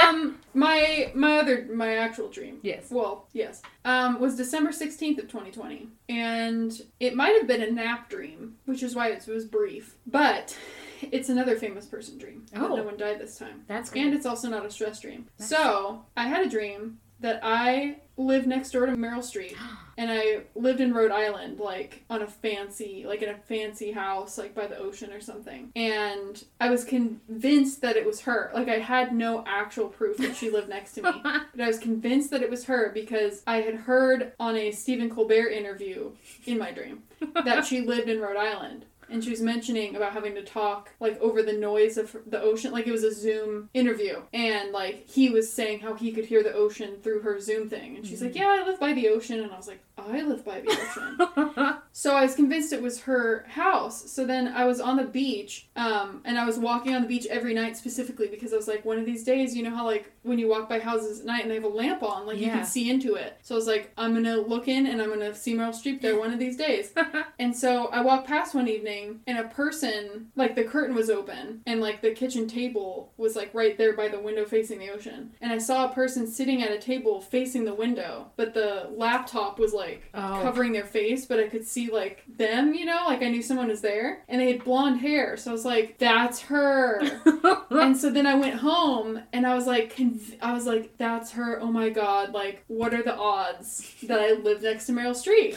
um, 0.00 0.38
my 0.54 1.10
my 1.14 1.38
other 1.38 1.66
my 1.74 1.96
actual 1.96 2.28
dream. 2.28 2.58
Yes. 2.62 2.86
Well, 2.90 3.26
yes. 3.32 3.60
Um, 3.84 4.20
was 4.20 4.36
December 4.36 4.70
sixteenth 4.72 5.18
of 5.18 5.28
twenty 5.28 5.50
twenty, 5.50 5.88
and 6.08 6.72
it 7.00 7.16
might 7.16 7.34
have 7.36 7.46
been 7.48 7.62
a 7.62 7.70
nap 7.70 8.08
dream, 8.08 8.54
which 8.66 8.82
is 8.82 8.94
why 8.94 9.08
it 9.08 9.26
was 9.26 9.44
brief. 9.44 9.96
But 10.06 10.56
it's 11.12 11.28
another 11.28 11.56
famous 11.56 11.86
person 11.86 12.18
dream. 12.18 12.46
but 12.52 12.62
Oh. 12.70 12.76
no 12.76 12.82
one 12.82 12.96
died 12.96 13.18
this 13.20 13.38
time, 13.38 13.64
That's 13.66 13.90
and 13.92 14.14
it's 14.14 14.26
also 14.26 14.48
not 14.48 14.64
a 14.66 14.70
stress 14.70 15.00
dream. 15.00 15.26
Nice. 15.38 15.48
So 15.48 16.04
I 16.16 16.28
had 16.28 16.46
a 16.46 16.48
dream 16.50 16.98
that 17.20 17.38
I 17.44 17.98
lived 18.16 18.48
next 18.48 18.72
door 18.72 18.84
to 18.86 18.92
Meryl 18.92 19.20
Streep, 19.20 19.56
and 19.96 20.10
I 20.10 20.40
lived 20.56 20.80
in 20.80 20.92
Rhode 20.92 21.12
Island, 21.12 21.60
like 21.60 22.02
on 22.10 22.20
a 22.22 22.26
fancy, 22.26 23.04
like 23.06 23.22
in 23.22 23.28
a 23.28 23.36
fancy 23.38 23.92
house, 23.92 24.36
like 24.38 24.56
by 24.56 24.66
the 24.66 24.76
ocean 24.76 25.12
or 25.12 25.20
something. 25.20 25.70
And 25.76 26.42
I 26.60 26.68
was 26.70 26.84
convinced 26.84 27.80
that 27.82 27.96
it 27.96 28.04
was 28.04 28.20
her. 28.22 28.50
Like 28.52 28.68
I 28.68 28.78
had 28.80 29.14
no 29.14 29.44
actual 29.46 29.86
proof 29.88 30.16
that 30.18 30.34
she 30.36 30.50
lived 30.50 30.68
next 30.68 30.94
to 30.94 31.02
me, 31.02 31.10
but 31.22 31.60
I 31.60 31.66
was 31.68 31.78
convinced 31.78 32.30
that 32.32 32.42
it 32.42 32.50
was 32.50 32.64
her 32.64 32.90
because 32.92 33.42
I 33.46 33.58
had 33.62 33.74
heard 33.76 34.32
on 34.40 34.56
a 34.56 34.72
Stephen 34.72 35.08
Colbert 35.08 35.50
interview 35.50 36.10
in 36.44 36.58
my 36.58 36.72
dream 36.72 37.04
that 37.44 37.64
she 37.64 37.82
lived 37.82 38.08
in 38.08 38.20
Rhode 38.20 38.36
Island. 38.36 38.84
And 39.12 39.22
she 39.22 39.30
was 39.30 39.40
mentioning 39.40 39.96
about 39.96 40.12
having 40.12 40.34
to 40.34 40.42
talk 40.42 40.90
like 41.00 41.20
over 41.20 41.42
the 41.42 41.52
noise 41.52 41.96
of 41.96 42.16
the 42.26 42.40
ocean, 42.40 42.72
like 42.72 42.86
it 42.86 42.92
was 42.92 43.04
a 43.04 43.14
Zoom 43.14 43.68
interview, 43.74 44.22
and 44.32 44.72
like 44.72 45.08
he 45.08 45.30
was 45.30 45.52
saying 45.52 45.80
how 45.80 45.94
he 45.94 46.12
could 46.12 46.24
hear 46.24 46.42
the 46.42 46.52
ocean 46.52 46.96
through 47.02 47.20
her 47.20 47.38
Zoom 47.40 47.68
thing, 47.68 47.96
and 47.96 48.06
she's 48.06 48.22
like, 48.22 48.32
mm-hmm. 48.32 48.42
"Yeah, 48.42 48.62
I 48.62 48.66
live 48.66 48.80
by 48.80 48.92
the 48.92 49.08
ocean," 49.08 49.40
and 49.40 49.52
I 49.52 49.56
was 49.56 49.68
like, 49.68 49.80
"I 49.98 50.22
live 50.22 50.44
by 50.44 50.60
the 50.60 50.70
ocean." 50.70 51.78
So 51.92 52.16
I 52.16 52.22
was 52.22 52.34
convinced 52.34 52.72
it 52.72 52.82
was 52.82 53.02
her 53.02 53.44
house. 53.48 54.10
So 54.10 54.24
then 54.24 54.48
I 54.48 54.64
was 54.64 54.80
on 54.80 54.96
the 54.96 55.04
beach, 55.04 55.68
um, 55.76 56.22
and 56.24 56.38
I 56.38 56.46
was 56.46 56.58
walking 56.58 56.94
on 56.94 57.02
the 57.02 57.08
beach 57.08 57.26
every 57.26 57.52
night 57.52 57.76
specifically 57.76 58.28
because 58.28 58.52
I 58.52 58.56
was 58.56 58.66
like, 58.66 58.84
one 58.84 58.98
of 58.98 59.04
these 59.04 59.24
days, 59.24 59.54
you 59.54 59.62
know 59.62 59.74
how 59.74 59.84
like 59.84 60.10
when 60.22 60.38
you 60.38 60.48
walk 60.48 60.68
by 60.68 60.78
houses 60.78 61.20
at 61.20 61.26
night 61.26 61.42
and 61.42 61.50
they 61.50 61.56
have 61.56 61.64
a 61.64 61.68
lamp 61.68 62.02
on, 62.02 62.26
like 62.26 62.38
you 62.38 62.46
can 62.46 62.64
see 62.64 62.90
into 62.90 63.14
it. 63.14 63.38
So 63.42 63.54
I 63.54 63.56
was 63.56 63.66
like, 63.66 63.92
I'm 63.98 64.14
gonna 64.14 64.38
look 64.38 64.68
in 64.68 64.86
and 64.86 65.02
I'm 65.02 65.10
gonna 65.10 65.34
see 65.34 65.54
Meryl 65.54 65.70
Streep 65.70 66.00
there 66.00 66.18
one 66.18 66.32
of 66.32 66.38
these 66.38 66.56
days. 66.56 66.92
and 67.38 67.54
so 67.54 67.86
I 67.88 68.00
walked 68.00 68.26
past 68.26 68.54
one 68.54 68.68
evening, 68.68 69.20
and 69.26 69.38
a 69.38 69.44
person, 69.48 70.28
like 70.34 70.56
the 70.56 70.64
curtain 70.64 70.96
was 70.96 71.10
open, 71.10 71.60
and 71.66 71.80
like 71.80 72.00
the 72.00 72.12
kitchen 72.12 72.48
table 72.48 73.12
was 73.18 73.36
like 73.36 73.52
right 73.52 73.76
there 73.76 73.94
by 73.94 74.08
the 74.08 74.18
window 74.18 74.46
facing 74.46 74.78
the 74.78 74.90
ocean, 74.90 75.32
and 75.42 75.52
I 75.52 75.58
saw 75.58 75.90
a 75.90 75.94
person 75.94 76.26
sitting 76.26 76.62
at 76.62 76.72
a 76.72 76.78
table 76.78 77.20
facing 77.20 77.64
the 77.64 77.74
window, 77.74 78.30
but 78.36 78.54
the 78.54 78.88
laptop 78.96 79.58
was 79.58 79.74
like 79.74 79.81
Oh. 80.14 80.40
covering 80.42 80.72
their 80.72 80.84
face, 80.84 81.26
but 81.26 81.38
I 81.38 81.48
could 81.48 81.66
see 81.66 81.82
see 81.82 81.92
like 81.92 82.24
them, 82.36 82.74
you 82.74 82.84
know, 82.84 83.04
like 83.06 83.22
I 83.22 83.28
knew 83.28 83.42
someone 83.42 83.68
was 83.68 83.80
there, 83.80 84.22
and 84.28 84.40
they 84.40 84.52
had 84.52 84.64
blonde 84.64 85.00
hair, 85.00 85.36
so 85.36 85.50
I 85.50 85.52
was 85.52 85.64
like, 85.64 85.98
"That's 85.98 86.40
her." 86.42 87.00
and 87.70 87.96
so 87.96 88.10
then 88.10 88.26
I 88.26 88.34
went 88.34 88.56
home, 88.56 89.22
and 89.32 89.46
I 89.46 89.54
was 89.54 89.66
like, 89.66 89.94
conv- 89.94 90.36
I 90.40 90.52
was 90.52 90.66
like, 90.66 90.96
"That's 90.98 91.32
her." 91.32 91.60
Oh 91.60 91.70
my 91.70 91.88
god! 91.88 92.32
Like, 92.32 92.64
what 92.68 92.94
are 92.94 93.02
the 93.02 93.14
odds 93.14 93.94
that 94.04 94.20
I 94.20 94.32
live 94.32 94.62
next 94.62 94.86
to 94.86 94.92
Meryl 94.92 95.12
Streep? 95.12 95.56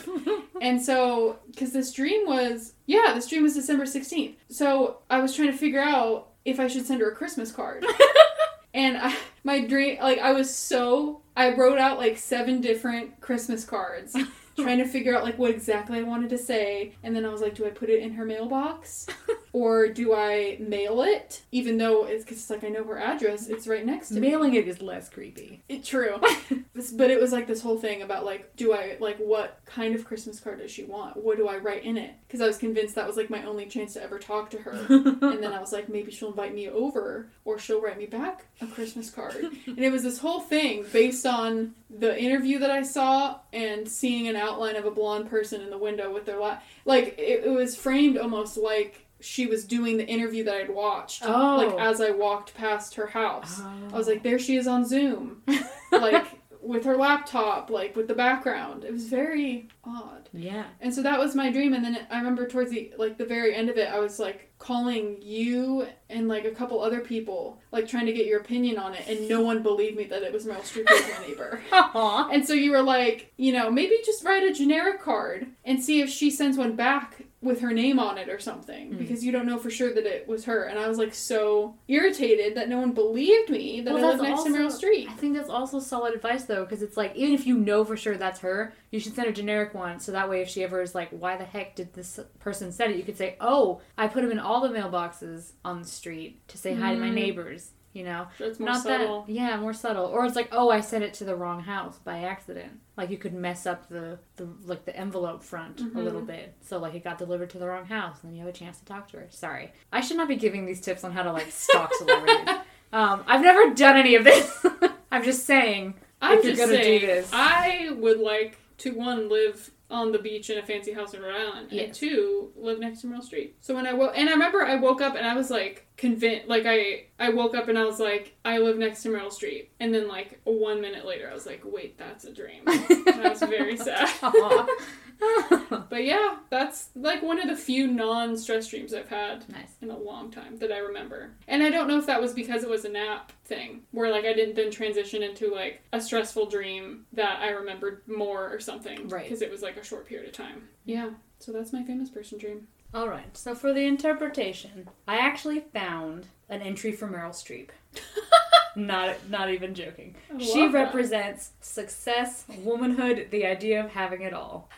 and 0.62 0.82
so, 0.82 1.40
because 1.52 1.74
this 1.74 1.92
dream 1.92 2.26
was, 2.28 2.74
yeah, 2.86 3.14
this 3.14 3.28
dream 3.28 3.44
was 3.44 3.54
December 3.54 3.86
sixteenth. 3.86 4.36
So 4.50 5.00
I 5.10 5.20
was 5.20 5.36
trying 5.36 5.52
to 5.52 5.58
figure 5.58 5.82
out 5.82 6.30
if 6.44 6.60
I 6.60 6.68
should 6.68 6.86
send 6.86 7.02
her 7.02 7.12
a 7.12 7.16
Christmas 7.16 7.52
card. 7.52 7.86
and 8.74 8.98
I, 8.98 9.16
my 9.44 9.66
dream, 9.66 10.00
like, 10.02 10.20
I 10.20 10.32
was 10.34 10.54
so, 10.54 11.22
I 11.36 11.54
wrote 11.54 11.78
out 11.78 11.98
like 11.98 12.18
seven 12.18 12.62
different 12.62 13.20
Christmas 13.22 13.66
cards. 13.66 14.16
trying 14.58 14.78
to 14.78 14.86
figure 14.86 15.16
out 15.16 15.24
like 15.24 15.38
what 15.38 15.52
exactly 15.52 16.00
I 16.00 16.04
wanted 16.04 16.30
to 16.30 16.38
say, 16.38 16.94
and 17.04 17.16
then 17.16 17.26
I 17.26 17.30
was 17.30 17.42
like, 17.42 17.56
do 17.56 17.66
I 17.66 17.70
put 17.70 17.90
it 17.90 18.02
in 18.02 18.14
her 18.14 18.26
mailbox, 18.26 19.08
or 19.56 19.88
do 19.88 20.14
I 20.14 20.58
mail 20.60 21.02
it? 21.02 21.42
Even 21.54 21.78
though 21.78 22.04
it's 22.04 22.26
because 22.26 22.40
it's 22.40 22.50
like 22.50 22.66
I 22.66 22.68
know 22.68 22.84
her 22.84 23.00
address, 23.00 23.48
it's 23.48 23.70
right 23.70 23.86
next 23.86 24.10
to 24.10 24.16
me. 24.16 24.28
Mailing 24.28 24.54
it 24.54 24.68
is 24.68 24.82
less 24.82 25.08
creepy. 25.08 25.64
It, 25.70 25.84
true, 25.84 26.18
but 26.94 27.10
it 27.10 27.20
was 27.20 27.32
like 27.32 27.48
this 27.48 27.62
whole 27.62 27.78
thing 27.78 28.02
about 28.02 28.26
like, 28.26 28.56
do 28.56 28.74
I 28.74 28.98
like 29.00 29.18
what 29.18 29.60
kind 29.66 29.96
of 29.96 30.06
Christmas 30.06 30.40
card 30.40 30.60
does 30.60 30.72
she 30.72 30.84
want? 30.84 31.18
What 31.18 31.38
do 31.38 31.48
I 31.48 31.58
write 31.58 31.86
in 31.86 31.98
it? 31.98 32.14
Because 32.28 32.42
I 32.42 32.48
was 32.48 32.58
convinced 32.58 32.96
that 32.96 33.08
was 33.08 33.18
like 33.18 33.30
my 33.30 33.44
only 33.44 33.66
chance 33.66 33.94
to 33.94 34.04
ever 34.04 34.20
talk 34.20 34.50
to 34.52 34.58
her. 34.58 34.72
and 34.90 35.42
then 35.42 35.54
I 35.54 35.60
was 35.60 35.72
like, 35.72 35.90
maybe 35.90 36.12
she'll 36.12 36.30
invite 36.30 36.54
me 36.54 36.70
over, 36.70 37.28
or 37.46 37.58
she'll 37.58 37.82
write 37.82 37.98
me 37.98 38.06
back 38.06 38.46
a 38.62 38.68
Christmas 38.68 39.10
card. 39.10 39.36
and 39.66 39.80
it 39.80 39.92
was 39.92 40.04
this 40.04 40.20
whole 40.20 40.42
thing 40.42 40.86
based 40.92 41.26
on 41.26 41.74
the 41.90 42.20
interview 42.20 42.60
that 42.60 42.72
I 42.72 42.84
saw 42.84 43.40
and 43.54 43.88
seeing 43.88 44.28
an 44.28 44.36
outline 44.36 44.76
of 44.76 44.86
a 44.86 44.92
blonde 44.92 45.30
person 45.30 45.62
in 45.62 45.70
the 45.70 45.78
window 45.78 46.14
with 46.14 46.26
their 46.26 46.40
la- 46.40 46.60
like 46.84 47.18
it, 47.18 47.46
it 47.46 47.52
was 47.52 47.76
framed 47.76 48.18
almost 48.18 48.58
like 48.58 49.05
she 49.26 49.46
was 49.48 49.66
doing 49.66 49.98
the 49.98 50.08
interview 50.08 50.44
that 50.46 50.56
I'd 50.56 50.70
watched. 50.74 51.24
Oh. 51.26 51.58
Like 51.58 51.80
as 51.80 52.00
I 52.02 52.12
walked 52.12 52.54
past 52.56 52.96
her 52.96 53.08
house. 53.08 53.60
I 53.62 53.74
Oh. 53.92 53.98
was 53.98 54.08
like, 54.08 54.20
oh. 54.20 54.24
there 54.24 54.40
she 54.40 54.56
is 54.58 54.68
on 54.68 54.86
Zoom. 54.86 55.42
like 55.92 56.26
with 56.62 56.84
her 56.86 56.98
laptop, 56.98 57.70
like 57.70 57.96
with 57.96 58.08
the 58.08 58.16
background. 58.16 58.84
It 58.84 58.92
was 58.92 59.08
very 59.08 59.68
odd. 59.84 60.30
yeah. 60.34 60.66
And 60.82 60.92
so 60.94 61.04
that 61.04 61.20
was 61.20 61.36
my 61.36 61.52
dream 61.52 61.74
and 61.76 61.86
then 61.86 62.08
I 62.10 62.18
remember 62.18 62.48
towards 62.48 62.72
the 62.72 62.92
like 62.98 63.18
the 63.20 63.26
very 63.26 63.54
end 63.54 63.70
of 63.70 63.78
it 63.78 63.88
I 63.88 64.00
was 64.00 64.18
like 64.18 64.52
calling 64.58 65.22
you 65.22 65.86
and 66.10 66.28
like 66.28 66.46
a 66.46 66.50
couple 66.52 66.82
other 66.82 67.02
people 67.02 67.60
like 67.72 67.88
trying 67.88 68.08
to 68.08 68.14
get 68.14 68.26
your 68.26 68.40
opinion 68.40 68.80
on 68.80 68.96
it 68.96 69.04
and 69.08 69.30
no 69.30 69.42
one 69.42 69.62
believed 69.62 69.96
me 69.96 70.06
that 70.06 70.24
it 70.24 70.34
was 70.34 70.46
Meryl 70.48 70.62
Streep 70.62 70.90
as 70.90 71.20
my 71.20 71.28
neighbor. 71.28 71.62
Aw. 71.72 72.30
And 72.32 72.44
so 72.48 72.54
you 72.54 72.72
were 72.72 72.82
like, 72.82 73.32
you 73.38 73.52
know, 73.54 73.70
maybe 73.70 73.96
just 74.04 74.24
write 74.24 74.42
a 74.44 74.52
generic 74.54 75.02
card 75.02 75.46
and 75.66 75.84
see 75.84 76.02
if 76.02 76.10
she 76.10 76.32
sends 76.32 76.58
one 76.58 76.76
back 76.76 77.22
with 77.46 77.62
her 77.62 77.72
name 77.72 78.00
on 78.00 78.18
it 78.18 78.28
or 78.28 78.40
something 78.40 78.92
Mm. 78.92 78.98
because 78.98 79.24
you 79.24 79.32
don't 79.32 79.46
know 79.46 79.58
for 79.58 79.70
sure 79.70 79.94
that 79.94 80.06
it 80.06 80.28
was 80.28 80.46
her. 80.46 80.64
And 80.64 80.78
I 80.78 80.88
was 80.90 80.98
like 80.98 81.14
so 81.14 81.76
irritated 81.88 82.56
that 82.56 82.68
no 82.68 82.80
one 82.80 82.92
believed 82.92 83.50
me 83.50 83.82
that 83.82 83.94
Well, 83.94 84.04
I 84.04 84.10
lived 84.10 84.24
next 84.24 84.44
to 84.44 84.50
Meryl 84.50 84.64
also- 84.66 84.86
Streep. 84.88 85.08
I 85.10 85.14
think 85.14 85.36
that's 85.36 85.50
also 85.50 85.80
solid 85.80 86.14
advice 86.14 86.44
though, 86.46 86.64
because 86.66 86.82
it's 86.82 86.98
like 86.98 87.16
even 87.16 87.34
if 87.34 87.46
you 87.48 87.58
know 87.58 87.86
for 87.86 87.96
sure 87.96 88.18
that's 88.18 88.40
her, 88.42 88.74
you 88.92 89.00
should 89.00 89.14
send 89.16 89.28
a 89.30 89.32
generic 89.32 89.74
one. 89.74 90.00
So 90.00 90.12
that 90.12 90.30
way, 90.30 90.42
if 90.42 90.50
she 90.50 90.64
ever 90.64 90.82
is 90.82 90.96
like, 90.96 91.10
"Why 91.12 91.38
the 91.38 91.46
heck 91.46 91.76
did 91.76 91.94
this 91.94 92.20
person 92.40 92.72
send 92.72 92.94
it?" 92.94 92.98
You 92.98 93.04
could 93.04 93.18
say, 93.18 93.36
"Oh, 93.40 93.82
I 93.98 94.08
put 94.08 94.22
them 94.24 94.32
in 94.32 94.40
all 94.40 94.62
the 94.62 94.70
mailboxes 94.78 95.52
on 95.64 95.82
the 95.82 95.88
street 95.88 96.46
to 96.50 96.58
say 96.58 96.74
hi 96.74 96.94
to 96.96 97.00
my 97.00 97.10
Mm. 97.10 97.14
neighbors." 97.14 97.72
You 97.96 98.04
know, 98.04 98.28
That's 98.38 98.60
more 98.60 98.70
not 98.72 98.84
subtle. 98.84 99.22
that. 99.24 99.32
Yeah, 99.32 99.56
more 99.56 99.72
subtle. 99.74 100.06
Or 100.06 100.26
it's 100.26 100.36
like, 100.36 100.50
"Oh, 100.52 100.70
I 100.70 100.82
sent 100.82 101.06
it 101.06 101.14
to 101.16 101.24
the 101.24 101.34
wrong 101.36 101.62
house 101.62 101.98
by 102.00 102.20
accident." 102.20 102.74
Like 102.98 103.10
you 103.10 103.18
could 103.18 103.34
mess 103.34 103.66
up 103.66 103.88
the 103.88 104.20
the 104.36 104.50
like 104.66 104.84
the 104.84 104.94
envelope 104.96 105.42
front 105.42 105.80
a 105.80 105.84
Mhm. 105.86 105.96
little 106.04 106.22
bit, 106.22 106.54
so 106.60 106.78
like 106.78 106.94
it 106.94 107.06
got 107.06 107.18
delivered 107.18 107.50
to 107.52 107.58
the 107.58 107.66
wrong 107.68 107.86
house, 107.86 108.18
and 108.22 108.30
then 108.32 108.36
you 108.38 108.46
have 108.46 108.54
a 108.54 108.58
chance 108.58 108.78
to 108.80 108.86
talk 108.86 109.08
to 109.12 109.18
her. 109.18 109.28
Sorry, 109.30 109.72
I 109.94 110.02
should 110.02 110.18
not 110.18 110.28
be 110.28 110.36
giving 110.36 110.66
these 110.66 110.82
tips 110.82 111.06
on 111.06 111.14
how 111.14 111.24
to 111.24 111.32
like 111.32 111.50
stalk 111.52 111.94
celebrities. 111.98 112.50
Um, 112.92 113.24
I've 113.28 113.42
never 113.42 113.74
done 113.74 113.96
any 113.96 114.16
of 114.16 114.26
this. 114.26 114.66
I'm 115.12 115.24
just 115.24 115.46
saying. 115.46 115.94
I'm 116.22 116.40
if 116.40 116.44
you're 116.44 116.54
just 116.56 116.66
gonna 116.66 116.78
do 116.78 116.84
saying, 116.84 117.06
this. 117.06 117.30
I 117.32 117.92
would 117.98 118.20
like 118.20 118.58
to 118.80 118.92
one 118.92 119.30
live 119.30 119.72
on 119.90 120.12
the 120.12 120.18
beach 120.20 120.50
in 120.50 120.58
a 120.58 120.66
fancy 120.66 120.92
house 120.94 121.14
in 121.14 121.22
Rhode 121.22 121.36
Island, 121.36 121.68
and 121.70 121.72
Yes. 121.72 121.98
two 121.98 122.52
live 122.56 122.80
next 122.80 123.02
to 123.02 123.08
Meryl 123.08 123.22
Streep. 123.28 123.52
So 123.62 123.76
when 123.76 123.86
I 123.86 123.94
woke, 123.94 124.14
and 124.16 124.28
I 124.30 124.34
remember 124.34 124.64
I 124.64 124.76
woke 124.76 125.02
up 125.02 125.16
and 125.16 125.26
I 125.28 125.36
was 125.36 125.50
like 125.52 125.88
convinced, 125.98 126.48
like 126.48 126.64
I 126.66 127.06
I 127.20 127.30
woke 127.30 127.54
up 127.56 127.68
and 127.68 127.78
I 127.78 127.86
was 127.86 128.00
like 128.00 128.36
I 128.44 128.58
live 128.58 128.78
next 128.78 129.04
to 129.04 129.10
Meryl 129.10 129.28
Streep, 129.32 129.68
and 129.80 129.94
then 129.94 130.08
like 130.08 130.40
one 130.44 130.82
minute 130.82 131.06
later 131.06 131.30
I 131.30 131.34
was 131.34 131.46
like 131.46 131.62
wait 131.64 131.98
that's 131.98 132.26
a 132.26 132.34
dream. 132.34 132.62
and 132.66 133.22
I 133.26 133.30
was 133.30 133.40
very 133.42 133.78
sad. 133.88 134.10
But 135.90 136.04
yeah, 136.04 136.38
that's 136.50 136.90
like 136.96 137.22
one 137.22 137.40
of 137.40 137.48
the 137.48 137.56
few 137.56 137.88
non-stress 137.88 138.68
dreams 138.68 138.94
I've 138.94 139.10
had 139.10 139.48
nice. 139.50 139.76
in 139.82 139.90
a 139.90 139.98
long 139.98 140.32
time 140.32 140.58
that 140.58 140.72
I 140.72 140.80
remember. 140.80 141.32
And 141.48 141.64
I 141.64 141.70
don't 141.70 141.88
know 141.88 141.98
if 141.98 142.06
that 142.08 142.22
was 142.22 142.34
because 142.34 142.64
it 142.64 142.70
was 142.70 142.86
a 142.86 142.90
nap 142.90 143.32
thing, 143.46 143.82
where 143.92 144.12
like 144.12 144.26
I 144.26 144.34
didn't 144.34 144.56
then 144.56 144.72
transition 144.72 145.24
into 145.24 145.54
like 145.54 145.82
a 145.94 146.02
stressful 146.02 146.48
dream 146.48 147.06
that 147.14 147.40
I 147.40 147.50
remembered 147.50 148.02
more 148.08 148.50
or 148.52 148.60
something. 148.60 149.08
Right. 149.08 149.24
Because 149.24 149.42
it 149.42 149.52
was 149.52 149.62
like 149.62 149.78
a 149.78 149.84
short 149.84 150.08
period 150.08 150.28
of 150.28 150.34
time. 150.34 150.68
Yeah. 150.86 151.12
So 151.40 151.52
that's 151.52 151.74
my 151.74 151.84
famous 151.84 152.10
person 152.10 152.38
dream. 152.38 152.68
All 152.94 153.10
right. 153.10 153.36
So 153.38 153.56
for 153.56 153.74
the 153.74 153.86
interpretation, 153.86 154.90
I 155.08 155.18
actually 155.18 155.60
found 155.60 156.28
an 156.50 156.62
entry 156.62 156.92
for 156.92 157.08
Meryl 157.08 157.32
Streep. 157.32 157.70
not 158.76 159.30
not 159.30 159.50
even 159.50 159.74
joking. 159.74 160.16
She 160.40 160.68
that. 160.68 160.74
represents 160.74 161.52
success, 161.62 162.46
womanhood, 162.64 163.28
the 163.32 163.46
idea 163.46 163.84
of 163.84 163.92
having 163.92 164.22
it 164.22 164.34
all. 164.34 164.70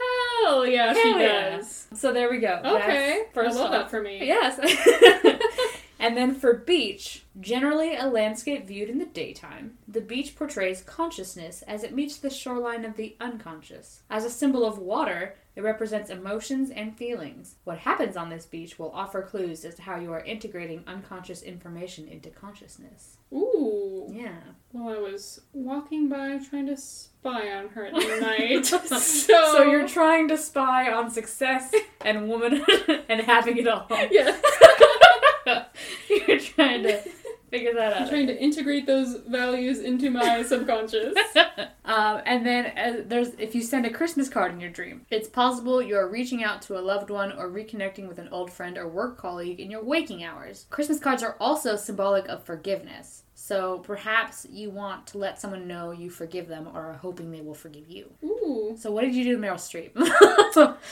Hell 0.43 0.65
yeah, 0.65 0.93
she 0.93 1.09
yeah. 1.09 1.57
does. 1.57 1.87
So 1.93 2.13
there 2.13 2.29
we 2.29 2.39
go. 2.39 2.61
Okay. 2.63 3.23
That's 3.23 3.33
first 3.33 3.57
I 3.57 3.61
love 3.61 3.71
off. 3.71 3.71
that 3.71 3.89
for 3.89 4.01
me. 4.01 4.19
Yes. 4.25 4.59
and 5.99 6.15
then 6.17 6.33
for 6.35 6.53
beach, 6.53 7.23
generally 7.39 7.95
a 7.95 8.07
landscape 8.07 8.67
viewed 8.67 8.89
in 8.89 8.97
the 8.99 9.05
daytime, 9.05 9.77
the 9.87 10.01
beach 10.01 10.35
portrays 10.35 10.81
consciousness 10.83 11.61
as 11.63 11.83
it 11.83 11.93
meets 11.95 12.17
the 12.17 12.29
shoreline 12.29 12.85
of 12.85 12.95
the 12.97 13.15
unconscious. 13.19 14.01
As 14.09 14.25
a 14.25 14.29
symbol 14.29 14.65
of 14.65 14.77
water, 14.77 15.35
it 15.55 15.63
represents 15.63 16.11
emotions 16.11 16.69
and 16.69 16.95
feelings. 16.95 17.55
What 17.63 17.79
happens 17.79 18.15
on 18.15 18.29
this 18.29 18.45
beach 18.45 18.77
will 18.77 18.91
offer 18.91 19.23
clues 19.23 19.65
as 19.65 19.73
to 19.75 19.81
how 19.81 19.97
you 19.99 20.13
are 20.13 20.23
integrating 20.23 20.83
unconscious 20.85 21.41
information 21.41 22.07
into 22.07 22.29
consciousness. 22.29 23.17
Ooh. 23.33 24.07
Yeah. 24.11 24.37
Well, 24.71 24.95
I 24.95 24.99
was 24.99 25.41
walking 25.53 26.09
by 26.09 26.37
trying 26.37 26.67
to 26.67 26.77
spy 26.77 27.51
on 27.53 27.69
her 27.69 27.85
at 27.87 27.93
night. 28.21 28.65
so, 28.67 28.77
So 28.89 29.63
you're 29.63 29.87
trying 29.87 30.27
to 30.27 30.37
spy 30.37 30.91
on 30.91 31.09
success 31.09 31.73
and 32.01 32.29
womanhood 32.29 33.03
and 33.09 33.21
having 33.21 33.57
it 33.57 33.67
all. 33.67 33.87
yeah. 34.11 34.37
You're 36.27 36.39
trying 36.39 36.83
to 36.83 37.01
figure 37.49 37.73
that 37.73 37.93
out. 37.93 38.01
I'm 38.03 38.09
trying 38.09 38.27
to 38.27 38.41
integrate 38.41 38.85
those 38.85 39.15
values 39.27 39.79
into 39.79 40.09
my 40.09 40.43
subconscious. 40.47 41.15
um, 41.85 42.21
and 42.25 42.45
then 42.45 42.77
uh, 42.77 43.03
there's 43.05 43.29
if 43.37 43.55
you 43.55 43.61
send 43.61 43.85
a 43.85 43.89
Christmas 43.89 44.29
card 44.29 44.51
in 44.51 44.59
your 44.59 44.69
dream, 44.69 45.05
it's 45.09 45.27
possible 45.27 45.81
you 45.81 45.95
are 45.95 46.07
reaching 46.07 46.43
out 46.43 46.61
to 46.63 46.77
a 46.77 46.81
loved 46.81 47.09
one 47.09 47.31
or 47.31 47.49
reconnecting 47.49 48.07
with 48.07 48.19
an 48.19 48.29
old 48.29 48.51
friend 48.51 48.77
or 48.77 48.87
work 48.87 49.17
colleague 49.17 49.59
in 49.59 49.71
your 49.71 49.83
waking 49.83 50.23
hours. 50.23 50.65
Christmas 50.69 50.99
cards 50.99 51.23
are 51.23 51.37
also 51.39 51.75
symbolic 51.75 52.27
of 52.27 52.43
forgiveness. 52.43 53.23
So 53.39 53.79
perhaps 53.79 54.47
you 54.49 54.71
want 54.71 55.05
to 55.07 55.19
let 55.19 55.39
someone 55.39 55.67
know 55.67 55.91
you 55.91 56.09
forgive 56.09 56.47
them 56.47 56.67
or 56.73 56.87
are 56.87 56.93
hoping 56.93 57.31
they 57.31 57.41
will 57.41 57.53
forgive 57.53 57.87
you. 57.87 58.11
Ooh. 58.23 58.75
So 58.77 58.91
what 58.91 59.01
did 59.01 59.13
you 59.13 59.23
do 59.23 59.35
to 59.35 59.41
Meryl 59.41 59.55
Streep? 59.55 59.91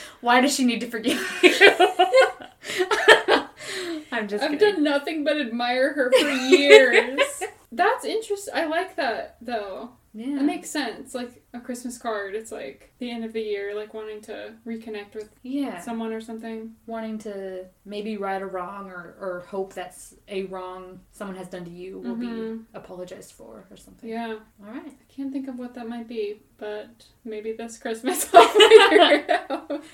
Why 0.20 0.40
does 0.40 0.54
she 0.54 0.64
need 0.64 0.80
to 0.80 0.88
forgive 0.88 1.20
you? 1.42 2.22
I'm 4.12 4.28
just 4.28 4.44
I've 4.44 4.52
kidding. 4.52 4.74
done 4.74 4.84
nothing 4.84 5.24
but 5.24 5.40
admire 5.40 5.92
her 5.94 6.10
for 6.12 6.28
years. 6.28 7.20
That's 7.72 8.04
interesting. 8.04 8.54
I 8.54 8.66
like 8.66 8.96
that 8.96 9.36
though. 9.40 9.90
Yeah. 10.16 10.36
That 10.36 10.44
makes 10.44 10.70
sense. 10.70 11.14
Like 11.14 11.42
a 11.52 11.60
Christmas 11.60 11.98
card, 11.98 12.34
it's 12.34 12.50
like 12.52 12.92
the 12.98 13.10
end 13.10 13.24
of 13.24 13.32
the 13.32 13.40
year, 13.42 13.74
like 13.74 13.92
wanting 13.94 14.20
to 14.22 14.54
reconnect 14.66 15.14
with 15.14 15.28
yeah. 15.42 15.80
someone 15.80 16.12
or 16.12 16.20
something. 16.20 16.74
wanting 16.86 17.18
to 17.18 17.64
maybe 17.84 18.16
right 18.16 18.40
a 18.42 18.46
wrong 18.46 18.88
or, 18.90 19.14
or 19.20 19.44
hope 19.48 19.72
that's 19.74 20.14
a 20.28 20.44
wrong 20.44 21.00
someone 21.12 21.36
has 21.36 21.48
done 21.48 21.64
to 21.64 21.70
you 21.70 21.98
will 21.98 22.16
be 22.16 22.26
Mhm. 22.26 22.64
apologized 22.74 23.32
for 23.32 23.66
or 23.70 23.76
something. 23.76 24.08
Yeah. 24.08 24.36
All 24.64 24.72
right. 24.72 24.86
I 24.86 25.12
can't 25.14 25.32
think 25.32 25.48
of 25.48 25.58
what 25.58 25.74
that 25.74 25.88
might 25.88 26.08
be, 26.08 26.40
but 26.58 27.04
maybe 27.24 27.52
this 27.52 27.76
Christmas 27.78 28.28
I'll 28.34 28.48
figure 28.48 29.24
it 29.28 29.30
out. 29.50 29.84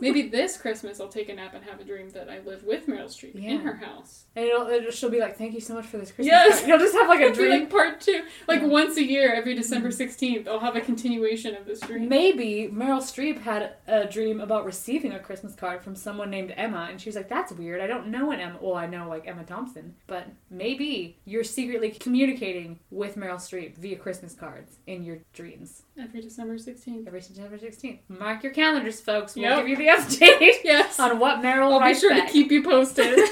Maybe 0.00 0.28
this 0.28 0.56
Christmas 0.56 1.00
I'll 1.00 1.08
take 1.08 1.28
a 1.28 1.34
nap 1.34 1.54
and 1.54 1.64
have 1.64 1.80
a 1.80 1.84
dream 1.84 2.08
that 2.10 2.28
I 2.28 2.40
live 2.40 2.64
with 2.64 2.86
Meryl 2.86 3.06
Streep 3.06 3.32
Yeah. 3.34 3.50
in 3.52 3.60
her 3.60 3.76
house. 3.76 4.24
And 4.36 4.44
it'll, 4.46 4.68
it'll, 4.68 4.90
she'll 4.90 5.10
be 5.10 5.20
like, 5.20 5.36
"Thank 5.36 5.54
you 5.54 5.60
so 5.60 5.74
much 5.74 5.86
for 5.86 5.98
this 5.98 6.10
Christmas." 6.12 6.26
Yes. 6.32 6.58
card." 6.58 6.68
You'll 6.68 6.78
just 6.78 6.94
have 6.94 7.08
like 7.08 7.20
a 7.20 7.30
be 7.30 7.34
dream. 7.34 7.50
like 7.50 7.70
part 7.70 8.00
two. 8.00 8.22
Like 8.46 8.60
Yeah. 8.60 8.66
once 8.68 8.96
a 8.96 9.04
year, 9.04 9.32
every 9.34 9.54
December 9.54 9.69
16th, 9.70 9.82
mm-hmm. 9.82 10.46
16th, 10.46 10.48
I'll 10.48 10.60
have 10.60 10.76
a 10.76 10.80
continuation 10.80 11.54
of 11.54 11.66
this 11.66 11.80
dream. 11.80 12.08
Maybe 12.08 12.70
Meryl 12.72 13.00
Streep 13.00 13.40
had 13.40 13.74
a 13.86 14.06
dream 14.06 14.40
about 14.40 14.64
receiving 14.64 15.12
a 15.12 15.18
Christmas 15.18 15.54
card 15.54 15.82
from 15.82 15.94
someone 15.96 16.30
named 16.30 16.52
Emma, 16.56 16.88
and 16.90 17.00
she 17.00 17.08
was 17.08 17.16
like, 17.16 17.28
"That's 17.28 17.52
weird. 17.52 17.80
I 17.80 17.86
don't 17.86 18.08
know 18.08 18.30
an 18.30 18.40
Emma. 18.40 18.58
Well, 18.60 18.74
I 18.76 18.86
know 18.86 19.08
like 19.08 19.26
Emma 19.26 19.44
Thompson, 19.44 19.94
but 20.06 20.26
maybe 20.50 21.18
you're 21.24 21.44
secretly 21.44 21.90
communicating 21.90 22.78
with 22.90 23.16
Meryl 23.16 23.36
Streep 23.36 23.76
via 23.76 23.96
Christmas 23.96 24.34
cards 24.34 24.76
in 24.86 25.02
your 25.04 25.18
dreams 25.32 25.82
Every 25.98 26.20
December 26.22 26.56
16th. 26.56 27.06
every 27.06 27.20
December 27.20 27.58
16th. 27.58 27.98
Mark 28.08 28.42
your 28.42 28.52
calendars, 28.52 29.00
folks. 29.00 29.34
We'll 29.34 29.44
Yep. 29.44 29.58
give 29.66 29.68
you 29.68 29.76
the 29.76 29.86
update 29.88 30.54
Yes. 30.64 30.98
on 30.98 31.18
what 31.18 31.38
Meryl 31.42 31.78
I'll 31.80 31.86
be 31.92 31.98
sure 31.98 32.10
back. 32.10 32.26
to 32.28 32.32
keep 32.32 32.50
you 32.50 32.62
posted. 32.62 33.18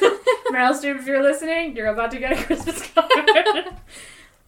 Meryl 0.52 0.72
Streep, 0.72 0.98
if 0.98 1.06
you're 1.06 1.22
listening, 1.22 1.74
you're 1.76 1.86
about 1.88 2.10
to 2.12 2.18
get 2.18 2.32
a 2.32 2.42
Christmas 2.44 2.90
card. 2.92 3.08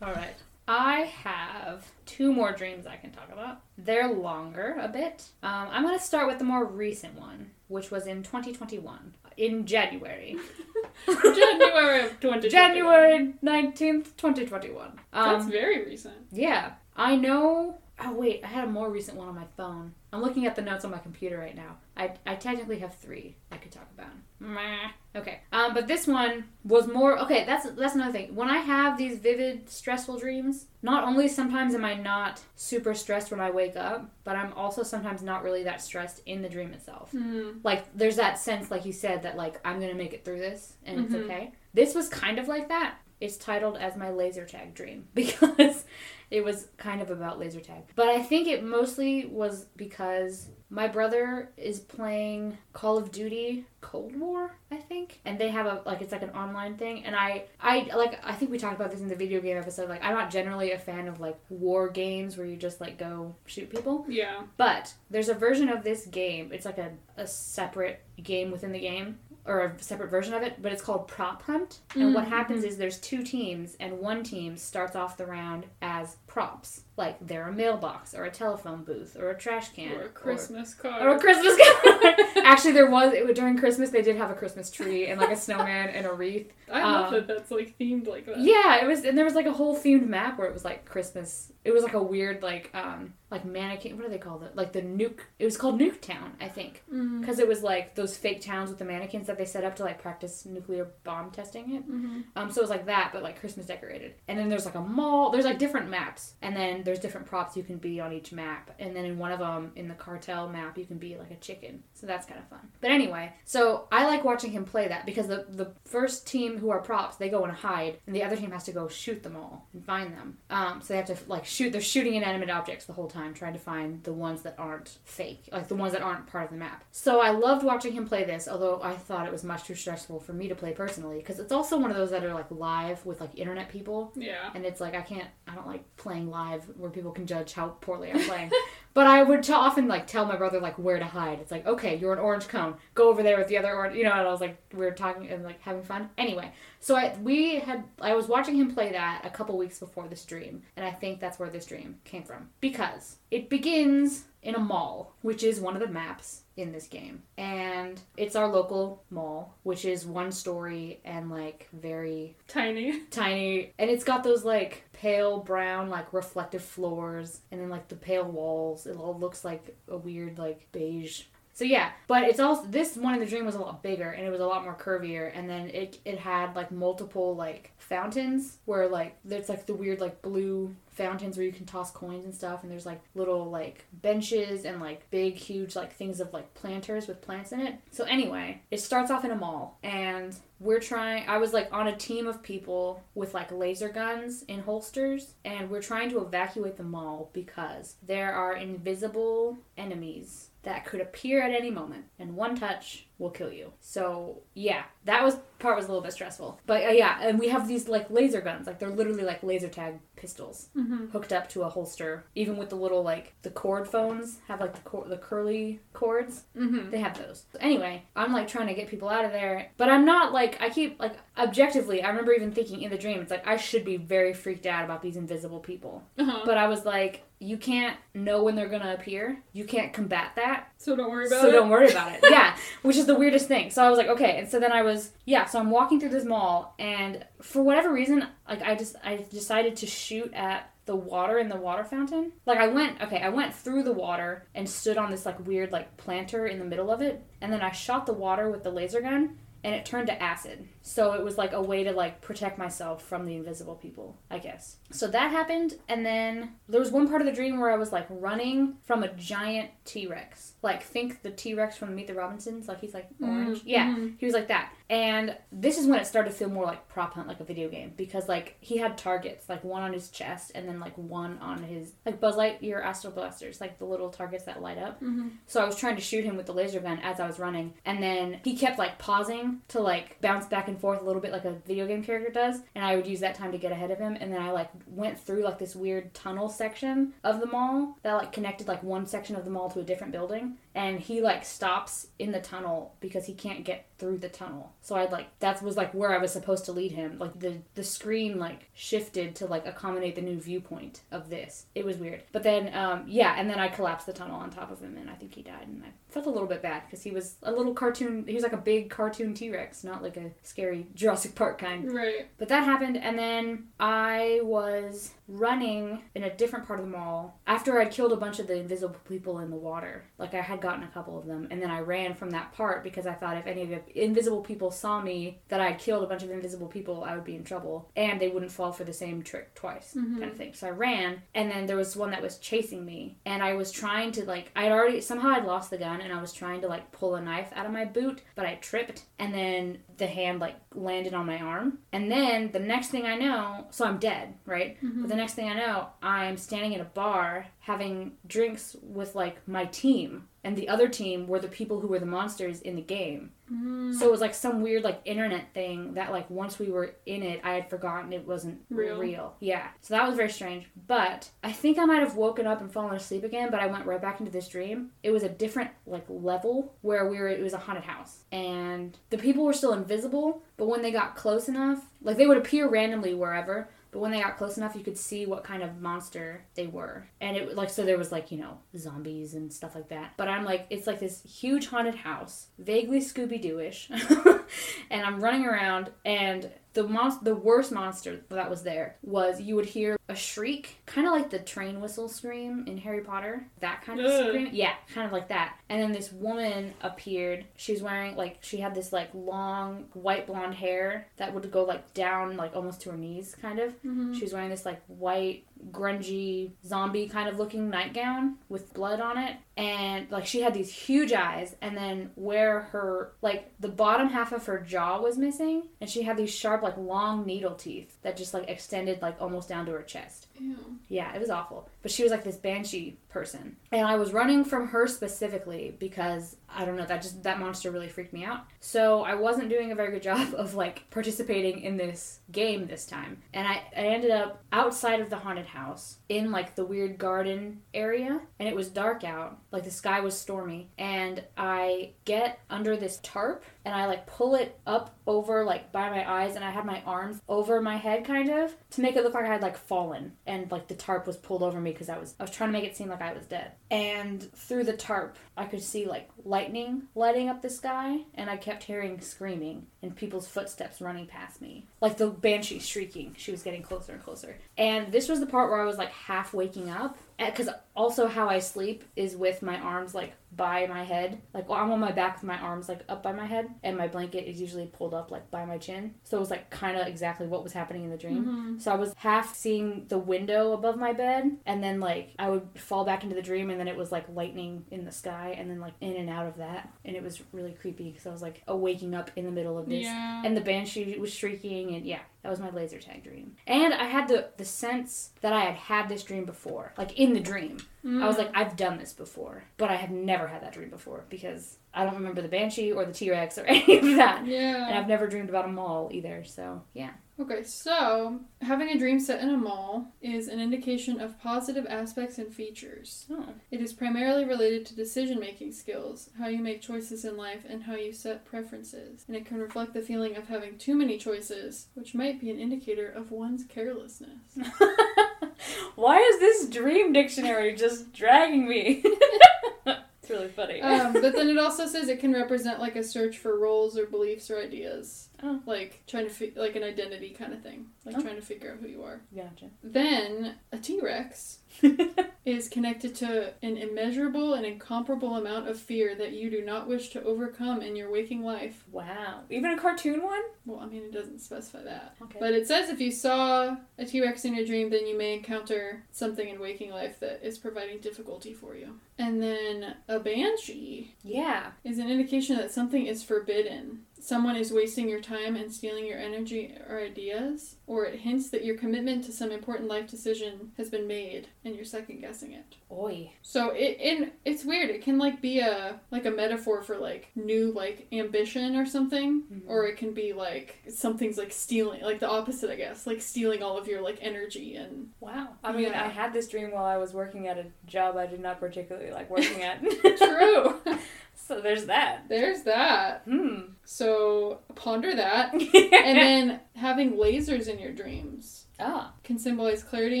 All 0.02 0.12
right. 0.12 0.34
I 0.72 1.00
have 1.24 1.90
two 2.06 2.32
more 2.32 2.52
dreams 2.52 2.86
I 2.86 2.94
can 2.96 3.10
talk 3.10 3.28
about. 3.32 3.60
They're 3.76 4.12
longer 4.12 4.76
a 4.80 4.86
bit. 4.86 5.24
Um, 5.42 5.66
I'm 5.68 5.82
going 5.84 5.98
to 5.98 6.04
start 6.04 6.28
with 6.28 6.38
the 6.38 6.44
more 6.44 6.64
recent 6.64 7.18
one, 7.18 7.50
which 7.66 7.90
was 7.90 8.06
in 8.06 8.22
2021, 8.22 9.16
in 9.36 9.66
January. 9.66 10.36
January 11.08 12.04
of 12.04 12.20
2021. 12.20 12.50
January 12.50 13.34
19th, 13.42 14.16
2021. 14.16 14.92
That's 15.12 15.44
Um, 15.44 15.50
very 15.50 15.84
recent. 15.84 16.14
yeah. 16.30 16.74
I 16.96 17.16
know. 17.16 17.78
Oh, 17.98 18.12
wait. 18.12 18.44
I 18.44 18.46
had 18.46 18.64
a 18.64 18.70
more 18.70 18.90
recent 18.90 19.16
one 19.16 19.28
on 19.28 19.34
my 19.34 19.46
phone. 19.56 19.94
I'm 20.12 20.22
looking 20.22 20.46
at 20.46 20.54
the 20.54 20.62
notes 20.62 20.84
on 20.84 20.92
my 20.92 20.98
computer 20.98 21.36
right 21.38 21.56
now. 21.56 21.78
I, 21.96 22.12
I 22.26 22.36
technically 22.36 22.78
have 22.78 22.94
three 22.94 23.36
I 23.50 23.56
could 23.56 23.72
talk 23.72 23.88
about. 23.98 24.10
Meh. 24.40 24.88
Okay. 25.14 25.40
Um, 25.52 25.74
but 25.74 25.86
this 25.86 26.06
one 26.06 26.44
was 26.64 26.86
more. 26.88 27.18
Okay, 27.20 27.44
that's 27.44 27.68
that's 27.72 27.94
another 27.94 28.12
thing. 28.12 28.34
When 28.34 28.48
I 28.48 28.58
have 28.58 28.96
these 28.96 29.18
vivid, 29.18 29.68
stressful 29.68 30.18
dreams, 30.18 30.66
not 30.82 31.04
only 31.04 31.28
sometimes 31.28 31.74
am 31.74 31.84
I 31.84 31.94
not 31.94 32.40
super 32.56 32.94
stressed 32.94 33.30
when 33.30 33.40
I 33.40 33.50
wake 33.50 33.76
up, 33.76 34.10
but 34.24 34.36
I'm 34.36 34.52
also 34.54 34.82
sometimes 34.82 35.22
not 35.22 35.42
really 35.42 35.64
that 35.64 35.82
stressed 35.82 36.22
in 36.26 36.40
the 36.42 36.48
dream 36.48 36.72
itself. 36.72 37.10
Hmm. 37.10 37.58
Like, 37.62 37.84
there's 37.96 38.16
that 38.16 38.38
sense, 38.38 38.70
like 38.70 38.86
you 38.86 38.92
said, 38.92 39.22
that, 39.24 39.36
like, 39.36 39.60
I'm 39.64 39.78
gonna 39.80 39.94
make 39.94 40.14
it 40.14 40.24
through 40.24 40.38
this 40.38 40.74
and 40.84 41.00
it's 41.00 41.14
Mhm. 41.14 41.24
okay. 41.24 41.52
This 41.74 41.94
was 41.94 42.08
kind 42.08 42.38
of 42.38 42.48
like 42.48 42.68
that. 42.68 42.96
It's 43.20 43.36
titled 43.36 43.76
as 43.76 43.96
my 43.96 44.10
laser 44.10 44.46
tag 44.46 44.74
dream 44.74 45.08
because 45.14 45.84
it 46.30 46.42
was 46.44 46.68
kind 46.78 47.02
of 47.02 47.10
about 47.10 47.38
laser 47.38 47.60
tag. 47.60 47.82
But 47.94 48.08
I 48.08 48.22
think 48.22 48.48
it 48.48 48.62
mostly 48.64 49.26
was 49.26 49.66
because 49.76 50.48
my 50.72 50.86
brother 50.86 51.50
is 51.56 51.80
playing 51.80 52.56
Call 52.72 52.96
of 52.96 53.10
Duty 53.10 53.66
Cold 53.80 54.14
War, 54.14 54.54
I 54.70 54.76
think. 54.76 55.20
And 55.24 55.38
they 55.38 55.48
have 55.48 55.66
a 55.66 55.82
like 55.84 56.00
it's 56.00 56.12
like 56.12 56.22
an 56.22 56.30
online 56.30 56.76
thing 56.76 57.04
and 57.04 57.16
I 57.16 57.44
I 57.60 57.88
like 57.96 58.20
I 58.24 58.32
think 58.34 58.50
we 58.50 58.58
talked 58.58 58.76
about 58.76 58.90
this 58.92 59.00
in 59.00 59.08
the 59.08 59.16
video 59.16 59.40
game 59.40 59.56
episode 59.56 59.88
like 59.88 60.04
I'm 60.04 60.14
not 60.14 60.30
generally 60.30 60.70
a 60.72 60.78
fan 60.78 61.08
of 61.08 61.18
like 61.20 61.36
war 61.48 61.88
games 61.88 62.36
where 62.36 62.46
you 62.46 62.56
just 62.56 62.80
like 62.80 62.98
go 62.98 63.34
shoot 63.46 63.68
people. 63.70 64.04
Yeah. 64.08 64.42
But 64.56 64.94
there's 65.10 65.28
a 65.28 65.34
version 65.34 65.68
of 65.68 65.82
this 65.82 66.06
game. 66.06 66.50
It's 66.52 66.64
like 66.66 66.78
a, 66.78 66.90
a 67.16 67.26
separate 67.26 68.02
game 68.22 68.50
within 68.50 68.70
the 68.72 68.78
game, 68.80 69.18
or 69.46 69.60
a 69.64 69.82
separate 69.82 70.10
version 70.10 70.34
of 70.34 70.42
it, 70.42 70.60
but 70.60 70.70
it's 70.72 70.82
called 70.82 71.08
Prop 71.08 71.42
Hunt. 71.42 71.80
And 71.94 72.14
what 72.14 72.26
Mhm. 72.26 72.28
happens 72.28 72.64
is 72.64 72.76
there's 72.76 72.98
two 73.00 73.22
teams, 73.22 73.76
and 73.80 73.98
one 73.98 74.22
team 74.22 74.56
starts 74.58 74.94
off 74.94 75.16
the 75.16 75.24
round 75.26 75.64
as 75.80 76.16
props. 76.30 76.82
Like 76.96 77.16
they're 77.26 77.48
a 77.48 77.52
mailbox, 77.52 78.14
or 78.14 78.24
a 78.24 78.30
telephone 78.30 78.84
booth, 78.84 79.16
or 79.18 79.30
a 79.30 79.38
trash 79.38 79.70
can. 79.70 79.92
Or 79.96 80.02
a 80.02 80.08
Christmas 80.08 80.74
card. 80.74 81.02
Or, 81.02 81.10
or 81.10 81.16
a 81.16 81.18
Christmas 81.18 81.56
card. 81.56 82.14
Actually, 82.44 82.72
there 82.72 82.90
was 82.90 83.12
it, 83.14 83.34
during 83.34 83.56
Christmas. 83.58 83.88
They 83.90 84.02
did 84.02 84.16
have 84.16 84.30
a 84.30 84.34
Christmas 84.34 84.70
tree 84.70 85.06
and 85.06 85.18
like 85.18 85.30
a 85.30 85.36
snowman 85.36 85.88
and 85.88 86.06
a 86.06 86.12
wreath. 86.12 86.52
I 86.70 86.82
love 86.82 87.06
um, 87.06 87.14
that 87.14 87.26
that's 87.26 87.50
like 87.50 87.74
themed 87.78 88.06
like 88.06 88.26
that. 88.26 88.38
Yeah, 88.38 88.84
it 88.84 88.86
was, 88.86 89.04
and 89.04 89.16
there 89.16 89.24
was 89.24 89.34
like 89.34 89.46
a 89.46 89.52
whole 89.52 89.74
themed 89.76 90.06
map 90.08 90.38
where 90.38 90.46
it 90.46 90.52
was 90.52 90.64
like 90.64 90.84
Christmas. 90.84 91.50
It 91.64 91.72
was 91.72 91.82
like 91.82 91.94
a 91.94 92.02
weird 92.02 92.42
like 92.42 92.70
um 92.74 93.14
like 93.30 93.46
mannequin. 93.46 93.96
What 93.96 94.04
do 94.04 94.10
they 94.10 94.18
call 94.18 94.42
it? 94.42 94.54
Like 94.54 94.72
the 94.72 94.82
nuke. 94.82 95.20
It 95.38 95.46
was 95.46 95.56
called 95.56 95.80
Nuketown, 95.80 96.32
I 96.40 96.48
think, 96.48 96.82
Mm. 96.92 97.20
because 97.20 97.38
it 97.38 97.48
was 97.48 97.62
like 97.62 97.94
those 97.94 98.16
fake 98.16 98.42
towns 98.42 98.68
with 98.68 98.78
the 98.78 98.84
mannequins 98.84 99.26
that 99.28 99.38
they 99.38 99.46
set 99.46 99.64
up 99.64 99.74
to 99.76 99.84
like 99.84 100.02
practice 100.02 100.44
nuclear 100.44 100.88
bomb 101.04 101.30
testing 101.30 101.74
it. 101.76 101.90
Mm-hmm. 101.90 102.20
Um, 102.36 102.50
so 102.50 102.60
it 102.60 102.64
was 102.64 102.70
like 102.70 102.86
that, 102.86 103.10
but 103.12 103.22
like 103.22 103.40
Christmas 103.40 103.66
decorated. 103.66 104.14
And 104.28 104.38
then 104.38 104.48
there's 104.50 104.66
like 104.66 104.74
a 104.74 104.80
mall. 104.80 105.30
There's 105.30 105.44
like 105.46 105.58
different 105.58 105.88
maps, 105.88 106.19
and 106.42 106.56
then 106.56 106.82
there's 106.84 106.98
different 106.98 107.26
props 107.26 107.56
you 107.56 107.62
can 107.62 107.78
be 107.78 108.00
on 108.00 108.12
each 108.12 108.32
map. 108.32 108.70
And 108.78 108.94
then 108.94 109.04
in 109.04 109.18
one 109.18 109.32
of 109.32 109.38
them, 109.38 109.72
in 109.76 109.88
the 109.88 109.94
cartel 109.94 110.48
map, 110.48 110.78
you 110.78 110.84
can 110.84 110.98
be 110.98 111.16
like 111.16 111.30
a 111.30 111.36
chicken. 111.36 111.82
So 111.94 112.06
that's 112.06 112.26
kind 112.26 112.40
of 112.40 112.48
fun. 112.48 112.68
But 112.80 112.90
anyway, 112.90 113.32
so 113.44 113.88
I 113.92 114.06
like 114.06 114.24
watching 114.24 114.52
him 114.52 114.64
play 114.64 114.88
that 114.88 115.06
because 115.06 115.28
the 115.28 115.46
the 115.48 115.72
first 115.84 116.26
team 116.26 116.58
who 116.58 116.70
are 116.70 116.80
props, 116.80 117.16
they 117.16 117.28
go 117.28 117.44
and 117.44 117.52
hide, 117.52 117.98
and 118.06 118.14
the 118.14 118.22
other 118.22 118.36
team 118.36 118.50
has 118.52 118.64
to 118.64 118.72
go 118.72 118.88
shoot 118.88 119.22
them 119.22 119.36
all 119.36 119.68
and 119.72 119.84
find 119.84 120.12
them. 120.14 120.38
Um, 120.48 120.80
so 120.82 120.94
they 120.94 120.96
have 120.98 121.06
to 121.06 121.16
like 121.26 121.44
shoot. 121.44 121.72
They're 121.72 121.80
shooting 121.80 122.14
inanimate 122.14 122.50
objects 122.50 122.86
the 122.86 122.92
whole 122.92 123.08
time, 123.08 123.34
trying 123.34 123.52
to 123.52 123.58
find 123.58 124.02
the 124.02 124.12
ones 124.12 124.42
that 124.42 124.54
aren't 124.58 124.98
fake, 125.04 125.48
like 125.52 125.68
the 125.68 125.74
ones 125.74 125.92
that 125.92 126.02
aren't 126.02 126.26
part 126.26 126.44
of 126.44 126.50
the 126.50 126.56
map. 126.56 126.84
So 126.90 127.20
I 127.20 127.30
loved 127.30 127.64
watching 127.64 127.92
him 127.92 128.06
play 128.06 128.24
this, 128.24 128.48
although 128.48 128.80
I 128.82 128.94
thought 128.94 129.26
it 129.26 129.32
was 129.32 129.44
much 129.44 129.64
too 129.64 129.74
stressful 129.74 130.20
for 130.20 130.32
me 130.32 130.48
to 130.48 130.54
play 130.54 130.72
personally 130.72 131.18
because 131.18 131.38
it's 131.38 131.52
also 131.52 131.78
one 131.78 131.90
of 131.90 131.96
those 131.96 132.10
that 132.10 132.24
are 132.24 132.34
like 132.34 132.50
live 132.50 133.04
with 133.04 133.20
like 133.20 133.36
internet 133.36 133.68
people. 133.68 134.12
Yeah. 134.14 134.50
And 134.54 134.64
it's 134.64 134.80
like 134.80 134.94
I 134.94 135.02
can't, 135.02 135.28
I 135.46 135.54
don't 135.54 135.66
like 135.66 135.84
playing 136.10 136.28
live 136.28 136.64
where 136.76 136.90
people 136.90 137.12
can 137.12 137.24
judge 137.24 137.52
how 137.52 137.68
poorly 137.80 138.10
I'm 138.10 138.20
playing. 138.24 138.50
but 138.94 139.06
I 139.06 139.22
would 139.22 139.44
t- 139.44 139.52
often 139.52 139.86
like 139.86 140.08
tell 140.08 140.26
my 140.26 140.34
brother 140.34 140.58
like 140.58 140.76
where 140.76 140.98
to 140.98 141.04
hide. 141.04 141.38
It's 141.38 141.52
like 141.52 141.64
okay, 141.66 141.96
you're 141.96 142.12
an 142.12 142.18
orange 142.18 142.48
cone, 142.48 142.74
go 142.94 143.08
over 143.08 143.22
there 143.22 143.38
with 143.38 143.46
the 143.46 143.58
other 143.58 143.72
orange. 143.72 143.94
You 143.94 144.02
know, 144.02 144.10
and 144.10 144.20
I 144.20 144.30
was 144.30 144.40
like 144.40 144.56
we 144.72 144.84
were 144.84 144.90
talking 144.90 145.28
and 145.28 145.44
like 145.44 145.60
having 145.62 145.84
fun. 145.84 146.10
Anyway, 146.18 146.52
so 146.80 146.96
I 146.96 147.16
we 147.22 147.60
had 147.60 147.84
I 148.00 148.14
was 148.14 148.26
watching 148.26 148.56
him 148.56 148.74
play 148.74 148.90
that 148.90 149.22
a 149.24 149.30
couple 149.30 149.56
weeks 149.56 149.78
before 149.78 150.08
this 150.08 150.24
dream, 150.24 150.62
and 150.76 150.84
I 150.84 150.90
think 150.90 151.20
that's 151.20 151.38
where 151.38 151.48
this 151.48 151.64
dream 151.64 152.00
came 152.02 152.24
from 152.24 152.48
because 152.60 153.18
it 153.30 153.48
begins 153.48 154.24
in 154.42 154.54
a 154.54 154.58
mall, 154.58 155.14
which 155.22 155.42
is 155.42 155.60
one 155.60 155.74
of 155.74 155.80
the 155.80 155.88
maps 155.88 156.42
in 156.56 156.72
this 156.72 156.86
game. 156.86 157.22
And 157.36 158.00
it's 158.16 158.36
our 158.36 158.48
local 158.48 159.02
mall, 159.10 159.54
which 159.62 159.84
is 159.84 160.06
one 160.06 160.32
story 160.32 161.00
and 161.04 161.30
like 161.30 161.68
very 161.72 162.36
Tiny. 162.48 163.00
tiny. 163.10 163.72
And 163.78 163.90
it's 163.90 164.04
got 164.04 164.24
those 164.24 164.44
like 164.44 164.84
pale 164.92 165.38
brown 165.38 165.90
like 165.90 166.12
reflective 166.12 166.62
floors 166.62 167.40
and 167.50 167.60
then 167.60 167.68
like 167.70 167.88
the 167.88 167.96
pale 167.96 168.24
walls. 168.24 168.86
It 168.86 168.96
all 168.96 169.18
looks 169.18 169.44
like 169.44 169.76
a 169.88 169.96
weird 169.96 170.38
like 170.38 170.66
beige. 170.72 171.24
So 171.52 171.64
yeah. 171.64 171.90
But 172.06 172.22
it's 172.24 172.40
also 172.40 172.66
this 172.66 172.96
one 172.96 173.12
in 173.14 173.20
the 173.20 173.26
dream 173.26 173.44
was 173.44 173.54
a 173.54 173.60
lot 173.60 173.82
bigger 173.82 174.10
and 174.10 174.26
it 174.26 174.30
was 174.30 174.40
a 174.40 174.46
lot 174.46 174.64
more 174.64 174.74
curvier. 174.74 175.30
And 175.34 175.48
then 175.48 175.68
it 175.68 175.98
it 176.06 176.18
had 176.18 176.56
like 176.56 176.70
multiple 176.70 177.36
like 177.36 177.72
fountains 177.76 178.58
where 178.64 178.88
like 178.88 179.16
there's 179.24 179.50
like 179.50 179.66
the 179.66 179.74
weird 179.74 180.00
like 180.00 180.22
blue 180.22 180.74
fountains 181.00 181.38
where 181.38 181.46
you 181.46 181.52
can 181.52 181.64
toss 181.64 181.90
coins 181.90 182.26
and 182.26 182.34
stuff 182.34 182.62
and 182.62 182.70
there's 182.70 182.84
like 182.84 183.00
little 183.14 183.50
like 183.50 183.86
benches 183.90 184.66
and 184.66 184.80
like 184.80 185.08
big 185.10 185.34
huge 185.34 185.74
like 185.74 185.94
things 185.94 186.20
of 186.20 186.30
like 186.34 186.52
planters 186.52 187.08
with 187.08 187.22
plants 187.22 187.52
in 187.52 187.60
it. 187.60 187.76
So 187.90 188.04
anyway 188.04 188.60
it 188.70 188.80
starts 188.80 189.10
off 189.10 189.24
in 189.24 189.30
a 189.30 189.36
mall 189.36 189.78
and 189.82 190.36
we're 190.58 190.78
trying 190.78 191.26
i 191.26 191.38
was 191.38 191.54
like 191.54 191.68
on 191.72 191.88
a 191.88 191.96
team 191.96 192.26
of 192.26 192.42
people 192.42 193.02
with 193.14 193.32
like 193.32 193.50
laser 193.50 193.88
guns 193.88 194.42
in 194.42 194.60
holsters 194.60 195.34
and 195.44 195.70
we're 195.70 195.80
trying 195.80 196.10
to 196.10 196.20
evacuate 196.20 196.76
the 196.76 196.82
mall 196.82 197.30
because 197.32 197.96
there 198.06 198.34
are 198.34 198.54
invisible 198.54 199.56
enemies 199.78 200.49
that 200.62 200.84
could 200.84 201.00
appear 201.00 201.42
at 201.42 201.52
any 201.52 201.70
moment 201.70 202.04
and 202.18 202.36
one 202.36 202.54
touch 202.54 203.06
will 203.18 203.30
kill 203.30 203.52
you 203.52 203.72
so 203.80 204.40
yeah 204.54 204.82
that 205.04 205.22
was 205.22 205.36
part 205.58 205.76
was 205.76 205.84
a 205.86 205.88
little 205.88 206.02
bit 206.02 206.12
stressful 206.12 206.58
but 206.66 206.82
uh, 206.84 206.88
yeah 206.90 207.18
and 207.22 207.38
we 207.38 207.48
have 207.48 207.68
these 207.68 207.86
like 207.88 208.10
laser 208.10 208.40
guns 208.40 208.66
like 208.66 208.78
they're 208.78 208.88
literally 208.90 209.22
like 209.24 209.42
laser 209.42 209.68
tag 209.68 209.98
pistols 210.16 210.68
Mm-hmm. 210.76 211.06
hooked 211.08 211.32
up 211.32 211.48
to 211.50 211.62
a 211.62 211.68
holster 211.68 212.24
even 212.34 212.56
with 212.56 212.70
the 212.70 212.76
little 212.76 213.02
like 213.02 213.34
the 213.42 213.50
cord 213.50 213.88
phones 213.88 214.38
have 214.48 214.60
like 214.60 214.74
the 214.74 214.80
cor- 214.82 215.08
the 215.08 215.16
curly 215.18 215.80
cords 215.92 216.44
Mm-hmm. 216.56 216.90
they 216.90 216.98
have 217.00 217.16
those. 217.16 217.44
Anyway, 217.58 218.02
I'm 218.14 218.32
like 218.32 218.48
trying 218.48 218.66
to 218.68 218.74
get 218.74 218.88
people 218.88 219.08
out 219.08 219.24
of 219.24 219.32
there, 219.32 219.70
but 219.76 219.88
I'm 219.88 220.04
not 220.04 220.32
like 220.32 220.60
I 220.60 220.68
keep 220.68 220.98
like 221.00 221.16
objectively. 221.38 222.02
I 222.02 222.08
remember 222.08 222.32
even 222.32 222.52
thinking 222.52 222.82
in 222.82 222.90
the 222.90 222.98
dream, 222.98 223.20
it's 223.20 223.30
like 223.30 223.46
I 223.46 223.56
should 223.56 223.84
be 223.84 223.96
very 223.96 224.34
freaked 224.34 224.66
out 224.66 224.84
about 224.84 225.00
these 225.02 225.16
invisible 225.16 225.60
people. 225.60 226.02
Uh-huh. 226.18 226.42
But 226.44 226.58
I 226.58 226.68
was 226.68 226.84
like, 226.84 227.22
you 227.42 227.56
can't 227.56 227.96
know 228.12 228.44
when 228.44 228.54
they're 228.54 228.68
gonna 228.68 228.92
appear. 228.92 229.42
You 229.54 229.64
can't 229.64 229.94
combat 229.94 230.32
that. 230.36 230.68
So 230.76 230.94
don't 230.94 231.10
worry 231.10 231.26
about 231.26 231.40
so 231.40 231.48
it. 231.48 231.50
So 231.50 231.56
don't 231.56 231.70
worry 231.70 231.90
about 231.90 232.12
it. 232.12 232.20
yeah, 232.30 232.54
which 232.82 232.96
is 232.96 233.06
the 233.06 233.14
weirdest 233.14 233.48
thing. 233.48 233.70
So 233.70 233.82
I 233.82 233.88
was 233.88 233.96
like, 233.96 234.08
okay. 234.08 234.38
And 234.38 234.48
so 234.48 234.60
then 234.60 234.72
I 234.72 234.82
was 234.82 235.12
yeah. 235.24 235.46
So 235.46 235.58
I'm 235.58 235.70
walking 235.70 235.98
through 235.98 236.10
this 236.10 236.26
mall, 236.26 236.74
and 236.78 237.24
for 237.40 237.62
whatever 237.62 237.90
reason, 237.90 238.26
like 238.46 238.60
I 238.60 238.74
just 238.74 238.94
I 239.02 239.24
decided 239.30 239.76
to 239.76 239.86
shoot 239.86 240.32
at 240.34 240.70
the 240.84 240.94
water 240.94 241.38
in 241.38 241.48
the 241.48 241.56
water 241.56 241.82
fountain. 241.82 242.32
Like 242.44 242.58
I 242.58 242.66
went 242.66 243.00
okay, 243.00 243.22
I 243.22 243.30
went 243.30 243.54
through 243.54 243.84
the 243.84 243.92
water 243.92 244.46
and 244.54 244.68
stood 244.68 244.98
on 244.98 245.10
this 245.10 245.24
like 245.24 245.46
weird 245.46 245.72
like 245.72 245.96
planter 245.96 246.46
in 246.46 246.58
the 246.58 246.64
middle 246.66 246.90
of 246.90 247.00
it, 247.00 247.24
and 247.40 247.50
then 247.50 247.62
I 247.62 247.70
shot 247.70 248.04
the 248.04 248.12
water 248.12 248.50
with 248.50 248.64
the 248.64 248.70
laser 248.70 249.00
gun. 249.00 249.38
And 249.62 249.74
it 249.74 249.84
turned 249.84 250.06
to 250.08 250.22
acid. 250.22 250.68
So 250.82 251.12
it 251.12 251.22
was 251.22 251.38
like 251.38 251.52
a 251.52 251.62
way 251.62 251.84
to 251.84 251.92
like 251.92 252.20
protect 252.20 252.58
myself 252.58 253.02
from 253.04 253.26
the 253.26 253.36
invisible 253.36 253.74
people, 253.74 254.18
I 254.30 254.38
guess. 254.38 254.76
So 254.90 255.06
that 255.08 255.30
happened, 255.30 255.74
and 255.88 256.04
then 256.04 256.54
there 256.68 256.80
was 256.80 256.90
one 256.90 257.08
part 257.08 257.20
of 257.20 257.26
the 257.26 257.32
dream 257.32 257.58
where 257.58 257.70
I 257.70 257.76
was 257.76 257.92
like 257.92 258.06
running 258.08 258.76
from 258.84 259.02
a 259.02 259.12
giant 259.12 259.70
T 259.84 260.06
Rex. 260.06 260.49
Like 260.62 260.82
think 260.82 261.22
the 261.22 261.30
T 261.30 261.54
Rex 261.54 261.76
from 261.76 261.94
Meet 261.94 262.06
the 262.06 262.14
Robinsons, 262.14 262.68
like 262.68 262.80
he's 262.80 262.94
like 262.94 263.08
orange. 263.22 263.58
Mhm, 263.58 263.62
Yeah, 263.64 264.06
he 264.18 264.26
was 264.26 264.34
like 264.34 264.48
that. 264.48 264.72
And 264.90 265.36
this 265.52 265.78
is 265.78 265.86
when 265.86 266.00
it 266.00 266.06
started 266.06 266.30
to 266.30 266.36
feel 266.36 266.48
more 266.50 266.64
like 266.64 266.88
prop 266.88 267.14
hunt, 267.14 267.28
like 267.28 267.40
a 267.40 267.44
video 267.44 267.68
game, 267.68 267.92
because 267.96 268.28
like 268.28 268.56
he 268.60 268.76
had 268.78 268.98
targets, 268.98 269.48
like 269.48 269.62
one 269.64 269.82
on 269.82 269.92
his 269.92 270.08
chest 270.10 270.52
and 270.54 270.68
then 270.68 270.80
like 270.80 270.96
one 270.98 271.38
on 271.38 271.62
his 271.62 271.92
like 272.04 272.20
Buzz 272.20 272.36
Lightyear 272.36 272.84
Astro 272.84 273.10
Blasters, 273.10 273.60
like 273.60 273.78
the 273.78 273.84
little 273.84 274.10
targets 274.10 274.44
that 274.44 274.60
light 274.60 274.78
up. 274.78 274.96
Mm-hmm. 275.00 275.28
So 275.46 275.62
I 275.62 275.64
was 275.66 275.76
trying 275.76 275.96
to 275.96 276.02
shoot 276.02 276.24
him 276.24 276.36
with 276.36 276.46
the 276.46 276.52
laser 276.54 276.80
gun 276.80 276.98
as 277.02 277.20
I 277.20 277.26
was 277.26 277.38
running, 277.38 277.74
and 277.84 278.02
then 278.02 278.40
he 278.44 278.56
kept 278.56 278.78
like 278.78 278.98
pausing 278.98 279.60
to 279.68 279.80
like 279.80 280.20
bounce 280.20 280.46
back 280.46 280.68
and 280.68 280.78
forth 280.78 281.00
a 281.00 281.04
little 281.04 281.22
bit 281.22 281.32
like 281.32 281.44
a 281.44 281.52
video 281.66 281.86
game 281.86 282.02
character 282.02 282.30
does, 282.30 282.60
and 282.74 282.84
I 282.84 282.96
would 282.96 283.06
use 283.06 283.20
that 283.20 283.34
time 283.36 283.52
to 283.52 283.58
get 283.58 283.72
ahead 283.72 283.90
of 283.90 283.98
him, 283.98 284.16
and 284.20 284.32
then 284.32 284.42
I 284.42 284.50
like 284.50 284.70
went 284.86 285.18
through 285.18 285.44
like 285.44 285.58
this 285.58 285.76
weird 285.76 286.12
tunnel 286.14 286.48
section 286.48 287.14
of 287.24 287.40
the 287.40 287.46
mall 287.46 287.96
that 288.02 288.14
like 288.14 288.32
connected 288.32 288.66
like 288.68 288.82
one 288.82 289.06
section 289.06 289.36
of 289.36 289.44
the 289.44 289.50
mall 289.50 289.70
to 289.70 289.80
a 289.80 289.84
different 289.84 290.12
building, 290.12 290.49
and 290.74 291.00
he 291.00 291.20
like 291.20 291.44
stops 291.44 292.06
in 292.18 292.32
the 292.32 292.40
tunnel 292.40 292.94
because 293.00 293.26
he 293.26 293.34
can't 293.34 293.64
get 293.64 293.86
through 294.00 294.18
the 294.18 294.28
tunnel. 294.28 294.72
So 294.80 294.96
I'd 294.96 295.12
like 295.12 295.38
that 295.40 295.62
was 295.62 295.76
like 295.76 295.92
where 295.92 296.12
I 296.12 296.18
was 296.18 296.32
supposed 296.32 296.64
to 296.64 296.72
lead 296.72 296.92
him. 296.92 297.18
Like 297.18 297.38
the 297.38 297.58
the 297.74 297.84
screen 297.84 298.38
like 298.38 298.70
shifted 298.72 299.36
to 299.36 299.46
like 299.46 299.66
accommodate 299.66 300.16
the 300.16 300.22
new 300.22 300.40
viewpoint 300.40 301.02
of 301.12 301.28
this. 301.30 301.66
It 301.74 301.84
was 301.84 301.98
weird. 301.98 302.22
But 302.32 302.42
then 302.42 302.74
um 302.74 303.04
yeah, 303.06 303.34
and 303.36 303.48
then 303.48 303.60
I 303.60 303.68
collapsed 303.68 304.06
the 304.06 304.12
tunnel 304.12 304.40
on 304.40 304.50
top 304.50 304.72
of 304.72 304.80
him 304.80 304.96
and 304.96 305.10
I 305.10 305.14
think 305.14 305.34
he 305.34 305.42
died 305.42 305.68
and 305.68 305.84
I 305.84 305.88
felt 306.08 306.26
a 306.26 306.30
little 306.30 306.48
bit 306.48 306.62
bad 306.62 306.82
because 306.86 307.02
he 307.02 307.10
was 307.10 307.36
a 307.42 307.52
little 307.52 307.74
cartoon 307.74 308.24
he 308.26 308.34
was 308.34 308.42
like 308.42 308.52
a 308.52 308.56
big 308.56 308.90
cartoon 308.90 309.34
T-Rex, 309.34 309.84
not 309.84 310.02
like 310.02 310.16
a 310.16 310.30
scary 310.42 310.86
Jurassic 310.94 311.34
Park 311.34 311.58
kind. 311.58 311.92
Right. 311.92 312.26
But 312.38 312.48
that 312.48 312.64
happened, 312.64 312.96
and 312.96 313.18
then 313.18 313.68
I 313.78 314.40
was 314.42 315.12
running 315.28 316.02
in 316.14 316.24
a 316.24 316.34
different 316.34 316.66
part 316.66 316.80
of 316.80 316.86
the 316.86 316.90
mall 316.90 317.38
after 317.46 317.80
I'd 317.80 317.92
killed 317.92 318.12
a 318.12 318.16
bunch 318.16 318.38
of 318.40 318.46
the 318.48 318.56
invisible 318.58 318.96
people 319.08 319.38
in 319.38 319.50
the 319.50 319.56
water. 319.56 320.04
Like 320.18 320.34
I 320.34 320.40
had 320.40 320.60
gotten 320.60 320.82
a 320.82 320.88
couple 320.88 321.18
of 321.18 321.26
them, 321.26 321.48
and 321.50 321.62
then 321.62 321.70
I 321.70 321.80
ran 321.80 322.14
from 322.14 322.30
that 322.30 322.52
part 322.52 322.82
because 322.82 323.06
I 323.06 323.12
thought 323.14 323.36
if 323.36 323.46
any 323.46 323.62
of 323.62 323.70
the 323.70 323.80
invisible 323.94 324.40
people 324.40 324.70
saw 324.70 325.00
me 325.00 325.40
that 325.48 325.60
I 325.60 325.70
had 325.70 325.78
killed 325.78 326.02
a 326.02 326.06
bunch 326.06 326.22
of 326.22 326.30
invisible 326.30 326.68
people, 326.68 327.04
I 327.04 327.14
would 327.14 327.24
be 327.24 327.36
in 327.36 327.44
trouble, 327.44 327.90
and 327.96 328.20
they 328.20 328.28
wouldn't 328.28 328.52
fall 328.52 328.72
for 328.72 328.84
the 328.84 328.92
same 328.92 329.22
trick 329.22 329.54
twice, 329.54 329.94
Mhm. 329.96 330.18
kind 330.18 330.30
of 330.30 330.36
thing. 330.36 330.54
So 330.54 330.66
I 330.68 330.70
ran, 330.70 331.22
and 331.34 331.50
then 331.50 331.66
there 331.66 331.76
was 331.76 331.96
one 331.96 332.10
that 332.10 332.22
was 332.22 332.38
chasing 332.38 332.84
me, 332.84 333.18
and 333.24 333.42
I 333.42 333.54
was 333.54 333.72
trying 333.72 334.12
to 334.12 334.24
like 334.24 334.50
I 334.54 334.64
had 334.64 334.72
already 334.72 335.00
somehow 335.00 335.30
I'd 335.30 335.44
lost 335.44 335.70
the 335.70 335.78
gun, 335.78 336.00
and 336.00 336.12
I 336.12 336.20
was 336.20 336.32
trying 336.32 336.60
to 336.62 336.68
like 336.68 336.92
pull 336.92 337.14
a 337.14 337.20
knife 337.20 337.50
out 337.54 337.66
of 337.66 337.72
my 337.72 337.84
boot, 337.84 338.22
but 338.34 338.46
I 338.46 338.56
tripped, 338.56 339.04
and 339.18 339.34
then 339.34 339.78
the 339.96 340.06
hand 340.06 340.40
like 340.40 340.56
landed 340.74 341.12
on 341.14 341.26
my 341.26 341.38
arm, 341.38 341.78
and 341.92 342.10
then 342.10 342.52
the 342.52 342.58
next 342.58 342.88
thing 342.88 343.04
I 343.06 343.16
know, 343.16 343.66
so 343.70 343.84
I'm 343.84 343.98
dead, 343.98 344.34
right? 344.46 344.78
But 344.82 345.08
the 345.08 345.16
next 345.16 345.34
thing 345.34 345.48
I 345.50 345.54
know, 345.54 345.88
I'm 346.02 346.36
standing 346.38 346.72
in 346.72 346.80
a 346.80 346.84
bar 346.84 347.46
having 347.60 348.16
drinks 348.26 348.76
with 348.82 349.14
like 349.14 349.46
my 349.46 349.66
team. 349.66 350.28
And 350.42 350.56
the 350.56 350.68
other 350.68 350.88
team 350.88 351.26
were 351.26 351.38
the 351.38 351.48
people 351.48 351.80
who 351.80 351.88
were 351.88 351.98
the 351.98 352.06
monsters 352.06 352.60
in 352.62 352.74
the 352.74 352.82
game. 352.82 353.32
Mm. 353.52 353.94
So 353.94 354.06
it 354.06 354.10
was 354.10 354.20
like 354.20 354.34
some 354.34 354.62
weird 354.62 354.82
like 354.84 355.00
internet 355.04 355.52
thing 355.52 355.94
that 355.94 356.12
like 356.12 356.30
once 356.30 356.58
we 356.58 356.70
were 356.70 356.94
in 357.04 357.22
it, 357.22 357.40
I 357.44 357.52
had 357.52 357.68
forgotten 357.68 358.12
it 358.12 358.26
wasn't 358.26 358.60
Real. 358.70 358.98
real. 358.98 359.34
Yeah. 359.40 359.68
So 359.82 359.94
that 359.94 360.06
was 360.06 360.16
very 360.16 360.30
strange. 360.30 360.66
But 360.86 361.28
I 361.44 361.52
think 361.52 361.78
I 361.78 361.84
might 361.84 362.00
have 362.00 362.16
woken 362.16 362.46
up 362.46 362.60
and 362.60 362.72
fallen 362.72 362.94
asleep 362.96 363.24
again, 363.24 363.50
but 363.50 363.60
I 363.60 363.66
went 363.66 363.84
right 363.86 364.00
back 364.00 364.20
into 364.20 364.32
this 364.32 364.48
dream. 364.48 364.90
It 365.02 365.10
was 365.10 365.22
a 365.24 365.28
different 365.28 365.70
like 365.86 366.06
level 366.08 366.74
where 366.80 367.06
we 367.08 367.18
were 367.18 367.28
it 367.28 367.42
was 367.42 367.52
a 367.52 367.58
haunted 367.58 367.84
house. 367.84 368.20
And 368.32 368.96
the 369.10 369.18
people 369.18 369.44
were 369.44 369.52
still 369.52 369.72
invisible, 369.74 370.42
but 370.56 370.68
when 370.68 370.80
they 370.82 370.90
got 370.90 371.16
close 371.16 371.48
enough, 371.48 371.84
like 372.02 372.16
they 372.16 372.26
would 372.26 372.38
appear 372.38 372.68
randomly 372.68 373.12
wherever, 373.14 373.68
but 373.90 373.98
when 374.00 374.10
they 374.10 374.20
got 374.20 374.36
close 374.36 374.56
enough, 374.56 374.76
you 374.76 374.82
could 374.82 374.98
see 374.98 375.26
what 375.26 375.44
kind 375.44 375.62
of 375.62 375.80
monster 375.80 376.44
they 376.54 376.66
were. 376.66 377.08
And 377.20 377.36
it 377.36 377.56
like 377.56 377.70
so 377.70 377.84
there 377.84 377.98
was 377.98 378.12
like, 378.12 378.30
you 378.30 378.38
know, 378.38 378.58
zombies 378.76 379.34
and 379.34 379.52
stuff 379.52 379.74
like 379.74 379.88
that. 379.88 380.14
But 380.16 380.28
I'm 380.28 380.44
like 380.44 380.66
it's 380.70 380.86
like 380.86 381.00
this 381.00 381.22
huge 381.22 381.68
haunted 381.68 381.96
house, 381.96 382.46
vaguely 382.58 383.00
Scooby 383.00 383.40
Doo-ish. 383.40 383.90
and 384.90 385.02
I'm 385.02 385.20
running 385.20 385.46
around 385.46 385.90
and 386.04 386.50
the 386.72 386.86
mon- 386.86 387.18
the 387.22 387.34
worst 387.34 387.72
monster 387.72 388.20
that 388.28 388.48
was 388.48 388.62
there 388.62 388.96
was 389.02 389.40
you 389.40 389.56
would 389.56 389.66
hear 389.66 389.96
a 390.08 390.14
shriek, 390.14 390.76
kind 390.86 391.06
of 391.06 391.12
like 391.12 391.30
the 391.30 391.38
train 391.38 391.80
whistle 391.80 392.08
scream 392.08 392.64
in 392.66 392.78
Harry 392.78 393.00
Potter. 393.00 393.46
That 393.60 393.82
kind 393.82 394.00
of 394.00 394.06
Ugh. 394.06 394.26
scream. 394.28 394.48
Yeah, 394.52 394.74
kind 394.94 395.06
of 395.06 395.12
like 395.12 395.28
that. 395.28 395.56
And 395.68 395.82
then 395.82 395.92
this 395.92 396.12
woman 396.12 396.74
appeared. 396.80 397.44
She 397.56 397.72
was 397.72 397.82
wearing 397.82 398.16
like 398.16 398.38
she 398.40 398.58
had 398.58 398.74
this 398.74 398.92
like 398.92 399.10
long 399.14 399.86
white 399.94 400.26
blonde 400.26 400.54
hair 400.54 401.06
that 401.16 401.34
would 401.34 401.50
go 401.50 401.64
like 401.64 401.92
down 401.94 402.36
like 402.36 402.54
almost 402.54 402.80
to 402.82 402.90
her 402.92 402.96
knees 402.96 403.36
kind 403.40 403.58
of. 403.58 403.80
Mhm. 403.82 404.14
She 404.16 404.22
was 404.22 404.32
wearing 404.32 404.50
this 404.50 404.64
like 404.66 404.80
white 404.86 405.44
grungy 405.70 406.52
zombie 406.64 407.08
kind 407.08 407.28
of 407.28 407.38
looking 407.38 407.68
nightgown 407.68 408.36
with 408.48 408.72
blood 408.72 409.00
on 409.00 409.18
it 409.18 409.36
and 409.56 410.10
like 410.10 410.26
she 410.26 410.40
had 410.40 410.54
these 410.54 410.72
huge 410.72 411.12
eyes 411.12 411.54
and 411.60 411.76
then 411.76 412.10
where 412.14 412.60
her 412.62 413.12
like 413.22 413.52
the 413.60 413.68
bottom 413.68 414.08
half 414.08 414.32
of 414.32 414.46
her 414.46 414.58
jaw 414.58 415.00
was 415.00 415.18
missing 415.18 415.64
and 415.80 415.90
she 415.90 416.02
had 416.02 416.16
these 416.16 416.34
sharp 416.34 416.62
like 416.62 416.76
long 416.76 417.26
needle 417.26 417.54
teeth 417.54 417.96
that 418.02 418.16
just 418.16 418.32
like 418.32 418.48
extended 418.48 419.00
like 419.02 419.20
almost 419.20 419.48
down 419.48 419.66
to 419.66 419.72
her 419.72 419.82
chest 419.82 420.28
Ew. 420.38 420.56
yeah, 420.88 421.14
it 421.14 421.20
was 421.20 421.30
awful. 421.30 421.68
But 421.82 421.90
she 421.90 422.02
was 422.02 422.10
like 422.10 422.24
this 422.24 422.36
banshee 422.36 422.96
person. 423.10 423.56
And 423.72 423.86
I 423.86 423.96
was 423.96 424.12
running 424.12 424.44
from 424.44 424.68
her 424.68 424.86
specifically 424.86 425.76
because 425.78 426.36
I 426.54 426.64
don't 426.64 426.76
know, 426.76 426.86
that 426.86 427.02
just 427.02 427.22
that 427.22 427.38
monster 427.38 427.70
really 427.70 427.88
freaked 427.88 428.12
me 428.12 428.24
out. 428.24 428.40
So 428.60 429.02
I 429.02 429.14
wasn't 429.14 429.48
doing 429.48 429.72
a 429.72 429.74
very 429.74 429.92
good 429.92 430.02
job 430.10 430.34
of 430.34 430.54
like 430.54 430.88
participating 430.90 431.60
in 431.60 431.76
this 431.76 432.20
game 432.32 432.66
this 432.66 432.86
time. 432.86 433.22
And 433.32 433.46
I, 433.46 433.62
I 433.76 433.86
ended 433.86 434.10
up 434.10 434.42
outside 434.52 435.00
of 435.00 435.10
the 435.10 435.16
haunted 435.16 435.46
house 435.46 435.98
in 436.08 436.30
like 436.30 436.54
the 436.54 436.64
weird 436.64 436.98
garden 436.98 437.62
area 437.74 438.20
and 438.38 438.48
it 438.48 438.54
was 438.54 438.68
dark 438.68 439.04
out. 439.04 439.38
Like 439.52 439.64
the 439.64 439.70
sky 439.70 440.00
was 440.00 440.18
stormy. 440.18 440.68
And 440.78 441.24
I 441.36 441.92
get 442.04 442.40
under 442.50 442.76
this 442.76 443.00
tarp 443.02 443.44
and 443.70 443.78
I 443.80 443.86
like 443.86 444.04
pull 444.04 444.34
it 444.34 444.58
up 444.66 444.96
over 445.06 445.44
like 445.44 445.70
by 445.70 445.90
my 445.90 446.10
eyes 446.10 446.34
and 446.34 446.44
I 446.44 446.50
had 446.50 446.66
my 446.66 446.82
arms 446.84 447.22
over 447.28 447.60
my 447.60 447.76
head 447.76 448.04
kind 448.04 448.28
of 448.28 448.52
to 448.70 448.80
make 448.80 448.96
it 448.96 449.04
look 449.04 449.14
like 449.14 449.26
I 449.26 449.28
had 449.28 449.42
like 449.42 449.56
fallen 449.56 450.10
and 450.26 450.50
like 450.50 450.66
the 450.66 450.74
tarp 450.74 451.06
was 451.06 451.16
pulled 451.16 451.44
over 451.44 451.60
me 451.60 451.70
because 451.70 451.88
I 451.88 451.96
was 451.96 452.16
I 452.18 452.24
was 452.24 452.32
trying 452.32 452.48
to 452.48 452.58
make 452.58 452.64
it 452.68 452.76
seem 452.76 452.88
like 452.88 453.00
I 453.00 453.12
was 453.12 453.26
dead. 453.26 453.52
And 453.70 454.20
through 454.32 454.64
the 454.64 454.72
tarp 454.72 455.16
I 455.36 455.44
could 455.44 455.62
see 455.62 455.86
like 455.86 456.10
lightning 456.24 456.88
lighting 456.96 457.28
up 457.28 457.42
the 457.42 457.48
sky 457.48 457.98
and 458.16 458.28
I 458.28 458.38
kept 458.38 458.64
hearing 458.64 459.00
screaming 459.00 459.68
and 459.82 459.94
people's 459.94 460.26
footsteps 460.26 460.80
running 460.80 461.06
past 461.06 461.40
me. 461.40 461.68
Like 461.80 461.96
the 461.96 462.08
banshee 462.08 462.58
shrieking. 462.58 463.14
She 463.18 463.30
was 463.30 463.44
getting 463.44 463.62
closer 463.62 463.92
and 463.92 464.02
closer. 464.02 464.36
And 464.58 464.90
this 464.90 465.08
was 465.08 465.20
the 465.20 465.26
part 465.26 465.48
where 465.48 465.62
I 465.62 465.66
was 465.66 465.78
like 465.78 465.92
half 465.92 466.34
waking 466.34 466.70
up 466.70 466.98
because 467.26 467.48
also 467.76 468.06
how 468.08 468.28
I 468.28 468.38
sleep 468.38 468.84
is 468.96 469.16
with 469.16 469.42
my 469.42 469.58
arms 469.58 469.94
like 469.94 470.12
by 470.36 470.66
my 470.68 470.84
head. 470.84 471.20
Like 471.34 471.48
well, 471.48 471.58
I'm 471.58 471.70
on 471.72 471.80
my 471.80 471.92
back 471.92 472.14
with 472.16 472.24
my 472.24 472.38
arms 472.38 472.68
like 472.68 472.80
up 472.88 473.02
by 473.02 473.12
my 473.12 473.26
head, 473.26 473.48
and 473.62 473.76
my 473.76 473.88
blanket 473.88 474.28
is 474.28 474.40
usually 474.40 474.66
pulled 474.66 474.94
up 474.94 475.10
like 475.10 475.30
by 475.30 475.44
my 475.44 475.58
chin. 475.58 475.94
So 476.04 476.16
it 476.16 476.20
was 476.20 476.30
like 476.30 476.50
kind 476.50 476.76
of 476.76 476.86
exactly 476.86 477.26
what 477.26 477.42
was 477.42 477.52
happening 477.52 477.84
in 477.84 477.90
the 477.90 477.96
dream. 477.96 478.24
Mhm. 478.58 478.62
So 478.62 478.70
I 478.70 478.76
was 478.76 478.94
half 478.96 479.34
seeing 479.34 479.86
the 479.88 479.98
window 479.98 480.52
above 480.52 480.76
my 480.76 480.92
bed, 480.92 481.36
and 481.46 481.62
then 481.62 481.80
like 481.80 482.10
I 482.18 482.28
would 482.30 482.48
fall 482.56 482.84
back 482.84 483.02
into 483.02 483.14
the 483.16 483.22
dream, 483.22 483.50
and 483.50 483.58
then 483.58 483.68
it 483.68 483.76
was 483.76 483.90
like 483.90 484.04
lightning 484.14 484.64
in 484.70 484.84
the 484.84 484.92
sky, 484.92 485.34
and 485.36 485.50
then 485.50 485.60
like 485.60 485.74
in 485.80 485.96
and 485.96 486.08
out 486.08 486.26
of 486.26 486.36
that, 486.36 486.68
and 486.84 486.94
it 486.96 487.02
was 487.02 487.20
really 487.32 487.52
creepy 487.52 487.90
because 487.90 488.06
I 488.06 488.10
was 488.10 488.22
like 488.22 488.42
waking 488.48 488.94
up 488.94 489.10
in 489.16 489.24
the 489.24 489.32
middle 489.32 489.58
of 489.58 489.66
this 489.68 489.82
Yeah. 489.84 490.22
and 490.24 490.36
the 490.36 490.40
banshee 490.40 490.96
was 490.98 491.12
shrieking 491.12 491.74
and 491.74 491.84
yeah 491.86 492.00
that 492.22 492.28
was 492.30 492.38
my 492.40 492.50
laser 492.50 492.78
tag 492.78 493.02
dream 493.02 493.34
and 493.46 493.72
i 493.74 493.84
had 493.84 494.08
the 494.08 494.28
the 494.36 494.44
sense 494.44 495.10
that 495.20 495.32
i 495.32 495.40
had 495.40 495.54
had 495.54 495.88
this 495.88 496.02
dream 496.02 496.24
before 496.24 496.72
like 496.78 496.98
in 496.98 497.12
the 497.14 497.20
dream 497.20 497.58
i 497.84 498.06
was 498.06 498.16
Mm. 498.16 498.18
like 498.18 498.30
i've 498.34 498.56
done 498.56 498.78
this 498.78 498.92
before 498.92 499.44
but 499.56 499.70
i 499.70 499.76
have 499.76 499.90
never 499.90 500.26
had 500.26 500.42
that 500.42 500.52
dream 500.52 500.68
before 500.70 501.04
because 501.08 501.56
i 501.72 501.84
don't 501.84 501.94
remember 501.94 502.20
the 502.22 502.28
banshee 502.28 502.72
or 502.72 502.84
the 502.84 502.92
t-rex 502.92 503.38
or 503.38 503.44
any 503.48 503.78
of 503.78 503.84
that 503.96 504.26
Yeah. 504.26 504.66
and 504.68 504.78
i've 504.78 504.88
never 504.88 505.06
dreamed 505.06 505.28
about 505.30 505.46
a 505.46 505.48
mall 505.48 505.88
either 505.92 506.24
so 506.24 506.62
yeah 506.74 506.90
Okay, 507.20 507.44
so 507.44 508.20
having 508.40 508.70
a 508.70 508.78
dream 508.78 508.98
set 508.98 509.20
in 509.20 509.28
a 509.28 509.36
mall 509.36 509.92
is 510.00 510.26
an 510.26 510.40
indication 510.40 511.00
of 511.00 511.20
positive 511.20 511.66
aspects 511.68 512.16
and 512.16 512.32
features. 512.32 513.06
oh 513.10 513.26
It 513.50 513.60
is 513.60 513.74
primarily 513.74 514.24
related 514.24 514.64
to 514.66 514.76
decision 514.76 515.20
making 515.20 515.52
skills, 515.52 516.08
how 516.18 516.28
you 516.28 516.38
make 516.38 516.62
choices 516.62 517.04
in 517.04 517.18
life, 517.18 517.44
and 517.46 517.64
how 517.64 517.74
you 517.74 517.92
set 517.92 518.24
preferences. 518.24 519.04
And 519.06 519.14
it 519.14 519.26
can 519.26 519.38
reflect 519.38 519.74
the 519.74 519.82
feeling 519.82 520.16
of 520.16 520.28
having 520.28 520.56
too 520.56 520.74
many 520.74 520.96
choices, 520.96 521.66
which 521.74 521.94
might 521.94 522.20
be 522.20 522.30
an 522.30 522.40
indicator 522.40 522.88
of 522.88 523.10
one's 523.10 523.44
carelessness. 523.44 524.38
why 525.74 525.98
is 525.98 526.20
this 526.20 526.48
dream 526.48 526.92
dictionary 526.92 527.54
just 527.54 527.92
dragging 527.92 528.46
me 528.46 528.82
it's 529.66 530.10
really 530.10 530.28
funny 530.28 530.60
um, 530.60 530.92
but 530.92 531.14
then 531.14 531.28
it 531.28 531.38
also 531.38 531.66
says 531.66 531.88
it 531.88 532.00
can 532.00 532.12
represent 532.12 532.60
like 532.60 532.76
a 532.76 532.82
search 532.82 533.18
for 533.18 533.38
roles 533.38 533.78
or 533.78 533.86
beliefs 533.86 534.30
or 534.30 534.38
ideas. 534.38 535.09
Oh. 535.22 535.40
Like 535.46 535.82
trying 535.86 536.04
to 536.06 536.10
fi- 536.10 536.32
like 536.36 536.56
an 536.56 536.62
identity 536.62 537.10
kind 537.10 537.32
of 537.32 537.42
thing, 537.42 537.66
like 537.84 537.96
Oh. 537.98 538.02
trying 538.02 538.16
to 538.16 538.22
figure 538.22 538.52
out 538.52 538.58
who 538.60 538.68
you 538.68 538.82
are. 538.82 539.00
Gotcha. 539.14 539.50
Then 539.62 540.34
a 540.52 540.58
T 540.58 540.80
Rex 540.80 541.38
is 542.24 542.48
connected 542.48 542.94
to 542.96 543.32
an 543.42 543.56
immeasurable 543.56 544.34
and 544.34 544.46
incomparable 544.46 545.16
amount 545.16 545.48
of 545.48 545.58
fear 545.58 545.94
that 545.96 546.12
you 546.12 546.30
do 546.30 546.42
not 546.44 546.68
wish 546.68 546.90
to 546.90 547.02
overcome 547.02 547.60
in 547.62 547.76
your 547.76 547.90
waking 547.90 548.22
life. 548.22 548.64
wow. 548.70 549.20
Even 549.30 549.50
a 549.52 549.58
cartoon 549.58 550.02
one? 550.02 550.22
Well, 550.46 550.60
I 550.60 550.66
mean, 550.66 550.82
it 550.82 550.92
doesn't 550.92 551.20
specify 551.20 551.62
that. 551.64 551.96
Okay. 552.02 552.18
But 552.20 552.32
it 552.32 552.46
says 552.46 552.70
if 552.70 552.80
you 552.80 552.90
saw 552.92 553.56
a 553.78 553.84
T 553.84 554.00
Rex 554.00 554.24
in 554.24 554.34
your 554.34 554.46
dream, 554.46 554.70
then 554.70 554.86
you 554.86 554.96
may 554.96 555.14
encounter 555.14 555.84
something 555.92 556.28
in 556.28 556.40
waking 556.40 556.70
life 556.70 557.00
that 557.00 557.20
is 557.22 557.38
providing 557.38 557.78
difficulty 557.80 558.32
for 558.32 558.54
you. 558.54 558.76
And 558.98 559.22
then 559.22 559.74
a 559.88 559.98
banshee 559.98 560.94
yeah. 561.02 561.52
is 561.64 561.78
an 561.78 561.90
indication 561.90 562.36
that 562.36 562.52
something 562.52 562.86
is 562.86 563.02
forbidden. 563.02 563.84
Someone 564.00 564.36
is 564.36 564.52
wasting 564.52 564.88
your 564.88 565.00
time 565.00 565.36
and 565.36 565.52
stealing 565.52 565.86
your 565.86 565.98
energy 565.98 566.56
or 566.68 566.80
ideas, 566.80 567.56
or 567.66 567.84
it 567.84 568.00
hints 568.00 568.30
that 568.30 568.44
your 568.44 568.56
commitment 568.56 569.04
to 569.04 569.12
some 569.12 569.30
important 569.30 569.68
life 569.68 569.88
decision 569.88 570.52
has 570.56 570.68
been 570.70 570.86
made 570.86 571.28
and 571.44 571.54
you're 571.54 571.64
second 571.64 572.00
guessing 572.00 572.32
it. 572.32 572.56
Oi. 572.72 573.12
So 573.22 573.50
it, 573.50 573.76
it 573.80 574.12
it's 574.24 574.44
weird. 574.44 574.70
It 574.70 574.82
can 574.82 574.98
like 574.98 575.20
be 575.20 575.40
a 575.40 575.80
like 575.90 576.06
a 576.06 576.10
metaphor 576.10 576.62
for 576.62 576.76
like 576.78 577.10
new 577.14 577.52
like 577.52 577.86
ambition 577.92 578.56
or 578.56 578.64
something, 578.66 579.22
Mhm. 579.30 579.42
or 579.46 579.66
it 579.66 579.76
can 579.76 579.92
be 579.92 580.12
like 580.12 580.58
something's 580.68 581.18
like 581.18 581.32
stealing, 581.32 581.82
like 581.82 582.00
the 582.00 582.08
opposite, 582.08 582.50
I 582.50 582.56
guess, 582.56 582.86
like 582.86 583.00
stealing 583.02 583.42
all 583.42 583.58
of 583.58 583.66
your 583.68 583.80
like 583.82 583.98
energy 584.00 584.56
and 584.56 584.90
Wow. 585.00 585.28
I 585.44 585.52
mean, 585.52 585.64
Yeah. 585.70 585.84
I 585.84 585.88
had 585.88 586.12
this 586.12 586.28
dream 586.28 586.50
while 586.52 586.64
I 586.64 586.76
was 586.78 586.92
working 586.94 587.28
at 587.28 587.38
a 587.38 587.46
job 587.66 587.96
I 587.96 588.06
did 588.06 588.20
not 588.20 588.40
particularly 588.40 588.90
like 588.92 589.10
working 589.10 589.42
at. 589.42 589.60
true. 589.98 590.54
so 591.26 591.40
there's 591.40 591.66
that. 591.66 592.04
There's 592.08 592.42
that. 592.42 593.02
Hmm. 593.04 593.52
So 593.64 594.40
ponder 594.54 594.94
that, 594.94 595.32
and 595.34 595.42
then 595.52 596.40
having 596.54 596.92
lasers 596.92 597.48
in 597.48 597.58
your 597.58 597.72
dreams 597.72 598.46
ah. 598.58 598.92
can 599.04 599.18
symbolize 599.18 599.62
clarity 599.62 600.00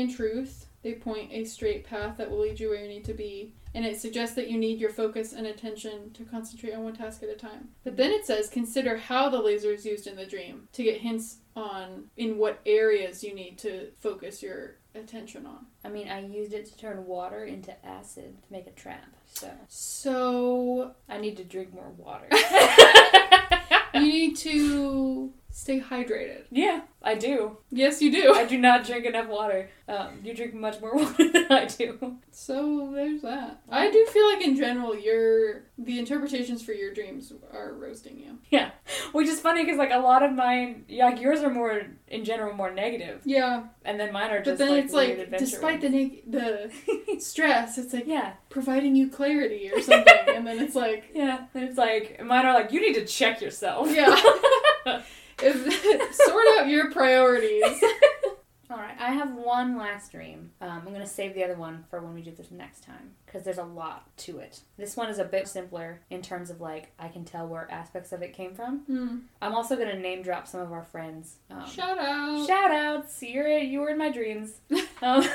and 0.00 0.10
truth. 0.10 0.66
They 0.82 0.94
point 0.94 1.30
a 1.30 1.44
straight 1.44 1.84
path 1.84 2.16
that 2.16 2.30
will 2.30 2.40
lead 2.40 2.58
you 2.58 2.70
where 2.70 2.82
you 2.82 2.88
need 2.88 3.04
to 3.04 3.14
be. 3.14 3.54
And 3.74 3.84
it 3.84 4.00
suggests 4.00 4.34
that 4.34 4.48
you 4.48 4.58
need 4.58 4.80
your 4.80 4.90
focus 4.90 5.32
and 5.32 5.46
attention 5.46 6.12
to 6.14 6.24
concentrate 6.24 6.72
on 6.72 6.82
one 6.82 6.96
task 6.96 7.22
at 7.22 7.28
a 7.28 7.34
time. 7.34 7.68
But 7.84 7.96
then 7.96 8.10
it 8.10 8.26
says 8.26 8.48
consider 8.48 8.96
how 8.96 9.28
the 9.28 9.40
laser 9.40 9.72
is 9.72 9.86
used 9.86 10.06
in 10.06 10.16
the 10.16 10.26
dream 10.26 10.68
to 10.72 10.82
get 10.82 11.00
hints 11.00 11.36
on 11.54 12.06
in 12.16 12.38
what 12.38 12.60
areas 12.66 13.22
you 13.22 13.34
need 13.34 13.58
to 13.58 13.88
focus 14.00 14.42
your 14.42 14.76
attention 14.94 15.46
on. 15.46 15.66
I 15.84 15.88
mean, 15.88 16.08
I 16.08 16.20
used 16.20 16.52
it 16.52 16.66
to 16.66 16.76
turn 16.76 17.06
water 17.06 17.44
into 17.44 17.74
acid 17.86 18.42
to 18.42 18.52
make 18.52 18.66
a 18.66 18.72
trap. 18.72 19.14
So 19.34 19.50
So 19.68 20.94
I 21.08 21.18
need 21.18 21.36
to 21.38 21.44
drink 21.44 21.72
more 21.72 21.90
water. 21.96 22.26
you 23.94 24.00
need 24.00 24.36
to 24.38 25.32
stay 25.50 25.80
hydrated. 25.80 26.44
yeah, 26.50 26.82
I 27.02 27.14
do. 27.14 27.56
Yes, 27.70 28.00
you 28.02 28.12
do. 28.12 28.34
I 28.34 28.44
do 28.44 28.58
not 28.58 28.84
drink 28.86 29.04
enough 29.06 29.28
water. 29.28 29.68
Um, 29.88 30.20
you 30.22 30.34
drink 30.34 30.54
much 30.54 30.80
more 30.80 30.94
water 30.96 31.32
than 31.32 31.46
I 31.50 31.64
do. 31.66 32.18
So 32.30 32.90
there's 32.94 33.22
that. 33.22 33.60
I 33.70 33.90
do 33.90 34.04
feel 34.06 34.26
like 34.34 34.44
in 34.46 34.56
general, 34.56 34.94
your 34.98 35.62
the 35.78 35.98
interpretations 35.98 36.62
for 36.62 36.72
your 36.72 36.92
dreams 36.92 37.32
are 37.52 37.72
roasting 37.74 38.18
you. 38.18 38.38
Yeah, 38.50 38.70
which 39.12 39.28
is 39.28 39.40
funny 39.40 39.64
because 39.64 39.78
like 39.78 39.92
a 39.92 39.98
lot 39.98 40.22
of 40.22 40.32
mine, 40.32 40.84
like 40.90 41.20
yours 41.20 41.40
are 41.40 41.50
more 41.50 41.82
in 42.08 42.24
general 42.24 42.52
more 42.54 42.70
negative, 42.70 43.22
Yeah, 43.24 43.64
and 43.84 43.98
then 43.98 44.12
mine 44.12 44.30
are 44.30 44.38
but 44.40 44.44
just 44.44 44.58
then 44.58 44.70
like 44.70 44.84
it's 44.84 44.92
like 44.94 45.30
despite 45.38 45.80
ones. 45.80 45.82
the 45.82 45.88
neg- 45.90 46.22
the 46.26 47.18
stress, 47.20 47.78
it's 47.78 47.92
like 47.92 48.06
yeah, 48.06 48.34
providing 48.50 48.94
you 48.94 49.08
clarity 49.08 49.70
or 49.72 49.80
something, 49.80 50.14
and 50.28 50.46
then 50.46 50.58
it's 50.60 50.74
like 50.74 51.10
yeah. 51.14 51.46
And 51.54 51.64
it's 51.64 51.78
like 51.78 52.22
mine 52.24 52.44
are 52.46 52.54
like 52.54 52.72
you 52.72 52.80
need 52.80 52.94
to 52.94 53.04
check 53.06 53.40
yourself. 53.40 53.90
yeah, 53.94 54.14
sort 55.40 56.44
out 56.58 56.68
your 56.68 56.90
priorities. 56.90 57.62
All 58.70 58.76
right, 58.76 58.94
I 59.00 59.10
have 59.14 59.34
one 59.34 59.76
last 59.76 60.12
dream. 60.12 60.52
Um, 60.60 60.82
I'm 60.86 60.92
gonna 60.92 61.04
save 61.04 61.34
the 61.34 61.42
other 61.42 61.56
one 61.56 61.84
for 61.90 62.00
when 62.00 62.14
we 62.14 62.22
do 62.22 62.30
this 62.30 62.52
next 62.52 62.84
time 62.84 63.10
because 63.26 63.42
there's 63.42 63.58
a 63.58 63.64
lot 63.64 64.16
to 64.18 64.38
it. 64.38 64.60
This 64.78 64.96
one 64.96 65.08
is 65.10 65.18
a 65.18 65.24
bit 65.24 65.48
simpler 65.48 66.02
in 66.08 66.22
terms 66.22 66.50
of 66.50 66.60
like 66.60 66.92
I 66.96 67.08
can 67.08 67.24
tell 67.24 67.48
where 67.48 67.68
aspects 67.68 68.12
of 68.12 68.22
it 68.22 68.32
came 68.32 68.54
from. 68.54 68.80
Hmm. 68.86 69.16
I'm 69.42 69.56
also 69.56 69.74
gonna 69.74 69.98
name 69.98 70.22
drop 70.22 70.46
some 70.46 70.60
of 70.60 70.70
our 70.70 70.84
friends. 70.84 71.38
Um, 71.50 71.68
Shout 71.68 71.98
out. 71.98 72.46
Shout 72.46 72.70
outs! 72.70 73.20
You're 73.24 73.48
you 73.58 73.80
were 73.80 73.88
in 73.90 73.98
my 73.98 74.10
dreams. 74.10 74.52
Um, 75.02 75.26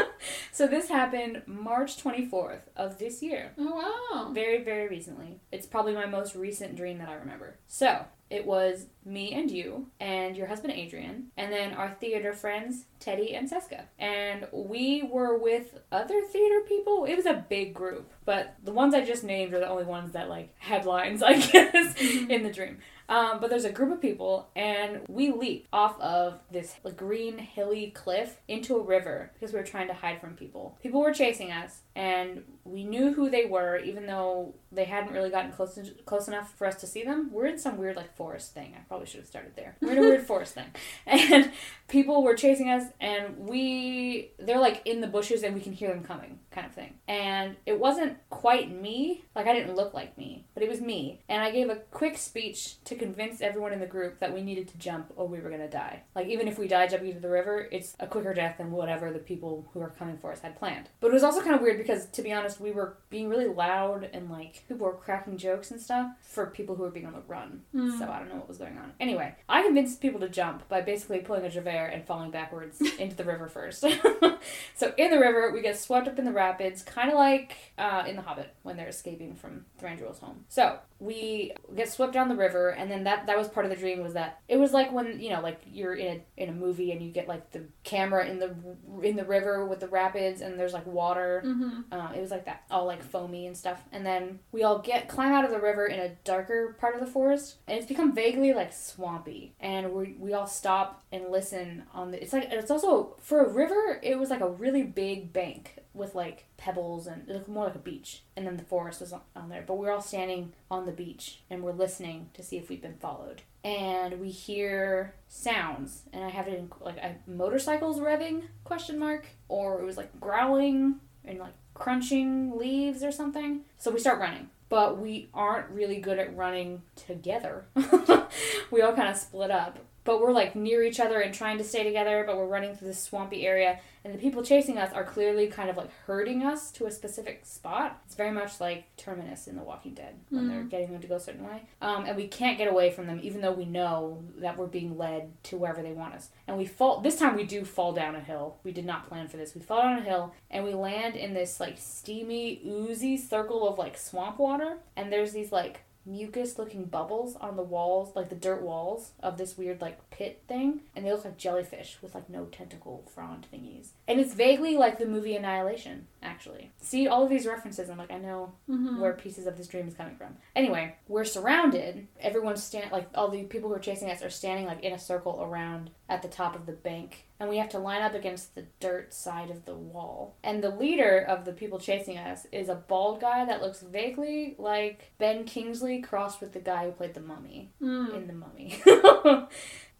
so 0.52 0.66
this 0.66 0.88
happened 0.88 1.42
March 1.46 2.02
24th 2.02 2.62
of 2.76 2.98
this 2.98 3.22
year. 3.22 3.52
oh 3.56 4.10
wow. 4.12 4.32
Very, 4.32 4.64
very 4.64 4.88
recently. 4.88 5.38
It's 5.52 5.64
probably 5.64 5.94
my 5.94 6.06
most 6.06 6.34
recent 6.34 6.74
dream 6.74 6.98
that 6.98 7.08
I 7.08 7.14
remember. 7.14 7.56
So, 7.68 8.04
it 8.32 8.46
was 8.46 8.86
me 9.04 9.34
and 9.34 9.50
you, 9.50 9.88
and 10.00 10.36
your 10.36 10.46
husband 10.46 10.72
Adrian, 10.72 11.26
and 11.36 11.52
then 11.52 11.74
our 11.74 11.94
theater 12.00 12.32
friends, 12.32 12.86
Teddy 12.98 13.34
and 13.34 13.50
Seska. 13.50 13.82
And 13.98 14.46
we 14.52 15.02
were 15.02 15.36
with 15.36 15.80
other 15.92 16.22
theater 16.22 16.60
people. 16.66 17.04
It 17.04 17.14
was 17.14 17.26
a 17.26 17.44
big 17.46 17.74
group, 17.74 18.10
but 18.24 18.54
the 18.64 18.72
ones 18.72 18.94
I 18.94 19.04
just 19.04 19.22
named 19.22 19.52
are 19.52 19.60
the 19.60 19.68
only 19.68 19.84
ones 19.84 20.12
that, 20.12 20.30
like, 20.30 20.54
headlines, 20.58 21.22
I 21.32 21.34
guess, 21.34 21.94
in 22.00 22.42
the 22.42 22.50
dream. 22.50 22.78
Um, 23.08 23.40
but 23.40 23.50
there's 23.50 23.66
a 23.66 23.72
group 23.72 23.92
of 23.92 24.00
people, 24.00 24.48
and 24.56 25.02
we 25.08 25.30
leaped 25.30 25.68
off 25.70 26.00
of 26.00 26.38
this 26.50 26.76
like, 26.84 26.96
green, 26.96 27.36
hilly 27.36 27.90
cliff 27.90 28.40
into 28.48 28.76
a 28.76 28.82
river 28.82 29.30
because 29.34 29.52
we 29.52 29.58
were 29.58 29.66
trying 29.66 29.88
to 29.88 29.94
hide 29.94 30.20
from 30.22 30.36
people. 30.36 30.78
People 30.82 31.02
were 31.02 31.12
chasing 31.12 31.52
us, 31.52 31.80
and 31.94 32.44
we 32.64 32.84
knew 32.84 33.12
who 33.12 33.28
they 33.28 33.44
were, 33.44 33.76
even 33.76 34.06
though 34.06 34.54
they 34.72 34.84
hadn't 34.84 35.12
really 35.12 35.30
gotten 35.30 35.52
close 35.52 35.78
close 36.06 36.28
enough 36.28 36.56
for 36.56 36.66
us 36.66 36.76
to 36.76 36.86
see 36.86 37.02
them. 37.02 37.30
We're 37.32 37.46
in 37.46 37.58
some 37.58 37.76
weird 37.76 37.96
like 37.96 38.16
forest 38.16 38.54
thing. 38.54 38.74
I 38.76 38.80
probably 38.88 39.06
should 39.06 39.20
have 39.20 39.28
started 39.28 39.54
there. 39.56 39.76
We're 39.80 39.92
in 39.92 39.98
a 39.98 40.02
weird 40.02 40.26
forest 40.26 40.54
thing, 40.54 40.66
and 41.06 41.52
people 41.88 42.22
were 42.22 42.34
chasing 42.34 42.70
us, 42.70 42.84
and 43.00 43.36
we 43.38 44.30
they're 44.38 44.60
like 44.60 44.82
in 44.84 45.00
the 45.00 45.06
bushes, 45.06 45.42
and 45.42 45.54
we 45.54 45.60
can 45.60 45.72
hear 45.72 45.90
them 45.90 46.04
coming, 46.04 46.38
kind 46.50 46.66
of 46.66 46.72
thing. 46.72 46.94
And 47.06 47.56
it 47.66 47.78
wasn't 47.78 48.16
quite 48.30 48.70
me. 48.70 49.24
Like 49.34 49.46
I 49.46 49.52
didn't 49.52 49.76
look 49.76 49.94
like 49.94 50.16
me, 50.16 50.46
but 50.54 50.62
it 50.62 50.68
was 50.68 50.80
me. 50.80 51.22
And 51.28 51.42
I 51.42 51.50
gave 51.50 51.68
a 51.68 51.76
quick 51.90 52.16
speech 52.16 52.82
to 52.84 52.94
convince 52.94 53.40
everyone 53.40 53.72
in 53.72 53.80
the 53.80 53.86
group 53.86 54.18
that 54.20 54.32
we 54.32 54.42
needed 54.42 54.68
to 54.68 54.78
jump 54.78 55.12
or 55.16 55.28
we 55.28 55.40
were 55.40 55.50
gonna 55.50 55.68
die. 55.68 56.02
Like 56.14 56.28
even 56.28 56.48
if 56.48 56.58
we 56.58 56.68
died 56.68 56.90
jumping 56.90 57.08
into 57.08 57.20
the 57.20 57.28
river, 57.28 57.68
it's 57.70 57.94
a 58.00 58.06
quicker 58.06 58.34
death 58.34 58.58
than 58.58 58.70
whatever 58.70 59.12
the 59.12 59.18
people 59.18 59.68
who 59.72 59.80
were 59.80 59.90
coming 59.90 60.16
for 60.16 60.32
us 60.32 60.40
had 60.40 60.58
planned. 60.58 60.88
But 61.00 61.08
it 61.08 61.14
was 61.14 61.22
also 61.22 61.42
kind 61.42 61.54
of 61.54 61.60
weird 61.60 61.78
because 61.78 62.06
to 62.06 62.22
be 62.22 62.32
honest, 62.32 62.60
we 62.60 62.72
were 62.72 62.96
being 63.10 63.28
really 63.28 63.48
loud 63.48 64.08
and 64.12 64.30
like 64.30 64.61
people 64.68 64.86
were 64.86 64.94
cracking 64.94 65.36
jokes 65.36 65.70
and 65.70 65.80
stuff 65.80 66.10
for 66.22 66.46
people 66.46 66.74
who 66.74 66.82
were 66.82 66.90
being 66.90 67.06
on 67.06 67.12
the 67.12 67.22
run. 67.26 67.62
Hmm. 67.72 67.98
So 67.98 68.08
I 68.08 68.18
don't 68.18 68.28
know 68.28 68.36
what 68.36 68.48
was 68.48 68.58
going 68.58 68.76
on. 68.78 68.92
Anyway, 69.00 69.34
I 69.48 69.62
convinced 69.62 70.00
people 70.00 70.20
to 70.20 70.28
jump 70.28 70.68
by 70.68 70.80
basically 70.80 71.18
pulling 71.18 71.44
a 71.44 71.50
Javert 71.50 71.90
and 71.92 72.04
falling 72.04 72.30
backwards 72.30 72.80
into 72.98 73.16
the 73.16 73.24
river 73.24 73.48
first. 73.48 73.80
so 74.74 74.94
in 74.96 75.10
the 75.10 75.18
river, 75.18 75.50
we 75.52 75.62
get 75.62 75.78
swept 75.78 76.08
up 76.08 76.18
in 76.18 76.24
the 76.24 76.32
rapids, 76.32 76.82
kind 76.82 77.10
of 77.10 77.16
like 77.16 77.56
uh, 77.78 78.04
in 78.06 78.16
The 78.16 78.22
Hobbit 78.22 78.54
when 78.62 78.76
they're 78.76 78.88
escaping 78.88 79.34
from 79.34 79.66
Thranduil's 79.78 80.18
home. 80.18 80.44
So 80.48 80.78
we 81.02 81.52
get 81.74 81.90
swept 81.90 82.12
down 82.12 82.28
the 82.28 82.36
river, 82.36 82.70
and 82.70 82.88
then 82.88 83.04
that 83.04 83.26
that 83.26 83.36
was 83.36 83.48
part 83.48 83.66
of 83.66 83.70
the 83.70 83.76
dream 83.76 84.02
was 84.02 84.14
that 84.14 84.40
it 84.46 84.56
was 84.56 84.72
like 84.72 84.92
when 84.92 85.20
you 85.20 85.30
know 85.30 85.40
like 85.40 85.60
you're 85.66 85.94
in 85.94 86.06
a 86.06 86.42
in 86.42 86.48
a 86.48 86.52
movie 86.52 86.92
and 86.92 87.02
you 87.02 87.10
get 87.10 87.26
like 87.26 87.50
the 87.50 87.64
camera 87.82 88.24
in 88.26 88.38
the 88.38 88.54
in 89.02 89.16
the 89.16 89.24
river 89.24 89.66
with 89.66 89.80
the 89.80 89.88
rapids 89.88 90.40
and 90.40 90.58
there's 90.58 90.72
like 90.72 90.86
water. 90.86 91.42
Mm-hmm. 91.44 91.92
Uh, 91.92 92.12
it 92.12 92.20
was 92.20 92.30
like 92.30 92.44
that, 92.44 92.62
all 92.70 92.86
like 92.86 93.02
foamy 93.02 93.48
and 93.48 93.56
stuff. 93.56 93.82
And 93.90 94.06
then 94.06 94.38
we 94.52 94.62
all 94.62 94.78
get 94.78 95.08
climb 95.08 95.32
out 95.32 95.44
of 95.44 95.50
the 95.50 95.60
river 95.60 95.86
in 95.86 95.98
a 95.98 96.10
darker 96.24 96.76
part 96.78 96.94
of 96.94 97.00
the 97.00 97.06
forest, 97.06 97.56
and 97.66 97.76
it's 97.76 97.88
become 97.88 98.14
vaguely 98.14 98.52
like 98.52 98.72
swampy. 98.72 99.54
And 99.58 99.92
we 99.92 100.14
we 100.18 100.32
all 100.34 100.46
stop 100.46 101.04
and 101.10 101.30
listen 101.30 101.82
on 101.92 102.12
the. 102.12 102.22
It's 102.22 102.32
like 102.32 102.48
it's 102.52 102.70
also 102.70 103.16
for 103.20 103.44
a 103.44 103.48
river. 103.48 103.98
It 104.04 104.18
was 104.18 104.30
like 104.30 104.40
a 104.40 104.48
really 104.48 104.84
big 104.84 105.32
bank 105.32 105.81
with 105.94 106.14
like 106.14 106.46
pebbles 106.56 107.06
and 107.06 107.28
it 107.28 107.32
looked 107.32 107.48
more 107.48 107.66
like 107.66 107.74
a 107.74 107.80
beach. 107.80 108.22
And 108.36 108.46
then 108.46 108.56
the 108.56 108.64
forest 108.64 109.00
was 109.00 109.12
on, 109.12 109.48
there, 109.48 109.64
but 109.66 109.74
we're 109.74 109.92
all 109.92 110.00
standing 110.00 110.52
on 110.70 110.86
the 110.86 110.92
beach 110.92 111.40
and 111.50 111.62
we're 111.62 111.72
listening 111.72 112.30
to 112.34 112.42
see 112.42 112.56
if 112.56 112.68
we've 112.68 112.82
been 112.82 112.96
followed. 112.96 113.42
And 113.64 114.20
we 114.20 114.30
hear 114.30 115.14
sounds, 115.28 116.02
and 116.12 116.24
I 116.24 116.30
have 116.30 116.48
it 116.48 116.58
in 116.58 116.70
like 116.80 116.96
a 116.96 117.16
motorcycles 117.28 118.00
revving 118.00 118.42
question 118.64 118.98
mark, 118.98 119.26
or 119.48 119.80
it 119.80 119.84
was 119.84 119.96
like 119.96 120.18
growling 120.18 120.96
and 121.24 121.38
like 121.38 121.54
crunching 121.74 122.58
leaves 122.58 123.04
or 123.04 123.12
something. 123.12 123.60
So 123.78 123.90
we 123.90 124.00
start 124.00 124.18
running. 124.18 124.48
But 124.68 124.98
we 124.98 125.28
aren't 125.34 125.68
really 125.68 126.00
good 126.00 126.18
at 126.18 126.34
running 126.34 126.80
together. 126.96 127.66
we 128.70 128.80
all 128.80 128.94
kind 128.94 129.08
of 129.08 129.16
split 129.16 129.50
up. 129.50 129.78
But 130.04 130.20
we're 130.20 130.32
like 130.32 130.56
near 130.56 130.82
each 130.82 131.00
other 131.00 131.20
and 131.20 131.32
trying 131.32 131.58
to 131.58 131.64
stay 131.64 131.84
together, 131.84 132.24
but 132.26 132.36
we're 132.36 132.46
running 132.46 132.74
through 132.74 132.88
this 132.88 133.02
swampy 133.02 133.46
area. 133.46 133.78
And 134.04 134.12
the 134.12 134.18
people 134.18 134.42
chasing 134.42 134.78
us 134.78 134.92
are 134.92 135.04
clearly 135.04 135.46
kind 135.46 135.70
of 135.70 135.76
like 135.76 135.90
herding 136.06 136.42
us 136.42 136.72
to 136.72 136.86
a 136.86 136.90
specific 136.90 137.46
spot. 137.46 138.02
It's 138.04 138.16
very 138.16 138.32
much 138.32 138.60
like 138.60 138.84
Terminus 138.96 139.46
in 139.46 139.54
The 139.54 139.62
Walking 139.62 139.94
Dead 139.94 140.16
when 140.30 140.48
they're 140.48 140.64
getting 140.64 140.90
them 140.90 141.00
to 141.02 141.06
go 141.06 141.14
a 141.14 141.20
certain 141.20 141.46
way. 141.46 141.62
Um, 141.80 142.04
and 142.06 142.16
we 142.16 142.26
can't 142.26 142.58
get 142.58 142.66
away 142.66 142.90
from 142.90 143.06
them, 143.06 143.20
even 143.22 143.42
though 143.42 143.52
we 143.52 143.64
know 143.64 144.24
that 144.38 144.58
we're 144.58 144.66
being 144.66 144.98
led 144.98 145.30
to 145.44 145.56
wherever 145.56 145.82
they 145.82 145.92
want 145.92 146.14
us. 146.14 146.30
And 146.48 146.58
we 146.58 146.64
fall. 146.66 147.00
This 147.00 147.16
time 147.16 147.36
we 147.36 147.44
do 147.44 147.64
fall 147.64 147.92
down 147.92 148.16
a 148.16 148.20
hill. 148.20 148.56
We 148.64 148.72
did 148.72 148.84
not 148.84 149.08
plan 149.08 149.28
for 149.28 149.36
this. 149.36 149.54
We 149.54 149.60
fall 149.60 149.82
down 149.82 149.98
a 149.98 150.02
hill 150.02 150.34
and 150.50 150.64
we 150.64 150.74
land 150.74 151.14
in 151.14 151.32
this 151.32 151.60
like 151.60 151.76
steamy, 151.78 152.60
oozy 152.66 153.16
circle 153.16 153.68
of 153.68 153.78
like 153.78 153.96
swamp 153.96 154.40
water. 154.40 154.78
And 154.96 155.12
there's 155.12 155.32
these 155.32 155.52
like 155.52 155.82
mucus 156.04 156.58
looking 156.58 156.84
bubbles 156.84 157.36
on 157.36 157.56
the 157.56 157.62
walls, 157.62 158.14
like 158.16 158.28
the 158.28 158.34
dirt 158.34 158.62
walls 158.62 159.12
of 159.22 159.38
this 159.38 159.56
weird 159.56 159.80
like 159.80 160.10
pit 160.10 160.42
thing, 160.48 160.80
and 160.96 161.04
they 161.04 161.12
look 161.12 161.24
like 161.24 161.36
jellyfish 161.36 161.98
with 162.02 162.14
like 162.14 162.28
no 162.28 162.44
tentacle 162.46 163.04
frond 163.14 163.46
thingies. 163.52 163.88
And 164.08 164.18
it's 164.20 164.34
vaguely 164.34 164.76
like 164.76 164.98
the 164.98 165.06
movie 165.06 165.36
Annihilation, 165.36 166.06
actually. 166.22 166.70
See 166.80 167.06
all 167.06 167.22
of 167.24 167.30
these 167.30 167.46
references, 167.46 167.88
I'm 167.88 167.98
like, 167.98 168.10
I 168.12 168.18
know 168.18 168.52
Mhm. 168.68 168.98
where 169.00 169.12
pieces 169.12 169.46
of 169.46 169.56
this 169.56 169.68
dream 169.68 169.86
is 169.88 169.94
coming 169.94 170.16
from. 170.16 170.36
Anyway, 170.56 170.96
we're 171.08 171.24
surrounded. 171.24 172.08
Everyone's 172.20 172.62
stand 172.62 172.90
like 172.92 173.08
all 173.14 173.28
the 173.28 173.44
people 173.44 173.68
who 173.68 173.74
are 173.76 173.80
chasing 173.80 174.10
us 174.10 174.22
are 174.22 174.30
standing 174.30 174.66
like 174.66 174.82
in 174.82 174.92
a 174.92 174.98
circle 174.98 175.40
around 175.42 175.90
at 176.08 176.22
the 176.22 176.28
top 176.28 176.54
of 176.56 176.66
the 176.66 176.72
bank, 176.72 177.26
and 177.42 177.50
we 177.50 177.58
have 177.58 177.68
to 177.70 177.78
line 177.78 178.02
up 178.02 178.14
against 178.14 178.54
the 178.54 178.64
dirt 178.78 179.12
side 179.12 179.50
of 179.50 179.64
the 179.64 179.74
wall. 179.74 180.36
And 180.44 180.62
the 180.62 180.70
leader 180.70 181.18
of 181.18 181.44
the 181.44 181.52
people 181.52 181.80
chasing 181.80 182.16
us 182.16 182.46
is 182.52 182.68
a 182.68 182.76
bald 182.76 183.20
guy 183.20 183.44
that 183.44 183.60
looks 183.60 183.82
vaguely 183.82 184.54
like 184.58 185.12
Ben 185.18 185.44
Kingsley 185.44 186.00
crossed 186.00 186.40
with 186.40 186.52
the 186.52 186.60
guy 186.60 186.84
who 186.84 186.92
played 186.92 187.14
the 187.14 187.20
mummy 187.20 187.72
Mm. 187.82 188.14
in 188.14 188.26
the 188.28 188.32
mummy. 188.32 188.80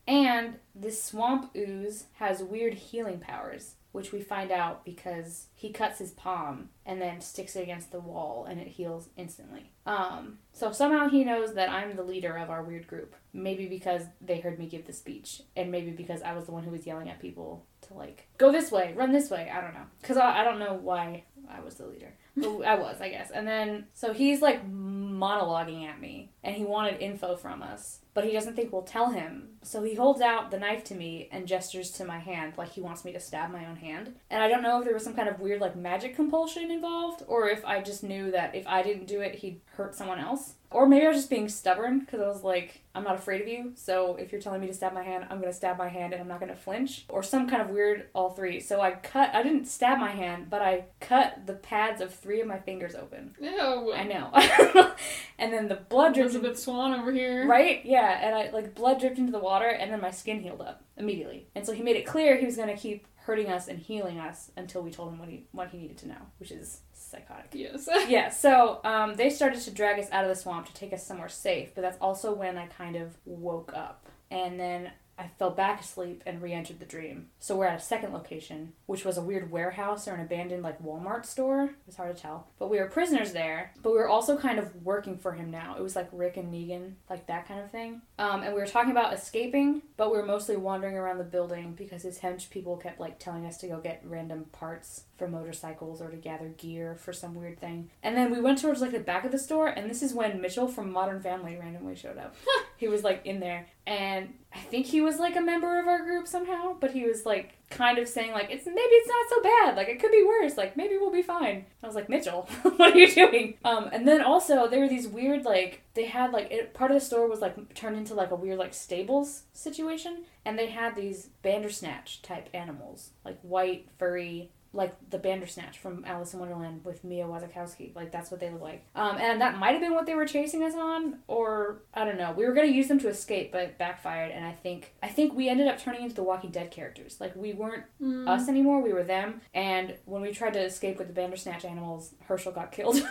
and 0.06 0.54
this 0.74 1.02
swamp 1.02 1.50
ooze 1.56 2.04
has 2.14 2.42
weird 2.42 2.74
healing 2.74 3.18
powers, 3.18 3.74
which 3.92 4.10
we 4.10 4.20
find 4.20 4.50
out 4.50 4.84
because 4.84 5.46
he 5.54 5.70
cuts 5.70 5.98
his 5.98 6.10
palm 6.10 6.70
and 6.84 7.00
then 7.00 7.20
sticks 7.20 7.54
it 7.56 7.62
against 7.62 7.92
the 7.92 8.00
wall 8.00 8.46
and 8.48 8.58
it 8.58 8.66
heals 8.66 9.08
instantly. 9.16 9.70
Um, 9.86 10.38
so 10.52 10.72
somehow 10.72 11.08
he 11.08 11.24
knows 11.24 11.54
that 11.54 11.68
I'm 11.68 11.94
the 11.94 12.02
leader 12.02 12.36
of 12.36 12.50
our 12.50 12.62
weird 12.62 12.86
group. 12.86 13.14
Maybe 13.32 13.66
because 13.66 14.02
they 14.20 14.40
heard 14.40 14.58
me 14.58 14.66
give 14.66 14.86
the 14.86 14.92
speech, 14.92 15.42
and 15.56 15.70
maybe 15.70 15.90
because 15.90 16.20
I 16.22 16.34
was 16.34 16.44
the 16.44 16.52
one 16.52 16.64
who 16.64 16.70
was 16.70 16.86
yelling 16.86 17.08
at 17.08 17.18
people 17.18 17.64
to 17.88 17.94
like 17.94 18.28
go 18.36 18.52
this 18.52 18.70
way, 18.70 18.92
run 18.94 19.10
this 19.10 19.30
way. 19.30 19.50
I 19.50 19.62
don't 19.62 19.72
know, 19.72 19.86
because 20.00 20.18
I, 20.18 20.40
I 20.40 20.44
don't 20.44 20.58
know 20.58 20.74
why 20.74 21.24
I 21.48 21.60
was 21.60 21.76
the 21.76 21.86
leader. 21.86 22.12
But 22.34 22.62
I 22.62 22.76
was, 22.76 23.00
I 23.00 23.10
guess. 23.10 23.30
And 23.30 23.46
then 23.46 23.86
so 23.94 24.12
he's 24.12 24.40
like 24.40 24.70
monologuing 24.70 25.86
at 25.86 26.00
me, 26.00 26.32
and 26.42 26.54
he 26.54 26.64
wanted 26.64 27.00
info 27.00 27.36
from 27.36 27.62
us, 27.62 28.00
but 28.14 28.24
he 28.24 28.32
doesn't 28.32 28.54
think 28.54 28.72
we'll 28.72 28.82
tell 28.82 29.10
him. 29.10 29.48
So 29.62 29.82
he 29.82 29.94
holds 29.94 30.20
out 30.20 30.50
the 30.50 30.58
knife 30.58 30.82
to 30.84 30.94
me 30.94 31.28
and 31.30 31.46
gestures 31.46 31.90
to 31.92 32.04
my 32.04 32.18
hand 32.18 32.54
like 32.56 32.72
he 32.72 32.80
wants 32.80 33.04
me 33.04 33.12
to 33.12 33.20
stab 33.20 33.50
my 33.50 33.64
own 33.66 33.76
hand. 33.76 34.14
And 34.28 34.42
I 34.42 34.48
don't 34.48 34.62
know 34.62 34.78
if 34.78 34.84
there 34.84 34.94
was 34.94 35.04
some 35.04 35.14
kind 35.14 35.28
of 35.28 35.40
weird 35.40 35.60
like 35.60 35.76
magic 35.76 36.16
compulsion 36.16 36.70
involved, 36.70 37.22
or 37.26 37.48
if 37.48 37.64
I 37.64 37.80
just 37.80 38.02
knew 38.02 38.30
that 38.32 38.54
if 38.54 38.66
I 38.66 38.82
didn't 38.82 39.06
do 39.06 39.20
it, 39.20 39.36
he'd 39.36 39.60
hurt 39.76 39.94
someone 39.94 40.18
else. 40.18 40.54
Or 40.70 40.86
maybe 40.86 41.04
I 41.04 41.08
was 41.08 41.18
just 41.18 41.30
being 41.30 41.48
stubborn 41.48 42.00
because 42.00 42.20
I 42.20 42.28
was 42.28 42.42
like, 42.42 42.80
I'm 42.94 43.04
not 43.04 43.14
afraid 43.14 43.42
of 43.42 43.48
you, 43.48 43.72
so 43.74 44.16
if 44.16 44.32
you're 44.32 44.40
telling 44.40 44.60
me 44.60 44.66
to 44.66 44.74
stab 44.74 44.94
my 44.94 45.02
hand, 45.02 45.26
I'm 45.28 45.38
gonna 45.38 45.52
stab 45.52 45.78
my 45.78 45.88
hand 45.88 46.12
and 46.12 46.22
I'm 46.22 46.28
not 46.28 46.40
gonna 46.40 46.56
flinch. 46.56 47.04
Or 47.08 47.22
some 47.22 47.48
kind 47.48 47.62
of 47.62 47.70
weird 47.70 48.08
all 48.14 48.30
three. 48.30 48.58
So 48.60 48.80
I 48.80 48.92
cut, 48.92 49.34
I 49.34 49.42
didn't 49.42 49.66
stab 49.66 49.98
my 49.98 50.10
hand, 50.10 50.48
but 50.48 50.62
I 50.62 50.86
cut 51.00 51.46
the 51.46 51.54
pads 51.54 52.00
of 52.00 52.14
three 52.14 52.40
of 52.40 52.46
my 52.46 52.58
fingers 52.58 52.94
open. 52.94 53.34
Ew. 53.40 53.92
I 53.94 54.04
know. 54.04 54.30
and 55.38 55.52
then 55.52 55.68
the 55.68 55.76
blood 55.76 56.14
dripped 56.14 56.30
Elizabeth 56.32 56.58
Swann 56.58 56.98
over 56.98 57.12
here. 57.12 57.46
Right? 57.46 57.84
Yeah, 57.84 58.01
and 58.08 58.34
I 58.34 58.50
like 58.50 58.74
blood 58.74 59.00
dripped 59.00 59.18
into 59.18 59.32
the 59.32 59.38
water 59.38 59.68
and 59.68 59.92
then 59.92 60.00
my 60.00 60.10
skin 60.10 60.40
healed 60.40 60.60
up 60.60 60.84
immediately. 60.96 61.46
And 61.54 61.66
so 61.66 61.72
he 61.72 61.82
made 61.82 61.96
it 61.96 62.06
clear 62.06 62.36
he 62.36 62.46
was 62.46 62.56
gonna 62.56 62.76
keep 62.76 63.06
hurting 63.16 63.48
us 63.48 63.68
and 63.68 63.78
healing 63.78 64.18
us 64.18 64.50
until 64.56 64.82
we 64.82 64.90
told 64.90 65.12
him 65.12 65.18
what 65.18 65.28
he 65.28 65.46
what 65.52 65.70
he 65.70 65.78
needed 65.78 65.98
to 65.98 66.08
know, 66.08 66.26
which 66.38 66.50
is 66.50 66.80
psychotic. 66.92 67.50
Yes. 67.52 67.88
yeah, 68.08 68.30
so 68.30 68.80
um, 68.84 69.14
they 69.14 69.30
started 69.30 69.60
to 69.62 69.70
drag 69.70 69.98
us 69.98 70.10
out 70.10 70.24
of 70.24 70.28
the 70.28 70.36
swamp 70.36 70.66
to 70.66 70.74
take 70.74 70.92
us 70.92 71.06
somewhere 71.06 71.28
safe, 71.28 71.74
but 71.74 71.82
that's 71.82 71.98
also 72.00 72.34
when 72.34 72.56
I 72.56 72.66
kind 72.66 72.96
of 72.96 73.16
woke 73.24 73.72
up. 73.74 74.06
And 74.30 74.58
then 74.58 74.90
I 75.22 75.30
fell 75.38 75.50
back 75.50 75.80
asleep 75.80 76.22
and 76.26 76.42
re 76.42 76.52
entered 76.52 76.80
the 76.80 76.84
dream. 76.84 77.28
So 77.38 77.56
we're 77.56 77.66
at 77.66 77.78
a 77.78 77.82
second 77.82 78.12
location, 78.12 78.72
which 78.86 79.04
was 79.04 79.16
a 79.16 79.22
weird 79.22 79.52
warehouse 79.52 80.08
or 80.08 80.14
an 80.14 80.20
abandoned 80.20 80.64
like 80.64 80.82
Walmart 80.82 81.24
store. 81.24 81.70
It's 81.86 81.96
hard 81.96 82.16
to 82.16 82.20
tell. 82.20 82.48
But 82.58 82.70
we 82.70 82.78
were 82.78 82.86
prisoners 82.86 83.32
there, 83.32 83.72
but 83.82 83.92
we 83.92 83.98
were 83.98 84.08
also 84.08 84.36
kind 84.36 84.58
of 84.58 84.84
working 84.84 85.16
for 85.16 85.32
him 85.32 85.50
now. 85.50 85.76
It 85.78 85.82
was 85.82 85.94
like 85.94 86.08
Rick 86.10 86.38
and 86.38 86.52
Negan, 86.52 86.94
like 87.08 87.28
that 87.28 87.46
kind 87.46 87.60
of 87.60 87.70
thing. 87.70 88.02
Um, 88.18 88.42
and 88.42 88.52
we 88.52 88.60
were 88.60 88.66
talking 88.66 88.90
about 88.90 89.14
escaping, 89.14 89.82
but 89.96 90.10
we 90.10 90.18
were 90.18 90.26
mostly 90.26 90.56
wandering 90.56 90.96
around 90.96 91.18
the 91.18 91.24
building 91.24 91.74
because 91.74 92.02
his 92.02 92.18
hench 92.18 92.50
people 92.50 92.76
kept 92.76 92.98
like 92.98 93.20
telling 93.20 93.46
us 93.46 93.58
to 93.58 93.68
go 93.68 93.78
get 93.78 94.02
random 94.04 94.46
parts 94.50 95.04
for 95.22 95.28
motorcycles 95.28 96.02
or 96.02 96.10
to 96.10 96.16
gather 96.16 96.48
gear 96.48 96.96
for 96.96 97.12
some 97.12 97.36
weird 97.36 97.60
thing. 97.60 97.88
And 98.02 98.16
then 98.16 98.32
we 98.32 98.40
went 98.40 98.60
towards 98.60 98.80
like 98.80 98.90
the 98.90 98.98
back 98.98 99.24
of 99.24 99.30
the 99.30 99.38
store, 99.38 99.68
and 99.68 99.88
this 99.88 100.02
is 100.02 100.12
when 100.12 100.40
Mitchell 100.40 100.66
from 100.66 100.90
Modern 100.90 101.20
Family 101.20 101.56
randomly 101.56 101.94
showed 101.94 102.18
up. 102.18 102.34
he 102.76 102.88
was 102.88 103.04
like 103.04 103.24
in 103.24 103.38
there, 103.38 103.68
and 103.86 104.34
I 104.52 104.58
think 104.58 104.86
he 104.86 105.00
was 105.00 105.20
like 105.20 105.36
a 105.36 105.40
member 105.40 105.78
of 105.78 105.86
our 105.86 106.02
group 106.02 106.26
somehow, 106.26 106.74
but 106.80 106.90
he 106.90 107.04
was 107.04 107.24
like 107.24 107.52
kind 107.70 107.98
of 107.98 108.08
saying 108.08 108.32
like 108.32 108.50
it's 108.50 108.66
maybe 108.66 108.80
it's 108.80 109.08
not 109.08 109.28
so 109.28 109.42
bad, 109.42 109.76
like 109.76 109.88
it 109.88 110.00
could 110.00 110.10
be 110.10 110.24
worse, 110.26 110.56
like 110.56 110.76
maybe 110.76 110.96
we'll 110.98 111.12
be 111.12 111.22
fine. 111.22 111.66
I 111.84 111.86
was 111.86 111.94
like 111.94 112.08
Mitchell, 112.08 112.48
what 112.62 112.96
are 112.96 112.98
you 112.98 113.08
doing? 113.08 113.54
Um, 113.64 113.90
and 113.92 114.08
then 114.08 114.22
also 114.22 114.68
there 114.68 114.80
were 114.80 114.88
these 114.88 115.06
weird 115.06 115.44
like 115.44 115.82
they 115.94 116.06
had 116.06 116.32
like 116.32 116.50
it, 116.50 116.74
part 116.74 116.90
of 116.90 116.96
the 116.96 117.04
store 117.04 117.28
was 117.28 117.38
like 117.40 117.74
turned 117.74 117.96
into 117.96 118.14
like 118.14 118.32
a 118.32 118.36
weird 118.36 118.58
like 118.58 118.74
stables 118.74 119.44
situation, 119.52 120.24
and 120.44 120.58
they 120.58 120.66
had 120.66 120.96
these 120.96 121.28
Bandersnatch 121.42 122.22
type 122.22 122.48
animals, 122.52 123.10
like 123.24 123.38
white 123.42 123.86
furry 124.00 124.50
like 124.74 124.94
the 125.10 125.18
Bandersnatch 125.18 125.78
from 125.78 126.04
Alice 126.06 126.32
in 126.32 126.40
Wonderland 126.40 126.82
with 126.84 127.04
Mia 127.04 127.24
Wasikowska. 127.26 127.94
Like 127.94 128.10
that's 128.10 128.30
what 128.30 128.40
they 128.40 128.50
look 128.50 128.62
like. 128.62 128.84
Um, 128.94 129.16
and 129.18 129.40
that 129.40 129.58
might 129.58 129.72
have 129.72 129.80
been 129.80 129.92
what 129.94 130.06
they 130.06 130.14
were 130.14 130.26
chasing 130.26 130.62
us 130.62 130.74
on, 130.74 131.18
or 131.28 131.82
I 131.92 132.04
don't 132.04 132.16
know. 132.16 132.32
We 132.32 132.46
were 132.46 132.54
gonna 132.54 132.68
use 132.68 132.88
them 132.88 132.98
to 133.00 133.08
escape, 133.08 133.52
but 133.52 133.60
it 133.62 133.78
backfired. 133.78 134.30
And 134.32 134.44
I 134.44 134.52
think 134.52 134.94
I 135.02 135.08
think 135.08 135.34
we 135.34 135.48
ended 135.48 135.68
up 135.68 135.78
turning 135.78 136.02
into 136.02 136.14
the 136.14 136.22
Walking 136.22 136.50
Dead 136.50 136.70
characters. 136.70 137.18
Like 137.20 137.36
we 137.36 137.52
weren't 137.52 137.84
Mm. 138.00 138.28
us 138.28 138.48
anymore. 138.48 138.80
We 138.80 138.92
were 138.92 139.04
them. 139.04 139.40
And 139.54 139.96
when 140.06 140.22
we 140.22 140.32
tried 140.32 140.54
to 140.54 140.60
escape 140.64 140.98
with 140.98 141.06
the 141.08 141.14
Bandersnatch 141.14 141.64
animals, 141.64 142.14
Hershel 142.28 142.52
got 142.52 142.72
killed. 142.72 143.00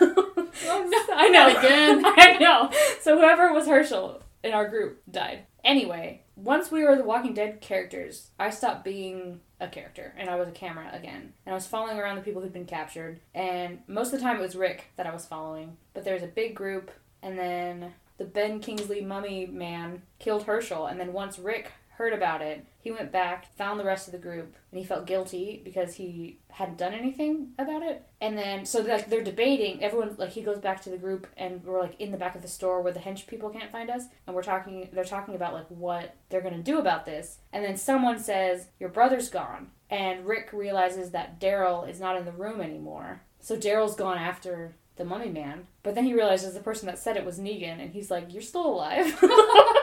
Oh 0.66 0.86
no. 1.08 1.14
I 1.16 1.28
know. 1.30 1.48
Again. 1.48 2.02
I 2.06 2.36
know. 2.38 2.70
So 3.00 3.16
whoever 3.18 3.52
was 3.54 3.66
Hershel 3.66 4.20
in 4.44 4.52
our 4.52 4.68
group 4.68 5.00
died. 5.10 5.46
Anyway, 5.64 6.22
once 6.34 6.70
we 6.70 6.82
were 6.82 6.96
the 6.96 7.04
Walking 7.04 7.34
Dead 7.34 7.60
characters, 7.60 8.30
I 8.38 8.50
stopped 8.50 8.84
being 8.84 9.40
a 9.60 9.68
character 9.68 10.12
and 10.18 10.28
I 10.28 10.36
was 10.36 10.48
a 10.48 10.52
camera 10.52 10.90
again. 10.92 11.32
And 11.46 11.52
I 11.52 11.54
was 11.54 11.66
following 11.66 11.98
around 11.98 12.16
the 12.16 12.22
people 12.22 12.42
who'd 12.42 12.52
been 12.52 12.66
captured. 12.66 13.20
And 13.34 13.78
most 13.86 14.12
of 14.12 14.18
the 14.18 14.24
time 14.24 14.38
it 14.38 14.42
was 14.42 14.56
Rick 14.56 14.86
that 14.96 15.06
I 15.06 15.12
was 15.12 15.24
following. 15.24 15.76
But 15.94 16.04
there 16.04 16.14
was 16.14 16.22
a 16.22 16.28
big 16.28 16.54
group, 16.56 16.90
and 17.22 17.38
then 17.38 17.94
the 18.18 18.24
Ben 18.24 18.60
Kingsley 18.60 19.00
mummy 19.00 19.46
man 19.46 20.02
killed 20.18 20.44
Hershel. 20.44 20.86
And 20.86 20.98
then 20.98 21.12
once 21.12 21.38
Rick 21.38 21.70
heard 22.02 22.12
about 22.12 22.42
it, 22.42 22.66
he 22.80 22.90
went 22.90 23.12
back, 23.12 23.54
found 23.54 23.78
the 23.78 23.84
rest 23.84 24.08
of 24.08 24.12
the 24.12 24.18
group, 24.18 24.56
and 24.72 24.80
he 24.80 24.84
felt 24.84 25.06
guilty 25.06 25.62
because 25.64 25.94
he 25.94 26.40
hadn't 26.50 26.76
done 26.76 26.92
anything 26.92 27.52
about 27.56 27.80
it. 27.80 28.04
And 28.20 28.36
then, 28.36 28.66
so 28.66 28.80
like 28.80 29.08
they're 29.08 29.22
debating. 29.22 29.80
Everyone 29.84 30.16
like 30.18 30.30
he 30.30 30.42
goes 30.42 30.58
back 30.58 30.82
to 30.82 30.90
the 30.90 30.98
group, 30.98 31.28
and 31.36 31.62
we're 31.64 31.80
like 31.80 32.00
in 32.00 32.10
the 32.10 32.18
back 32.18 32.34
of 32.34 32.42
the 32.42 32.48
store 32.48 32.82
where 32.82 32.92
the 32.92 32.98
hench 32.98 33.28
people 33.28 33.50
can't 33.50 33.70
find 33.70 33.88
us, 33.88 34.06
and 34.26 34.34
we're 34.34 34.42
talking. 34.42 34.88
They're 34.92 35.04
talking 35.04 35.36
about 35.36 35.54
like 35.54 35.68
what 35.68 36.16
they're 36.28 36.40
gonna 36.40 36.58
do 36.58 36.78
about 36.78 37.06
this. 37.06 37.38
And 37.52 37.64
then 37.64 37.76
someone 37.76 38.18
says, 38.18 38.66
"Your 38.80 38.88
brother's 38.88 39.30
gone," 39.30 39.70
and 39.88 40.26
Rick 40.26 40.52
realizes 40.52 41.12
that 41.12 41.38
Daryl 41.38 41.88
is 41.88 42.00
not 42.00 42.16
in 42.16 42.24
the 42.24 42.32
room 42.32 42.60
anymore. 42.60 43.22
So 43.38 43.56
Daryl's 43.56 43.94
gone 43.94 44.18
after 44.18 44.74
the 44.96 45.04
mummy 45.04 45.30
man. 45.30 45.68
But 45.84 45.94
then 45.94 46.04
he 46.04 46.14
realizes 46.14 46.54
the 46.54 46.60
person 46.60 46.86
that 46.86 46.98
said 46.98 47.16
it 47.16 47.24
was 47.24 47.38
Negan, 47.38 47.80
and 47.80 47.92
he's 47.92 48.10
like, 48.10 48.32
"You're 48.32 48.42
still 48.42 48.66
alive." 48.66 49.22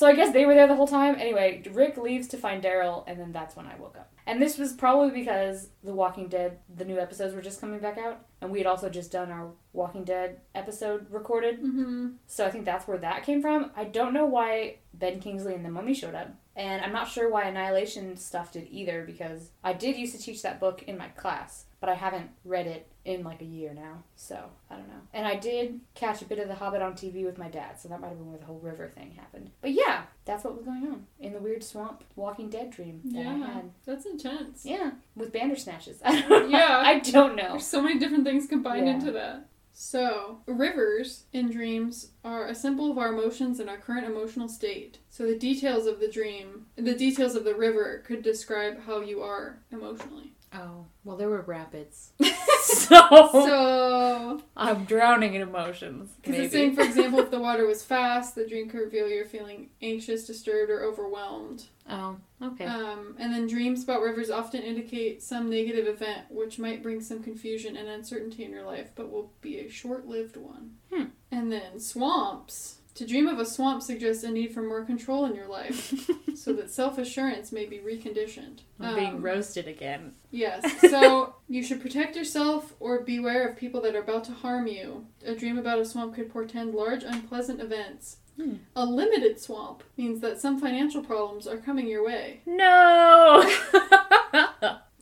So 0.00 0.06
I 0.06 0.14
guess 0.14 0.32
they 0.32 0.46
were 0.46 0.54
there 0.54 0.66
the 0.66 0.76
whole 0.76 0.88
time. 0.88 1.16
Anyway, 1.16 1.62
Rick 1.72 1.98
leaves 1.98 2.26
to 2.28 2.38
find 2.38 2.64
Daryl, 2.64 3.04
and 3.06 3.20
then 3.20 3.32
that's 3.32 3.54
when 3.54 3.66
I 3.66 3.76
woke 3.78 3.98
up. 3.98 4.10
And 4.26 4.40
this 4.40 4.56
was 4.56 4.72
probably 4.72 5.10
because 5.10 5.68
The 5.84 5.92
Walking 5.92 6.28
Dead, 6.28 6.56
the 6.74 6.86
new 6.86 6.98
episodes 6.98 7.34
were 7.34 7.42
just 7.42 7.60
coming 7.60 7.80
back 7.80 7.98
out, 7.98 8.24
and 8.40 8.50
we 8.50 8.60
had 8.60 8.66
also 8.66 8.88
just 8.88 9.12
done 9.12 9.30
our 9.30 9.50
Walking 9.74 10.04
Dead 10.04 10.40
episode 10.54 11.06
recorded. 11.10 11.60
Mm-hmm. 11.62 12.12
So 12.26 12.46
I 12.46 12.50
think 12.50 12.64
that's 12.64 12.88
where 12.88 12.96
that 12.96 13.24
came 13.24 13.42
from. 13.42 13.72
I 13.76 13.84
don't 13.84 14.14
know 14.14 14.24
why 14.24 14.76
Ben 14.94 15.20
Kingsley 15.20 15.52
and 15.52 15.66
the 15.66 15.70
Mummy 15.70 15.92
showed 15.92 16.14
up, 16.14 16.30
and 16.56 16.82
I'm 16.84 16.92
not 16.92 17.08
sure 17.08 17.30
why 17.30 17.44
Annihilation 17.44 18.16
stuff 18.16 18.52
did 18.52 18.68
either 18.70 19.04
because 19.04 19.50
I 19.64 19.72
did 19.72 19.96
used 19.96 20.14
to 20.16 20.20
teach 20.22 20.42
that 20.42 20.60
book 20.60 20.82
in 20.84 20.98
my 20.98 21.08
class, 21.08 21.64
but 21.80 21.88
I 21.88 21.94
haven't 21.94 22.30
read 22.44 22.66
it 22.66 22.86
in 23.04 23.24
like 23.24 23.40
a 23.40 23.46
year 23.46 23.72
now. 23.72 24.02
So 24.16 24.38
I 24.70 24.74
don't 24.76 24.88
know. 24.88 25.00
And 25.14 25.26
I 25.26 25.36
did 25.36 25.80
catch 25.94 26.20
a 26.20 26.26
bit 26.26 26.38
of 26.38 26.48
The 26.48 26.54
Hobbit 26.54 26.82
on 26.82 26.92
TV 26.92 27.24
with 27.24 27.38
my 27.38 27.48
dad, 27.48 27.80
so 27.80 27.88
that 27.88 28.00
might 28.00 28.08
have 28.08 28.18
been 28.18 28.28
where 28.28 28.38
the 28.38 28.44
whole 28.44 28.58
river 28.58 28.88
thing 28.88 29.12
happened. 29.16 29.50
But 29.62 29.72
yeah, 29.72 30.02
that's 30.26 30.44
what 30.44 30.54
was 30.54 30.64
going 30.64 30.82
on 30.86 31.06
in 31.18 31.32
the 31.32 31.38
weird 31.38 31.64
swamp 31.64 32.04
Walking 32.16 32.50
Dead 32.50 32.70
dream 32.70 33.00
that 33.06 33.20
I 33.26 33.36
Yeah. 33.36 33.52
had. 33.54 33.70
That's 33.86 34.04
intense. 34.04 34.66
Yeah, 34.66 34.90
with 35.16 35.32
Bandersnatches. 35.32 36.00
I 36.04 36.20
don't 36.20 36.28
know. 36.30 36.58
Yeah. 36.58 36.82
I 36.84 36.98
don't 36.98 37.36
know. 37.36 37.52
There's 37.52 37.66
so 37.66 37.80
many 37.82 37.98
different 37.98 38.24
things 38.24 38.46
combined 38.46 38.86
Yeah. 38.86 38.94
into 38.94 39.12
that. 39.12 39.46
So, 39.72 40.42
rivers 40.46 41.24
in 41.32 41.50
dreams 41.50 42.10
are 42.24 42.46
a 42.46 42.54
symbol 42.54 42.90
of 42.90 42.98
our 42.98 43.12
emotions 43.12 43.60
and 43.60 43.70
our 43.70 43.78
current 43.78 44.06
emotional 44.06 44.48
state. 44.48 44.98
So, 45.08 45.26
the 45.26 45.38
details 45.38 45.86
of 45.86 46.00
the 46.00 46.10
dream, 46.10 46.66
the 46.76 46.94
details 46.94 47.34
of 47.34 47.44
the 47.44 47.54
river 47.54 48.02
could 48.06 48.22
describe 48.22 48.82
how 48.84 49.00
you 49.00 49.22
are 49.22 49.60
emotionally. 49.70 50.34
Oh, 50.52 50.86
well, 51.04 51.16
there 51.16 51.28
were 51.28 51.42
rapids. 51.42 52.12
So, 52.62 52.94
So, 53.32 54.42
I'm 54.56 54.84
drowning 54.84 55.34
in 55.34 55.42
emotions. 55.42 56.10
Because 56.22 56.38
it's 56.38 56.52
saying, 56.52 56.74
for 56.74 56.82
example, 56.82 57.18
if 57.20 57.30
the 57.30 57.40
water 57.40 57.66
was 57.66 57.82
fast, 57.82 58.34
the 58.34 58.46
dream 58.46 58.68
could 58.68 58.80
reveal 58.80 59.08
you're 59.08 59.24
feeling 59.24 59.70
anxious, 59.82 60.26
disturbed, 60.26 60.70
or 60.70 60.82
overwhelmed. 60.84 61.64
oh, 61.88 62.16
okay. 62.42 62.66
Um, 62.66 63.16
and 63.18 63.32
then 63.32 63.46
dreams 63.46 63.82
about 63.82 64.02
rivers 64.02 64.30
often 64.30 64.62
indicate 64.62 65.22
some 65.22 65.48
negative 65.50 65.86
event 65.86 66.26
which 66.30 66.58
might 66.58 66.82
bring 66.82 67.00
some 67.00 67.22
confusion 67.22 67.76
and 67.76 67.88
uncertainty 67.88 68.44
in 68.44 68.50
your 68.50 68.64
life, 68.66 68.90
but 68.94 69.10
will 69.10 69.32
be 69.40 69.58
a 69.60 69.68
short 69.70 70.06
lived 70.06 70.36
one. 70.36 70.72
Hmm. 70.92 71.04
And 71.32 71.50
then 71.50 71.80
swamps. 71.80 72.76
To 73.00 73.06
dream 73.06 73.28
of 73.28 73.38
a 73.38 73.46
swamp 73.46 73.82
suggests 73.82 74.24
a 74.24 74.30
need 74.30 74.52
for 74.52 74.60
more 74.60 74.84
control 74.84 75.24
in 75.24 75.34
your 75.34 75.46
life 75.48 75.94
so 76.36 76.52
that 76.52 76.70
self 76.80 76.98
assurance 76.98 77.50
may 77.50 77.64
be 77.64 77.78
reconditioned. 77.78 78.58
I'm 78.78 78.94
being 78.94 79.14
Um, 79.14 79.22
roasted 79.22 79.66
again. 79.66 80.12
Yes. 80.30 80.62
So 80.90 81.34
you 81.48 81.62
should 81.62 81.80
protect 81.80 82.14
yourself 82.14 82.74
or 82.78 83.00
beware 83.00 83.48
of 83.48 83.56
people 83.56 83.80
that 83.80 83.94
are 83.96 84.02
about 84.02 84.24
to 84.24 84.32
harm 84.32 84.66
you. 84.66 85.06
A 85.24 85.34
dream 85.34 85.56
about 85.56 85.78
a 85.78 85.86
swamp 85.86 86.14
could 86.14 86.30
portend 86.30 86.74
large 86.74 87.02
unpleasant 87.02 87.62
events. 87.62 88.18
Hmm. 88.36 88.56
A 88.76 88.84
limited 88.84 89.40
swamp 89.40 89.82
means 89.96 90.20
that 90.20 90.38
some 90.38 90.60
financial 90.60 91.02
problems 91.02 91.46
are 91.46 91.56
coming 91.56 91.88
your 91.88 92.04
way. 92.04 92.42
No. 92.44 93.42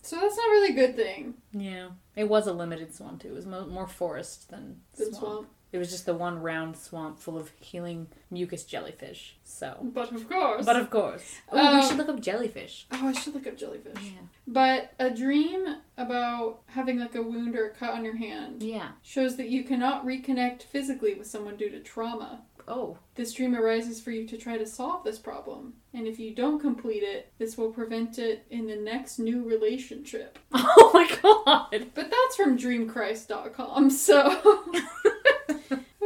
So 0.01 0.16
that's 0.19 0.37
not 0.39 0.49
really 0.49 0.73
a 0.73 0.87
good 0.87 0.97
thing. 0.97 1.35
yeah, 1.53 1.89
it 2.16 2.29
was 2.31 2.47
a 2.47 2.53
limited 2.55 2.95
swamp 2.95 3.20
too. 3.23 3.29
It 3.29 3.35
was 3.35 3.45
mo- 3.45 3.66
more 3.66 3.87
forest 3.87 4.49
than 4.49 4.81
The 4.97 5.05
swamp. 5.07 5.16
swamp. 5.19 5.49
It 5.70 5.78
was 5.78 5.90
just 5.90 6.07
the 6.07 6.15
one 6.15 6.40
round 6.40 6.77
swamp 6.77 7.19
full 7.19 7.36
of 7.36 7.53
healing 7.61 8.07
mucus 8.31 8.65
jellyfish. 8.65 9.36
So, 9.45 9.77
But 9.82 10.12
of 10.12 10.28
course. 10.28 10.65
but 10.65 10.77
of 10.77 10.89
course, 10.90 11.36
oh, 11.53 11.59
Um, 11.59 11.77
we 11.77 11.82
should 11.86 11.99
look 11.99 12.09
up 12.09 12.20
jellyfish. 12.20 12.86
oh, 12.93 13.09
I 13.09 13.12
should 13.12 13.35
look 13.35 13.47
up 13.47 13.57
jellyfish. 13.57 14.03
Yeah. 14.03 14.20
But 14.47 14.93
a 14.99 15.11
dream 15.11 15.77
about 15.99 16.61
having 16.66 16.99
like 16.99 17.15
a 17.15 17.23
wound 17.23 17.55
or 17.55 17.66
a 17.66 17.70
cut 17.70 17.90
on 17.90 18.05
your 18.05 18.16
hand 18.16 18.62
Yeah. 18.62 18.90
shows 19.03 19.36
that 19.36 19.49
you 19.51 19.62
cannot 19.65 20.07
reconnect 20.07 20.62
physically 20.62 21.15
with 21.15 21.27
someone 21.27 21.57
due 21.57 21.69
to 21.70 21.81
trauma. 21.81 22.43
Oh. 22.66 22.99
This 23.15 23.32
dream 23.32 23.55
arises 23.57 23.99
for 24.01 24.11
you 24.11 24.27
to 24.28 24.36
try 24.36 24.59
to 24.59 24.66
solve 24.66 25.03
this 25.03 25.19
problem. 25.19 25.74
And 25.95 26.07
if 26.07 26.19
you 26.19 26.35
don't 26.35 26.61
complete 26.61 27.03
it, 27.03 27.32
this 27.39 27.57
will 27.57 27.70
prevent 27.73 28.19
it 28.19 28.45
in 28.51 28.66
the 28.66 28.77
next 28.77 29.19
new 29.19 29.43
relationship. 29.43 30.39
Oh 30.55 30.90
my 30.95 31.07
god. 31.23 31.90
But 31.95 32.11
that's 32.11 32.36
from 32.36 32.57
dreamchrist.com, 32.59 33.90
so 33.90 34.62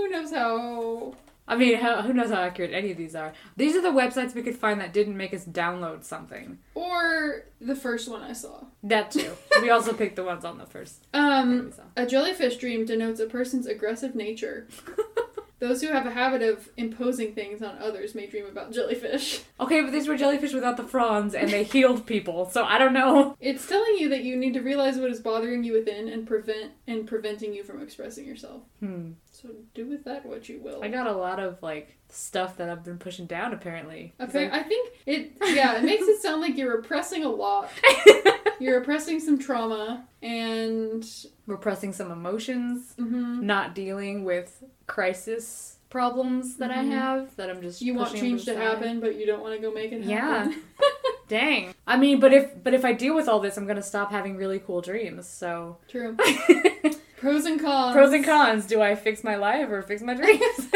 who 0.02 0.08
knows 0.10 0.32
how. 0.32 1.14
I 1.46 1.56
mean, 1.56 1.76
how, 1.76 2.02
who 2.02 2.12
knows 2.12 2.30
how 2.30 2.40
accurate 2.40 2.72
any 2.72 2.92
of 2.92 2.96
these 2.96 3.14
are? 3.16 3.32
These 3.56 3.74
are 3.74 3.82
the 3.82 3.88
websites 3.88 4.34
we 4.34 4.42
could 4.42 4.56
find 4.56 4.80
that 4.80 4.92
didn't 4.92 5.16
make 5.16 5.34
us 5.34 5.44
download 5.44 6.04
something. 6.04 6.58
Or 6.74 7.44
the 7.60 7.74
first 7.74 8.08
one 8.08 8.22
I 8.22 8.32
saw. 8.32 8.64
That 8.84 9.10
too. 9.10 9.32
we 9.60 9.70
also 9.70 9.92
picked 10.00 10.16
the 10.16 10.24
ones 10.24 10.44
on 10.44 10.58
the 10.58 10.66
first. 10.66 11.06
Um, 11.12 11.72
a 11.96 12.06
jellyfish 12.06 12.56
dream 12.56 12.86
denotes 12.86 13.18
a 13.20 13.26
person's 13.26 13.66
aggressive 13.66 14.14
nature. 14.14 14.68
Those 15.62 15.80
who 15.80 15.92
have 15.92 16.06
a 16.06 16.10
habit 16.10 16.42
of 16.42 16.70
imposing 16.76 17.36
things 17.36 17.62
on 17.62 17.78
others 17.78 18.16
may 18.16 18.26
dream 18.26 18.46
about 18.46 18.72
jellyfish. 18.72 19.42
Okay, 19.60 19.80
but 19.80 19.92
these 19.92 20.08
were 20.08 20.16
jellyfish 20.16 20.52
without 20.52 20.76
the 20.76 20.82
fronds, 20.82 21.36
and 21.36 21.48
they 21.48 21.62
healed 21.62 22.04
people, 22.04 22.50
so 22.50 22.64
I 22.64 22.78
don't 22.78 22.92
know. 22.92 23.36
It's 23.40 23.68
telling 23.68 23.96
you 23.98 24.08
that 24.08 24.24
you 24.24 24.36
need 24.36 24.54
to 24.54 24.60
realize 24.60 24.98
what 24.98 25.08
is 25.12 25.20
bothering 25.20 25.62
you 25.62 25.72
within 25.74 26.08
and 26.08 26.26
prevent 26.26 26.72
and 26.88 27.06
preventing 27.06 27.54
you 27.54 27.62
from 27.62 27.80
expressing 27.80 28.26
yourself. 28.26 28.62
Hmm. 28.80 29.12
So 29.30 29.50
do 29.72 29.86
with 29.86 30.02
that 30.02 30.26
what 30.26 30.48
you 30.48 30.60
will. 30.60 30.82
I 30.82 30.88
got 30.88 31.06
a 31.06 31.12
lot 31.12 31.38
of 31.38 31.62
like 31.62 31.96
stuff 32.08 32.56
that 32.56 32.68
I've 32.68 32.82
been 32.82 32.98
pushing 32.98 33.26
down 33.26 33.52
apparently. 33.52 34.14
Okay, 34.20 34.50
I 34.50 34.64
think 34.64 34.90
it. 35.06 35.36
Yeah, 35.44 35.76
it 35.76 35.84
makes 35.84 36.08
it 36.08 36.20
sound 36.20 36.40
like 36.40 36.56
you're 36.56 36.76
repressing 36.76 37.24
a 37.24 37.30
lot. 37.30 37.70
You're 38.62 38.78
repressing 38.78 39.18
some 39.18 39.38
trauma 39.40 40.06
and. 40.22 41.04
Repressing 41.48 41.92
some 41.92 42.12
emotions, 42.12 42.94
mhm. 42.96 43.42
not 43.42 43.74
dealing 43.74 44.22
with 44.24 44.62
crisis 44.92 45.78
problems 45.88 46.56
that 46.58 46.70
I 46.70 46.78
Mhm. 46.84 46.90
have 46.90 47.36
that 47.36 47.48
I'm 47.50 47.60
just 47.62 47.80
You 47.82 47.94
want 47.94 48.14
change 48.14 48.44
to 48.44 48.54
happen, 48.56 49.00
but 49.00 49.16
you 49.16 49.24
don't 49.26 49.40
want 49.42 49.54
to 49.54 49.60
go 49.60 49.72
make 49.72 49.90
it 49.92 50.04
happen. 50.04 50.52
Yeah. 50.52 50.52
Dang. 51.28 51.74
I 51.86 51.96
mean, 51.96 52.20
but 52.20 52.32
if 52.34 52.62
but 52.62 52.74
if 52.74 52.84
I 52.84 52.92
deal 52.92 53.14
with 53.14 53.26
all 53.28 53.40
this, 53.40 53.56
I'm 53.56 53.66
gonna 53.66 53.82
stop 53.82 54.10
having 54.10 54.36
really 54.36 54.58
cool 54.58 54.80
dreams. 54.82 55.26
So 55.26 55.78
True. 55.88 56.16
Pros 57.16 57.44
and 57.46 57.58
cons. 57.60 57.92
pros 57.94 58.12
and 58.12 58.24
cons. 58.24 58.66
Do 58.66 58.82
I 58.82 58.94
fix 58.94 59.22
my 59.24 59.36
life 59.36 59.70
or 59.70 59.80
fix 59.82 60.02
my 60.02 60.14
dreams? 60.14 60.68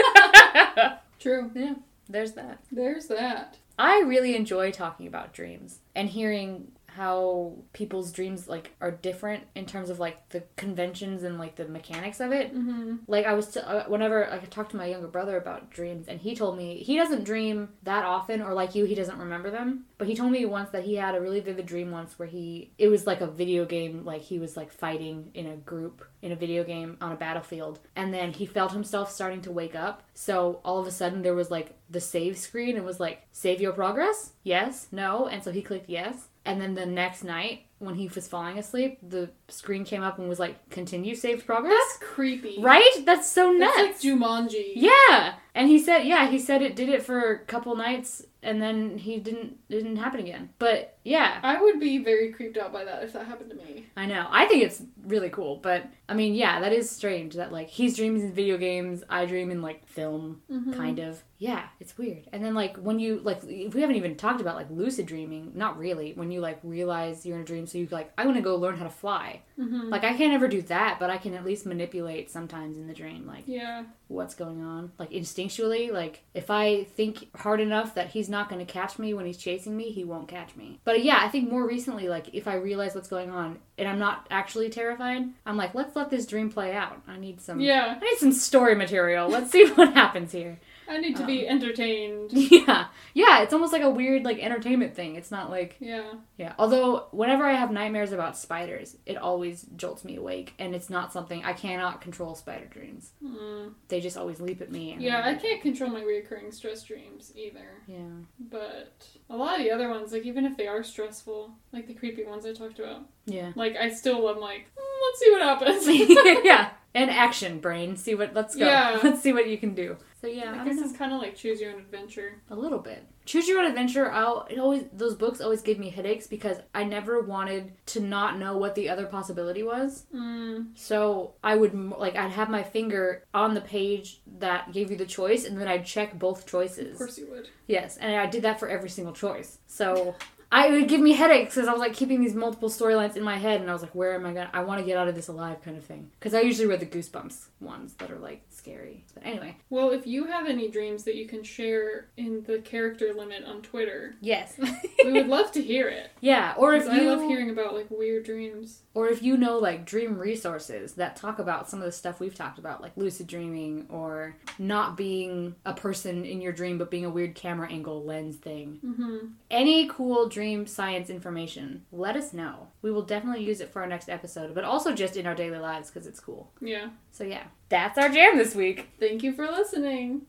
True. 1.18 1.50
yeah. 1.54 1.74
There's 2.08 2.32
that. 2.32 2.60
There's 2.70 3.06
that. 3.08 3.58
I 3.78 4.00
really 4.00 4.34
enjoy 4.36 4.70
talking 4.70 5.06
about 5.06 5.34
dreams 5.34 5.80
and 5.94 6.08
hearing 6.08 6.72
how 6.96 7.52
people's 7.74 8.10
dreams 8.10 8.48
like 8.48 8.72
are 8.80 8.90
different 8.90 9.44
in 9.54 9.66
terms 9.66 9.90
of 9.90 9.98
like 9.98 10.28
the 10.30 10.42
conventions 10.56 11.22
and 11.24 11.38
like 11.38 11.56
the 11.56 11.68
mechanics 11.68 12.20
of 12.20 12.32
it. 12.32 12.54
Mm-hmm. 12.54 12.96
Like 13.06 13.26
I 13.26 13.34
was 13.34 13.48
t- 13.48 13.60
uh, 13.60 13.84
whenever 13.88 14.30
I 14.32 14.38
talked 14.38 14.70
to 14.70 14.78
my 14.78 14.86
younger 14.86 15.06
brother 15.06 15.36
about 15.36 15.70
dreams 15.70 16.08
and 16.08 16.18
he 16.18 16.34
told 16.34 16.56
me 16.56 16.78
he 16.82 16.96
doesn't 16.96 17.24
dream 17.24 17.68
that 17.82 18.04
often 18.04 18.40
or 18.40 18.54
like 18.54 18.74
you 18.74 18.86
he 18.86 18.94
doesn't 18.94 19.18
remember 19.18 19.50
them. 19.50 19.84
But 19.98 20.08
he 20.08 20.16
told 20.16 20.32
me 20.32 20.46
once 20.46 20.70
that 20.70 20.84
he 20.84 20.94
had 20.94 21.14
a 21.14 21.20
really 21.20 21.40
vivid 21.40 21.66
dream 21.66 21.90
once 21.90 22.18
where 22.18 22.28
he 22.28 22.72
it 22.78 22.88
was 22.88 23.06
like 23.06 23.20
a 23.20 23.26
video 23.26 23.66
game 23.66 24.04
like 24.04 24.22
he 24.22 24.38
was 24.38 24.56
like 24.56 24.72
fighting 24.72 25.30
in 25.34 25.46
a 25.46 25.56
group 25.56 26.02
in 26.22 26.32
a 26.32 26.36
video 26.36 26.64
game 26.64 26.96
on 27.02 27.12
a 27.12 27.16
battlefield 27.16 27.78
and 27.94 28.12
then 28.12 28.32
he 28.32 28.46
felt 28.46 28.72
himself 28.72 29.12
starting 29.12 29.42
to 29.42 29.52
wake 29.52 29.74
up. 29.74 30.02
So 30.14 30.60
all 30.64 30.78
of 30.80 30.86
a 30.86 30.90
sudden 30.90 31.20
there 31.20 31.34
was 31.34 31.50
like 31.50 31.76
the 31.90 32.00
save 32.00 32.38
screen 32.38 32.76
and 32.76 32.86
was 32.86 32.98
like 32.98 33.26
save 33.32 33.60
your 33.60 33.72
progress? 33.72 34.32
Yes, 34.42 34.88
no, 34.90 35.26
and 35.26 35.44
so 35.44 35.52
he 35.52 35.60
clicked 35.60 35.90
yes. 35.90 36.28
And 36.46 36.60
then 36.60 36.74
the 36.74 36.86
next 36.86 37.24
night 37.24 37.66
when 37.78 37.94
he 37.94 38.08
was 38.08 38.26
falling 38.26 38.58
asleep, 38.58 38.98
the 39.06 39.30
screen 39.48 39.84
came 39.84 40.02
up 40.02 40.18
and 40.18 40.28
was 40.28 40.38
like 40.38 40.70
continue 40.70 41.14
saved 41.14 41.46
progress. 41.46 41.74
That's 41.74 41.98
creepy. 42.12 42.56
Right? 42.60 43.02
That's 43.04 43.30
so 43.30 43.50
nuts. 43.52 43.76
That's 43.76 44.04
like 44.04 44.14
Jumanji. 44.18 44.72
yeah. 44.74 45.34
And 45.54 45.68
he 45.68 45.78
said, 45.78 46.00
yeah, 46.04 46.28
he 46.28 46.38
said 46.38 46.60
it 46.60 46.76
did 46.76 46.90
it 46.90 47.02
for 47.02 47.32
a 47.32 47.38
couple 47.38 47.74
nights 47.76 48.22
and 48.42 48.60
then 48.60 48.98
he 48.98 49.18
didn't 49.18 49.56
it 49.70 49.76
didn't 49.76 49.96
happen 49.96 50.20
again. 50.20 50.50
But 50.58 50.98
yeah, 51.02 51.38
I 51.42 51.60
would 51.60 51.80
be 51.80 51.96
very 51.98 52.30
creeped 52.32 52.58
out 52.58 52.72
by 52.74 52.84
that 52.84 53.02
if 53.02 53.14
that 53.14 53.26
happened 53.26 53.50
to 53.50 53.56
me. 53.56 53.86
I 53.96 54.04
know. 54.06 54.26
I 54.30 54.44
think 54.46 54.62
it's 54.64 54.82
really 55.06 55.30
cool, 55.30 55.56
but 55.56 55.86
I 56.10 56.14
mean, 56.14 56.34
yeah, 56.34 56.60
that 56.60 56.72
is 56.74 56.90
strange 56.90 57.34
that 57.36 57.52
like 57.52 57.68
he's 57.68 57.96
dreaming 57.96 58.20
in 58.22 58.32
video 58.34 58.58
games, 58.58 59.02
I 59.08 59.24
dream 59.24 59.50
in 59.50 59.62
like 59.62 59.86
film 59.88 60.42
Mhm. 60.50 60.74
kind 60.76 60.98
of. 60.98 61.22
Yeah, 61.38 61.64
it's 61.80 61.96
weird. 61.96 62.28
And 62.32 62.44
then 62.44 62.54
like 62.54 62.76
when 62.76 62.98
you 62.98 63.20
like 63.24 63.40
if 63.44 63.74
we 63.74 63.80
haven't 63.80 63.96
even 63.96 64.14
talked 64.16 64.42
about 64.42 64.56
like 64.56 64.70
lucid 64.70 65.06
dreaming, 65.06 65.52
not 65.54 65.78
really. 65.78 66.12
When 66.12 66.30
you 66.30 66.40
like 66.40 66.58
realize 66.62 67.24
you're 67.24 67.36
in 67.36 67.42
a 67.42 67.46
dream 67.46 67.65
so 67.68 67.78
you 67.78 67.88
like 67.90 68.12
I 68.18 68.24
want 68.24 68.36
to 68.36 68.42
go 68.42 68.56
learn 68.56 68.76
how 68.76 68.84
to 68.84 68.90
fly. 68.90 69.42
Mm-hmm. 69.58 69.88
Like 69.88 70.04
I 70.04 70.16
can't 70.16 70.32
ever 70.34 70.48
do 70.48 70.62
that, 70.62 70.98
but 71.00 71.10
I 71.10 71.16
can 71.18 71.34
at 71.34 71.44
least 71.44 71.66
manipulate 71.66 72.30
sometimes 72.30 72.76
in 72.76 72.86
the 72.86 72.94
dream 72.94 73.26
like 73.26 73.44
Yeah. 73.46 73.84
what's 74.08 74.34
going 74.34 74.62
on. 74.62 74.92
Like 74.98 75.10
instinctually, 75.10 75.90
like 75.92 76.22
if 76.34 76.50
I 76.50 76.84
think 76.84 77.28
hard 77.36 77.60
enough 77.60 77.94
that 77.94 78.08
he's 78.08 78.28
not 78.28 78.48
going 78.48 78.64
to 78.64 78.70
catch 78.70 78.98
me 78.98 79.14
when 79.14 79.26
he's 79.26 79.36
chasing 79.38 79.76
me, 79.76 79.90
he 79.90 80.04
won't 80.04 80.28
catch 80.28 80.54
me. 80.56 80.80
But 80.84 81.02
yeah, 81.04 81.18
I 81.22 81.28
think 81.28 81.50
more 81.50 81.66
recently, 81.66 82.08
like 82.08 82.34
if 82.34 82.46
I 82.48 82.54
realize 82.54 82.94
what's 82.94 83.08
going 83.08 83.30
on 83.30 83.58
and 83.78 83.88
I'm 83.88 83.98
not 83.98 84.26
actually 84.30 84.70
terrified, 84.70 85.24
I'm 85.44 85.56
like, 85.56 85.74
let's 85.74 85.96
let 85.96 86.10
this 86.10 86.26
dream 86.26 86.50
play 86.50 86.74
out. 86.74 87.00
I 87.08 87.16
need 87.18 87.40
some. 87.40 87.60
Yeah. 87.60 87.98
I 88.00 88.04
need 88.04 88.18
some 88.18 88.32
story 88.32 88.74
material. 88.74 89.28
Let's 89.28 89.50
see 89.50 89.66
what 89.74 89.94
happens 89.94 90.32
here. 90.32 90.58
I 90.88 90.98
need 90.98 91.16
to 91.16 91.26
be 91.26 91.46
entertained. 91.48 92.30
Yeah, 92.32 92.86
yeah. 93.14 93.42
It's 93.42 93.52
almost 93.52 93.72
like 93.72 93.82
a 93.82 93.90
weird 93.90 94.24
like 94.24 94.38
entertainment 94.38 94.94
thing. 94.94 95.16
It's 95.16 95.30
not 95.30 95.50
like 95.50 95.76
Yeah. 95.80 96.12
yeah. 96.36 96.54
Although 96.58 97.06
whenever 97.10 97.44
I 97.44 97.52
have 97.54 97.70
nightmares 97.70 98.12
about 98.12 98.36
spiders, 98.38 98.96
it 99.06 99.16
always 99.16 99.66
jolts 99.76 100.04
me 100.04 100.16
awake, 100.16 100.54
and 100.58 100.74
it's 100.74 100.88
not 100.90 101.12
something 101.12 101.44
I 101.44 101.52
cannot 101.52 102.00
control. 102.00 102.34
Spider 102.34 102.66
dreams. 102.66 103.10
Mm. 103.24 103.72
They 103.88 104.00
just 104.00 104.16
always 104.16 104.40
leap 104.40 104.60
at 104.60 104.70
me. 104.70 104.96
Yeah, 104.98 105.22
I 105.24 105.34
can't 105.34 105.60
control 105.62 105.90
my 105.90 106.02
recurring 106.02 106.52
stress 106.52 106.82
dreams 106.82 107.32
either. 107.34 107.82
Yeah. 107.86 107.96
But 108.38 109.06
a 109.30 109.36
lot 109.36 109.58
of 109.58 109.64
the 109.64 109.70
other 109.70 109.88
ones, 109.90 110.12
like 110.12 110.24
even 110.24 110.44
if 110.44 110.56
they 110.56 110.66
are 110.66 110.82
stressful, 110.82 111.50
like 111.72 111.86
the 111.86 111.94
creepy 111.94 112.24
ones 112.24 112.46
I 112.46 112.52
talked 112.52 112.78
about, 112.78 113.02
Yeah. 113.26 113.52
like 113.56 113.76
I 113.76 113.90
still 113.90 114.28
am 114.28 114.38
like, 114.40 114.66
mm, 114.76 115.02
let's 115.06 115.18
see 115.20 115.30
what 115.30 115.42
happens. 115.42 116.42
yeah. 116.44 116.70
And 116.96 117.10
action, 117.10 117.58
brain. 117.60 117.98
See 117.98 118.14
what. 118.14 118.32
Let's 118.32 118.56
go. 118.56 118.64
Yeah. 118.64 118.98
Let's 119.02 119.20
see 119.20 119.34
what 119.34 119.46
you 119.50 119.58
can 119.58 119.74
do. 119.74 119.98
So 120.26 120.32
yeah, 120.32 120.54
I 120.56 120.62
I 120.62 120.64
guess 120.64 120.78
it's 120.80 120.96
kind 120.96 121.12
of 121.12 121.20
like 121.20 121.36
choose 121.36 121.60
your 121.60 121.72
own 121.72 121.78
adventure. 121.78 122.40
a 122.50 122.56
little 122.56 122.80
bit. 122.80 123.06
Choose 123.26 123.46
your 123.46 123.60
own 123.60 123.66
adventure. 123.66 124.10
I'll 124.10 124.44
it 124.50 124.58
always 124.58 124.82
those 124.92 125.14
books 125.14 125.40
always 125.40 125.62
give 125.62 125.78
me 125.78 125.88
headaches 125.88 126.26
because 126.26 126.56
I 126.74 126.82
never 126.82 127.20
wanted 127.20 127.70
to 127.86 128.00
not 128.00 128.36
know 128.36 128.56
what 128.56 128.74
the 128.74 128.88
other 128.88 129.06
possibility 129.06 129.62
was. 129.62 130.04
Mm. 130.12 130.66
So 130.74 131.34
I 131.44 131.54
would 131.54 131.74
like 131.74 132.16
I'd 132.16 132.32
have 132.32 132.50
my 132.50 132.64
finger 132.64 133.22
on 133.32 133.54
the 133.54 133.60
page 133.60 134.20
that 134.38 134.72
gave 134.72 134.90
you 134.90 134.96
the 134.96 135.06
choice, 135.06 135.44
and 135.44 135.60
then 135.60 135.68
I'd 135.68 135.86
check 135.86 136.18
both 136.18 136.44
choices. 136.44 136.92
Of 136.92 136.98
course 136.98 137.18
you 137.18 137.28
would. 137.30 137.48
Yes, 137.68 137.96
and 137.96 138.16
I 138.16 138.26
did 138.26 138.42
that 138.42 138.58
for 138.58 138.68
every 138.68 138.88
single 138.88 139.14
choice. 139.14 139.58
So 139.68 140.16
I 140.50 140.68
it 140.68 140.72
would 140.72 140.88
give 140.88 141.00
me 141.00 141.12
headaches 141.12 141.54
because 141.54 141.68
I 141.68 141.72
was 141.72 141.80
like 141.80 141.94
keeping 141.94 142.20
these 142.20 142.34
multiple 142.34 142.68
storylines 142.68 143.16
in 143.16 143.22
my 143.22 143.36
head, 143.36 143.60
and 143.60 143.68
I 143.68 143.72
was 143.72 143.82
like, 143.82 143.94
where 143.94 144.14
am 144.14 144.26
I 144.26 144.32
gonna? 144.32 144.50
I 144.52 144.62
want 144.62 144.80
to 144.80 144.86
get 144.86 144.96
out 144.96 145.08
of 145.08 145.14
this 145.14 145.28
alive, 145.28 145.62
kind 145.62 145.76
of 145.76 145.84
thing. 145.84 146.10
Because 146.18 146.34
I 146.34 146.40
usually 146.40 146.68
read 146.68 146.80
the 146.80 146.86
Goosebumps 146.86 147.46
ones 147.60 147.94
that 147.94 148.10
are 148.10 148.18
like 148.18 148.42
scary. 148.66 149.04
But 149.14 149.24
anyway, 149.24 149.56
Well, 149.70 149.90
if 149.90 150.06
you 150.06 150.24
have 150.26 150.46
any 150.46 150.68
dreams 150.68 151.04
that 151.04 151.14
you 151.14 151.26
can 151.26 151.42
share 151.44 152.08
in 152.16 152.42
the 152.44 152.58
character 152.58 153.12
limit 153.16 153.44
on 153.44 153.62
Twitter, 153.62 154.16
yes, 154.20 154.58
we 155.04 155.12
would 155.12 155.28
love 155.28 155.52
to 155.52 155.62
hear 155.62 155.88
it. 155.88 156.10
yeah. 156.20 156.54
Or 156.56 156.74
if 156.74 156.84
you 156.84 156.90
I 156.90 157.14
love 157.14 157.20
hearing 157.28 157.50
about 157.50 157.74
like 157.74 157.86
weird 157.90 158.24
dreams. 158.24 158.82
or 158.94 159.08
if 159.08 159.22
you 159.22 159.36
know 159.36 159.58
like 159.58 159.84
dream 159.84 160.18
resources 160.18 160.94
that 160.94 161.16
talk 161.16 161.38
about 161.38 161.70
some 161.70 161.78
of 161.80 161.86
the 161.86 161.92
stuff 161.92 162.18
we've 162.20 162.34
talked 162.34 162.58
about, 162.58 162.80
like 162.82 162.92
lucid 162.96 163.26
dreaming 163.28 163.86
or 163.88 164.36
not 164.58 164.96
being 164.96 165.54
a 165.64 165.72
person 165.74 166.24
in 166.24 166.40
your 166.40 166.52
dream 166.52 166.78
but 166.78 166.90
being 166.90 167.04
a 167.04 167.10
weird 167.10 167.34
camera 167.34 167.70
angle 167.70 168.02
lens 168.04 168.36
thing. 168.36 168.80
Mm-hmm. 168.84 169.26
Any 169.50 169.86
cool 169.88 170.28
dream 170.28 170.66
science 170.66 171.08
information, 171.08 171.84
let 171.92 172.16
us 172.16 172.32
know. 172.32 172.68
We 172.86 172.92
will 172.92 173.02
definitely 173.02 173.42
use 173.42 173.60
it 173.60 173.72
for 173.72 173.82
our 173.82 173.88
next 173.88 174.08
episode, 174.08 174.54
but 174.54 174.62
also 174.62 174.94
just 174.94 175.16
in 175.16 175.26
our 175.26 175.34
daily 175.34 175.58
lives 175.58 175.90
because 175.90 176.06
it's 176.06 176.20
cool. 176.20 176.52
Yeah. 176.60 176.90
So 177.10 177.24
yeah, 177.24 177.42
that's 177.68 177.98
our 177.98 178.08
jam 178.08 178.38
this 178.38 178.54
week. 178.54 178.90
Thank 179.00 179.24
you 179.24 179.32
for 179.32 179.44
listening. 179.50 180.22